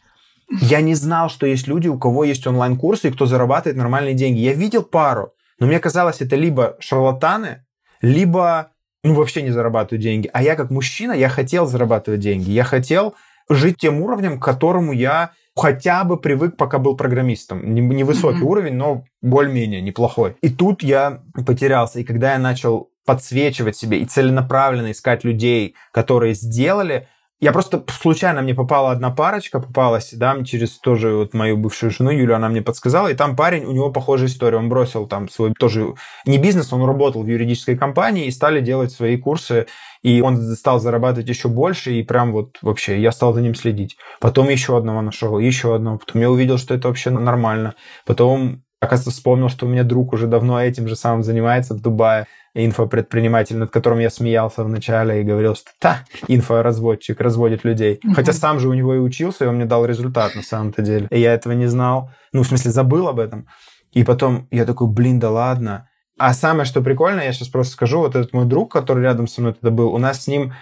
Я 0.61 0.81
не 0.81 0.93
знал, 0.93 1.29
что 1.29 1.47
есть 1.47 1.65
люди, 1.65 1.87
у 1.87 1.97
кого 1.97 2.23
есть 2.23 2.45
онлайн-курсы 2.45 3.07
и 3.07 3.11
кто 3.11 3.25
зарабатывает 3.25 3.75
нормальные 3.75 4.13
деньги. 4.13 4.37
Я 4.37 4.53
видел 4.53 4.83
пару, 4.83 5.33
но 5.59 5.65
мне 5.65 5.79
казалось, 5.79 6.21
это 6.21 6.35
либо 6.35 6.75
шарлатаны, 6.79 7.65
либо 8.01 8.69
ну, 9.05 9.13
вообще 9.13 9.43
не 9.43 9.51
зарабатывают 9.51 10.01
деньги. 10.01 10.29
А 10.33 10.41
я 10.41 10.55
как 10.55 10.71
мужчина, 10.71 11.11
я 11.11 11.29
хотел 11.29 11.67
зарабатывать 11.67 12.19
деньги. 12.19 12.49
Я 12.49 12.63
хотел 12.63 13.15
жить 13.49 13.77
тем 13.77 14.01
уровнем, 14.01 14.39
к 14.39 14.43
которому 14.43 14.93
я 14.93 15.31
хотя 15.55 16.03
бы 16.03 16.17
привык, 16.17 16.57
пока 16.57 16.79
был 16.79 16.97
программистом. 16.97 17.73
Невысокий 17.73 18.39
mm-hmm. 18.39 18.43
уровень, 18.43 18.73
но 18.73 19.05
более-менее 19.21 19.81
неплохой. 19.81 20.35
И 20.41 20.49
тут 20.49 20.81
я 20.81 21.21
потерялся. 21.45 21.99
И 21.99 22.03
когда 22.03 22.33
я 22.33 22.39
начал 22.39 22.89
подсвечивать 23.05 23.77
себе 23.77 23.99
и 23.99 24.05
целенаправленно 24.05 24.91
искать 24.91 25.23
людей, 25.23 25.75
которые 25.91 26.33
сделали, 26.33 27.07
я 27.41 27.51
просто 27.51 27.83
случайно 28.01 28.41
мне 28.41 28.55
попала 28.55 28.91
одна 28.91 29.11
парочка, 29.11 29.59
попалась, 29.59 30.13
да, 30.13 30.41
через 30.43 30.79
тоже 30.79 31.13
вот 31.13 31.33
мою 31.33 31.57
бывшую 31.57 31.91
жену 31.91 32.09
Юлю, 32.09 32.35
она 32.35 32.49
мне 32.49 32.61
подсказала, 32.61 33.09
и 33.09 33.13
там 33.13 33.35
парень, 33.35 33.65
у 33.65 33.71
него 33.71 33.91
похожая 33.91 34.27
история, 34.27 34.57
он 34.57 34.69
бросил 34.69 35.05
там 35.05 35.29
свой 35.29 35.53
тоже, 35.53 35.95
не 36.25 36.37
бизнес, 36.37 36.71
он 36.71 36.85
работал 36.85 37.23
в 37.23 37.27
юридической 37.27 37.77
компании, 37.77 38.27
и 38.27 38.31
стали 38.31 38.61
делать 38.61 38.91
свои 38.91 39.17
курсы, 39.17 39.67
и 40.01 40.21
он 40.21 40.37
стал 40.55 40.79
зарабатывать 40.79 41.27
еще 41.27 41.49
больше, 41.49 41.93
и 41.93 42.03
прям 42.03 42.31
вот 42.31 42.57
вообще 42.61 43.01
я 43.01 43.11
стал 43.11 43.33
за 43.33 43.41
ним 43.41 43.55
следить. 43.55 43.97
Потом 44.21 44.49
еще 44.49 44.77
одного 44.77 45.01
нашел, 45.01 45.37
еще 45.39 45.75
одного, 45.75 45.97
потом 45.97 46.21
я 46.21 46.29
увидел, 46.29 46.57
что 46.57 46.73
это 46.73 46.87
вообще 46.87 47.09
нормально. 47.09 47.75
Потом 48.05 48.64
Оказывается, 48.85 49.17
вспомнил, 49.17 49.49
что 49.49 49.65
у 49.65 49.69
меня 49.69 49.83
друг 49.83 50.13
уже 50.13 50.27
давно 50.27 50.61
этим 50.61 50.87
же 50.87 50.95
самым 50.95 51.23
занимается 51.23 51.73
в 51.73 51.81
Дубае 51.81 52.27
инфопредприниматель, 52.53 53.57
над 53.57 53.71
которым 53.71 53.97
я 53.97 54.11
смеялся 54.11 54.63
вначале 54.63 55.21
и 55.21 55.23
говорил, 55.23 55.55
что 55.55 55.71
та, 55.79 56.05
инфоразводчик, 56.27 57.19
разводит 57.19 57.63
людей. 57.63 57.99
Uh-huh. 58.05 58.13
Хотя 58.13 58.31
сам 58.31 58.59
же 58.59 58.69
у 58.69 58.73
него 58.73 58.93
и 58.93 58.99
учился, 58.99 59.45
и 59.45 59.47
он 59.47 59.55
мне 59.55 59.65
дал 59.65 59.85
результат 59.85 60.35
на 60.35 60.43
самом-то 60.43 60.83
деле. 60.83 61.07
И 61.09 61.19
я 61.19 61.33
этого 61.33 61.53
не 61.53 61.65
знал. 61.65 62.11
Ну, 62.31 62.43
в 62.43 62.47
смысле, 62.47 62.69
забыл 62.69 63.07
об 63.07 63.19
этом. 63.19 63.47
И 63.91 64.03
потом 64.03 64.47
я 64.51 64.65
такой, 64.65 64.87
блин, 64.87 65.19
да 65.19 65.31
ладно. 65.31 65.89
А 66.19 66.33
самое, 66.33 66.65
что 66.65 66.81
прикольно, 66.81 67.21
я 67.21 67.33
сейчас 67.33 67.47
просто 67.47 67.73
скажу, 67.73 67.99
вот 67.99 68.15
этот 68.15 68.33
мой 68.33 68.45
друг, 68.45 68.71
который 68.71 69.01
рядом 69.01 69.27
со 69.27 69.41
мной 69.41 69.53
тогда 69.53 69.71
был, 69.71 69.91
у 69.91 69.97
нас 69.97 70.23
с 70.23 70.27
ним 70.27 70.53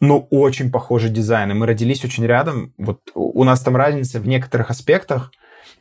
ну, 0.00 0.28
очень 0.30 0.70
похожий 0.70 1.10
дизайн. 1.10 1.50
И 1.50 1.54
мы 1.54 1.66
родились 1.66 2.04
очень 2.04 2.24
рядом. 2.26 2.74
Вот 2.78 3.00
у 3.14 3.42
нас 3.42 3.60
там 3.60 3.74
разница 3.74 4.20
в 4.20 4.28
некоторых 4.28 4.70
аспектах, 4.70 5.32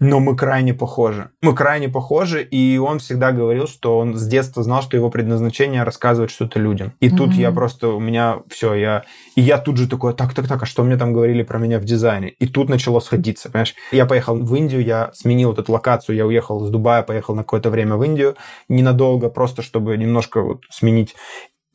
но 0.01 0.19
мы 0.19 0.35
крайне 0.35 0.73
похожи. 0.73 1.29
Мы 1.43 1.53
крайне 1.53 1.87
похожи, 1.87 2.41
и 2.41 2.79
он 2.79 2.97
всегда 2.97 3.31
говорил, 3.31 3.67
что 3.67 3.99
он 3.99 4.15
с 4.15 4.27
детства 4.27 4.63
знал, 4.63 4.81
что 4.81 4.97
его 4.97 5.11
предназначение 5.11 5.83
рассказывать 5.83 6.31
что-то 6.31 6.59
людям. 6.59 6.93
И 6.99 7.07
mm-hmm. 7.07 7.15
тут 7.15 7.33
я 7.33 7.51
просто, 7.51 7.89
у 7.89 7.99
меня 7.99 8.39
все, 8.49 8.73
я... 8.73 9.03
И 9.35 9.41
я 9.41 9.59
тут 9.59 9.77
же 9.77 9.87
такой, 9.87 10.15
так, 10.15 10.33
так, 10.33 10.47
так, 10.47 10.63
а 10.63 10.65
что 10.65 10.83
мне 10.83 10.97
там 10.97 11.13
говорили 11.13 11.43
про 11.43 11.59
меня 11.59 11.77
в 11.77 11.85
дизайне? 11.85 12.29
И 12.29 12.47
тут 12.47 12.67
начало 12.67 12.99
сходиться, 12.99 13.51
понимаешь? 13.51 13.75
Я 13.91 14.07
поехал 14.07 14.35
в 14.37 14.55
Индию, 14.55 14.83
я 14.83 15.11
сменил 15.13 15.49
вот 15.49 15.59
эту 15.59 15.71
локацию, 15.71 16.15
я 16.15 16.25
уехал 16.25 16.65
из 16.65 16.71
Дубая, 16.71 17.03
поехал 17.03 17.35
на 17.35 17.43
какое-то 17.43 17.69
время 17.69 17.95
в 17.95 18.03
Индию, 18.03 18.35
ненадолго, 18.69 19.29
просто 19.29 19.61
чтобы 19.61 19.95
немножко 19.97 20.41
вот 20.41 20.63
сменить. 20.71 21.15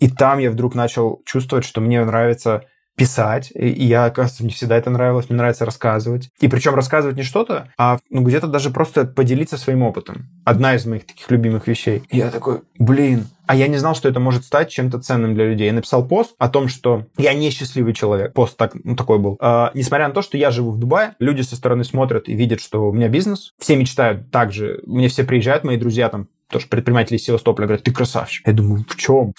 И 0.00 0.10
там 0.10 0.40
я 0.40 0.50
вдруг 0.50 0.74
начал 0.74 1.22
чувствовать, 1.24 1.64
что 1.64 1.80
мне 1.80 2.04
нравится 2.04 2.64
писать, 2.96 3.52
и 3.54 3.84
я, 3.84 4.06
оказывается, 4.06 4.42
мне 4.42 4.52
всегда 4.52 4.76
это 4.76 4.90
нравилось, 4.90 5.28
мне 5.28 5.38
нравится 5.38 5.64
рассказывать. 5.64 6.30
И 6.40 6.48
причем 6.48 6.74
рассказывать 6.74 7.16
не 7.16 7.22
что-то, 7.22 7.68
а 7.78 7.98
ну, 8.10 8.22
где-то 8.22 8.46
даже 8.46 8.70
просто 8.70 9.04
поделиться 9.04 9.58
своим 9.58 9.82
опытом. 9.82 10.26
Одна 10.44 10.74
из 10.74 10.86
моих 10.86 11.06
таких 11.06 11.30
любимых 11.30 11.68
вещей. 11.68 12.02
И 12.10 12.16
я 12.16 12.30
такой, 12.30 12.62
блин, 12.78 13.26
а 13.46 13.54
я 13.54 13.68
не 13.68 13.76
знал, 13.76 13.94
что 13.94 14.08
это 14.08 14.18
может 14.18 14.44
стать 14.44 14.70
чем-то 14.70 14.98
ценным 14.98 15.34
для 15.34 15.46
людей. 15.46 15.66
Я 15.66 15.72
написал 15.72 16.06
пост 16.06 16.34
о 16.38 16.48
том, 16.48 16.68
что 16.68 17.06
я 17.16 17.32
несчастливый 17.32 17.92
человек. 17.92 18.32
Пост 18.32 18.56
так, 18.56 18.72
ну, 18.82 18.96
такой 18.96 19.18
был. 19.18 19.36
А, 19.40 19.70
несмотря 19.74 20.08
на 20.08 20.14
то, 20.14 20.22
что 20.22 20.36
я 20.36 20.50
живу 20.50 20.72
в 20.72 20.78
Дубае, 20.78 21.14
люди 21.20 21.42
со 21.42 21.54
стороны 21.54 21.84
смотрят 21.84 22.28
и 22.28 22.34
видят, 22.34 22.60
что 22.60 22.88
у 22.88 22.92
меня 22.92 23.08
бизнес. 23.08 23.54
Все 23.58 23.76
мечтают 23.76 24.30
так 24.30 24.52
же. 24.52 24.80
Мне 24.86 25.08
все 25.08 25.22
приезжают, 25.22 25.64
мои 25.64 25.76
друзья 25.76 26.08
там 26.08 26.28
тоже 26.50 26.66
предприниматели 26.68 27.16
из 27.16 27.24
Севастополя 27.24 27.66
говорят, 27.66 27.84
ты 27.84 27.92
красавчик. 27.92 28.46
Я 28.46 28.52
думаю, 28.52 28.84
в 28.88 28.96
чем? 28.96 29.34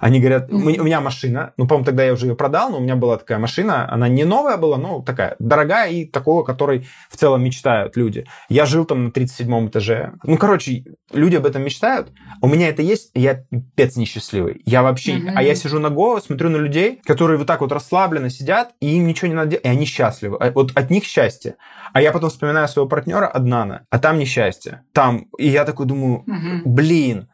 Они 0.00 0.18
говорят, 0.18 0.50
у 0.50 0.58
меня 0.58 1.00
машина, 1.00 1.52
ну, 1.56 1.66
по-моему, 1.66 1.84
тогда 1.84 2.04
я 2.04 2.12
уже 2.12 2.26
ее 2.26 2.34
продал, 2.34 2.70
но 2.70 2.78
у 2.78 2.80
меня 2.80 2.96
была 2.96 3.18
такая 3.18 3.38
машина, 3.38 3.90
она 3.92 4.08
не 4.08 4.24
новая 4.24 4.56
была, 4.56 4.76
но 4.76 5.02
такая 5.02 5.36
дорогая 5.38 5.90
и 5.90 6.04
такого, 6.04 6.42
которой 6.42 6.86
в 7.08 7.16
целом 7.16 7.44
мечтают 7.44 7.96
люди. 7.96 8.26
Я 8.48 8.66
жил 8.66 8.84
там 8.84 9.04
на 9.04 9.10
37 9.12 9.68
этаже. 9.68 10.14
Ну, 10.24 10.36
короче, 10.36 10.84
люди 11.12 11.36
об 11.36 11.46
этом 11.46 11.62
мечтают, 11.62 12.12
у 12.40 12.48
меня 12.48 12.68
это 12.68 12.82
есть, 12.82 13.10
я 13.14 13.44
пец 13.76 13.96
несчастливый. 13.96 14.62
Я 14.64 14.82
вообще, 14.82 15.18
mm-hmm. 15.18 15.32
а 15.36 15.42
я 15.42 15.54
сижу 15.54 15.78
на 15.78 15.90
голову, 15.90 16.20
смотрю 16.20 16.50
на 16.50 16.56
людей, 16.56 17.00
которые 17.04 17.38
вот 17.38 17.46
так 17.46 17.60
вот 17.60 17.72
расслабленно 17.72 18.30
сидят, 18.30 18.72
и 18.80 18.96
им 18.96 19.06
ничего 19.06 19.28
не 19.28 19.34
надо 19.34 19.50
делать, 19.50 19.64
и 19.64 19.68
они 19.68 19.84
счастливы. 19.84 20.36
А 20.40 20.50
вот 20.50 20.72
от 20.74 20.90
них 20.90 21.04
счастье. 21.04 21.56
А 21.92 22.00
я 22.00 22.12
потом 22.12 22.30
вспоминаю 22.30 22.68
своего 22.68 22.88
партнера 22.88 23.26
Аднана, 23.26 23.86
а 23.90 23.98
там 23.98 24.18
несчастье. 24.18 24.82
Там, 24.92 25.26
и 25.38 25.48
я 25.48 25.64
такой 25.64 25.86
думаю, 25.86 26.21
блин, 26.64 27.28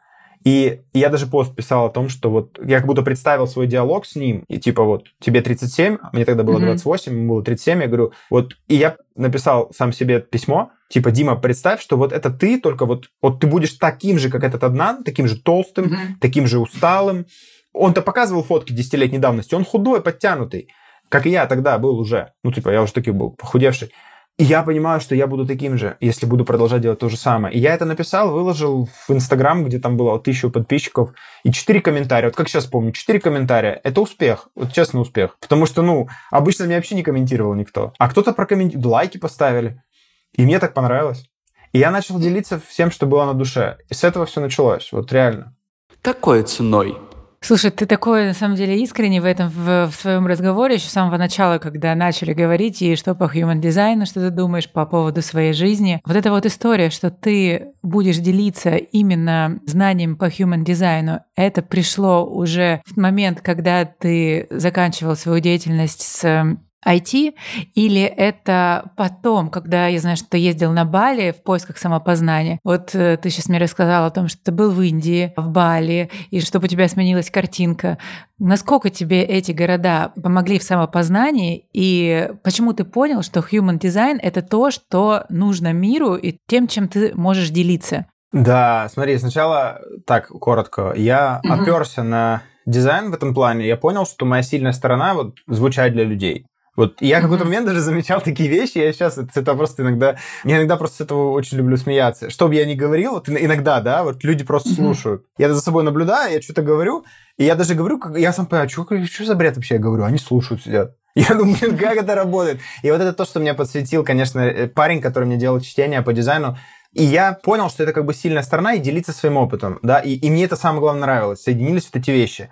и 0.45 0.81
я 0.93 1.09
даже 1.09 1.27
пост 1.27 1.53
писал 1.55 1.87
о 1.87 1.89
том, 1.89 2.07
что 2.07 2.29
вот 2.29 2.59
я 2.63 2.77
как 2.77 2.87
будто 2.87 3.01
представил 3.01 3.45
свой 3.45 3.67
диалог 3.67 4.05
с 4.05 4.15
ним, 4.15 4.43
и 4.47 4.57
типа 4.57 4.83
вот 4.83 5.07
тебе 5.19 5.41
37, 5.41 5.97
а 6.01 6.09
мне 6.13 6.23
тогда 6.23 6.43
было 6.43 6.59
28, 6.59 7.13
ему 7.13 7.33
было 7.35 7.43
37, 7.43 7.81
я 7.81 7.87
говорю, 7.87 8.13
вот, 8.29 8.53
и 8.67 8.75
я 8.75 8.95
написал 9.15 9.71
сам 9.75 9.91
себе 9.91 10.21
письмо, 10.21 10.71
типа, 10.89 11.11
Дима, 11.11 11.35
представь, 11.35 11.81
что 11.81 11.97
вот 11.97 12.13
это 12.13 12.29
ты, 12.29 12.59
только 12.59 12.85
вот, 12.85 13.09
вот 13.21 13.39
ты 13.41 13.47
будешь 13.47 13.73
таким 13.73 14.17
же, 14.17 14.29
как 14.29 14.43
этот 14.43 14.63
Аднан, 14.63 15.03
таким 15.03 15.27
же 15.27 15.39
толстым, 15.39 15.85
mm-hmm. 15.85 16.15
таким 16.21 16.47
же 16.47 16.59
усталым. 16.59 17.25
Он-то 17.73 18.01
показывал 18.01 18.43
фотки 18.43 18.73
десятилетней 18.73 19.19
давности, 19.19 19.55
он 19.55 19.65
худой, 19.65 20.01
подтянутый, 20.01 20.69
как 21.09 21.25
и 21.25 21.29
я 21.29 21.45
тогда 21.47 21.77
был 21.77 21.99
уже. 21.99 22.31
Ну, 22.43 22.51
типа, 22.51 22.69
я 22.69 22.81
уже 22.81 22.93
такой 22.93 23.13
был, 23.13 23.31
похудевший. 23.31 23.91
И 24.39 24.45
я 24.45 24.63
понимаю, 24.63 25.01
что 25.01 25.15
я 25.15 25.27
буду 25.27 25.45
таким 25.45 25.77
же, 25.77 25.97
если 25.99 26.25
буду 26.25 26.45
продолжать 26.45 26.81
делать 26.81 26.99
то 26.99 27.09
же 27.09 27.17
самое. 27.17 27.53
И 27.53 27.59
я 27.59 27.73
это 27.73 27.83
написал, 27.83 28.31
выложил 28.31 28.87
в 28.87 29.11
Инстаграм, 29.11 29.65
где 29.65 29.79
там 29.79 29.97
было 29.97 30.17
тысячу 30.17 30.49
подписчиков, 30.49 31.11
и 31.43 31.51
четыре 31.51 31.81
комментария. 31.81 32.29
Вот 32.29 32.37
как 32.37 32.47
сейчас 32.47 32.65
помню, 32.65 32.93
четыре 32.93 33.19
комментария. 33.19 33.81
Это 33.83 33.99
успех. 33.99 34.47
Вот 34.55 34.71
честно 34.71 35.01
успех. 35.01 35.35
Потому 35.41 35.65
что, 35.65 35.81
ну, 35.81 36.07
обычно 36.31 36.63
меня 36.63 36.77
вообще 36.77 36.95
не 36.95 37.03
комментировал 37.03 37.53
никто. 37.53 37.91
А 37.99 38.09
кто-то 38.09 38.31
прокомментировал, 38.31 38.91
лайки 38.91 39.17
поставили. 39.17 39.83
И 40.31 40.43
мне 40.43 40.59
так 40.59 40.73
понравилось. 40.73 41.29
И 41.73 41.79
я 41.79 41.91
начал 41.91 42.17
делиться 42.17 42.61
всем, 42.65 42.91
что 42.91 43.07
было 43.07 43.25
на 43.25 43.33
душе. 43.33 43.79
И 43.89 43.93
с 43.93 44.05
этого 44.05 44.25
все 44.25 44.39
началось, 44.39 44.93
вот 44.93 45.11
реально. 45.11 45.53
Какой 46.01 46.43
ценой? 46.43 46.97
Слушай, 47.41 47.71
ты 47.71 47.85
такой, 47.85 48.25
на 48.25 48.33
самом 48.33 48.55
деле, 48.55 48.81
искренний 48.81 49.19
в 49.19 49.25
этом, 49.25 49.49
в, 49.49 49.89
в 49.89 49.95
своем 49.95 50.27
разговоре 50.27 50.75
еще 50.75 50.87
с 50.87 50.91
самого 50.91 51.17
начала, 51.17 51.57
когда 51.57 51.95
начали 51.95 52.33
говорить, 52.33 52.81
и 52.81 52.95
что 52.95 53.15
по 53.15 53.23
human 53.23 53.61
design, 53.61 54.05
что 54.05 54.19
ты 54.19 54.29
думаешь 54.29 54.69
по 54.69 54.85
поводу 54.85 55.21
своей 55.21 55.53
жизни. 55.53 56.01
Вот 56.05 56.15
эта 56.15 56.31
вот 56.31 56.45
история, 56.45 56.89
что 56.89 57.09
ты 57.09 57.73
будешь 57.81 58.17
делиться 58.17 58.75
именно 58.75 59.59
знанием 59.65 60.17
по 60.17 60.25
human 60.25 60.65
design, 60.65 61.21
это 61.35 61.61
пришло 61.61 62.25
уже 62.25 62.81
в 62.85 62.97
момент, 62.97 63.41
когда 63.41 63.85
ты 63.85 64.47
заканчивал 64.49 65.15
свою 65.15 65.39
деятельность 65.39 66.01
с 66.01 66.57
IT, 66.85 67.33
или 67.75 68.01
это 68.01 68.91
потом, 68.95 69.49
когда 69.49 69.87
я 69.87 69.99
знаю, 69.99 70.17
что 70.17 70.29
ты 70.29 70.37
ездил 70.37 70.71
на 70.71 70.85
Бали 70.85 71.31
в 71.31 71.43
поисках 71.43 71.77
самопознания. 71.77 72.59
Вот 72.63 72.95
э, 72.95 73.17
ты 73.17 73.29
сейчас 73.29 73.49
мне 73.49 73.57
рассказала 73.57 74.07
о 74.07 74.11
том, 74.11 74.27
что 74.27 74.41
ты 74.43 74.51
был 74.51 74.71
в 74.71 74.81
Индии, 74.81 75.33
в 75.35 75.49
Бали, 75.49 76.09
и 76.31 76.39
чтобы 76.39 76.65
у 76.65 76.69
тебя 76.69 76.87
сменилась 76.87 77.29
картинка. 77.29 77.97
Насколько 78.37 78.89
тебе 78.89 79.23
эти 79.23 79.51
города 79.51 80.13
помогли 80.21 80.59
в 80.59 80.63
самопознании, 80.63 81.65
и 81.73 82.31
почему 82.43 82.73
ты 82.73 82.85
понял, 82.85 83.21
что 83.21 83.41
human 83.41 83.79
design— 83.79 84.17
это 84.21 84.41
то, 84.41 84.71
что 84.71 85.25
нужно 85.29 85.73
миру 85.73 86.15
и 86.15 86.37
тем, 86.47 86.67
чем 86.67 86.87
ты 86.87 87.13
можешь 87.15 87.49
делиться? 87.49 88.05
Да, 88.31 88.87
смотри, 88.93 89.17
сначала 89.17 89.81
так 90.05 90.27
коротко. 90.27 90.93
Я 90.95 91.41
угу. 91.43 91.53
оперся 91.53 92.03
на 92.03 92.43
дизайн 92.65 93.11
в 93.11 93.13
этом 93.13 93.33
плане, 93.33 93.67
я 93.67 93.77
понял, 93.77 94.05
что 94.05 94.25
моя 94.25 94.43
сильная 94.43 94.71
сторона 94.71 95.13
вот 95.13 95.35
звучать 95.47 95.93
для 95.93 96.03
людей. 96.03 96.45
Вот 96.79 97.01
я 97.01 97.19
в 97.19 97.23
какой-то 97.23 97.43
момент 97.43 97.65
даже 97.65 97.81
замечал 97.81 98.21
такие 98.21 98.47
вещи, 98.47 98.77
я 98.77 98.93
сейчас 98.93 99.17
это, 99.17 99.37
это 99.37 99.53
просто 99.53 99.83
иногда, 99.83 100.15
я 100.45 100.59
иногда 100.59 100.77
просто 100.77 100.95
с 100.95 101.01
этого 101.01 101.31
очень 101.31 101.57
люблю 101.57 101.75
смеяться. 101.75 102.29
Что 102.29 102.47
бы 102.47 102.55
я 102.55 102.65
ни 102.65 102.73
говорил, 102.73 103.15
вот 103.15 103.27
иногда, 103.27 103.81
да, 103.81 104.05
вот 104.05 104.23
люди 104.23 104.45
просто 104.45 104.69
слушают. 104.69 105.25
Я 105.37 105.53
за 105.53 105.59
собой 105.59 105.83
наблюдаю, 105.83 106.31
я 106.31 106.41
что-то 106.41 106.61
говорю, 106.61 107.03
и 107.35 107.43
я 107.43 107.55
даже 107.55 107.75
говорю, 107.75 107.99
я 108.15 108.31
сам 108.31 108.45
понимаю, 108.45 108.69
что, 108.69 108.87
что 109.07 109.25
за 109.25 109.35
бред 109.35 109.57
вообще 109.57 109.75
я 109.75 109.81
говорю, 109.81 110.05
они 110.05 110.17
слушают, 110.17 110.63
сидят. 110.63 110.95
Я 111.15 111.33
думаю, 111.35 111.57
блин, 111.59 111.77
как 111.77 111.97
это 111.97 112.15
работает? 112.15 112.61
И 112.83 112.91
вот 112.91 113.01
это 113.01 113.11
то, 113.13 113.25
что 113.25 113.39
меня 113.39 113.55
подсветил, 113.55 114.05
конечно, 114.05 114.39
э, 114.39 114.67
парень, 114.67 115.01
который 115.01 115.25
мне 115.25 115.37
делал 115.37 115.59
чтение 115.59 116.01
по 116.03 116.13
дизайну, 116.13 116.55
и 116.93 117.03
я 117.03 117.33
понял, 117.33 117.69
что 117.69 117.83
это 117.83 117.93
как 117.93 118.05
бы 118.05 118.13
сильная 118.13 118.43
сторона, 118.43 118.73
и 118.73 118.79
делиться 118.79 119.13
своим 119.13 119.37
опытом, 119.37 119.79
да, 119.83 119.99
и, 119.99 120.13
и 120.13 120.29
мне 120.29 120.45
это 120.45 120.55
самое 120.55 120.81
главное 120.81 121.01
нравилось, 121.01 121.43
соединились 121.43 121.89
вот 121.91 122.01
эти 122.01 122.11
вещи. 122.11 122.49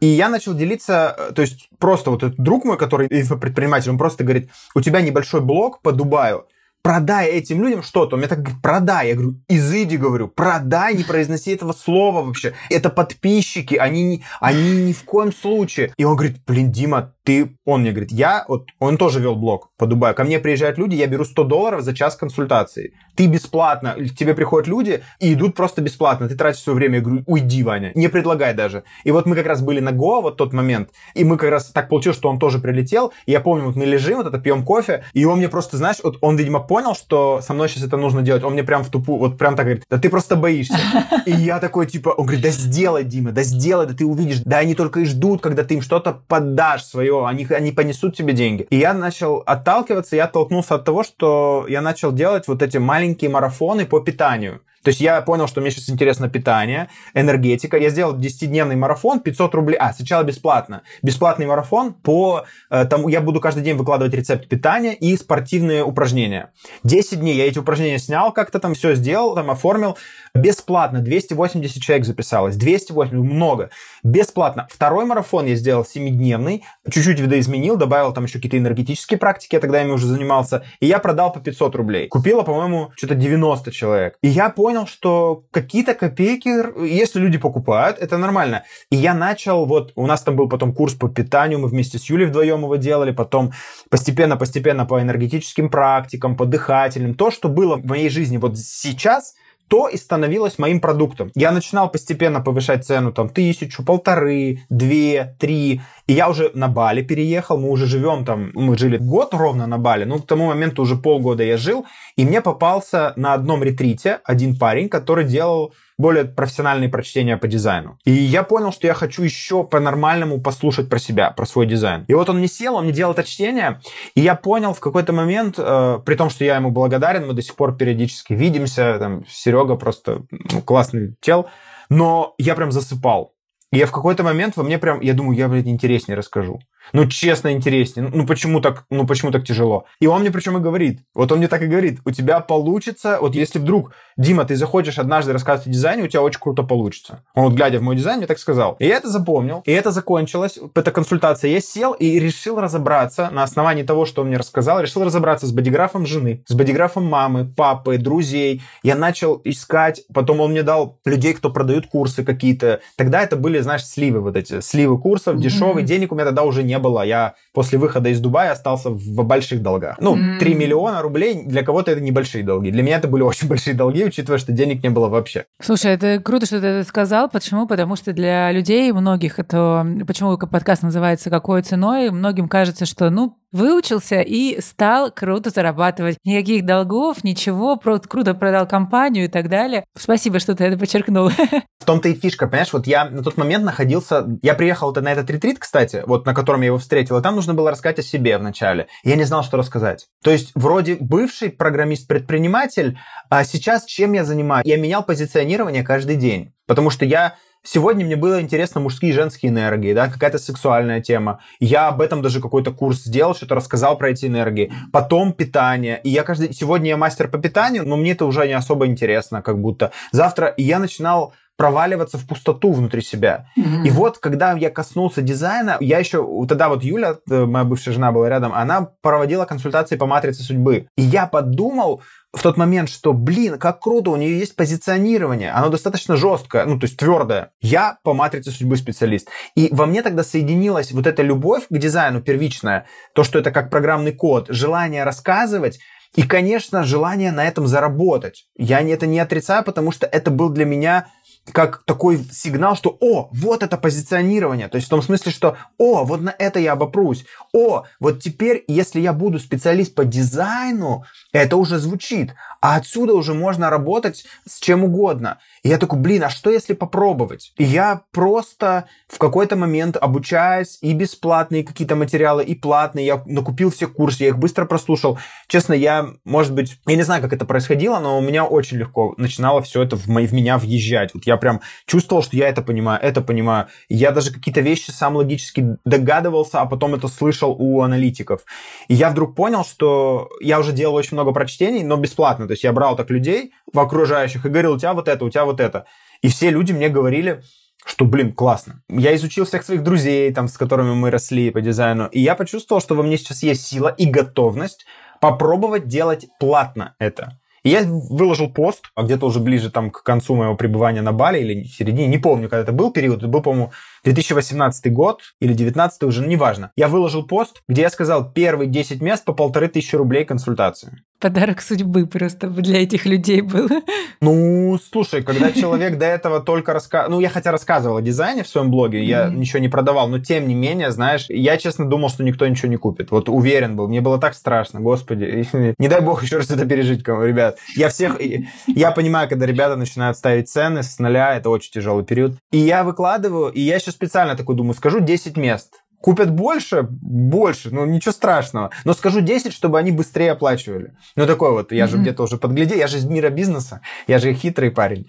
И 0.00 0.06
я 0.06 0.28
начал 0.28 0.54
делиться, 0.54 1.14
э, 1.18 1.32
то 1.32 1.42
есть 1.42 1.68
просто 1.78 2.10
вот 2.10 2.22
этот 2.22 2.38
друг 2.38 2.64
мой, 2.64 2.78
который 2.78 3.08
предприниматель, 3.08 3.90
он 3.90 3.98
просто 3.98 4.22
говорит, 4.22 4.50
у 4.74 4.80
тебя 4.80 5.00
небольшой 5.00 5.40
блог 5.40 5.82
по 5.82 5.92
Дубаю, 5.92 6.46
продай 6.82 7.28
этим 7.30 7.62
людям 7.62 7.82
что-то. 7.82 8.16
Он 8.16 8.20
мне 8.20 8.28
так 8.28 8.40
говорит, 8.40 8.62
продай. 8.62 9.08
Я 9.08 9.14
говорю, 9.14 9.40
изыди, 9.48 9.96
говорю, 9.96 10.28
продай, 10.28 10.94
не 10.94 11.04
произноси 11.04 11.52
этого 11.52 11.72
слова 11.72 12.22
вообще. 12.22 12.54
Это 12.68 12.90
подписчики, 12.90 13.74
они, 13.74 14.24
они 14.40 14.82
ни 14.82 14.92
в 14.92 15.04
коем 15.04 15.32
случае. 15.32 15.92
И 15.96 16.04
он 16.04 16.16
говорит, 16.16 16.38
блин, 16.46 16.72
Дима, 16.72 17.14
ты, 17.22 17.56
он 17.64 17.82
мне 17.82 17.90
говорит, 17.90 18.12
я, 18.12 18.44
вот, 18.48 18.68
он 18.78 18.96
тоже 18.96 19.20
вел 19.20 19.36
блог 19.36 19.70
по 19.76 19.86
Дубаю, 19.86 20.14
ко 20.14 20.24
мне 20.24 20.38
приезжают 20.38 20.78
люди, 20.78 20.94
я 20.94 21.06
беру 21.06 21.24
100 21.24 21.44
долларов 21.44 21.82
за 21.82 21.94
час 21.94 22.16
консультации. 22.16 22.94
Ты 23.16 23.26
бесплатно, 23.26 23.94
к 23.94 24.16
тебе 24.16 24.34
приходят 24.34 24.68
люди 24.68 25.02
и 25.18 25.34
идут 25.34 25.54
просто 25.54 25.82
бесплатно, 25.82 26.28
ты 26.28 26.36
тратишь 26.36 26.62
свое 26.62 26.76
время, 26.76 26.96
я 26.96 27.00
говорю, 27.02 27.22
уйди, 27.26 27.62
Ваня, 27.62 27.92
не 27.94 28.08
предлагай 28.08 28.54
даже. 28.54 28.84
И 29.04 29.10
вот 29.10 29.26
мы 29.26 29.36
как 29.36 29.46
раз 29.46 29.62
были 29.62 29.80
на 29.80 29.92
Го 29.92 30.20
вот 30.20 30.36
тот 30.36 30.52
момент, 30.52 30.90
и 31.14 31.24
мы 31.24 31.36
как 31.36 31.50
раз 31.50 31.66
так 31.66 31.88
получилось, 31.88 32.16
что 32.16 32.28
он 32.28 32.38
тоже 32.38 32.58
прилетел, 32.58 33.12
и 33.26 33.32
я 33.32 33.40
помню, 33.40 33.66
вот 33.66 33.76
мы 33.76 33.84
лежим, 33.84 34.18
вот 34.18 34.26
это 34.26 34.38
пьем 34.38 34.64
кофе, 34.64 35.04
и 35.12 35.24
он 35.24 35.38
мне 35.38 35.48
просто, 35.48 35.76
знаешь, 35.76 35.98
вот 36.02 36.18
он, 36.20 36.36
видимо, 36.36 36.60
понял, 36.60 36.94
что 36.94 37.40
со 37.42 37.54
мной 37.54 37.68
сейчас 37.68 37.84
это 37.84 37.96
нужно 37.96 38.22
делать, 38.22 38.42
он 38.42 38.54
мне 38.54 38.64
прям 38.64 38.82
в 38.84 38.90
тупу, 38.90 39.18
вот 39.18 39.38
прям 39.38 39.56
так 39.56 39.66
говорит, 39.66 39.84
да 39.90 39.98
ты 39.98 40.08
просто 40.08 40.36
боишься. 40.36 40.78
И 41.26 41.32
я 41.32 41.58
такой, 41.58 41.86
типа, 41.86 42.10
он 42.10 42.26
говорит, 42.26 42.42
да 42.42 42.50
сделай, 42.50 43.04
Дима, 43.04 43.32
да 43.32 43.42
сделай, 43.42 43.86
да 43.86 43.94
ты 43.94 44.06
увидишь, 44.06 44.40
да 44.44 44.58
они 44.58 44.74
только 44.74 45.00
и 45.00 45.04
ждут, 45.04 45.40
когда 45.40 45.64
ты 45.64 45.74
им 45.74 45.82
что-то 45.82 46.22
подашь 46.26 46.84
свое, 46.84 47.09
они, 47.10 47.46
они 47.50 47.72
понесут 47.72 48.16
тебе 48.16 48.32
деньги. 48.32 48.66
И 48.70 48.76
я 48.76 48.94
начал 48.94 49.42
отталкиваться, 49.46 50.16
я 50.16 50.24
оттолкнулся 50.24 50.76
от 50.76 50.84
того, 50.84 51.02
что 51.02 51.66
я 51.68 51.80
начал 51.80 52.12
делать 52.12 52.48
вот 52.48 52.62
эти 52.62 52.78
маленькие 52.78 53.30
марафоны 53.30 53.86
по 53.86 54.00
питанию. 54.00 54.60
То 54.82 54.88
есть 54.88 55.00
я 55.00 55.20
понял, 55.20 55.46
что 55.46 55.60
мне 55.60 55.70
сейчас 55.70 55.90
интересно 55.90 56.28
питание, 56.28 56.88
энергетика. 57.14 57.76
Я 57.76 57.90
сделал 57.90 58.16
10-дневный 58.16 58.76
марафон, 58.76 59.20
500 59.20 59.54
рублей. 59.54 59.76
А, 59.76 59.92
сначала 59.92 60.22
бесплатно. 60.22 60.82
Бесплатный 61.02 61.46
марафон 61.46 61.92
по 61.92 62.44
э, 62.70 62.84
тому, 62.86 63.08
я 63.08 63.20
буду 63.20 63.40
каждый 63.40 63.62
день 63.62 63.76
выкладывать 63.76 64.14
рецепт 64.14 64.48
питания 64.48 64.94
и 64.94 65.16
спортивные 65.16 65.84
упражнения. 65.84 66.50
10 66.84 67.20
дней 67.20 67.36
я 67.36 67.46
эти 67.46 67.58
упражнения 67.58 67.98
снял 67.98 68.32
как-то 68.32 68.58
там, 68.58 68.74
все 68.74 68.94
сделал, 68.94 69.34
там 69.34 69.50
оформил. 69.50 69.98
Бесплатно. 70.34 71.00
280 71.00 71.82
человек 71.82 72.06
записалось. 72.06 72.56
280, 72.56 73.12
много. 73.12 73.70
Бесплатно. 74.02 74.66
Второй 74.70 75.04
марафон 75.04 75.46
я 75.46 75.56
сделал 75.56 75.82
7-дневный. 75.82 76.64
Чуть-чуть 76.90 77.20
видоизменил, 77.20 77.76
добавил 77.76 78.12
там 78.12 78.24
еще 78.24 78.34
какие-то 78.34 78.56
энергетические 78.56 79.18
практики, 79.18 79.54
я 79.54 79.60
тогда 79.60 79.82
ими 79.82 79.90
уже 79.90 80.06
занимался. 80.06 80.64
И 80.80 80.86
я 80.86 80.98
продал 80.98 81.32
по 81.32 81.40
500 81.40 81.74
рублей. 81.76 82.08
Купила, 82.08 82.42
по-моему, 82.42 82.92
что-то 82.96 83.14
90 83.14 83.72
человек. 83.72 84.16
И 84.22 84.28
я 84.28 84.48
понял, 84.50 84.69
понял, 84.70 84.86
что 84.86 85.42
какие-то 85.50 85.94
копейки, 85.94 86.48
если 86.86 87.18
люди 87.18 87.38
покупают, 87.38 87.98
это 87.98 88.18
нормально. 88.18 88.62
И 88.90 88.96
я 88.96 89.14
начал, 89.14 89.66
вот 89.66 89.92
у 89.96 90.06
нас 90.06 90.22
там 90.22 90.36
был 90.36 90.48
потом 90.48 90.72
курс 90.72 90.94
по 90.94 91.08
питанию, 91.08 91.58
мы 91.58 91.66
вместе 91.66 91.98
с 91.98 92.08
Юлей 92.08 92.26
вдвоем 92.26 92.62
его 92.62 92.76
делали, 92.76 93.10
потом 93.10 93.50
постепенно-постепенно 93.90 94.86
по 94.86 95.02
энергетическим 95.02 95.70
практикам, 95.70 96.36
по 96.36 96.46
дыхательным. 96.46 97.14
То, 97.14 97.32
что 97.32 97.48
было 97.48 97.74
в 97.74 97.84
моей 97.84 98.10
жизни 98.10 98.36
вот 98.36 98.56
сейчас, 98.58 99.34
то 99.70 99.88
и 99.88 99.96
становилось 99.96 100.58
моим 100.58 100.80
продуктом. 100.80 101.30
Я 101.36 101.52
начинал 101.52 101.88
постепенно 101.88 102.40
повышать 102.40 102.84
цену, 102.84 103.12
там, 103.12 103.28
тысячу, 103.28 103.84
полторы, 103.84 104.58
две, 104.68 105.36
три. 105.38 105.80
И 106.08 106.12
я 106.12 106.28
уже 106.28 106.50
на 106.54 106.66
Бали 106.66 107.02
переехал, 107.02 107.56
мы 107.56 107.70
уже 107.70 107.86
живем 107.86 108.24
там, 108.24 108.50
мы 108.54 108.76
жили 108.76 108.96
год 108.96 109.32
ровно 109.32 109.68
на 109.68 109.78
Бали, 109.78 110.04
ну, 110.04 110.18
к 110.18 110.26
тому 110.26 110.46
моменту 110.46 110.82
уже 110.82 110.96
полгода 110.96 111.44
я 111.44 111.56
жил, 111.56 111.86
и 112.16 112.24
мне 112.24 112.40
попался 112.40 113.12
на 113.14 113.32
одном 113.32 113.62
ретрите 113.62 114.18
один 114.24 114.58
парень, 114.58 114.88
который 114.88 115.24
делал 115.24 115.72
более 116.00 116.24
профессиональные 116.24 116.88
прочтения 116.88 117.36
по 117.36 117.46
дизайну. 117.46 117.98
И 118.04 118.10
я 118.10 118.42
понял, 118.42 118.72
что 118.72 118.86
я 118.86 118.94
хочу 118.94 119.22
еще 119.22 119.64
по-нормальному 119.64 120.40
послушать 120.40 120.88
про 120.88 120.98
себя, 120.98 121.30
про 121.30 121.46
свой 121.46 121.66
дизайн. 121.66 122.04
И 122.08 122.14
вот 122.14 122.28
он 122.28 122.40
не 122.40 122.48
сел, 122.48 122.76
он 122.76 122.84
мне 122.84 122.92
делал 122.92 123.12
это 123.12 123.22
чтение, 123.24 123.80
и 124.14 124.20
я 124.20 124.34
понял 124.34 124.72
в 124.72 124.80
какой-то 124.80 125.12
момент, 125.12 125.56
э, 125.58 125.98
при 126.04 126.14
том, 126.14 126.30
что 126.30 126.44
я 126.44 126.56
ему 126.56 126.70
благодарен, 126.70 127.26
мы 127.26 127.34
до 127.34 127.42
сих 127.42 127.54
пор 127.54 127.76
периодически 127.76 128.32
видимся, 128.32 128.98
там, 128.98 129.24
Серега 129.28 129.76
просто 129.76 130.22
ну, 130.30 130.62
классный 130.62 131.16
тел, 131.20 131.48
но 131.88 132.34
я 132.38 132.54
прям 132.54 132.72
засыпал. 132.72 133.34
И 133.72 133.78
я 133.78 133.86
в 133.86 133.92
какой-то 133.92 134.24
момент 134.24 134.56
во 134.56 134.64
мне 134.64 134.78
прям, 134.78 135.00
я 135.00 135.14
думаю, 135.14 135.36
я, 135.36 135.48
блядь, 135.48 135.66
интереснее 135.66 136.16
расскажу. 136.16 136.60
Ну, 136.92 137.06
честно, 137.06 137.52
интереснее. 137.52 138.10
Ну, 138.12 138.26
почему 138.26 138.60
так, 138.60 138.84
ну, 138.90 139.06
почему 139.06 139.30
так 139.30 139.44
тяжело? 139.44 139.84
И 140.00 140.06
он 140.06 140.22
мне 140.22 140.30
причем 140.30 140.56
и 140.58 140.60
говорит, 140.60 141.00
вот 141.14 141.30
он 141.32 141.38
мне 141.38 141.48
так 141.48 141.62
и 141.62 141.66
говорит, 141.66 142.00
у 142.04 142.10
тебя 142.10 142.40
получится, 142.40 143.18
вот 143.20 143.34
если 143.34 143.58
вдруг, 143.58 143.92
Дима, 144.16 144.44
ты 144.44 144.56
захочешь 144.56 144.98
однажды 144.98 145.32
рассказывать 145.32 145.68
о 145.68 145.70
дизайне, 145.70 146.02
у 146.02 146.08
тебя 146.08 146.22
очень 146.22 146.40
круто 146.40 146.62
получится. 146.62 147.22
Он 147.34 147.44
вот, 147.44 147.54
глядя 147.54 147.78
в 147.78 147.82
мой 147.82 147.96
дизайн, 147.96 148.18
мне 148.18 148.26
так 148.26 148.38
сказал. 148.38 148.76
И 148.78 148.86
я 148.86 148.96
это 148.96 149.08
запомнил, 149.08 149.62
и 149.64 149.72
это 149.72 149.90
закончилось, 149.90 150.58
эта 150.74 150.90
консультация. 150.90 151.50
Я 151.50 151.60
сел 151.60 151.92
и 151.92 152.18
решил 152.18 152.60
разобраться 152.60 153.30
на 153.30 153.42
основании 153.42 153.82
того, 153.82 154.06
что 154.06 154.22
он 154.22 154.28
мне 154.28 154.36
рассказал, 154.36 154.80
решил 154.80 155.04
разобраться 155.04 155.46
с 155.46 155.52
бодиграфом 155.52 156.06
жены, 156.06 156.42
с 156.46 156.54
бодиграфом 156.54 157.04
мамы, 157.04 157.44
папы, 157.44 157.98
друзей. 157.98 158.62
Я 158.82 158.96
начал 158.96 159.40
искать, 159.44 160.02
потом 160.12 160.40
он 160.40 160.50
мне 160.52 160.62
дал 160.62 160.98
людей, 161.04 161.34
кто 161.34 161.50
продают 161.50 161.86
курсы 161.86 162.24
какие-то. 162.24 162.80
Тогда 162.96 163.22
это 163.22 163.36
были, 163.36 163.60
знаешь, 163.60 163.84
сливы 163.84 164.20
вот 164.20 164.36
эти, 164.36 164.60
сливы 164.60 164.98
курсов, 164.98 165.38
дешевые, 165.38 165.84
mm-hmm. 165.84 165.88
денег 165.88 166.12
у 166.12 166.14
меня 166.14 166.24
тогда 166.24 166.42
уже 166.42 166.62
не 166.62 166.69
было. 166.78 167.02
Я 167.02 167.34
после 167.52 167.78
выхода 167.78 168.08
из 168.08 168.20
Дубая 168.20 168.52
остался 168.52 168.90
в 168.90 169.24
больших 169.24 169.62
долгах. 169.62 169.96
Ну, 170.00 170.16
mm 170.16 170.38
3 170.38 170.54
миллиона 170.54 171.02
рублей 171.02 171.42
для 171.44 171.62
кого-то 171.62 171.90
это 171.90 172.00
небольшие 172.00 172.44
долги. 172.44 172.70
Для 172.70 172.82
меня 172.82 172.96
это 172.96 173.08
были 173.08 173.22
очень 173.30 173.48
большие 173.48 173.74
долги, 173.74 174.04
учитывая, 174.04 174.38
что 174.38 174.52
денег 174.52 174.82
не 174.82 174.90
было 174.90 175.08
вообще. 175.08 175.46
Слушай, 175.60 175.92
это 175.92 176.20
круто, 176.20 176.46
что 176.46 176.60
ты 176.60 176.66
это 176.66 176.88
сказал. 176.88 177.28
Почему? 177.28 177.66
Потому 177.66 177.96
что 177.96 178.12
для 178.12 178.52
людей, 178.52 178.92
многих, 178.92 179.38
это... 179.38 179.86
Почему 180.06 180.38
подкаст 180.38 180.82
называется 180.82 181.30
«Какой 181.30 181.62
ценой?» 181.62 182.10
Многим 182.10 182.48
кажется, 182.48 182.86
что, 182.86 183.10
ну, 183.10 183.36
выучился 183.52 184.20
и 184.20 184.60
стал 184.60 185.10
круто 185.10 185.50
зарабатывать. 185.50 186.18
Никаких 186.24 186.64
долгов, 186.64 187.24
ничего, 187.24 187.76
просто 187.76 188.08
круто 188.08 188.34
продал 188.34 188.66
компанию 188.66 189.24
и 189.24 189.28
так 189.28 189.48
далее. 189.48 189.84
Спасибо, 189.96 190.38
что 190.38 190.54
ты 190.54 190.64
это 190.64 190.78
подчеркнул. 190.78 191.30
В 191.80 191.84
том-то 191.84 192.08
и 192.08 192.14
фишка, 192.14 192.46
понимаешь, 192.46 192.72
вот 192.72 192.86
я 192.86 193.08
на 193.08 193.22
тот 193.22 193.36
момент 193.36 193.64
находился, 193.64 194.26
я 194.42 194.54
приехал 194.54 194.94
на 194.94 195.12
этот 195.12 195.30
ретрит, 195.30 195.58
кстати, 195.58 196.02
вот 196.06 196.26
на 196.26 196.34
котором 196.34 196.60
я 196.60 196.66
его 196.66 196.78
встретил, 196.78 197.18
и 197.18 197.22
там 197.22 197.36
нужно 197.36 197.54
было 197.54 197.70
рассказать 197.70 197.98
о 197.98 198.02
себе 198.02 198.36
вначале. 198.38 198.88
Я 199.02 199.16
не 199.16 199.24
знал, 199.24 199.42
что 199.42 199.56
рассказать. 199.56 200.08
То 200.22 200.30
есть 200.30 200.52
вроде 200.54 200.96
бывший 201.00 201.50
программист-предприниматель, 201.50 202.98
а 203.30 203.44
сейчас 203.44 203.84
чем 203.84 204.12
я 204.12 204.24
занимаюсь? 204.24 204.66
Я 204.66 204.76
менял 204.76 205.02
позиционирование 205.02 205.82
каждый 205.82 206.16
день. 206.16 206.52
Потому 206.66 206.90
что 206.90 207.04
я 207.04 207.34
Сегодня 207.62 208.06
мне 208.06 208.16
было 208.16 208.40
интересно 208.40 208.80
мужские 208.80 209.10
и 209.10 209.14
женские 209.14 209.50
энергии, 209.50 209.92
да, 209.92 210.08
какая-то 210.08 210.38
сексуальная 210.38 211.02
тема. 211.02 211.40
Я 211.58 211.88
об 211.88 212.00
этом 212.00 212.22
даже 212.22 212.40
какой-то 212.40 212.72
курс 212.72 213.02
сделал, 213.04 213.34
что-то 213.34 213.54
рассказал 213.54 213.98
про 213.98 214.10
эти 214.10 214.24
энергии. 214.24 214.72
Потом 214.92 215.34
питание. 215.34 216.00
И 216.02 216.08
я 216.08 216.22
каждый... 216.22 216.54
Сегодня 216.54 216.88
я 216.88 216.96
мастер 216.96 217.28
по 217.28 217.36
питанию, 217.38 217.86
но 217.86 217.96
мне 217.96 218.12
это 218.12 218.24
уже 218.24 218.46
не 218.46 218.54
особо 218.54 218.86
интересно, 218.86 219.42
как 219.42 219.60
будто. 219.60 219.92
Завтра 220.10 220.54
я 220.56 220.78
начинал 220.78 221.34
проваливаться 221.60 222.16
в 222.16 222.26
пустоту 222.26 222.72
внутри 222.72 223.02
себя. 223.02 223.44
Mm-hmm. 223.58 223.84
И 223.84 223.90
вот, 223.90 224.16
когда 224.16 224.52
я 224.52 224.70
коснулся 224.70 225.20
дизайна, 225.20 225.76
я 225.80 225.98
еще, 225.98 226.26
тогда 226.48 226.70
вот 226.70 226.82
Юля, 226.82 227.16
э, 227.30 227.44
моя 227.44 227.66
бывшая 227.66 227.92
жена 227.92 228.12
была 228.12 228.30
рядом, 228.30 228.54
она 228.54 228.88
проводила 229.02 229.44
консультации 229.44 229.96
по 229.96 230.06
матрице 230.06 230.42
судьбы. 230.42 230.86
И 230.96 231.02
я 231.02 231.26
подумал, 231.26 232.00
в 232.32 232.40
тот 232.40 232.56
момент, 232.56 232.88
что, 232.88 233.12
блин, 233.12 233.58
как 233.58 233.80
круто, 233.80 234.10
у 234.10 234.16
нее 234.16 234.38
есть 234.38 234.56
позиционирование, 234.56 235.50
оно 235.50 235.68
достаточно 235.68 236.16
жесткое, 236.16 236.64
ну, 236.64 236.78
то 236.78 236.86
есть 236.86 236.96
твердое. 236.96 237.50
Я 237.60 237.98
по 238.04 238.14
матрице 238.14 238.52
судьбы 238.52 238.78
специалист. 238.78 239.28
И 239.54 239.68
во 239.70 239.84
мне 239.84 240.00
тогда 240.00 240.24
соединилась 240.24 240.92
вот 240.92 241.06
эта 241.06 241.20
любовь 241.22 241.64
к 241.68 241.76
дизайну 241.76 242.22
первичная, 242.22 242.86
то, 243.14 243.22
что 243.22 243.38
это 243.38 243.50
как 243.50 243.68
программный 243.68 244.12
код, 244.12 244.46
желание 244.48 245.04
рассказывать, 245.04 245.78
и, 246.16 246.22
конечно, 246.24 246.82
желание 246.82 247.30
на 247.30 247.44
этом 247.44 247.66
заработать. 247.66 248.46
Я 248.56 248.80
это 248.80 249.06
не 249.06 249.20
отрицаю, 249.20 249.62
потому 249.62 249.92
что 249.92 250.06
это 250.06 250.30
был 250.30 250.48
для 250.48 250.64
меня 250.64 251.06
как 251.52 251.82
такой 251.84 252.24
сигнал, 252.32 252.76
что 252.76 252.96
«О, 253.00 253.28
вот 253.32 253.62
это 253.62 253.76
позиционирование». 253.76 254.68
То 254.68 254.76
есть 254.76 254.86
в 254.86 254.90
том 254.90 255.02
смысле, 255.02 255.32
что 255.32 255.56
«О, 255.78 256.04
вот 256.04 256.20
на 256.20 256.34
это 256.38 256.58
я 256.58 256.72
обопрусь». 256.72 257.24
«О, 257.52 257.84
вот 257.98 258.22
теперь, 258.22 258.64
если 258.68 259.00
я 259.00 259.12
буду 259.12 259.38
специалист 259.38 259.94
по 259.94 260.04
дизайну, 260.04 261.04
это 261.32 261.56
уже 261.56 261.78
звучит». 261.78 262.34
А 262.60 262.76
отсюда 262.76 263.14
уже 263.14 263.32
можно 263.32 263.70
работать 263.70 264.26
с 264.46 264.60
чем 264.60 264.84
угодно. 264.84 265.38
И 265.62 265.70
я 265.70 265.78
такой, 265.78 265.98
блин, 265.98 266.24
а 266.24 266.30
что 266.30 266.50
если 266.50 266.74
попробовать? 266.74 267.54
И 267.56 267.64
я 267.64 268.02
просто 268.12 268.84
в 269.08 269.16
какой-то 269.16 269.56
момент, 269.56 269.96
обучаясь 269.96 270.78
и 270.82 270.92
бесплатные 270.92 271.64
какие-то 271.64 271.96
материалы, 271.96 272.44
и 272.44 272.54
платные, 272.54 273.06
я 273.06 273.22
накупил 273.24 273.70
все 273.70 273.86
курсы, 273.86 274.24
я 274.24 274.28
их 274.28 274.38
быстро 274.38 274.66
прослушал. 274.66 275.18
Честно, 275.48 275.72
я, 275.72 276.10
может 276.24 276.52
быть, 276.52 276.78
я 276.86 276.96
не 276.96 277.02
знаю, 277.02 277.22
как 277.22 277.32
это 277.32 277.46
происходило, 277.46 277.98
но 277.98 278.18
у 278.18 278.20
меня 278.20 278.44
очень 278.44 278.76
легко 278.76 279.14
начинало 279.16 279.62
все 279.62 279.82
это 279.82 279.96
в, 279.96 280.06
в 280.06 280.32
меня 280.32 280.58
въезжать. 280.58 281.14
Вот 281.14 281.24
я 281.24 281.38
прям 281.40 281.60
чувствовал, 281.86 282.22
что 282.22 282.36
я 282.36 282.48
это 282.48 282.62
понимаю, 282.62 283.00
это 283.02 283.20
понимаю. 283.20 283.66
Я 283.88 284.12
даже 284.12 284.32
какие-то 284.32 284.60
вещи 284.60 284.90
сам 284.90 285.16
логически 285.16 285.76
догадывался, 285.84 286.60
а 286.60 286.66
потом 286.66 286.94
это 286.94 287.08
слышал 287.08 287.56
у 287.58 287.82
аналитиков. 287.82 288.42
И 288.88 288.94
я 288.94 289.10
вдруг 289.10 289.34
понял, 289.34 289.64
что 289.64 290.28
я 290.40 290.60
уже 290.60 290.72
делал 290.72 290.94
очень 290.94 291.14
много 291.14 291.32
прочтений, 291.32 291.82
но 291.82 291.96
бесплатно. 291.96 292.46
То 292.46 292.52
есть 292.52 292.64
я 292.64 292.72
брал 292.72 292.96
так 292.96 293.10
людей 293.10 293.52
в 293.72 293.78
окружающих 293.78 294.44
и 294.46 294.48
говорил, 294.48 294.74
у 294.74 294.78
тебя 294.78 294.92
вот 294.92 295.08
это, 295.08 295.24
у 295.24 295.30
тебя 295.30 295.44
вот 295.44 295.60
это. 295.60 295.86
И 296.22 296.28
все 296.28 296.50
люди 296.50 296.72
мне 296.72 296.88
говорили, 296.88 297.42
что, 297.84 298.04
блин, 298.04 298.32
классно. 298.32 298.82
Я 298.88 299.14
изучил 299.16 299.44
всех 299.44 299.62
своих 299.62 299.82
друзей, 299.82 300.32
там, 300.32 300.48
с 300.48 300.58
которыми 300.58 300.94
мы 300.94 301.10
росли 301.10 301.50
по 301.50 301.60
дизайну, 301.60 302.06
и 302.06 302.20
я 302.20 302.34
почувствовал, 302.34 302.80
что 302.80 302.94
во 302.94 303.02
мне 303.02 303.16
сейчас 303.16 303.42
есть 303.42 303.66
сила 303.66 303.88
и 303.88 304.04
готовность 304.04 304.84
попробовать 305.20 305.86
делать 305.86 306.26
платно 306.38 306.94
это. 306.98 307.38
Я 307.62 307.82
выложил 307.84 308.50
пост, 308.50 308.90
а 308.94 309.02
где-то 309.02 309.26
уже 309.26 309.38
ближе 309.38 309.70
там 309.70 309.90
к 309.90 310.02
концу 310.02 310.34
моего 310.34 310.54
пребывания 310.56 311.02
на 311.02 311.12
Бали 311.12 311.40
или 311.40 311.64
в 311.64 311.68
середине, 311.68 312.06
не 312.06 312.18
помню, 312.18 312.48
когда 312.48 312.62
это 312.62 312.72
был 312.72 312.90
период, 312.90 313.18
это 313.18 313.28
был, 313.28 313.42
по-моему, 313.42 313.72
2018 314.04 314.92
год 314.92 315.20
или 315.40 315.52
2019 315.52 316.02
уже, 316.04 316.26
неважно. 316.26 316.70
Я 316.76 316.88
выложил 316.88 317.26
пост, 317.26 317.62
где 317.68 317.82
я 317.82 317.90
сказал 317.90 318.30
первые 318.32 318.68
10 318.68 319.00
мест 319.00 319.24
по 319.24 319.32
полторы 319.32 319.68
тысячи 319.68 319.96
рублей 319.96 320.24
консультации. 320.24 321.02
Подарок 321.20 321.60
судьбы 321.60 322.06
просто 322.06 322.48
для 322.48 322.82
этих 322.82 323.04
людей 323.04 323.42
был. 323.42 323.68
Ну, 324.22 324.78
слушай, 324.92 325.22
когда 325.22 325.50
человек 325.50 325.96
до 325.96 326.04
этого 326.04 326.40
только 326.40 326.74
рассказывал... 326.74 327.14
Ну, 327.14 327.20
я 327.20 327.30
хотя 327.30 327.52
рассказывал 327.52 327.96
о 327.96 328.02
дизайне 328.02 328.42
в 328.42 328.48
своем 328.48 328.70
блоге, 328.70 329.02
я 329.02 329.30
ничего 329.30 329.60
не 329.60 329.70
продавал, 329.70 330.08
но 330.08 330.18
тем 330.18 330.46
не 330.46 330.54
менее, 330.54 330.90
знаешь, 330.90 331.24
я 331.30 331.56
честно 331.56 331.88
думал, 331.88 332.10
что 332.10 332.22
никто 332.22 332.46
ничего 332.46 332.68
не 332.68 332.76
купит. 332.76 333.10
Вот 333.10 333.30
уверен 333.30 333.76
был. 333.76 333.88
Мне 333.88 334.02
было 334.02 334.18
так 334.18 334.34
страшно, 334.34 334.80
господи. 334.80 335.48
Не 335.78 335.88
дай 335.88 336.02
бог 336.02 336.22
еще 336.22 336.36
раз 336.36 336.50
это 336.50 336.66
пережить, 336.66 337.02
кому, 337.02 337.24
ребят. 337.24 337.56
Я 337.76 337.88
всех... 337.88 338.18
Я 338.66 338.90
понимаю, 338.90 339.26
когда 339.26 339.46
ребята 339.46 339.76
начинают 339.76 340.18
ставить 340.18 340.50
цены 340.50 340.82
с 340.82 340.98
нуля, 340.98 341.34
это 341.34 341.48
очень 341.48 341.72
тяжелый 341.72 342.04
период. 342.04 342.36
И 342.50 342.58
я 342.58 342.84
выкладываю, 342.84 343.50
и 343.50 343.60
я 343.62 343.78
сейчас 343.78 343.89
специально 343.92 344.36
такой 344.36 344.56
думаю, 344.56 344.74
скажу 344.74 345.00
10 345.00 345.36
мест 345.36 345.80
Купят 346.00 346.30
больше? 346.30 346.86
Больше, 346.90 347.68
ну 347.70 347.84
ничего 347.84 348.12
страшного. 348.12 348.70
Но 348.84 348.94
скажу 348.94 349.20
10, 349.20 349.52
чтобы 349.52 349.78
они 349.78 349.92
быстрее 349.92 350.32
оплачивали. 350.32 350.94
Ну 351.14 351.26
такой 351.26 351.50
вот, 351.50 351.72
я 351.72 351.86
же 351.86 351.96
mm-hmm. 351.96 352.00
где-то 352.00 352.22
уже 352.22 352.38
подглядел, 352.38 352.78
я 352.78 352.86
же 352.86 352.96
из 352.96 353.04
мира 353.04 353.28
бизнеса, 353.28 353.82
я 354.06 354.18
же 354.18 354.32
хитрый 354.32 354.70
парень. 354.70 355.08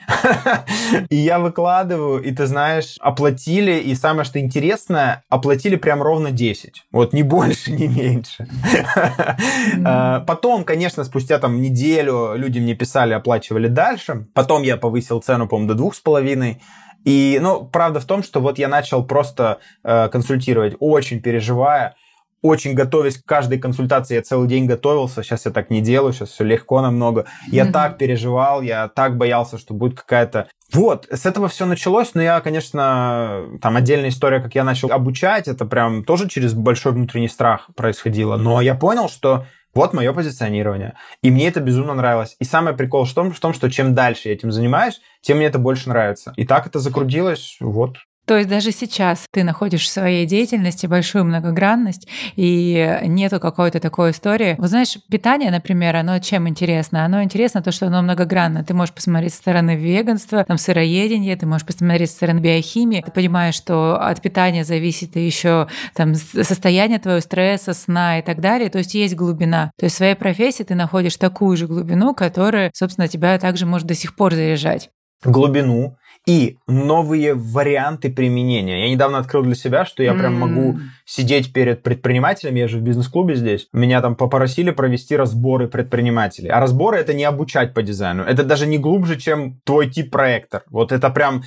И 1.09 1.15
я 1.15 1.39
выкладываю, 1.39 2.21
и 2.21 2.32
ты 2.32 2.45
знаешь, 2.45 2.97
оплатили, 2.99 3.73
и 3.73 3.95
самое 3.95 4.25
что 4.25 4.39
интересное, 4.39 5.23
оплатили 5.29 5.75
прям 5.75 6.01
ровно 6.01 6.32
10. 6.32 6.84
Вот 6.91 7.13
ни 7.13 7.21
больше, 7.21 7.71
ни 7.71 7.88
меньше. 7.88 8.47
А, 9.84 10.19
потом, 10.21 10.63
конечно, 10.63 11.03
спустя 11.03 11.39
там 11.39 11.61
неделю 11.61 12.34
люди 12.36 12.59
мне 12.59 12.75
писали, 12.75 13.13
оплачивали 13.13 13.67
дальше. 13.67 14.27
Потом 14.34 14.63
я 14.63 14.77
повысил 14.77 15.21
цену, 15.21 15.47
по-моему, 15.47 15.69
до 15.69 15.75
двух 15.75 15.95
с 15.95 15.99
половиной. 15.99 16.61
И, 17.03 17.39
ну, 17.41 17.65
правда 17.65 17.99
в 17.99 18.05
том, 18.05 18.23
что 18.23 18.39
вот 18.39 18.57
я 18.57 18.67
начал 18.67 19.03
просто 19.03 19.59
э, 19.83 20.09
консультировать, 20.09 20.75
очень 20.79 21.21
переживая, 21.21 21.95
очень 22.41 22.73
готовясь 22.73 23.17
к 23.17 23.25
каждой 23.25 23.59
консультации, 23.59 24.15
я 24.15 24.21
целый 24.21 24.47
день 24.47 24.65
готовился, 24.65 25.21
сейчас 25.21 25.45
я 25.45 25.51
так 25.51 25.69
не 25.69 25.81
делаю, 25.81 26.13
сейчас 26.13 26.29
все 26.29 26.43
легко 26.43 26.81
намного. 26.81 27.25
Я 27.47 27.65
mm-hmm. 27.65 27.71
так 27.71 27.97
переживал, 27.97 28.61
я 28.61 28.87
так 28.87 29.17
боялся, 29.17 29.57
что 29.57 29.73
будет 29.73 29.99
какая-то... 29.99 30.47
Вот, 30.73 31.07
с 31.11 31.25
этого 31.25 31.49
все 31.49 31.65
началось, 31.65 32.13
но 32.13 32.21
я, 32.21 32.39
конечно, 32.39 33.43
там 33.61 33.75
отдельная 33.75 34.09
история, 34.09 34.39
как 34.39 34.55
я 34.55 34.63
начал 34.63 34.91
обучать, 34.91 35.47
это 35.47 35.65
прям 35.65 36.03
тоже 36.03 36.29
через 36.29 36.53
большой 36.53 36.93
внутренний 36.93 37.27
страх 37.27 37.69
происходило. 37.75 38.37
Но 38.37 38.61
я 38.61 38.73
понял, 38.73 39.09
что 39.09 39.45
вот 39.74 39.93
мое 39.93 40.13
позиционирование. 40.13 40.95
И 41.22 41.32
мне 41.32 41.47
это 41.47 41.59
безумно 41.59 41.93
нравилось. 41.93 42.36
И 42.39 42.43
самый 42.43 42.74
прикол 42.74 43.05
в 43.05 43.13
том, 43.13 43.32
в 43.32 43.39
том, 43.39 43.53
что 43.53 43.69
чем 43.69 43.95
дальше 43.95 44.28
я 44.28 44.34
этим 44.34 44.51
занимаюсь, 44.51 45.01
тем 45.22 45.38
мне 45.38 45.47
это 45.47 45.59
больше 45.59 45.89
нравится. 45.89 46.34
И 46.36 46.45
так 46.45 46.67
это 46.67 46.80
закрутилось, 46.80 47.57
вот. 47.59 47.97
То 48.32 48.38
есть 48.38 48.47
даже 48.47 48.71
сейчас 48.71 49.25
ты 49.29 49.43
находишь 49.43 49.84
в 49.84 49.89
своей 49.89 50.25
деятельности 50.25 50.88
большую 50.88 51.25
многогранность, 51.25 52.07
и 52.38 52.97
нету 53.03 53.41
какой-то 53.41 53.82
такой 53.82 54.11
истории. 54.11 54.55
Вот 54.57 54.69
знаешь, 54.69 54.97
питание, 55.09 55.51
например, 55.51 55.97
оно 55.97 56.17
чем 56.19 56.47
интересно? 56.47 57.03
Оно 57.03 57.23
интересно 57.23 57.61
то, 57.61 57.73
что 57.73 57.88
оно 57.88 58.01
многогранно. 58.01 58.63
Ты 58.63 58.73
можешь 58.73 58.93
посмотреть 58.93 59.34
со 59.34 59.39
стороны 59.39 59.75
веганства, 59.75 60.45
там, 60.45 60.57
сыроедения, 60.57 61.36
ты 61.36 61.45
можешь 61.45 61.67
посмотреть 61.67 62.11
со 62.11 62.15
стороны 62.15 62.39
биохимии. 62.39 63.03
Ты 63.05 63.11
понимаешь, 63.11 63.55
что 63.55 64.01
от 64.01 64.21
питания 64.21 64.63
зависит 64.63 65.17
еще 65.17 65.67
там, 65.93 66.15
состояние 66.15 66.99
твоего 66.99 67.19
стресса, 67.19 67.73
сна 67.73 68.19
и 68.19 68.21
так 68.21 68.39
далее. 68.39 68.69
То 68.69 68.77
есть 68.77 68.93
есть 68.93 69.13
глубина. 69.13 69.71
То 69.77 69.88
есть 69.88 69.95
в 69.95 69.97
своей 69.97 70.15
профессии 70.15 70.63
ты 70.63 70.73
находишь 70.73 71.17
такую 71.17 71.57
же 71.57 71.67
глубину, 71.67 72.15
которая, 72.15 72.71
собственно, 72.73 73.09
тебя 73.09 73.38
также 73.39 73.65
может 73.65 73.88
до 73.88 73.93
сих 73.93 74.15
пор 74.15 74.34
заряжать 74.34 74.89
глубину, 75.23 75.97
и 76.28 76.57
новые 76.67 77.34
варианты 77.34 78.11
применения. 78.11 78.86
Я 78.86 78.91
недавно 78.91 79.17
открыл 79.17 79.43
для 79.43 79.55
себя, 79.55 79.86
что 79.86 80.03
я 80.03 80.13
mm. 80.13 80.19
прям 80.19 80.36
могу 80.36 80.80
сидеть 81.05 81.51
перед 81.51 81.82
предпринимателями, 81.82 82.59
я 82.59 82.67
же 82.67 82.78
в 82.78 82.82
бизнес-клубе 82.82 83.36
здесь, 83.36 83.67
меня 83.74 84.01
там 84.01 84.15
попросили 84.15 84.72
провести 84.72 85.15
разборы 85.15 85.67
предпринимателей. 85.67 86.49
А 86.49 86.59
разборы 86.59 86.97
это 86.97 87.13
не 87.13 87.24
обучать 87.24 87.74
по 87.74 87.82
дизайну, 87.82 88.24
это 88.24 88.43
даже 88.43 88.67
не 88.67 88.78
глубже, 88.78 89.19
чем 89.19 89.59
твой 89.63 89.89
тип 89.89 90.11
проектор. 90.11 90.63
Вот 90.69 90.91
это 90.91 91.09
прям, 91.09 91.43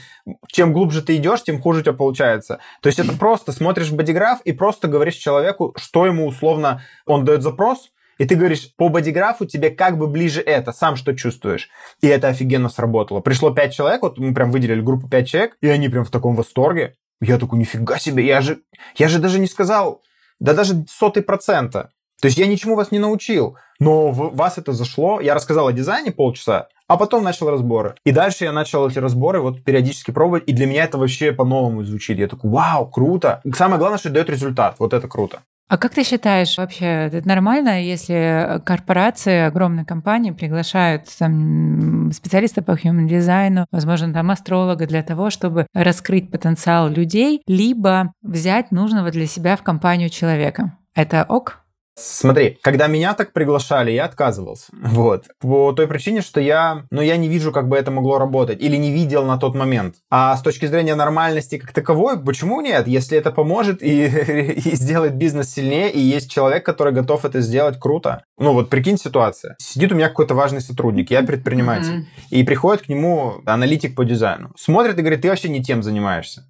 чем 0.49 0.73
глубже 0.73 1.03
ты 1.03 1.17
идешь, 1.17 1.43
тем 1.43 1.61
хуже 1.61 1.81
у 1.81 1.83
тебя 1.83 1.93
получается. 1.93 2.59
То 2.83 2.89
есть 2.89 2.99
это 2.99 3.13
просто 3.17 3.53
смотришь 3.53 3.93
бодиграф 3.93 4.41
и 4.45 4.53
просто 4.53 4.89
говоришь 4.89 5.15
человеку, 5.15 5.75
что 5.79 6.07
ему 6.07 6.27
условно, 6.27 6.83
он 7.07 7.25
дает 7.25 7.43
запрос, 7.43 7.91
и 8.19 8.27
ты 8.27 8.35
говоришь, 8.35 8.71
по 8.77 8.89
бодиграфу 8.89 9.47
тебе 9.47 9.71
как 9.71 9.99
бы 9.99 10.07
ближе 10.07 10.41
это, 10.41 10.73
сам 10.73 10.97
что 10.97 11.15
чувствуешь. 11.15 11.69
И 12.01 12.07
это 12.07 12.29
офигенно 12.29 12.69
сработало. 12.69 13.21
Пришло 13.21 13.51
пять 13.51 13.75
человек, 13.75 14.03
вот 14.03 14.19
мы 14.19 14.35
прям 14.35 14.51
выделили 14.51 14.81
группу 14.81 15.09
пять 15.09 15.29
человек, 15.29 15.57
и 15.61 15.69
они 15.69 15.89
прям 15.89 16.05
в 16.05 16.11
таком 16.11 16.37
восторге. 16.37 16.95
Я 17.21 17.39
такой, 17.39 17.59
нифига 17.59 17.99
себе, 17.99 18.27
я 18.27 18.41
же, 18.41 18.61
я 18.97 19.09
же 19.09 19.19
даже 19.19 19.39
не 19.39 19.47
сказал, 19.47 20.03
да 20.41 20.53
даже 20.53 20.85
сотый 20.89 21.23
процента. 21.23 21.91
То 22.21 22.27
есть 22.27 22.39
я 22.39 22.47
ничему 22.47 22.75
вас 22.75 22.91
не 22.91 22.99
научил, 22.99 23.57
но 23.79 24.11
в 24.11 24.35
вас 24.35 24.57
это 24.59 24.73
зашло. 24.73 25.21
Я 25.21 25.35
рассказал 25.35 25.69
о 25.69 25.73
дизайне 25.73 26.13
полчаса, 26.13 26.69
а 26.87 26.97
потом 26.97 27.25
начал 27.25 27.51
разборы. 27.51 27.97
И 28.05 28.13
дальше 28.13 28.45
я 28.45 28.53
начал 28.53 28.89
эти 28.89 28.99
разборы 28.99 29.41
вот 29.41 29.63
периодически 29.65 30.11
пробовать, 30.11 30.45
и 30.47 30.53
для 30.53 30.67
меня 30.67 30.85
это 30.85 30.97
вообще 30.97 31.33
по-новому 31.33 31.83
звучит. 31.85 32.19
Я 32.19 32.29
такой, 32.29 32.51
вау, 32.51 32.89
круто. 32.89 33.43
Самое 33.55 33.79
главное, 33.79 33.99
что 33.99 34.09
это 34.09 34.15
дает 34.15 34.31
результат. 34.31 34.77
Вот 34.79 34.95
это 34.95 35.09
круто. 35.09 35.43
А 35.67 35.79
как 35.79 35.95
ты 35.95 36.05
считаешь, 36.05 36.59
вообще 36.59 37.09
это 37.11 37.27
нормально, 37.27 37.83
если 37.83 38.61
корпорации, 38.65 39.41
огромные 39.47 39.87
компании 39.87 40.31
приглашают 40.31 41.05
там, 41.19 42.13
специалиста 42.13 42.63
по 42.63 42.73
human 42.73 43.09
дизайну, 43.09 43.67
возможно, 43.71 44.13
там 44.13 44.31
астролога 44.31 44.87
для 44.87 45.03
того, 45.03 45.31
чтобы 45.31 45.67
раскрыть 45.73 46.31
потенциал 46.31 46.91
людей, 46.91 47.43
либо 47.47 48.13
взять 48.23 48.73
нужного 48.73 49.11
для 49.11 49.27
себя 49.27 49.57
в 49.57 49.63
компанию 49.63 50.11
человека? 50.11 50.77
Это 50.95 51.25
ок? 51.29 51.64
Смотри, 51.97 52.59
когда 52.61 52.89
меня 52.89 53.15
так 53.15 53.33
приглашали, 53.33 53.93
я 53.93 54.05
отказывался. 54.05 54.73
Вот. 54.95 55.27
По 55.41 55.73
той 55.73 55.87
причине, 55.87 56.23
что 56.23 56.41
я, 56.41 56.87
ну, 56.91 57.03
я 57.03 57.17
не 57.17 57.29
вижу, 57.29 57.53
как 57.53 57.69
бы 57.69 57.77
это 57.77 57.91
могло 57.91 58.19
работать. 58.19 58.61
Или 58.61 58.77
не 58.77 58.93
видел 58.93 59.25
на 59.25 59.39
тот 59.39 59.55
момент. 59.55 59.97
А 60.11 60.37
с 60.37 60.43
точки 60.43 60.67
зрения 60.67 60.95
нормальности 60.95 61.59
как 61.59 61.73
таковой, 61.73 62.19
почему 62.19 62.61
нет? 62.61 62.87
Если 62.87 63.19
это 63.19 63.33
поможет 63.33 63.83
и, 63.83 64.07
и 64.65 64.77
сделает 64.77 65.17
бизнес 65.17 65.53
сильнее, 65.53 65.91
и 65.91 66.01
есть 66.01 66.31
человек, 66.31 66.65
который 66.65 66.93
готов 66.93 67.25
это 67.25 67.41
сделать, 67.41 67.79
круто. 67.79 68.25
Ну, 68.39 68.53
вот 68.53 68.71
прикинь 68.71 68.99
ситуация. 68.99 69.57
Сидит 69.59 69.93
у 69.93 69.95
меня 69.95 70.09
какой-то 70.09 70.35
важный 70.35 70.61
сотрудник, 70.61 71.11
я 71.11 71.23
предприниматель. 71.23 71.93
Mm-hmm. 71.93 72.29
И 72.31 72.45
приходит 72.45 72.83
к 72.83 72.89
нему 72.89 73.43
аналитик 73.47 73.95
по 73.95 74.05
дизайну. 74.05 74.53
Смотрит 74.57 74.99
и 74.99 75.03
говорит, 75.03 75.23
ты 75.23 75.29
вообще 75.29 75.49
не 75.49 75.63
тем 75.63 75.83
занимаешься. 75.83 76.47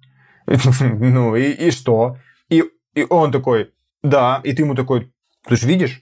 Ну, 0.79 1.35
и, 1.35 1.51
и 1.51 1.71
что? 1.71 2.17
И, 2.49 2.63
и 2.93 3.05
он 3.09 3.31
такой, 3.31 3.71
да, 4.03 4.41
и 4.43 4.53
ты 4.53 4.61
ему 4.61 4.75
такой, 4.75 5.11
ты 5.47 5.55
же 5.55 5.67
видишь? 5.67 6.01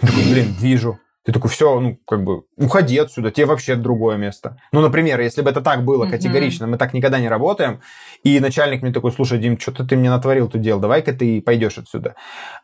Я 0.00 0.08
такой, 0.08 0.24
блин, 0.24 0.54
вижу. 0.58 0.98
Ты 1.24 1.32
такой, 1.32 1.50
все, 1.50 1.80
ну, 1.80 1.98
как 2.06 2.22
бы, 2.22 2.44
уходи 2.56 2.96
отсюда, 2.98 3.32
тебе 3.32 3.46
вообще 3.46 3.74
другое 3.74 4.16
место. 4.16 4.60
Ну, 4.70 4.80
например, 4.80 5.20
если 5.20 5.42
бы 5.42 5.50
это 5.50 5.60
так 5.60 5.84
было 5.84 6.08
категорично, 6.08 6.68
мы 6.68 6.78
так 6.78 6.94
никогда 6.94 7.18
не 7.18 7.28
работаем, 7.28 7.80
и 8.22 8.38
начальник 8.38 8.82
мне 8.82 8.92
такой, 8.92 9.10
слушай, 9.10 9.38
Дим, 9.38 9.58
что-то 9.58 9.84
ты 9.84 9.96
мне 9.96 10.08
натворил 10.08 10.48
тут 10.48 10.60
дел, 10.60 10.78
давай-ка 10.78 11.12
ты 11.12 11.42
пойдешь 11.42 11.78
отсюда. 11.78 12.14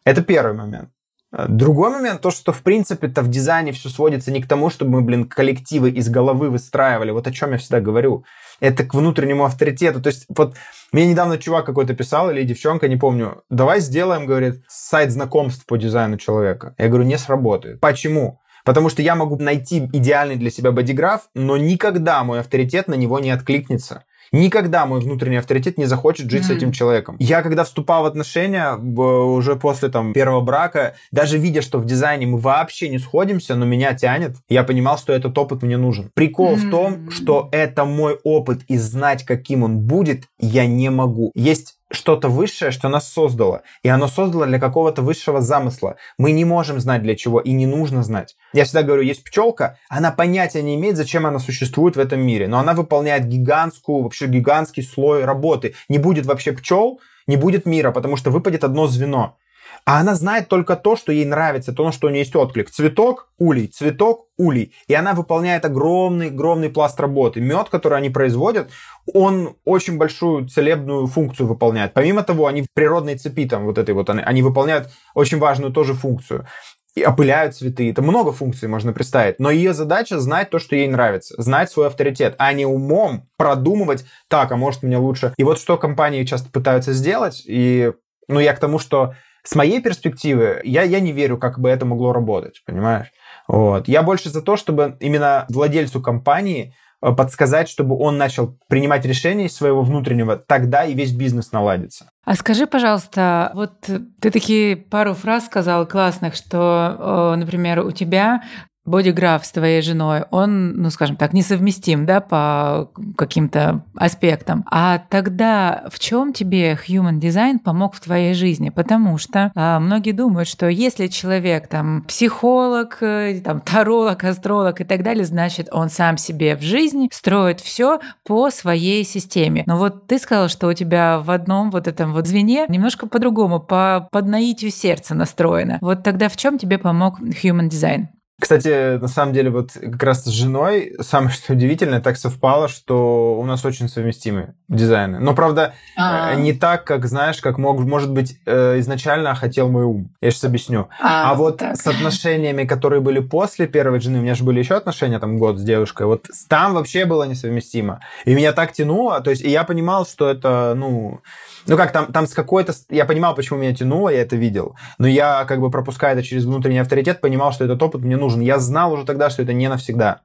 Это 0.05 0.23
первый 0.23 0.55
момент. 0.55 0.91
Другой 1.33 1.91
момент, 1.91 2.21
то, 2.21 2.31
что, 2.31 2.53
в 2.53 2.63
принципе-то, 2.63 3.23
в 3.23 3.29
дизайне 3.29 3.73
все 3.73 3.89
сводится 3.89 4.31
не 4.31 4.43
к 4.43 4.47
тому, 4.47 4.69
чтобы 4.69 4.93
мы, 4.93 5.01
блин, 5.01 5.25
коллективы 5.25 5.91
из 5.91 6.11
головы 6.11 6.51
выстраивали. 6.51 7.11
Вот 7.11 7.27
о 7.27 7.33
чем 7.33 7.53
я 7.53 7.59
всегда 7.59 7.81
говорю. 7.81 8.25
Это 8.61 8.85
к 8.85 8.93
внутреннему 8.93 9.45
авторитету. 9.45 10.03
То 10.03 10.09
есть, 10.09 10.27
вот 10.29 10.55
мне 10.93 11.07
недавно 11.07 11.39
чувак 11.39 11.65
какой-то 11.65 11.95
писал, 11.95 12.31
или 12.31 12.43
девчонка, 12.43 12.87
не 12.87 12.97
помню, 12.97 13.43
давай 13.49 13.81
сделаем, 13.81 14.27
говорит, 14.27 14.63
сайт 14.69 15.11
знакомств 15.11 15.65
по 15.65 15.79
дизайну 15.79 16.19
человека. 16.19 16.75
Я 16.77 16.89
говорю, 16.89 17.05
не 17.05 17.17
сработает. 17.17 17.81
Почему? 17.81 18.41
Потому 18.65 18.91
что 18.91 19.01
я 19.01 19.17
могу 19.17 19.37
найти 19.39 19.89
идеальный 19.93 20.37
для 20.37 20.51
себя 20.51 20.71
бодиграф, 20.71 21.31
но 21.35 21.57
никогда 21.57 22.23
мой 22.25 22.41
авторитет 22.41 22.89
на 22.89 22.95
него 22.95 23.19
не 23.21 23.31
откликнется. 23.31 24.05
Никогда 24.33 24.87
мой 24.87 25.01
внутренний 25.01 25.37
авторитет 25.37 25.77
не 25.77 25.85
захочет 25.85 26.31
жить 26.31 26.43
mm-hmm. 26.43 26.47
с 26.47 26.51
этим 26.51 26.73
человеком. 26.73 27.17
Я 27.19 27.43
когда 27.43 27.65
вступал 27.65 28.03
в 28.03 28.07
отношения 28.07 28.75
уже 28.75 29.57
после 29.57 29.91
там 29.91 30.15
первого 30.15 30.41
брака, 30.41 30.95
даже 31.11 31.37
видя, 31.37 31.61
что 31.61 31.79
в 31.79 31.85
дизайне 31.85 32.27
мы 32.27 32.39
вообще 32.39 32.89
не 32.89 32.99
сходимся, 32.99 33.55
но 33.55 33.67
меня 33.67 33.93
тянет, 33.95 34.37
я 34.49 34.65
понимал, 34.65 34.97
что 34.97 35.13
этот 35.13 35.37
опыт 35.37 35.63
мне 35.63 35.77
нужен. 35.77 36.11
Прикол 36.15 36.55
mm-hmm. 36.55 36.69
в 36.69 36.71
том, 36.71 37.11
что 37.11 37.49
это 37.53 37.85
мой 37.85 38.19
опыт 38.25 38.63
и 38.69 38.79
знать, 38.79 39.25
каким 39.25 39.63
он 39.63 39.81
будет, 39.81 40.25
я 40.39 40.67
не 40.67 40.91
могу. 40.91 41.31
Есть 41.35 41.77
что-то 41.93 42.29
высшее, 42.29 42.71
что 42.71 42.89
нас 42.89 43.11
создало. 43.11 43.63
И 43.83 43.89
оно 43.89 44.09
создало 44.09 44.47
для 44.47 44.59
какого-то 44.59 45.03
высшего 45.03 45.41
замысла. 45.41 45.97
Мы 46.19 46.33
не 46.33 46.45
можем 46.45 46.81
знать 46.81 47.03
для 47.03 47.15
чего 47.15 47.41
и 47.41 47.53
не 47.53 47.67
нужно 47.67 48.03
знать. 48.03 48.37
Я 48.53 48.65
всегда 48.65 48.83
говорю, 48.83 49.03
есть 49.03 49.25
пчелка, 49.25 49.79
она 49.89 50.11
понятия 50.11 50.63
не 50.63 50.75
имеет, 50.75 50.97
зачем 50.97 51.27
она 51.27 51.39
существует 51.39 51.97
в 51.97 52.01
этом 52.01 52.21
мире, 52.21 52.49
но 52.49 52.59
она 52.59 52.75
выполняет 52.75 53.27
гигантскую, 53.29 54.03
вообще 54.03 54.27
гигантский 54.27 54.83
слой 54.83 55.25
работы. 55.25 55.75
Не 55.89 55.99
будет 55.99 56.27
вообще 56.27 56.53
пчел, 56.53 57.01
не 57.27 57.37
будет 57.37 57.67
мира, 57.67 57.93
потому 57.93 58.17
что 58.17 58.31
выпадет 58.31 58.65
одно 58.65 58.87
звено. 58.87 59.37
А 59.85 60.01
она 60.01 60.15
знает 60.15 60.49
только 60.49 60.77
то, 60.77 60.97
что 60.97 61.13
ей 61.13 61.25
нравится, 61.25 61.73
то, 61.73 61.85
на 61.85 61.93
что 61.93 62.07
у 62.07 62.11
нее 62.11 62.21
есть 62.21 62.37
отклик. 62.37 62.71
Цветок, 62.71 63.29
улей, 63.39 63.67
цветок, 63.67 64.29
улей. 64.39 64.73
И 64.87 64.95
она 64.95 65.13
выполняет 65.13 65.65
огромный, 65.65 66.29
огромный 66.29 66.71
пласт 66.71 67.01
работы. 67.01 67.41
Мед, 67.41 67.69
который 67.69 67.99
они 67.99 68.11
производят, 68.11 68.71
он 69.13 69.57
очень 69.65 69.99
большую 69.99 70.49
целебную 70.49 71.07
функцию 71.07 71.49
выполняет. 71.49 71.95
Помимо 71.95 72.23
того, 72.23 72.47
они 72.47 72.63
в 72.63 72.67
природной 72.73 73.17
цепи, 73.17 73.49
там, 73.49 73.65
вот 73.65 73.79
этой 73.79 73.95
вот, 73.95 74.09
они, 74.11 74.23
они 74.23 74.43
выполняют 74.43 74.91
очень 75.15 75.39
важную 75.39 75.73
тоже 75.73 75.95
функцию 75.95 76.47
и 76.95 77.05
опыляют 77.05 77.57
цветы. 77.57 77.91
Это 77.91 78.03
много 78.03 78.33
функций 78.33 78.69
можно 78.69 78.93
представить. 78.93 79.39
Но 79.39 79.51
ее 79.51 79.73
задача 79.73 80.21
знать 80.21 80.51
то, 80.51 80.59
что 80.59 80.77
ей 80.77 80.89
нравится, 80.89 81.35
знать 81.41 81.71
свой 81.71 81.87
авторитет, 81.87 82.35
а 82.39 82.53
не 82.53 82.67
умом 82.67 83.29
продумывать, 83.37 84.05
так, 84.29 84.53
а 84.53 84.57
может 84.57 84.83
мне 84.83 84.99
лучше. 84.99 85.33
И 85.39 85.45
вот 85.45 85.59
что 85.59 85.79
компании 85.79 86.25
часто 86.25 86.51
пытаются 86.51 86.93
сделать, 86.93 87.43
и 87.47 87.93
ну 88.29 88.41
я 88.41 88.55
к 88.55 88.61
тому, 88.61 88.79
что 88.79 89.15
с 89.45 89.55
моей 89.55 89.81
перспективы, 89.81 90.61
я, 90.65 90.83
я 90.83 91.01
не 91.01 91.13
верю, 91.13 91.39
как 91.39 91.59
бы 91.59 91.69
это 91.69 91.85
могло 91.85 92.13
работать, 92.13 92.63
понимаешь? 92.65 93.09
Вот. 93.49 93.89
Я 93.89 94.03
больше 94.03 94.31
за 94.31 94.43
то, 94.43 94.57
чтобы 94.57 94.97
именно 95.01 95.47
владельцу 95.49 96.01
компании 96.01 96.75
э, 97.03 97.13
подсказать, 97.13 97.69
чтобы 97.69 97.97
он 97.99 98.17
начал 98.17 98.57
принимать 98.69 99.05
решения 99.05 99.49
своего 99.49 99.83
внутреннего, 99.83 100.37
тогда 100.37 100.85
и 100.85 100.95
весь 100.95 101.13
бизнес 101.13 101.51
наладится. 101.51 102.11
А 102.25 102.35
скажи, 102.35 102.67
пожалуйста, 102.67 103.51
вот 103.55 103.81
ты 104.21 104.31
такие 104.31 104.77
пару 104.77 105.15
фраз 105.15 105.47
сказал 105.47 105.87
классных, 105.87 106.37
что, 106.37 107.33
э, 107.35 107.37
например, 107.37 107.81
у 107.81 107.91
тебя 107.91 108.43
бодиграф 108.85 109.45
с 109.47 109.53
твоей 109.53 109.83
женой, 109.83 110.25
он, 110.31 110.75
ну, 110.75 110.91
скажем 110.91 111.17
так, 111.17 111.33
несовместим, 111.33 112.07
да, 112.07 112.21
по 112.21 112.91
каким-то 113.17 113.85
аспектам. 113.95 114.65
А 114.71 114.99
тогда 114.99 115.85
в 115.91 115.99
чем 115.99 116.33
тебе 116.33 116.73
human 116.73 117.21
design 117.21 117.59
помог 117.59 117.95
в 117.95 118.01
твоей 118.01 118.35
жизни? 118.35 118.71
Потому 118.71 119.19
что 119.19 119.53
а, 119.55 119.79
многие 119.79 120.13
думают, 120.13 120.49
что 120.49 120.69
если 120.69 121.07
человек 121.07 121.69
там 121.69 122.03
психолог, 122.03 122.99
э, 123.01 123.41
там 123.45 123.61
таролог, 123.61 124.25
астролог 124.25 124.81
и 124.81 124.85
так 124.85 125.03
далее, 125.03 125.25
значит, 125.25 125.69
он 125.71 125.89
сам 125.89 126.17
себе 126.17 126.57
в 126.57 126.63
жизни 126.63 127.09
строит 127.13 127.61
все 127.61 128.01
по 128.25 128.51
своей 128.51 129.05
системе. 129.05 129.63
Но 129.67 129.77
вот 129.77 130.07
ты 130.07 130.19
сказал, 130.19 130.49
что 130.49 130.69
у 130.69 130.73
тебя 130.73 131.21
в 131.21 131.31
одном 131.31 131.71
вот 131.71 131.87
этом 131.87 132.13
вот 132.13 132.27
звене 132.27 132.67
немножко 132.69 133.07
по-другому, 133.07 133.61
по 133.61 134.09
под 134.11 134.27
наитию 134.27 134.71
сердца 134.71 135.15
настроено. 135.15 135.79
Вот 135.81 136.03
тогда 136.03 136.29
в 136.29 136.37
чем 136.37 136.59
тебе 136.59 136.79
помог 136.79 137.21
human 137.21 137.69
design? 137.69 138.07
Кстати, 138.43 138.99
на 138.99 139.07
самом 139.07 139.33
деле, 139.33 139.51
вот 139.51 139.71
как 139.71 140.03
раз 140.03 140.25
с 140.25 140.27
женой 140.27 140.97
самое 141.01 141.31
что 141.33 141.53
удивительное, 141.53 142.01
так 142.01 142.17
совпало, 142.17 142.67
что 142.67 143.39
у 143.39 143.45
нас 143.45 143.65
очень 143.65 143.89
совместимы 143.89 144.55
дизайны. 144.69 145.21
Но, 145.21 145.33
правда, 145.33 145.75
А-а-а. 145.97 146.35
не 146.35 146.53
так, 146.53 146.83
как, 146.83 147.07
знаешь, 147.07 147.41
как 147.41 147.57
мог, 147.57 147.79
может 147.79 148.11
быть, 148.11 148.41
э, 148.45 148.81
изначально 148.81 149.37
хотел 149.37 149.69
мой 149.69 149.85
ум. 149.85 150.11
Я 150.21 150.33
сейчас 150.33 150.43
объясню. 150.43 150.89
А, 151.01 151.31
а 151.31 151.35
вот 151.35 151.59
так. 151.59 151.77
с 151.77 151.87
отношениями, 151.87 152.65
которые 152.65 153.01
были 153.01 153.21
после 153.21 153.69
первой 153.69 154.01
жены, 154.01 154.19
у 154.19 154.23
меня 154.23 154.35
же 154.35 154.43
были 154.43 154.59
еще 154.59 154.75
отношения, 154.75 155.21
там, 155.21 155.39
год 155.39 155.59
с 155.59 155.63
девушкой, 155.63 156.07
вот 156.07 156.27
там 156.49 156.75
вообще 156.75 157.05
было 157.05 157.23
несовместимо. 157.23 158.01
И 158.25 158.35
меня 158.35 158.53
так 158.53 158.73
тянуло, 158.73 159.21
то 159.21 159.31
есть, 159.31 159.43
и 159.43 159.51
я 159.51 159.63
понимал, 159.63 160.05
что 160.05 160.29
это, 160.29 160.75
ну, 160.77 161.21
ну 161.67 161.77
как, 161.77 161.93
там, 161.93 162.07
там 162.07 162.27
с 162.27 162.35
какой-то... 162.35 162.73
Я 162.91 163.05
понимал, 163.05 163.37
почему 163.37 163.61
меня 163.61 163.73
тянуло, 163.73 164.09
я 164.09 164.23
это 164.23 164.35
видел. 164.35 164.75
Но 164.99 165.07
я, 165.07 165.45
как 165.45 165.61
бы 165.61 165.71
пропуская 165.71 166.15
это 166.15 166.25
через 166.25 166.45
внутренний 166.45 166.79
авторитет, 166.79 167.21
понимал, 167.21 167.53
что 167.53 167.65
этот 167.65 167.81
опыт 167.81 168.03
мне 168.03 168.17
нужен. 168.17 168.32
Я 168.41 168.59
знал 168.59 168.93
уже 168.93 169.05
тогда, 169.05 169.31
что 169.31 169.43
это 169.43 169.53
не 169.53 169.69
навсегда. 169.69 170.23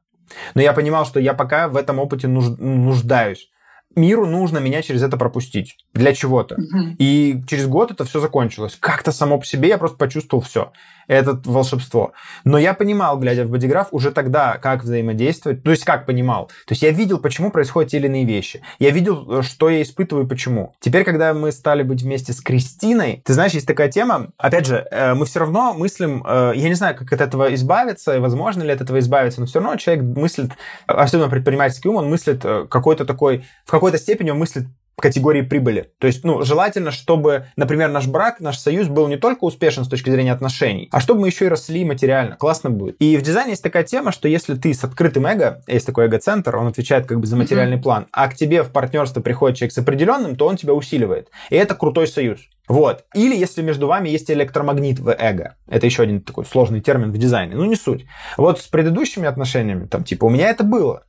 Но 0.55 0.61
я 0.61 0.73
понимал, 0.73 1.05
что 1.05 1.19
я 1.19 1.33
пока 1.33 1.67
в 1.67 1.77
этом 1.77 1.99
опыте 1.99 2.27
нуждаюсь 2.27 3.49
миру 3.95 4.25
нужно 4.25 4.59
меня 4.59 4.81
через 4.81 5.03
это 5.03 5.17
пропустить 5.17 5.77
для 5.93 6.13
чего-то. 6.13 6.55
Угу. 6.55 6.95
И 6.99 7.41
через 7.47 7.67
год 7.67 7.91
это 7.91 8.05
все 8.05 8.19
закончилось. 8.19 8.77
Как-то 8.79 9.11
само 9.11 9.39
по 9.39 9.45
себе 9.45 9.69
я 9.69 9.77
просто 9.77 9.97
почувствовал 9.97 10.43
все. 10.43 10.71
Это 11.07 11.39
волшебство. 11.45 12.11
Но 12.43 12.57
я 12.57 12.73
понимал, 12.73 13.17
глядя 13.17 13.45
в 13.45 13.49
бодиграф, 13.49 13.87
уже 13.91 14.11
тогда, 14.11 14.57
как 14.57 14.83
взаимодействовать. 14.83 15.63
То 15.63 15.71
есть, 15.71 15.85
как 15.85 16.05
понимал. 16.05 16.47
То 16.65 16.73
есть, 16.73 16.81
я 16.81 16.91
видел, 16.91 17.19
почему 17.19 17.49
происходят 17.49 17.91
те 17.91 17.97
или 17.97 18.07
иные 18.07 18.25
вещи. 18.25 18.61
Я 18.77 18.89
видел, 18.89 19.41
что 19.41 19.69
я 19.69 19.81
испытываю 19.81 20.25
и 20.25 20.29
почему. 20.29 20.75
Теперь, 20.81 21.05
когда 21.05 21.33
мы 21.33 21.51
стали 21.53 21.83
быть 21.83 22.01
вместе 22.01 22.33
с 22.33 22.41
Кристиной, 22.41 23.21
ты 23.23 23.33
знаешь, 23.33 23.53
есть 23.53 23.67
такая 23.67 23.89
тема. 23.89 24.27
Опять 24.37 24.65
же, 24.65 24.85
э, 24.91 25.13
мы 25.13 25.25
все 25.25 25.39
равно 25.39 25.73
мыслим, 25.73 26.23
э, 26.27 26.51
я 26.55 26.67
не 26.67 26.75
знаю, 26.75 26.95
как 26.95 27.11
от 27.13 27.21
этого 27.21 27.53
избавиться, 27.55 28.15
и 28.15 28.19
возможно 28.19 28.63
ли 28.63 28.71
от 28.71 28.81
этого 28.81 28.99
избавиться, 28.99 29.39
но 29.39 29.47
все 29.47 29.59
равно 29.59 29.77
человек 29.77 30.03
мыслит, 30.03 30.51
особенно 30.87 31.29
предпринимательский 31.29 31.89
ум, 31.89 31.97
он 31.97 32.09
мыслит 32.09 32.41
э, 32.43 32.65
какой-то 32.69 33.05
такой, 33.05 33.45
в 33.65 33.71
какой-то 33.77 33.97
степени 33.97 34.29
он 34.29 34.39
мыслит 34.39 34.67
категории 34.99 35.43
прибыли. 35.43 35.91
То 35.99 36.07
есть, 36.07 36.23
ну, 36.23 36.41
желательно, 36.41 36.91
чтобы, 36.91 37.45
например, 37.55 37.89
наш 37.89 38.07
брак, 38.07 38.39
наш 38.39 38.57
союз 38.57 38.87
был 38.87 39.07
не 39.07 39.17
только 39.17 39.43
успешен 39.43 39.85
с 39.85 39.87
точки 39.87 40.09
зрения 40.09 40.33
отношений, 40.33 40.89
а 40.91 40.99
чтобы 40.99 41.21
мы 41.21 41.27
еще 41.27 41.45
и 41.45 41.49
росли 41.49 41.85
материально. 41.85 42.35
Классно 42.35 42.71
будет. 42.71 42.95
И 42.99 43.15
в 43.15 43.21
дизайне 43.21 43.51
есть 43.51 43.61
такая 43.61 43.83
тема, 43.83 44.11
что 44.11 44.27
если 44.27 44.55
ты 44.55 44.73
с 44.73 44.83
открытым 44.83 45.27
эго, 45.27 45.63
есть 45.67 45.85
такой 45.85 46.05
эго-центр, 46.05 46.55
он 46.55 46.67
отвечает 46.67 47.05
как 47.05 47.19
бы 47.19 47.27
за 47.27 47.35
материальный 47.35 47.77
mm-hmm. 47.77 47.81
план, 47.81 48.07
а 48.11 48.27
к 48.27 48.35
тебе 48.35 48.63
в 48.63 48.71
партнерство 48.71 49.21
приходит 49.21 49.57
человек 49.57 49.73
с 49.73 49.77
определенным, 49.77 50.35
то 50.35 50.47
он 50.47 50.57
тебя 50.57 50.73
усиливает. 50.73 51.29
И 51.51 51.55
это 51.55 51.75
крутой 51.75 52.07
союз. 52.07 52.39
Вот. 52.67 53.05
Или 53.13 53.35
если 53.35 53.61
между 53.61 53.85
вами 53.85 54.09
есть 54.09 54.31
электромагнит 54.31 54.99
в 54.99 55.13
эго. 55.13 55.55
Это 55.67 55.85
еще 55.85 56.03
один 56.03 56.21
такой 56.21 56.45
сложный 56.45 56.81
термин 56.81 57.11
в 57.11 57.17
дизайне. 57.17 57.55
Ну, 57.55 57.65
не 57.65 57.75
суть. 57.75 58.05
Вот 58.35 58.59
с 58.59 58.63
предыдущими 58.63 59.27
отношениями, 59.27 59.85
там, 59.85 60.03
типа, 60.03 60.25
у 60.25 60.29
меня 60.29 60.49
это 60.49 60.63
было. 60.63 61.03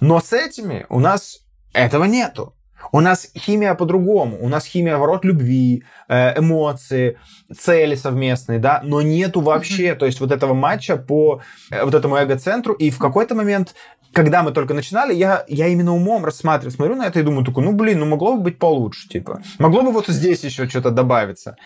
Но 0.00 0.20
с 0.20 0.32
этими 0.32 0.86
у 0.88 0.98
нас 0.98 1.47
этого 1.72 2.04
нету. 2.04 2.54
У 2.92 3.00
нас 3.00 3.30
химия 3.36 3.74
по-другому. 3.74 4.38
У 4.40 4.48
нас 4.48 4.64
химия 4.64 4.96
ворот 4.96 5.24
любви, 5.24 5.84
э, 6.08 6.38
эмоции, 6.38 7.18
цели 7.56 7.94
совместные, 7.94 8.58
да, 8.58 8.80
но 8.84 9.02
нету 9.02 9.40
вообще, 9.40 9.94
то 9.94 10.06
есть 10.06 10.20
вот 10.20 10.32
этого 10.32 10.54
матча 10.54 10.96
по 10.96 11.42
э, 11.70 11.84
вот 11.84 11.94
этому 11.94 12.16
эго-центру. 12.16 12.74
И 12.74 12.90
в 12.90 12.98
какой-то 12.98 13.34
момент, 13.34 13.74
когда 14.12 14.42
мы 14.42 14.52
только 14.52 14.74
начинали, 14.74 15.12
я, 15.12 15.44
я 15.48 15.66
именно 15.68 15.94
умом 15.94 16.24
рассматриваю, 16.24 16.72
смотрю 16.72 16.94
на 16.94 17.06
это 17.06 17.20
и 17.20 17.22
думаю, 17.22 17.44
такой, 17.44 17.64
ну 17.64 17.72
блин, 17.72 17.98
ну 17.98 18.06
могло 18.06 18.36
бы 18.36 18.42
быть 18.42 18.58
получше, 18.58 19.08
типа. 19.08 19.42
Могло 19.58 19.82
бы 19.82 19.90
вот 19.90 20.06
здесь 20.06 20.44
еще 20.44 20.68
что-то 20.68 20.90
добавиться. 20.90 21.56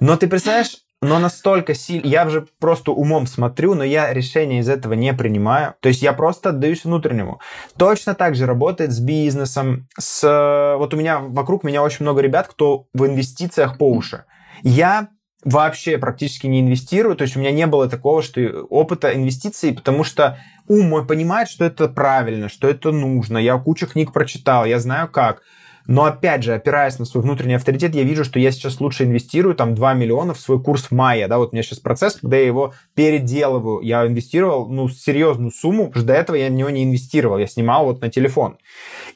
Но 0.00 0.16
ты 0.16 0.26
представляешь, 0.26 0.85
но 1.02 1.18
настолько 1.18 1.74
сильно... 1.74 2.06
Я 2.06 2.26
уже 2.26 2.46
просто 2.58 2.90
умом 2.90 3.26
смотрю, 3.26 3.74
но 3.74 3.84
я 3.84 4.12
решение 4.12 4.60
из 4.60 4.68
этого 4.68 4.94
не 4.94 5.12
принимаю. 5.12 5.74
То 5.80 5.88
есть 5.88 6.02
я 6.02 6.12
просто 6.12 6.50
отдаюсь 6.50 6.84
внутреннему. 6.84 7.40
Точно 7.76 8.14
так 8.14 8.34
же 8.34 8.46
работает 8.46 8.92
с 8.92 8.98
бизнесом, 8.98 9.88
с... 9.98 10.76
Вот 10.78 10.94
у 10.94 10.96
меня, 10.96 11.18
вокруг 11.18 11.64
меня 11.64 11.82
очень 11.82 12.02
много 12.04 12.22
ребят, 12.22 12.48
кто 12.48 12.86
в 12.94 13.06
инвестициях 13.06 13.76
по 13.78 13.90
уши. 13.90 14.24
Я 14.62 15.08
вообще 15.44 15.98
практически 15.98 16.46
не 16.46 16.60
инвестирую, 16.60 17.14
то 17.14 17.22
есть 17.22 17.36
у 17.36 17.40
меня 17.40 17.52
не 17.52 17.66
было 17.66 17.88
такого, 17.88 18.22
что 18.22 18.40
опыта 18.68 19.14
инвестиций, 19.14 19.74
потому 19.74 20.02
что 20.02 20.38
ум 20.66 20.88
мой 20.88 21.06
понимает, 21.06 21.48
что 21.48 21.64
это 21.64 21.88
правильно, 21.88 22.48
что 22.48 22.68
это 22.68 22.90
нужно. 22.90 23.38
Я 23.38 23.56
кучу 23.58 23.86
книг 23.86 24.12
прочитал, 24.12 24.64
я 24.64 24.80
знаю 24.80 25.08
как. 25.08 25.42
Но 25.86 26.04
опять 26.04 26.42
же, 26.42 26.54
опираясь 26.54 26.98
на 26.98 27.04
свой 27.04 27.22
внутренний 27.22 27.54
авторитет, 27.54 27.94
я 27.94 28.02
вижу, 28.02 28.24
что 28.24 28.38
я 28.38 28.50
сейчас 28.50 28.80
лучше 28.80 29.04
инвестирую 29.04 29.54
там 29.54 29.74
2 29.74 29.94
миллиона 29.94 30.34
в 30.34 30.40
свой 30.40 30.62
курс 30.62 30.84
в 30.84 30.90
мае. 30.92 31.28
Да, 31.28 31.38
вот 31.38 31.50
у 31.50 31.52
меня 31.52 31.62
сейчас 31.62 31.78
процесс, 31.78 32.16
когда 32.20 32.36
я 32.36 32.46
его 32.46 32.74
переделываю. 32.94 33.80
Я 33.80 34.06
инвестировал, 34.06 34.68
ну, 34.68 34.88
серьезную 34.88 35.50
сумму, 35.50 35.86
потому 35.86 36.00
что 36.00 36.08
до 36.08 36.14
этого 36.14 36.36
я 36.36 36.48
в 36.48 36.52
него 36.52 36.70
не 36.70 36.84
инвестировал. 36.84 37.38
Я 37.38 37.46
снимал 37.46 37.86
вот 37.86 38.00
на 38.00 38.10
телефон. 38.10 38.58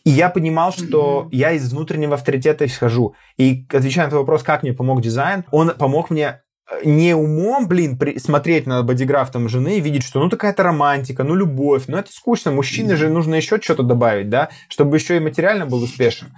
И 0.05 0.11
я 0.11 0.31
понимал, 0.31 0.73
что 0.73 1.27
mm-hmm. 1.27 1.37
я 1.37 1.53
из 1.53 1.73
внутреннего 1.73 2.15
авторитета 2.15 2.65
исхожу. 2.67 3.15
И 3.37 3.67
отвечая 3.73 4.07
на 4.07 4.11
твой 4.11 4.23
вопрос, 4.23 4.43
как 4.43 4.63
мне 4.63 4.73
помог 4.73 5.03
дизайн, 5.03 5.45
он 5.51 5.71
помог 5.71 6.11
мне 6.11 6.41
не 6.85 7.15
умом, 7.15 7.69
блин, 7.69 7.99
при, 7.99 8.19
смотреть 8.19 8.67
на 8.67 8.83
бодиграф 8.83 9.31
там 9.31 9.49
жены 9.49 9.79
и 9.79 9.81
видеть, 9.81 10.05
что 10.05 10.21
ну 10.21 10.29
такая-то 10.29 10.63
романтика, 10.63 11.25
ну 11.25 11.35
любовь, 11.35 11.85
ну 11.89 11.97
это 11.97 12.13
скучно, 12.13 12.53
мужчине 12.53 12.97
же 12.97 13.09
нужно 13.09 13.35
еще 13.35 13.61
что-то 13.61 13.83
добавить, 13.83 14.29
да, 14.29 14.51
чтобы 14.69 14.97
еще 14.97 15.17
и 15.17 15.21
материально 15.21 15.67
был 15.67 15.83
успешен. 15.83 16.29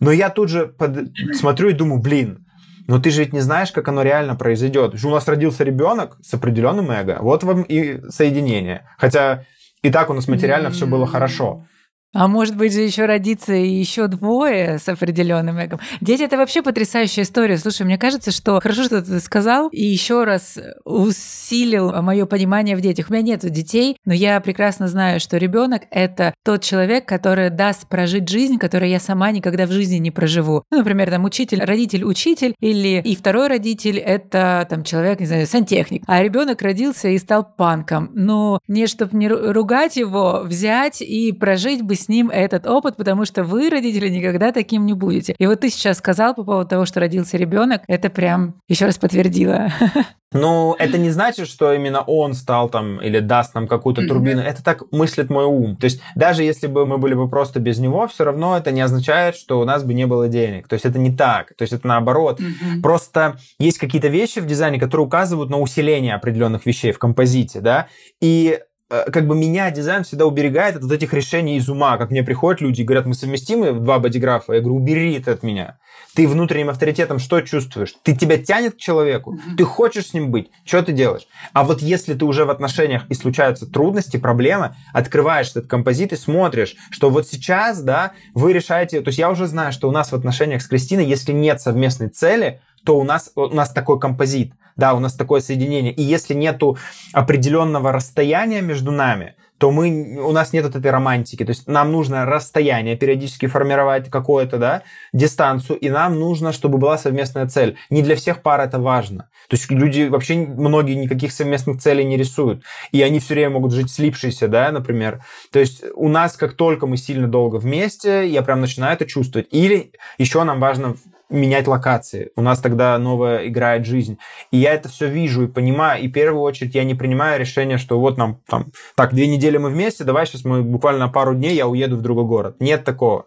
Но 0.00 0.10
я 0.10 0.28
тут 0.30 0.50
же 0.50 0.66
под... 0.66 1.08
смотрю 1.34 1.70
и 1.70 1.72
думаю, 1.72 2.00
блин, 2.00 2.46
но 2.86 3.00
ты 3.00 3.10
же 3.10 3.22
ведь 3.22 3.32
не 3.32 3.40
знаешь, 3.40 3.72
как 3.72 3.88
оно 3.88 4.02
реально 4.02 4.36
произойдет. 4.36 5.02
У 5.04 5.10
нас 5.10 5.26
родился 5.26 5.64
ребенок 5.64 6.18
с 6.22 6.34
определенным 6.34 6.90
эго, 6.90 7.18
вот 7.20 7.42
вам 7.42 7.62
и 7.62 8.00
соединение. 8.10 8.88
Хотя 8.98 9.44
и 9.82 9.90
так 9.90 10.10
у 10.10 10.14
нас 10.14 10.28
материально 10.28 10.70
все 10.70 10.86
было 10.86 11.06
хорошо. 11.06 11.66
А 12.12 12.28
может 12.28 12.56
быть 12.56 12.72
же 12.72 12.80
еще 12.80 13.04
родиться 13.04 13.52
еще 13.52 14.06
двое 14.06 14.78
с 14.78 14.88
определенным 14.88 15.62
эгом. 15.62 15.80
Дети 16.00 16.22
это 16.22 16.36
вообще 16.38 16.62
потрясающая 16.62 17.24
история. 17.24 17.58
Слушай, 17.58 17.82
мне 17.82 17.98
кажется, 17.98 18.30
что 18.30 18.58
хорошо, 18.60 18.84
что 18.84 19.02
ты 19.02 19.20
сказал, 19.20 19.68
и 19.68 19.82
еще 19.82 20.24
раз 20.24 20.58
усилил 20.84 21.92
мое 22.02 22.24
понимание 22.26 22.74
в 22.74 22.80
детях. 22.80 23.06
У 23.10 23.12
меня 23.12 23.22
нет 23.22 23.40
детей, 23.40 23.98
но 24.06 24.14
я 24.14 24.40
прекрасно 24.40 24.88
знаю, 24.88 25.20
что 25.20 25.36
ребенок 25.36 25.82
это 25.90 26.32
тот 26.42 26.62
человек, 26.62 27.06
который 27.06 27.50
даст 27.50 27.86
прожить 27.88 28.28
жизнь, 28.28 28.56
которую 28.56 28.88
я 28.88 29.00
сама 29.00 29.30
никогда 29.30 29.66
в 29.66 29.72
жизни 29.72 29.96
не 29.96 30.10
проживу. 30.10 30.62
Ну, 30.70 30.78
например, 30.78 31.10
там 31.10 31.24
учитель, 31.24 31.62
родитель, 31.62 32.04
учитель, 32.04 32.54
или 32.60 33.02
и 33.04 33.14
второй 33.14 33.48
родитель 33.48 33.98
это 33.98 34.66
там 34.70 34.84
человек, 34.84 35.20
не 35.20 35.26
знаю, 35.26 35.46
сантехник. 35.46 36.02
А 36.06 36.22
ребенок 36.22 36.62
родился 36.62 37.08
и 37.08 37.18
стал 37.18 37.44
панком. 37.44 38.10
Но 38.14 38.58
не 38.68 38.86
чтобы 38.86 39.18
не 39.18 39.28
ругать 39.28 39.96
его, 39.96 40.42
взять 40.44 41.02
и 41.02 41.32
прожить 41.32 41.82
бы 41.82 41.94
с 41.94 42.05
с 42.06 42.08
ним 42.08 42.30
этот 42.30 42.66
опыт, 42.66 42.96
потому 42.96 43.24
что 43.24 43.42
вы, 43.42 43.68
родители, 43.68 44.08
никогда 44.08 44.52
таким 44.52 44.86
не 44.86 44.94
будете. 44.94 45.34
И 45.38 45.46
вот 45.46 45.60
ты 45.60 45.70
сейчас 45.70 45.98
сказал 45.98 46.34
по 46.34 46.44
поводу 46.44 46.68
того, 46.68 46.86
что 46.86 47.00
родился 47.00 47.36
ребенок, 47.36 47.82
это 47.88 48.10
прям 48.10 48.54
еще 48.68 48.86
раз 48.86 48.96
подтвердило. 48.96 49.68
Ну, 50.32 50.74
это 50.78 50.98
не 50.98 51.10
значит, 51.10 51.48
что 51.48 51.72
именно 51.72 52.02
он 52.02 52.34
стал 52.34 52.68
там 52.68 53.00
или 53.00 53.20
даст 53.20 53.54
нам 53.54 53.68
какую-то 53.68 54.06
турбину. 54.06 54.42
Это 54.42 54.62
так 54.62 54.82
мыслит 54.90 55.30
мой 55.30 55.44
ум. 55.44 55.76
То 55.76 55.84
есть 55.84 56.02
даже 56.14 56.42
если 56.42 56.66
бы 56.66 56.84
мы 56.84 56.98
были 56.98 57.14
бы 57.14 57.28
просто 57.28 57.60
без 57.60 57.78
него, 57.78 58.06
все 58.08 58.24
равно 58.24 58.56
это 58.56 58.72
не 58.72 58.80
означает, 58.80 59.36
что 59.36 59.60
у 59.60 59.64
нас 59.64 59.84
бы 59.84 59.94
не 59.94 60.04
было 60.04 60.28
денег. 60.28 60.66
То 60.68 60.74
есть 60.74 60.84
это 60.84 60.98
не 60.98 61.14
так. 61.14 61.54
То 61.54 61.62
есть 61.62 61.72
это 61.72 61.86
наоборот. 61.86 62.40
Просто 62.82 63.38
есть 63.58 63.78
какие-то 63.78 64.08
вещи 64.08 64.40
в 64.40 64.46
дизайне, 64.46 64.80
которые 64.80 65.06
указывают 65.06 65.48
на 65.48 65.58
усиление 65.58 66.14
определенных 66.14 66.66
вещей 66.66 66.90
в 66.90 66.98
композите, 66.98 67.60
да, 67.60 67.86
и 68.20 68.58
как 68.88 69.26
бы 69.26 69.34
меня 69.34 69.70
дизайн 69.70 70.04
всегда 70.04 70.26
уберегает 70.26 70.76
от 70.76 70.90
этих 70.90 71.12
решений 71.12 71.56
из 71.56 71.68
ума. 71.68 71.96
Как 71.98 72.10
мне 72.10 72.22
приходят 72.22 72.60
люди 72.60 72.82
и 72.82 72.84
говорят, 72.84 73.06
мы 73.06 73.14
совместимы 73.14 73.72
два 73.72 73.98
бодиграфа. 73.98 74.52
Я 74.52 74.60
говорю, 74.60 74.76
убери 74.76 75.14
это 75.14 75.32
от 75.32 75.42
меня. 75.42 75.78
Ты 76.14 76.26
внутренним 76.28 76.70
авторитетом 76.70 77.18
что 77.18 77.40
чувствуешь? 77.40 77.94
Ты 78.02 78.16
тебя 78.16 78.38
тянет 78.38 78.74
к 78.74 78.78
человеку? 78.78 79.34
Mm-hmm. 79.34 79.56
Ты 79.58 79.64
хочешь 79.64 80.06
с 80.06 80.14
ним 80.14 80.30
быть? 80.30 80.50
Что 80.64 80.82
ты 80.82 80.92
делаешь? 80.92 81.26
А 81.52 81.64
вот 81.64 81.82
если 81.82 82.14
ты 82.14 82.24
уже 82.24 82.44
в 82.44 82.50
отношениях 82.50 83.02
и 83.10 83.14
случаются 83.14 83.66
трудности, 83.66 84.16
проблемы, 84.16 84.74
открываешь 84.94 85.50
этот 85.50 85.66
композит 85.66 86.12
и 86.12 86.16
смотришь, 86.16 86.76
что 86.90 87.10
вот 87.10 87.26
сейчас, 87.28 87.82
да, 87.82 88.12
вы 88.34 88.52
решаете... 88.52 89.00
То 89.02 89.08
есть 89.08 89.18
я 89.18 89.30
уже 89.30 89.46
знаю, 89.46 89.72
что 89.72 89.88
у 89.88 89.92
нас 89.92 90.12
в 90.12 90.14
отношениях 90.14 90.62
с 90.62 90.68
Кристиной, 90.68 91.04
если 91.04 91.32
нет 91.32 91.60
совместной 91.60 92.08
цели, 92.08 92.60
то 92.86 92.98
у 92.98 93.04
нас, 93.04 93.32
у 93.34 93.48
нас 93.48 93.70
такой 93.70 94.00
композит– 94.00 94.52
да, 94.76 94.94
у 94.94 94.98
нас 94.98 95.14
такое 95.14 95.40
соединение. 95.40 95.92
И 95.92 96.02
если 96.02 96.34
нету 96.34 96.76
определенного 97.12 97.92
расстояния 97.92 98.60
между 98.60 98.92
нами, 98.92 99.34
то 99.58 99.70
мы, 99.70 100.18
у 100.22 100.32
нас 100.32 100.52
нет 100.52 100.66
вот 100.66 100.76
этой 100.76 100.90
романтики. 100.90 101.42
То 101.42 101.52
есть 101.52 101.66
нам 101.66 101.90
нужно 101.90 102.26
расстояние 102.26 102.94
периодически 102.94 103.46
формировать 103.46 104.10
какое-то, 104.10 104.58
да, 104.58 104.82
дистанцию, 105.14 105.78
и 105.78 105.88
нам 105.88 106.20
нужно, 106.20 106.52
чтобы 106.52 106.76
была 106.76 106.98
совместная 106.98 107.46
цель. 107.48 107.78
Не 107.88 108.02
для 108.02 108.16
всех 108.16 108.42
пар 108.42 108.60
это 108.60 108.78
важно. 108.78 109.30
То 109.48 109.56
есть 109.56 109.70
люди 109.70 110.08
вообще, 110.08 110.34
многие 110.36 110.92
никаких 110.92 111.32
совместных 111.32 111.80
целей 111.80 112.04
не 112.04 112.18
рисуют. 112.18 112.64
И 112.92 113.00
они 113.00 113.18
все 113.18 113.32
время 113.32 113.54
могут 113.54 113.72
жить 113.72 113.90
слипшиеся, 113.90 114.46
да, 114.46 114.70
например. 114.72 115.24
То 115.50 115.58
есть 115.58 115.82
у 115.94 116.08
нас, 116.08 116.36
как 116.36 116.52
только 116.52 116.86
мы 116.86 116.98
сильно 116.98 117.26
долго 117.26 117.56
вместе, 117.56 118.28
я 118.28 118.42
прям 118.42 118.60
начинаю 118.60 118.92
это 118.92 119.06
чувствовать. 119.06 119.48
Или 119.52 119.92
еще 120.18 120.44
нам 120.44 120.60
важно 120.60 120.96
менять 121.28 121.66
локации. 121.66 122.30
У 122.36 122.42
нас 122.42 122.60
тогда 122.60 122.96
новая 122.98 123.48
играет 123.48 123.86
жизнь. 123.86 124.18
И 124.50 124.58
я 124.58 124.74
это 124.74 124.88
все 124.88 125.08
вижу 125.08 125.44
и 125.44 125.48
понимаю. 125.48 126.02
И 126.02 126.08
в 126.08 126.12
первую 126.12 126.42
очередь 126.42 126.74
я 126.74 126.84
не 126.84 126.94
принимаю 126.94 127.40
решение, 127.40 127.78
что 127.78 127.98
вот 127.98 128.16
нам 128.16 128.40
там, 128.48 128.72
так, 128.94 129.12
две 129.14 129.26
недели 129.26 129.56
мы 129.56 129.70
вместе, 129.70 130.04
давай 130.04 130.26
сейчас 130.26 130.44
мы 130.44 130.62
буквально 130.62 131.08
пару 131.08 131.34
дней 131.34 131.54
я 131.54 131.66
уеду 131.66 131.96
в 131.96 132.02
другой 132.02 132.24
город. 132.24 132.56
Нет 132.60 132.84
такого. 132.84 133.26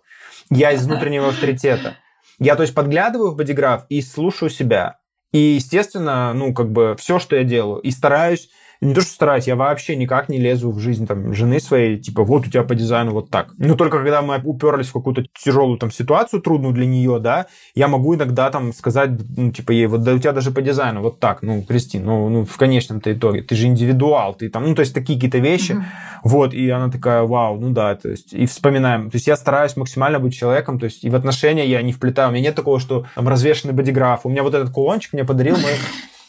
Я 0.49 0.71
из 0.71 0.85
внутреннего 0.85 1.29
авторитета. 1.29 1.97
Я, 2.39 2.55
то 2.55 2.61
есть, 2.61 2.73
подглядываю 2.73 3.31
в 3.31 3.35
бодиграф 3.35 3.85
и 3.89 4.01
слушаю 4.01 4.49
себя. 4.49 4.99
И, 5.31 5.37
естественно, 5.37 6.33
ну, 6.33 6.53
как 6.53 6.71
бы 6.71 6.95
все, 6.97 7.19
что 7.19 7.35
я 7.35 7.43
делаю, 7.43 7.81
и 7.81 7.91
стараюсь 7.91 8.49
не 8.81 8.93
то, 8.93 9.01
что 9.01 9.11
стараюсь, 9.11 9.47
я 9.47 9.57
вообще 9.57 9.97
никак 9.97 10.29
не 10.29 10.37
лезу 10.37 10.71
в 10.71 10.79
жизнь 10.79 11.05
там, 11.05 11.33
жены 11.33 11.59
своей, 11.59 11.97
типа, 11.97 12.23
вот 12.23 12.47
у 12.47 12.49
тебя 12.49 12.63
по 12.63 12.75
дизайну 12.75 13.11
вот 13.11 13.29
так. 13.29 13.53
Но 13.57 13.75
только 13.75 13.97
когда 13.97 14.21
мы 14.21 14.39
уперлись 14.41 14.87
в 14.87 14.93
какую-то 14.93 15.25
тяжелую 15.37 15.77
там 15.77 15.91
ситуацию, 15.91 16.41
трудную 16.41 16.73
для 16.73 16.85
нее, 16.85 17.19
да, 17.19 17.47
я 17.75 17.89
могу 17.89 18.15
иногда 18.15 18.49
там 18.49 18.73
сказать, 18.73 19.11
ну, 19.35 19.51
типа, 19.51 19.71
ей, 19.71 19.87
вот 19.87 20.03
да 20.03 20.13
у 20.13 20.19
тебя 20.19 20.31
даже 20.31 20.51
по 20.51 20.61
дизайну 20.61 21.01
вот 21.01 21.19
так, 21.19 21.41
ну, 21.41 21.61
Кристин, 21.63 22.05
ну, 22.05 22.29
ну 22.29 22.45
в 22.45 22.55
конечном-то 22.55 23.11
итоге, 23.11 23.41
ты 23.41 23.55
же 23.55 23.67
индивидуал, 23.67 24.33
ты 24.33 24.49
там, 24.49 24.63
ну, 24.63 24.75
то 24.75 24.81
есть 24.81 24.93
такие 24.93 25.17
какие-то 25.17 25.39
вещи, 25.39 25.73
mm-hmm. 25.73 26.19
вот, 26.23 26.53
и 26.53 26.69
она 26.69 26.89
такая, 26.89 27.23
вау, 27.23 27.59
ну 27.59 27.71
да, 27.71 27.95
то 27.95 28.07
есть, 28.07 28.31
и 28.31 28.45
вспоминаем, 28.45 29.11
то 29.11 29.17
есть 29.17 29.27
я 29.27 29.35
стараюсь 29.35 29.75
максимально 29.75 30.19
быть 30.19 30.33
человеком, 30.33 30.79
то 30.79 30.85
есть 30.85 31.03
и 31.03 31.09
в 31.09 31.15
отношения 31.15 31.67
я 31.67 31.81
не 31.81 31.91
вплетаю, 31.91 32.29
у 32.29 32.31
меня 32.31 32.43
нет 32.43 32.55
такого, 32.55 32.79
что 32.79 33.05
там 33.15 33.27
развешенный 33.27 33.73
бодиграф, 33.73 34.25
у 34.25 34.29
меня 34.29 34.43
вот 34.43 34.53
этот 34.53 34.69
кулончик 34.69 35.11
мне 35.11 35.25
подарил 35.25 35.57
мой 35.57 35.71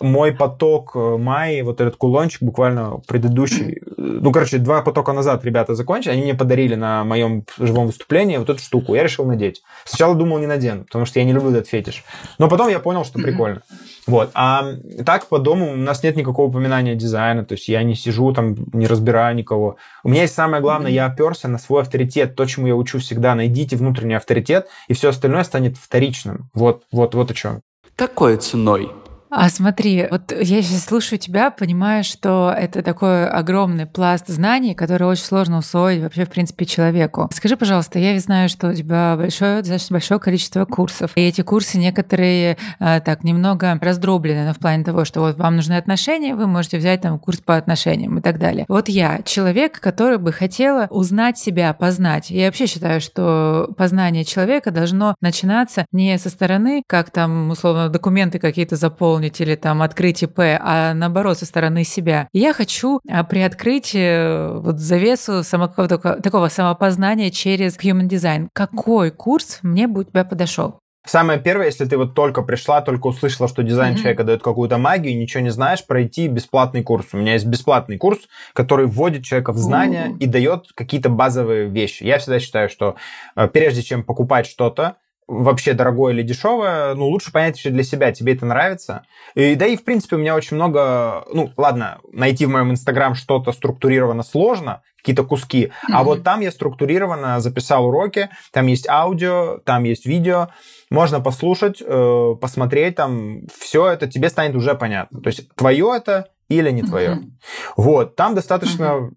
мой 0.00 0.32
поток 0.32 0.92
э, 0.94 1.16
май, 1.18 1.62
вот 1.62 1.80
этот 1.80 1.96
кулончик 1.96 2.42
буквально 2.42 3.00
предыдущий, 3.06 3.80
ну, 3.96 4.32
короче, 4.32 4.58
два 4.58 4.82
потока 4.82 5.12
назад 5.12 5.44
ребята 5.44 5.74
закончили, 5.74 6.12
они 6.12 6.22
мне 6.22 6.34
подарили 6.34 6.74
на 6.74 7.04
моем 7.04 7.44
живом 7.58 7.86
выступлении 7.86 8.36
вот 8.38 8.48
эту 8.48 8.60
штуку, 8.60 8.94
я 8.94 9.02
решил 9.02 9.24
надеть. 9.26 9.62
Сначала 9.84 10.14
думал 10.14 10.38
не 10.38 10.46
надену, 10.46 10.84
потому 10.84 11.04
что 11.04 11.18
я 11.18 11.24
не 11.24 11.32
люблю 11.32 11.50
этот 11.50 11.68
фетиш. 11.68 12.04
Но 12.38 12.48
потом 12.48 12.68
я 12.68 12.80
понял, 12.80 13.04
что 13.04 13.18
прикольно. 13.18 13.62
Вот. 14.06 14.30
А 14.34 14.74
так 15.04 15.26
по 15.26 15.38
дому 15.38 15.72
у 15.72 15.76
нас 15.76 16.02
нет 16.02 16.16
никакого 16.16 16.48
упоминания 16.48 16.94
дизайна, 16.94 17.44
то 17.44 17.54
есть 17.54 17.68
я 17.68 17.82
не 17.82 17.94
сижу 17.94 18.32
там, 18.32 18.56
не 18.72 18.86
разбираю 18.86 19.36
никого. 19.36 19.76
У 20.02 20.08
меня 20.08 20.22
есть 20.22 20.34
самое 20.34 20.62
главное, 20.62 20.90
я 20.90 21.06
оперся 21.06 21.48
на 21.48 21.58
свой 21.58 21.82
авторитет, 21.82 22.34
то, 22.34 22.46
чему 22.46 22.66
я 22.66 22.74
учу 22.74 22.98
всегда. 22.98 23.34
Найдите 23.34 23.76
внутренний 23.76 24.14
авторитет, 24.14 24.66
и 24.88 24.94
все 24.94 25.10
остальное 25.10 25.44
станет 25.44 25.76
вторичным. 25.76 26.50
Вот, 26.54 26.84
вот, 26.90 27.14
вот 27.14 27.30
о 27.30 27.34
чем. 27.34 27.60
Какой 27.96 28.36
ценой? 28.36 28.90
А 29.30 29.48
смотри, 29.48 30.06
вот 30.10 30.32
я 30.32 30.62
сейчас 30.62 30.84
слушаю 30.84 31.18
тебя, 31.18 31.50
понимаю, 31.50 32.02
что 32.02 32.54
это 32.56 32.82
такой 32.82 33.28
огромный 33.28 33.86
пласт 33.86 34.26
знаний, 34.28 34.74
который 34.74 35.06
очень 35.06 35.24
сложно 35.24 35.58
усвоить 35.58 36.02
вообще, 36.02 36.24
в 36.24 36.30
принципе, 36.30 36.66
человеку. 36.66 37.28
Скажи, 37.32 37.56
пожалуйста, 37.56 37.98
я 37.98 38.12
ведь 38.12 38.24
знаю, 38.24 38.48
что 38.48 38.68
у 38.68 38.74
тебя 38.74 39.14
большое, 39.16 39.58
достаточно 39.58 39.94
большое 39.94 40.20
количество 40.20 40.64
курсов. 40.64 41.12
И 41.14 41.20
эти 41.20 41.42
курсы 41.42 41.78
некоторые 41.78 42.56
а, 42.80 43.00
так 43.00 43.22
немного 43.22 43.78
раздроблены, 43.80 44.46
но 44.46 44.52
в 44.52 44.58
плане 44.58 44.84
того, 44.84 45.04
что 45.04 45.20
вот 45.20 45.36
вам 45.36 45.56
нужны 45.56 45.74
отношения, 45.74 46.34
вы 46.34 46.46
можете 46.46 46.78
взять 46.78 47.02
там 47.02 47.18
курс 47.18 47.38
по 47.38 47.56
отношениям 47.56 48.18
и 48.18 48.20
так 48.20 48.38
далее. 48.38 48.64
Вот 48.68 48.88
я 48.88 49.22
человек, 49.24 49.78
который 49.78 50.18
бы 50.18 50.32
хотела 50.32 50.88
узнать 50.90 51.38
себя, 51.38 51.72
познать. 51.72 52.30
Я 52.30 52.46
вообще 52.46 52.66
считаю, 52.66 53.00
что 53.00 53.72
познание 53.76 54.24
человека 54.24 54.72
должно 54.72 55.14
начинаться 55.20 55.86
не 55.92 56.18
со 56.18 56.30
стороны, 56.30 56.82
как 56.86 57.10
там, 57.10 57.50
условно, 57.50 57.88
документы 57.88 58.38
какие-то 58.40 58.74
заполнить, 58.74 59.19
заполнить 59.20 59.40
или 59.40 59.56
там 59.56 59.82
открыть 59.82 60.22
ИП, 60.22 60.38
а 60.38 60.94
наоборот 60.94 61.38
со 61.38 61.46
стороны 61.46 61.84
себя. 61.84 62.28
я 62.32 62.52
хочу 62.52 63.00
а, 63.08 63.24
приоткрыть 63.24 63.94
э, 63.94 64.52
вот 64.54 64.78
завесу 64.78 65.42
само, 65.42 65.68
такого 65.68 66.48
самопознания 66.48 67.30
через 67.30 67.78
Human 67.78 68.08
Design. 68.08 68.48
Какой 68.52 69.10
курс 69.10 69.58
мне 69.62 69.86
бы 69.86 70.00
у 70.00 70.04
тебя 70.04 70.24
подошел? 70.24 70.80
Самое 71.06 71.40
первое, 71.40 71.66
если 71.66 71.86
ты 71.86 71.96
вот 71.96 72.14
только 72.14 72.42
пришла, 72.42 72.82
только 72.82 73.06
услышала, 73.06 73.48
что 73.48 73.62
дизайн 73.62 73.94
mm-hmm. 73.94 73.98
человека 73.98 74.24
дает 74.24 74.42
какую-то 74.42 74.76
магию, 74.76 75.18
ничего 75.18 75.42
не 75.42 75.50
знаешь, 75.50 75.86
пройти 75.86 76.28
бесплатный 76.28 76.82
курс. 76.82 77.06
У 77.12 77.16
меня 77.16 77.32
есть 77.32 77.46
бесплатный 77.46 77.96
курс, 77.96 78.18
который 78.52 78.86
вводит 78.86 79.24
человека 79.24 79.52
в 79.52 79.56
знания 79.56 80.08
mm-hmm. 80.08 80.18
и 80.18 80.26
дает 80.26 80.66
какие-то 80.74 81.08
базовые 81.08 81.68
вещи. 81.68 82.04
Я 82.04 82.18
всегда 82.18 82.38
считаю, 82.38 82.68
что 82.68 82.96
э, 83.34 83.48
прежде 83.48 83.82
чем 83.82 84.04
покупать 84.04 84.46
что-то, 84.46 84.96
вообще 85.30 85.74
дорогое 85.74 86.12
или 86.12 86.22
дешевое, 86.22 86.94
ну, 86.94 87.06
лучше 87.06 87.30
понять 87.30 87.56
еще 87.56 87.70
для 87.70 87.84
себя, 87.84 88.10
тебе 88.10 88.34
это 88.34 88.44
нравится. 88.46 89.04
И, 89.36 89.54
да 89.54 89.66
и, 89.66 89.76
в 89.76 89.84
принципе, 89.84 90.16
у 90.16 90.18
меня 90.18 90.34
очень 90.34 90.56
много... 90.56 91.24
Ну, 91.32 91.52
ладно, 91.56 92.00
найти 92.12 92.46
в 92.46 92.50
моем 92.50 92.72
Инстаграм 92.72 93.14
что-то 93.14 93.52
структурировано 93.52 94.24
сложно, 94.24 94.82
какие-то 94.98 95.24
куски, 95.24 95.66
mm-hmm. 95.66 95.92
а 95.92 96.02
вот 96.02 96.24
там 96.24 96.40
я 96.40 96.50
структурированно 96.50 97.40
записал 97.40 97.86
уроки, 97.86 98.28
там 98.52 98.66
есть 98.66 98.88
аудио, 98.88 99.58
там 99.64 99.84
есть 99.84 100.04
видео, 100.04 100.48
можно 100.90 101.20
послушать, 101.20 101.80
э, 101.80 102.34
посмотреть, 102.40 102.96
там 102.96 103.46
все 103.56 103.86
это 103.86 104.08
тебе 104.08 104.28
станет 104.30 104.56
уже 104.56 104.74
понятно. 104.74 105.20
То 105.20 105.28
есть 105.28 105.48
твое 105.54 105.94
это 105.96 106.28
или 106.48 106.70
не 106.70 106.82
твое. 106.82 107.10
Mm-hmm. 107.10 107.30
Вот, 107.76 108.16
там 108.16 108.34
достаточно 108.34 108.82
mm-hmm. 108.82 109.10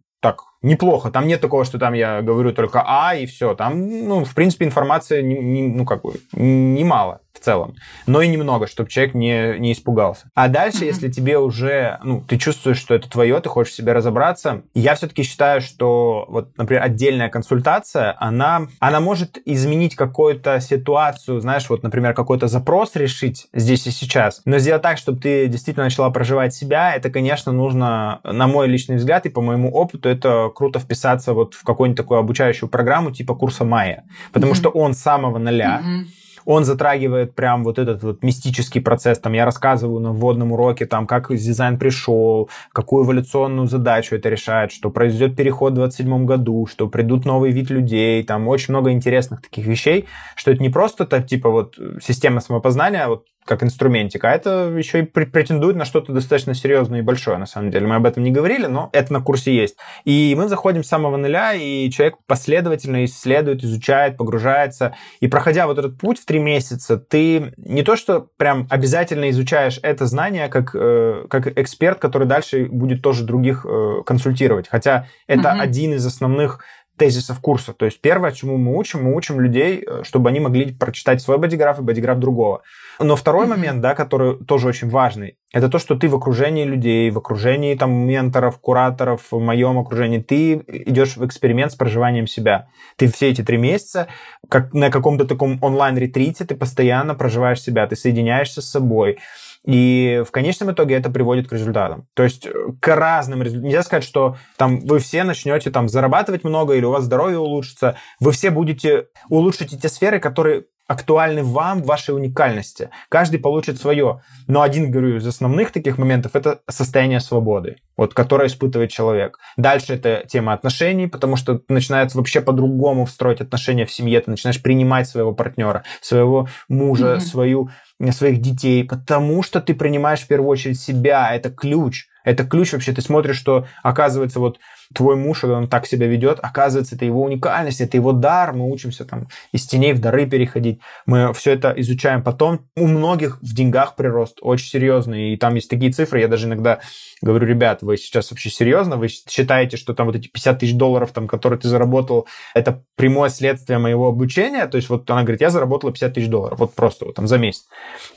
Неплохо. 0.63 1.11
Там 1.11 1.27
нет 1.27 1.41
такого, 1.41 1.65
что 1.65 1.77
там 1.77 1.93
я 1.93 2.21
говорю 2.21 2.53
только 2.53 2.83
А 2.85 3.15
и 3.15 3.25
все. 3.25 3.53
Там, 3.53 4.07
ну, 4.07 4.25
в 4.25 4.33
принципе, 4.33 4.65
не, 4.65 5.39
не, 5.39 5.67
ну, 5.67 5.85
как 5.85 6.01
бы, 6.01 6.13
немало 6.33 7.19
в 7.33 7.39
целом. 7.39 7.75
Но 8.05 8.21
и 8.21 8.27
немного, 8.27 8.67
чтобы 8.67 8.89
человек 8.89 9.15
не, 9.15 9.57
не 9.59 9.73
испугался. 9.73 10.29
А 10.35 10.47
дальше, 10.47 10.83
mm-hmm. 10.83 10.87
если 10.87 11.11
тебе 11.11 11.39
уже, 11.39 11.99
ну, 12.03 12.21
ты 12.21 12.37
чувствуешь, 12.37 12.77
что 12.77 12.93
это 12.93 13.09
твое, 13.09 13.39
ты 13.39 13.49
хочешь 13.49 13.73
в 13.73 13.75
себе 13.75 13.93
разобраться, 13.93 14.61
я 14.73 14.95
все-таки 14.95 15.23
считаю, 15.23 15.61
что 15.61 16.25
вот, 16.29 16.55
например, 16.57 16.83
отдельная 16.83 17.29
консультация, 17.29 18.15
она, 18.19 18.67
она 18.79 18.99
может 18.99 19.39
изменить 19.45 19.95
какую-то 19.95 20.59
ситуацию, 20.61 21.41
знаешь, 21.41 21.69
вот, 21.69 21.83
например, 21.83 22.13
какой-то 22.13 22.47
запрос 22.47 22.95
решить 22.95 23.47
здесь 23.51 23.87
и 23.87 23.91
сейчас, 23.91 24.41
но 24.45 24.59
сделать 24.59 24.83
так, 24.83 24.97
чтобы 24.97 25.19
ты 25.19 25.47
действительно 25.47 25.85
начала 25.85 26.09
проживать 26.11 26.53
себя, 26.53 26.93
это, 26.93 27.09
конечно, 27.09 27.51
нужно, 27.51 28.21
на 28.23 28.47
мой 28.47 28.67
личный 28.67 28.97
взгляд 28.97 29.25
и 29.25 29.29
по 29.29 29.41
моему 29.41 29.71
опыту, 29.71 30.07
это 30.07 30.49
круто 30.53 30.79
вписаться 30.79 31.33
вот 31.33 31.53
в 31.53 31.63
какую-нибудь 31.63 31.97
такую 31.97 32.19
обучающую 32.19 32.69
программу 32.69 33.11
типа 33.11 33.35
курса 33.35 33.65
Майя, 33.65 34.05
потому 34.31 34.53
mm-hmm. 34.53 34.55
что 34.57 34.69
он 34.69 34.93
с 34.93 34.99
самого 34.99 35.37
нуля, 35.37 35.81
mm-hmm 35.83 36.23
он 36.45 36.65
затрагивает 36.65 37.35
прям 37.35 37.63
вот 37.63 37.79
этот 37.79 38.03
вот 38.03 38.23
мистический 38.23 38.81
процесс. 38.81 39.19
Там 39.19 39.33
я 39.33 39.45
рассказываю 39.45 39.99
на 39.99 40.11
вводном 40.11 40.51
уроке, 40.51 40.85
там, 40.85 41.07
как 41.07 41.29
дизайн 41.33 41.77
пришел, 41.77 42.49
какую 42.71 43.05
эволюционную 43.05 43.67
задачу 43.67 44.15
это 44.15 44.29
решает, 44.29 44.71
что 44.71 44.89
произойдет 44.89 45.35
переход 45.35 45.73
в 45.73 45.75
27 45.75 46.25
году, 46.25 46.67
что 46.69 46.87
придут 46.87 47.25
новый 47.25 47.51
вид 47.51 47.69
людей, 47.69 48.23
там 48.23 48.47
очень 48.47 48.73
много 48.73 48.91
интересных 48.91 49.41
таких 49.41 49.65
вещей, 49.65 50.05
что 50.35 50.51
это 50.51 50.61
не 50.61 50.69
просто 50.69 51.05
так, 51.05 51.27
типа 51.27 51.49
вот 51.49 51.77
система 52.01 52.41
самопознания, 52.41 53.07
вот 53.07 53.25
как 53.45 53.63
инструментик, 53.63 54.23
а 54.23 54.31
это 54.31 54.73
еще 54.75 54.99
и 54.99 55.03
претендует 55.03 55.75
на 55.75 55.85
что-то 55.85 56.13
достаточно 56.13 56.53
серьезное 56.53 56.99
и 56.99 57.03
большое, 57.03 57.37
на 57.37 57.45
самом 57.45 57.71
деле. 57.71 57.87
Мы 57.87 57.95
об 57.95 58.05
этом 58.05 58.23
не 58.23 58.31
говорили, 58.31 58.65
но 58.65 58.89
это 58.93 59.13
на 59.13 59.21
курсе 59.21 59.55
есть. 59.55 59.77
И 60.05 60.35
мы 60.37 60.47
заходим 60.47 60.83
с 60.83 60.87
самого 60.87 61.17
нуля, 61.17 61.53
и 61.53 61.89
человек 61.89 62.15
последовательно 62.27 63.05
исследует, 63.05 63.63
изучает, 63.63 64.17
погружается. 64.17 64.95
И 65.19 65.27
проходя 65.27 65.67
вот 65.67 65.77
этот 65.77 65.97
путь 65.97 66.19
в 66.19 66.25
три 66.25 66.39
месяца, 66.39 66.97
ты 66.97 67.53
не 67.57 67.83
то 67.83 67.95
что 67.95 68.27
прям 68.37 68.67
обязательно 68.69 69.29
изучаешь 69.29 69.79
это 69.83 70.05
знание 70.05 70.47
как, 70.47 70.71
э, 70.73 71.25
как 71.29 71.57
эксперт, 71.57 71.99
который 71.99 72.27
дальше 72.27 72.65
будет 72.65 73.01
тоже 73.01 73.23
других 73.23 73.65
э, 73.67 74.01
консультировать. 74.05 74.67
Хотя 74.67 75.07
это 75.27 75.49
mm-hmm. 75.49 75.59
один 75.59 75.93
из 75.93 76.05
основных 76.05 76.59
тезисов 76.97 77.39
курса. 77.39 77.73
То 77.73 77.85
есть 77.85 78.01
первое, 78.01 78.31
чему 78.31 78.57
мы 78.57 78.77
учим, 78.77 79.03
мы 79.03 79.15
учим 79.15 79.39
людей, 79.39 79.83
э, 79.85 80.03
чтобы 80.03 80.29
они 80.29 80.39
могли 80.39 80.73
прочитать 80.73 81.21
свой 81.21 81.37
бодиграф 81.37 81.79
и 81.79 81.81
бодиграф 81.81 82.19
другого. 82.19 82.61
Но 82.99 83.15
второй 83.15 83.45
mm-hmm. 83.45 83.49
момент, 83.49 83.81
да, 83.81 83.95
который 83.95 84.37
тоже 84.45 84.67
очень 84.67 84.89
важный, 84.89 85.37
это 85.51 85.69
то, 85.69 85.79
что 85.79 85.95
ты 85.95 86.07
в 86.07 86.15
окружении 86.15 86.63
людей, 86.63 87.09
в 87.09 87.17
окружении 87.17 87.75
там 87.75 87.91
менторов, 87.91 88.59
кураторов, 88.59 89.31
в 89.31 89.39
моем 89.39 89.79
окружении, 89.79 90.19
ты 90.19 90.53
идешь 90.67 91.17
в 91.17 91.25
эксперимент 91.25 91.71
с 91.71 91.75
проживанием 91.75 92.27
себя. 92.27 92.67
Ты 92.95 93.07
все 93.11 93.29
эти 93.29 93.43
три 93.43 93.57
месяца, 93.57 94.07
как 94.49 94.73
на 94.73 94.89
каком-то 94.89 95.25
таком 95.25 95.57
онлайн-ретрите, 95.61 96.45
ты 96.45 96.55
постоянно 96.55 97.15
проживаешь 97.15 97.61
себя, 97.61 97.87
ты 97.87 97.95
соединяешься 97.95 98.61
с 98.61 98.69
собой, 98.69 99.17
и 99.65 100.23
в 100.27 100.31
конечном 100.31 100.71
итоге 100.71 100.95
это 100.95 101.09
приводит 101.09 101.47
к 101.47 101.53
результатам. 101.53 102.07
То 102.13 102.23
есть 102.23 102.45
э, 102.45 102.51
к 102.79 102.95
разным 102.95 103.41
результатам. 103.41 103.67
Нельзя 103.67 103.83
сказать, 103.83 104.03
что 104.03 104.37
там 104.57 104.81
вы 104.81 104.99
все 104.99 105.23
начнете 105.23 105.71
там 105.71 105.87
зарабатывать 105.87 106.43
много 106.43 106.73
или 106.73 106.85
у 106.85 106.91
вас 106.91 107.05
здоровье 107.05 107.39
улучшится. 107.39 107.97
Вы 108.19 108.31
все 108.31 108.51
будете 108.51 109.07
улучшить 109.29 109.79
те 109.81 109.89
сферы, 109.89 110.19
которые 110.19 110.65
актуальны 110.87 111.43
вам, 111.43 111.81
в 111.81 111.85
вашей 111.85 112.13
уникальности. 112.15 112.89
Каждый 113.09 113.39
получит 113.39 113.79
свое. 113.79 114.21
Но 114.47 114.61
один, 114.61 114.91
говорю, 114.91 115.17
из 115.17 115.25
основных 115.25 115.71
таких 115.71 115.97
моментов– 115.97 116.31
это 116.35 116.59
состояние 116.69 117.19
свободы, 117.19 117.77
вот, 117.95 118.13
которое 118.13 118.47
испытывает 118.47 118.91
человек. 118.91 119.39
Дальше 119.55 119.93
это 119.93 120.23
тема 120.27 120.53
отношений, 120.53 121.07
потому 121.07 121.35
что 121.35 121.61
начинается 121.69 122.17
вообще 122.17 122.41
по-другому 122.41 123.07
строить 123.07 123.41
отношения 123.41 123.85
в 123.85 123.91
семье. 123.91 124.19
Ты 124.19 124.31
начинаешь 124.31 124.61
принимать 124.61 125.07
своего 125.07 125.33
партнера, 125.33 125.83
своего 126.01 126.47
мужа, 126.67 127.15
mm-hmm. 127.15 127.19
свою 127.21 127.69
своих 128.11 128.41
детей, 128.41 128.83
потому 128.83 129.43
что 129.43 129.61
ты 129.61 129.73
принимаешь 129.73 130.21
в 130.21 130.27
первую 130.27 130.49
очередь 130.49 130.79
себя, 130.79 131.33
это 131.33 131.49
ключ. 131.49 132.07
Это 132.23 132.45
ключ 132.45 132.71
вообще, 132.71 132.93
ты 132.93 133.01
смотришь, 133.01 133.37
что 133.37 133.67
оказывается 133.81 134.39
вот 134.39 134.59
твой 134.93 135.15
муж, 135.15 135.43
он 135.43 135.67
так 135.67 135.85
себя 135.85 136.07
ведет, 136.07 136.39
оказывается, 136.41 136.95
это 136.95 137.05
его 137.05 137.23
уникальность, 137.23 137.81
это 137.81 137.97
его 137.97 138.11
дар, 138.11 138.53
мы 138.53 138.69
учимся 138.69 139.05
там 139.05 139.27
из 139.51 139.65
теней 139.65 139.93
в 139.93 139.99
дары 139.99 140.25
переходить, 140.25 140.79
мы 141.05 141.33
все 141.33 141.51
это 141.53 141.73
изучаем 141.77 142.23
потом. 142.23 142.69
У 142.75 142.87
многих 142.87 143.39
в 143.41 143.53
деньгах 143.53 143.95
прирост 143.95 144.37
очень 144.41 144.67
серьезный, 144.67 145.33
и 145.33 145.37
там 145.37 145.55
есть 145.55 145.69
такие 145.69 145.91
цифры, 145.91 146.21
я 146.21 146.27
даже 146.27 146.47
иногда 146.47 146.79
говорю, 147.21 147.47
ребят, 147.47 147.81
вы 147.81 147.97
сейчас 147.97 148.31
вообще 148.31 148.49
серьезно, 148.49 148.97
вы 148.97 149.07
считаете, 149.07 149.77
что 149.77 149.93
там 149.93 150.07
вот 150.07 150.15
эти 150.15 150.27
50 150.27 150.59
тысяч 150.59 150.75
долларов, 150.75 151.11
там, 151.11 151.27
которые 151.27 151.59
ты 151.59 151.67
заработал, 151.67 152.27
это 152.53 152.83
прямое 152.95 153.29
следствие 153.29 153.79
моего 153.79 154.07
обучения? 154.07 154.67
То 154.67 154.77
есть 154.77 154.89
вот 154.89 155.09
она 155.09 155.23
говорит, 155.23 155.41
я 155.41 155.49
заработала 155.49 155.91
50 155.91 156.13
тысяч 156.13 156.27
долларов, 156.29 156.59
вот 156.59 156.73
просто 156.75 157.05
вот 157.05 157.15
там 157.15 157.27
за 157.27 157.37
месяц. 157.37 157.65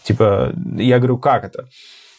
Типа, 0.02 0.52
я 0.76 0.98
говорю, 0.98 1.18
как 1.18 1.44
это? 1.44 1.68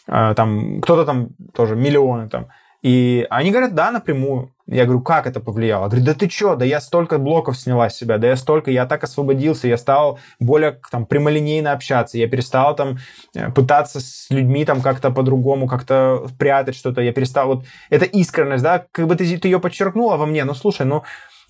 А, 0.08 0.34
там 0.34 0.82
кто-то 0.82 1.06
там 1.06 1.30
тоже 1.54 1.76
миллионы 1.76 2.30
там. 2.30 2.48
И 2.84 3.26
они 3.30 3.52
говорят, 3.52 3.74
да, 3.74 3.92
напрямую. 3.92 4.54
Я 4.68 4.84
говорю, 4.84 5.02
как 5.02 5.26
это 5.28 5.40
повлияло? 5.40 5.88
Говорит, 5.88 6.06
да 6.06 6.14
ты 6.14 6.28
чё, 6.28 6.56
да 6.56 6.66
я 6.66 6.82
столько 6.82 7.18
блоков 7.18 7.58
сняла 7.58 7.90
с 7.90 7.98
себя, 7.98 8.18
да 8.18 8.28
я 8.28 8.36
столько, 8.36 8.70
я 8.70 8.86
так 8.86 9.04
освободился, 9.04 9.68
я 9.68 9.78
стал 9.78 10.20
более 10.40 10.80
там 10.92 11.06
прямолинейно 11.06 11.72
общаться, 11.72 12.18
я 12.18 12.28
перестал 12.28 12.76
там 12.76 12.98
э, 13.34 13.50
пытаться 13.52 14.02
с 14.02 14.28
людьми 14.30 14.66
там 14.66 14.82
как-то 14.82 15.10
по-другому, 15.10 15.68
как-то 15.68 16.28
прятать 16.38 16.76
что-то, 16.76 17.00
я 17.02 17.14
перестал, 17.14 17.48
вот 17.48 17.66
эта 17.90 18.04
искренность, 18.04 18.64
да, 18.64 18.86
как 18.92 19.08
бы 19.08 19.16
ты, 19.16 19.38
ты 19.38 19.48
ее 19.48 19.62
подчеркнула 19.62 20.18
во 20.18 20.26
мне, 20.26 20.44
ну 20.44 20.54
слушай, 20.54 20.86
ну 20.86 20.96
но 20.96 21.04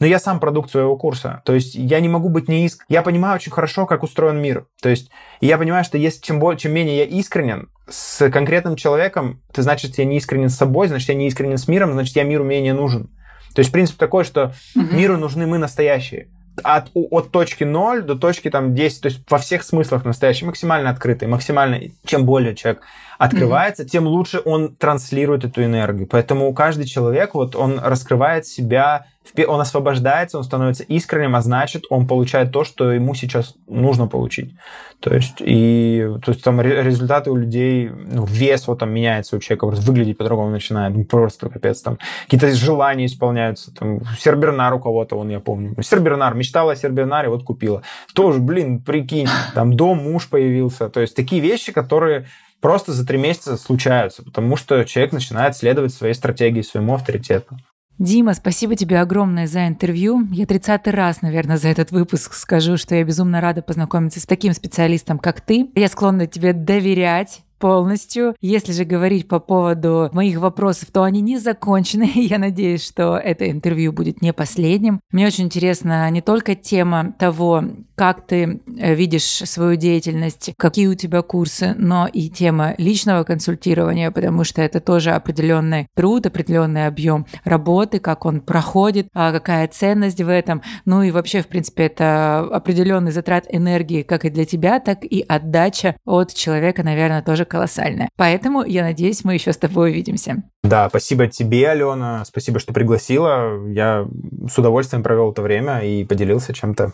я 0.06 0.20
сам 0.20 0.40
продукт 0.40 0.70
своего 0.70 0.96
курса. 0.96 1.42
То 1.46 1.54
есть 1.54 1.74
я 1.76 2.00
не 2.00 2.10
могу 2.10 2.30
быть 2.30 2.48
неиск. 2.48 2.86
Я 2.88 3.02
понимаю 3.02 3.36
очень 3.36 3.52
хорошо, 3.52 3.86
как 3.86 4.04
устроен 4.04 4.40
мир. 4.40 4.68
То 4.82 4.90
есть 4.90 5.10
я 5.42 5.58
понимаю, 5.58 5.84
что 5.84 5.98
если 5.98 6.22
чем, 6.22 6.40
более, 6.40 6.60
чем 6.60 6.74
менее 6.74 6.98
я 6.98 7.06
искренен 7.06 7.70
с 7.90 8.30
конкретным 8.30 8.76
человеком, 8.76 9.42
то 9.54 9.62
значит, 9.64 9.98
я 9.98 10.06
не 10.06 10.18
искренен 10.18 10.50
с 10.50 10.58
собой, 10.58 10.88
значит, 10.88 11.10
я 11.10 11.16
не 11.16 11.28
искренен 11.28 11.58
с 11.58 11.68
миром, 11.68 11.94
значит, 11.94 12.16
я 12.16 12.24
миру 12.24 12.44
менее 12.44 12.74
нужен. 12.74 13.10
То 13.56 13.60
есть 13.60 13.72
принцип 13.72 13.98
такой, 13.98 14.24
что 14.24 14.54
угу. 14.76 14.96
миру 14.96 15.18
нужны 15.18 15.48
мы 15.48 15.58
настоящие 15.58 16.28
от, 16.64 16.90
от 16.94 17.32
точки 17.32 17.64
0 17.64 18.04
до 18.04 18.16
точки 18.16 18.50
там 18.50 18.74
10, 18.76 19.02
то 19.02 19.08
есть 19.08 19.22
во 19.30 19.38
всех 19.38 19.64
смыслах 19.64 20.06
настоящий, 20.06 20.46
максимально 20.46 20.90
открытый, 20.90 21.28
максимально, 21.28 21.80
чем 22.06 22.26
более 22.26 22.56
человек 22.56 22.82
открывается, 23.18 23.84
mm-hmm. 23.84 23.90
тем 23.90 24.08
лучше 24.08 24.42
он 24.44 24.76
транслирует 24.76 25.46
эту 25.46 25.64
энергию. 25.64 26.08
Поэтому 26.08 26.54
каждый 26.54 26.86
человек, 26.86 27.34
вот 27.34 27.56
он 27.56 27.80
раскрывает 27.80 28.46
себя 28.46 29.08
он 29.48 29.62
освобождается, 29.62 30.38
он 30.38 30.44
становится 30.44 30.84
искренним, 30.84 31.36
а 31.36 31.42
значит, 31.42 31.86
он 31.90 32.08
получает 32.08 32.52
то, 32.52 32.64
что 32.64 32.92
ему 32.92 33.14
сейчас 33.14 33.56
нужно 33.68 34.08
получить. 34.08 34.54
То 35.00 35.14
есть, 35.14 35.36
и 35.40 36.08
то 36.24 36.32
есть 36.32 36.44
там 36.44 36.60
результаты 36.60 37.30
у 37.30 37.36
людей, 37.36 37.90
ну, 37.90 38.26
вес 38.26 38.68
вот 38.68 38.80
там 38.80 38.92
меняется 38.92 39.36
у 39.36 39.40
человека, 39.40 39.68
просто 39.68 39.86
выглядеть 39.86 40.18
по-другому 40.18 40.50
начинает, 40.50 40.96
ну, 40.96 41.06
просто 41.06 41.50
капец, 41.50 41.82
там 41.82 42.00
какие-то 42.24 42.52
желания 42.56 43.06
исполняются, 43.06 43.74
там 43.74 44.02
Сербернар 44.18 44.74
у 44.74 44.80
кого-то, 44.80 45.16
он, 45.16 45.30
я 45.30 45.40
помню, 45.40 45.76
Сербернар, 45.84 46.34
мечтала 46.34 46.72
о 46.72 46.76
Сербернаре, 46.76 47.30
вот 47.30 47.44
купила. 47.44 47.84
Тоже, 48.14 48.40
блин, 48.40 48.82
прикинь, 48.82 49.28
там 49.54 49.76
дом, 49.76 50.00
муж 50.00 50.30
появился, 50.30 50.90
то 50.90 51.00
есть 51.00 51.16
такие 51.16 51.42
вещи, 51.42 51.72
которые 51.72 52.26
просто 52.60 52.92
за 52.92 53.06
три 53.06 53.20
месяца 53.20 53.56
случаются, 53.58 54.24
потому 54.24 54.56
что 54.56 54.84
человек 54.84 55.14
начинает 55.14 55.56
следовать 55.56 55.94
своей 55.94 56.14
стратегии, 56.14 56.62
своему 56.62 56.96
авторитету. 56.96 57.56
Дима, 58.00 58.36
спасибо 58.36 58.76
тебе 58.76 59.00
огромное 59.00 59.48
за 59.48 59.68
интервью. 59.68 60.28
Я 60.32 60.46
30 60.46 60.88
раз, 60.90 61.24
наверное, 61.24 61.58
за 61.58 61.70
этот 61.70 61.90
выпуск 61.92 62.36
скажу, 62.36 62.78
что 62.78 62.94
я 62.94 63.04
безумно 63.04 63.42
рада 63.42 63.64
познакомиться 63.64 64.20
с 64.20 64.28
таким 64.28 64.54
специалистом, 64.54 65.18
как 65.18 65.42
ты. 65.42 65.72
Я 65.74 65.88
склонна 65.88 66.28
тебе 66.28 66.54
доверять 66.54 67.42
полностью. 67.58 68.36
Если 68.42 68.72
же 68.72 68.86
говорить 68.86 69.28
по 69.28 69.40
поводу 69.40 70.10
моих 70.14 70.40
вопросов, 70.40 70.90
то 70.92 71.04
они 71.04 71.22
не 71.22 71.38
закончены. 71.38 72.12
Я 72.16 72.38
надеюсь, 72.38 72.86
что 72.86 73.18
это 73.18 73.50
интервью 73.50 73.92
будет 73.92 74.22
не 74.22 74.34
последним. 74.34 75.00
Мне 75.12 75.28
очень 75.28 75.46
интересна 75.46 76.10
не 76.10 76.22
только 76.22 76.56
тема 76.56 77.14
того, 77.18 77.64
как 77.96 78.28
ты 78.28 78.62
э, 78.78 78.94
видишь 78.94 79.24
свою 79.24 79.76
деятельность, 79.76 80.52
какие 80.58 80.86
у 80.88 80.94
тебя 80.94 81.24
курсы, 81.24 81.74
но 81.78 82.08
и 82.08 82.30
тема 82.30 82.76
личного 82.78 83.24
консультирования, 83.24 84.12
потому 84.12 84.44
что 84.44 84.62
это 84.62 84.80
тоже 84.80 85.12
определенный 85.12 85.88
труд, 85.96 86.28
определенный 86.28 86.86
объем 86.86 87.26
работы, 87.44 88.00
как 88.00 88.26
он 88.26 88.42
проходит, 88.42 89.08
а 89.14 89.32
какая 89.32 89.68
ценность 89.68 90.22
в 90.22 90.30
этом. 90.30 90.62
Ну 90.86 91.02
и 91.02 91.10
вообще, 91.10 91.42
в 91.42 91.48
принципе, 91.48 91.86
это 91.86 92.40
определенный 92.52 93.12
затрат 93.12 93.46
энергии 93.50 94.04
как 94.04 94.26
и 94.26 94.30
для 94.30 94.46
тебя, 94.46 94.80
так 94.80 95.04
и 95.04 95.26
отдача 95.28 95.96
от 96.06 96.34
человека, 96.36 96.84
наверное, 96.84 97.24
тоже 97.24 97.46
колоссальная. 97.48 98.10
Поэтому 98.16 98.64
я 98.64 98.84
надеюсь, 98.84 99.24
мы 99.24 99.34
еще 99.34 99.52
с 99.52 99.58
тобой 99.58 99.92
увидимся. 99.92 100.44
Да, 100.64 100.90
спасибо 100.90 101.28
тебе, 101.28 101.70
Алена. 101.70 102.24
Спасибо, 102.26 102.60
что 102.60 102.74
пригласила. 102.74 103.68
Я 103.68 104.08
с 104.48 104.58
удовольствием 104.58 105.04
провел 105.04 105.32
это 105.32 105.42
время 105.42 105.80
и 105.80 106.04
поделился 106.04 106.54
чем-то 106.54 106.94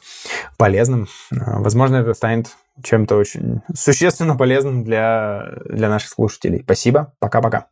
полезным. 0.58 1.08
Возможно, 1.32 1.98
это 1.98 2.14
станет 2.14 2.48
чем-то 2.82 3.16
очень 3.16 3.62
существенно 3.76 4.36
полезным 4.36 4.84
для, 4.84 5.54
для 5.66 5.90
наших 5.90 6.10
слушателей. 6.10 6.62
Спасибо. 6.64 7.14
Пока-пока. 7.20 7.68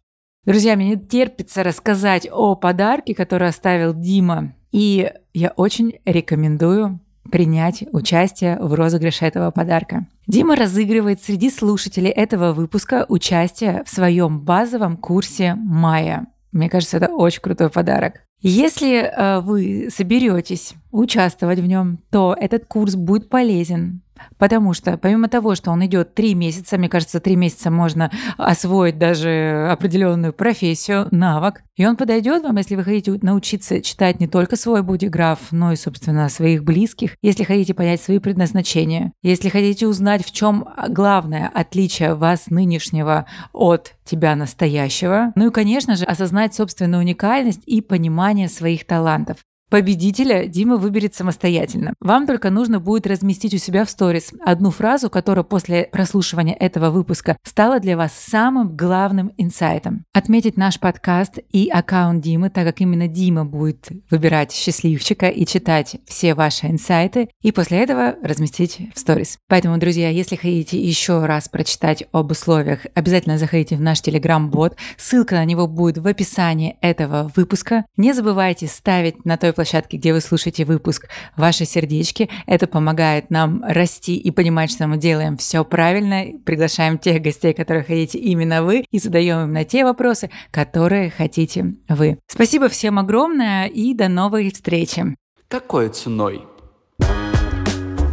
Друзья, 0.46 0.76
мне 0.76 0.90
не 0.90 1.00
терпится 1.00 1.64
рассказать 1.64 2.28
о 2.32 2.56
подарке, 2.56 3.14
который 3.14 3.48
оставил 3.48 3.94
Дима. 3.94 4.54
И 4.72 5.12
я 5.34 5.50
очень 5.50 6.00
рекомендую 6.06 7.00
принять 7.32 7.84
участие 7.92 8.60
в 8.60 8.74
розыгрыше 8.74 9.26
этого 9.26 9.50
подарка. 9.50 10.06
Дима 10.28 10.56
разыгрывает 10.56 11.24
среди 11.24 11.50
слушателей 11.50 12.12
этого 12.12 12.54
выпуска 12.54 13.06
участие 13.10 13.84
в 13.86 13.90
своем 13.90 14.42
базовом 14.42 14.98
курсе 14.98 15.56
«Майя». 15.56 16.28
Мне 16.52 16.70
кажется, 16.70 16.98
это 16.98 17.08
очень 17.08 17.42
крутой 17.42 17.70
подарок. 17.70 18.22
Если 18.42 18.96
э, 18.98 19.40
вы 19.40 19.90
соберетесь 19.92 20.74
участвовать 20.92 21.60
в 21.60 21.66
нем, 21.66 22.00
то 22.10 22.36
этот 22.38 22.66
курс 22.66 22.96
будет 22.96 23.30
полезен 23.30 24.02
Потому 24.38 24.74
что 24.74 24.98
помимо 24.98 25.28
того, 25.28 25.56
что 25.56 25.72
он 25.72 25.86
идет 25.86 26.14
три 26.14 26.34
месяца, 26.36 26.78
мне 26.78 26.90
кажется, 26.90 27.20
три 27.20 27.36
месяца 27.36 27.72
можно 27.72 28.12
освоить 28.38 28.98
даже 28.98 29.68
определенную 29.72 30.34
профессию, 30.34 31.08
навык, 31.12 31.62
и 31.76 31.86
он 31.86 31.96
подойдет 31.96 32.44
вам, 32.44 32.58
если 32.58 32.76
вы 32.76 32.84
хотите 32.84 33.18
научиться 33.22 33.82
читать 33.82 34.20
не 34.20 34.28
только 34.28 34.56
свой 34.56 34.84
бодиграф, 34.84 35.40
но 35.52 35.72
и, 35.72 35.76
собственно, 35.76 36.30
своих 36.30 36.64
близких, 36.64 37.16
если 37.22 37.44
хотите 37.44 37.74
понять 37.74 38.02
свои 38.02 38.20
предназначения, 38.20 39.14
если 39.24 39.50
хотите 39.50 39.88
узнать, 39.88 40.26
в 40.26 40.32
чем 40.32 40.68
главное 40.90 41.50
отличие 41.54 42.16
вас 42.16 42.50
нынешнего 42.50 43.26
от 43.54 43.96
тебя 44.04 44.36
настоящего, 44.36 45.32
ну 45.36 45.48
и, 45.48 45.52
конечно 45.52 45.96
же, 45.96 46.06
осознать 46.06 46.54
собственную 46.54 47.02
уникальность 47.02 47.62
и 47.66 47.82
понимание 47.82 48.50
своих 48.50 48.86
талантов. 48.86 49.38
Победителя 49.72 50.48
Дима 50.48 50.76
выберет 50.76 51.16
самостоятельно. 51.16 51.94
Вам 52.02 52.28
только 52.28 52.50
нужно 52.50 52.82
будет 52.82 53.08
разместить 53.08 53.54
у 53.54 53.58
себя 53.58 53.86
в 53.86 53.90
сторис 53.90 54.34
одну 54.46 54.70
фразу, 54.70 55.10
которая 55.10 55.46
после 55.46 55.86
прослушивания 55.86 56.54
этого 56.54 56.90
выпуска 56.90 57.38
стала 57.46 57.80
для 57.80 57.96
вас 57.96 58.12
самым 58.12 58.76
главным 58.76 59.32
инсайтом. 59.38 60.04
Отметить 60.12 60.58
наш 60.58 60.78
подкаст 60.78 61.40
и 61.54 61.70
аккаунт 61.70 62.22
Димы, 62.22 62.50
так 62.50 62.66
как 62.66 62.82
именно 62.82 63.08
Дима 63.08 63.46
будет 63.46 63.88
выбирать 64.10 64.52
счастливчика 64.52 65.28
и 65.28 65.46
читать 65.46 65.96
все 66.06 66.36
ваши 66.36 66.68
инсайты, 66.68 67.30
и 67.42 67.54
после 67.54 67.78
этого 67.78 68.18
разместить 68.22 68.78
в 68.94 69.00
сторис. 69.00 69.38
Поэтому, 69.48 69.78
друзья, 69.78 70.10
если 70.10 70.36
хотите 70.36 70.82
еще 70.82 71.26
раз 71.26 71.48
прочитать 71.48 72.04
об 72.12 72.32
условиях, 72.32 72.88
обязательно 72.94 73.38
заходите 73.38 73.78
в 73.78 73.82
наш 73.82 74.02
телеграм-бот. 74.02 74.76
Ссылка 74.98 75.36
на 75.36 75.46
него 75.46 75.66
будет 75.66 75.98
в 75.98 76.08
описании 76.08 76.76
этого 76.82 77.32
выпуска. 77.38 77.86
Не 77.96 78.12
забывайте 78.12 78.68
ставить 78.68 79.24
на 79.24 79.38
той 79.38 79.54
площадке, 79.62 79.98
где 79.98 80.12
вы 80.12 80.22
слушаете 80.22 80.66
выпуск, 80.66 81.08
ваши 81.38 81.66
сердечки. 81.66 82.30
Это 82.48 82.66
помогает 82.66 83.30
нам 83.30 83.64
расти 83.64 84.18
и 84.18 84.32
понимать, 84.32 84.72
что 84.72 84.88
мы 84.88 84.98
делаем 84.98 85.38
все 85.38 85.64
правильно. 85.64 86.26
Приглашаем 86.44 86.98
тех 86.98 87.22
гостей, 87.22 87.54
которых 87.54 87.88
хотите 87.88 88.18
именно 88.18 88.64
вы, 88.64 88.86
и 88.90 88.98
задаем 88.98 89.44
им 89.44 89.54
на 89.54 89.64
те 89.64 89.84
вопросы, 89.84 90.32
которые 90.50 91.12
хотите 91.12 91.76
вы. 91.88 92.18
Спасибо 92.26 92.70
всем 92.70 92.98
огромное 92.98 93.68
и 93.68 93.94
до 93.94 94.08
новой 94.08 94.52
встречи. 94.52 95.16
Какой 95.48 95.90
ценой? 95.90 96.42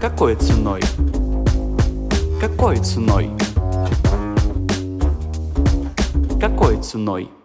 Какой 0.03 0.37
ценой? 0.37 0.83
Какой 2.41 2.77
ценой? 2.77 3.31
Какой 6.39 6.83
ценой? 6.83 7.38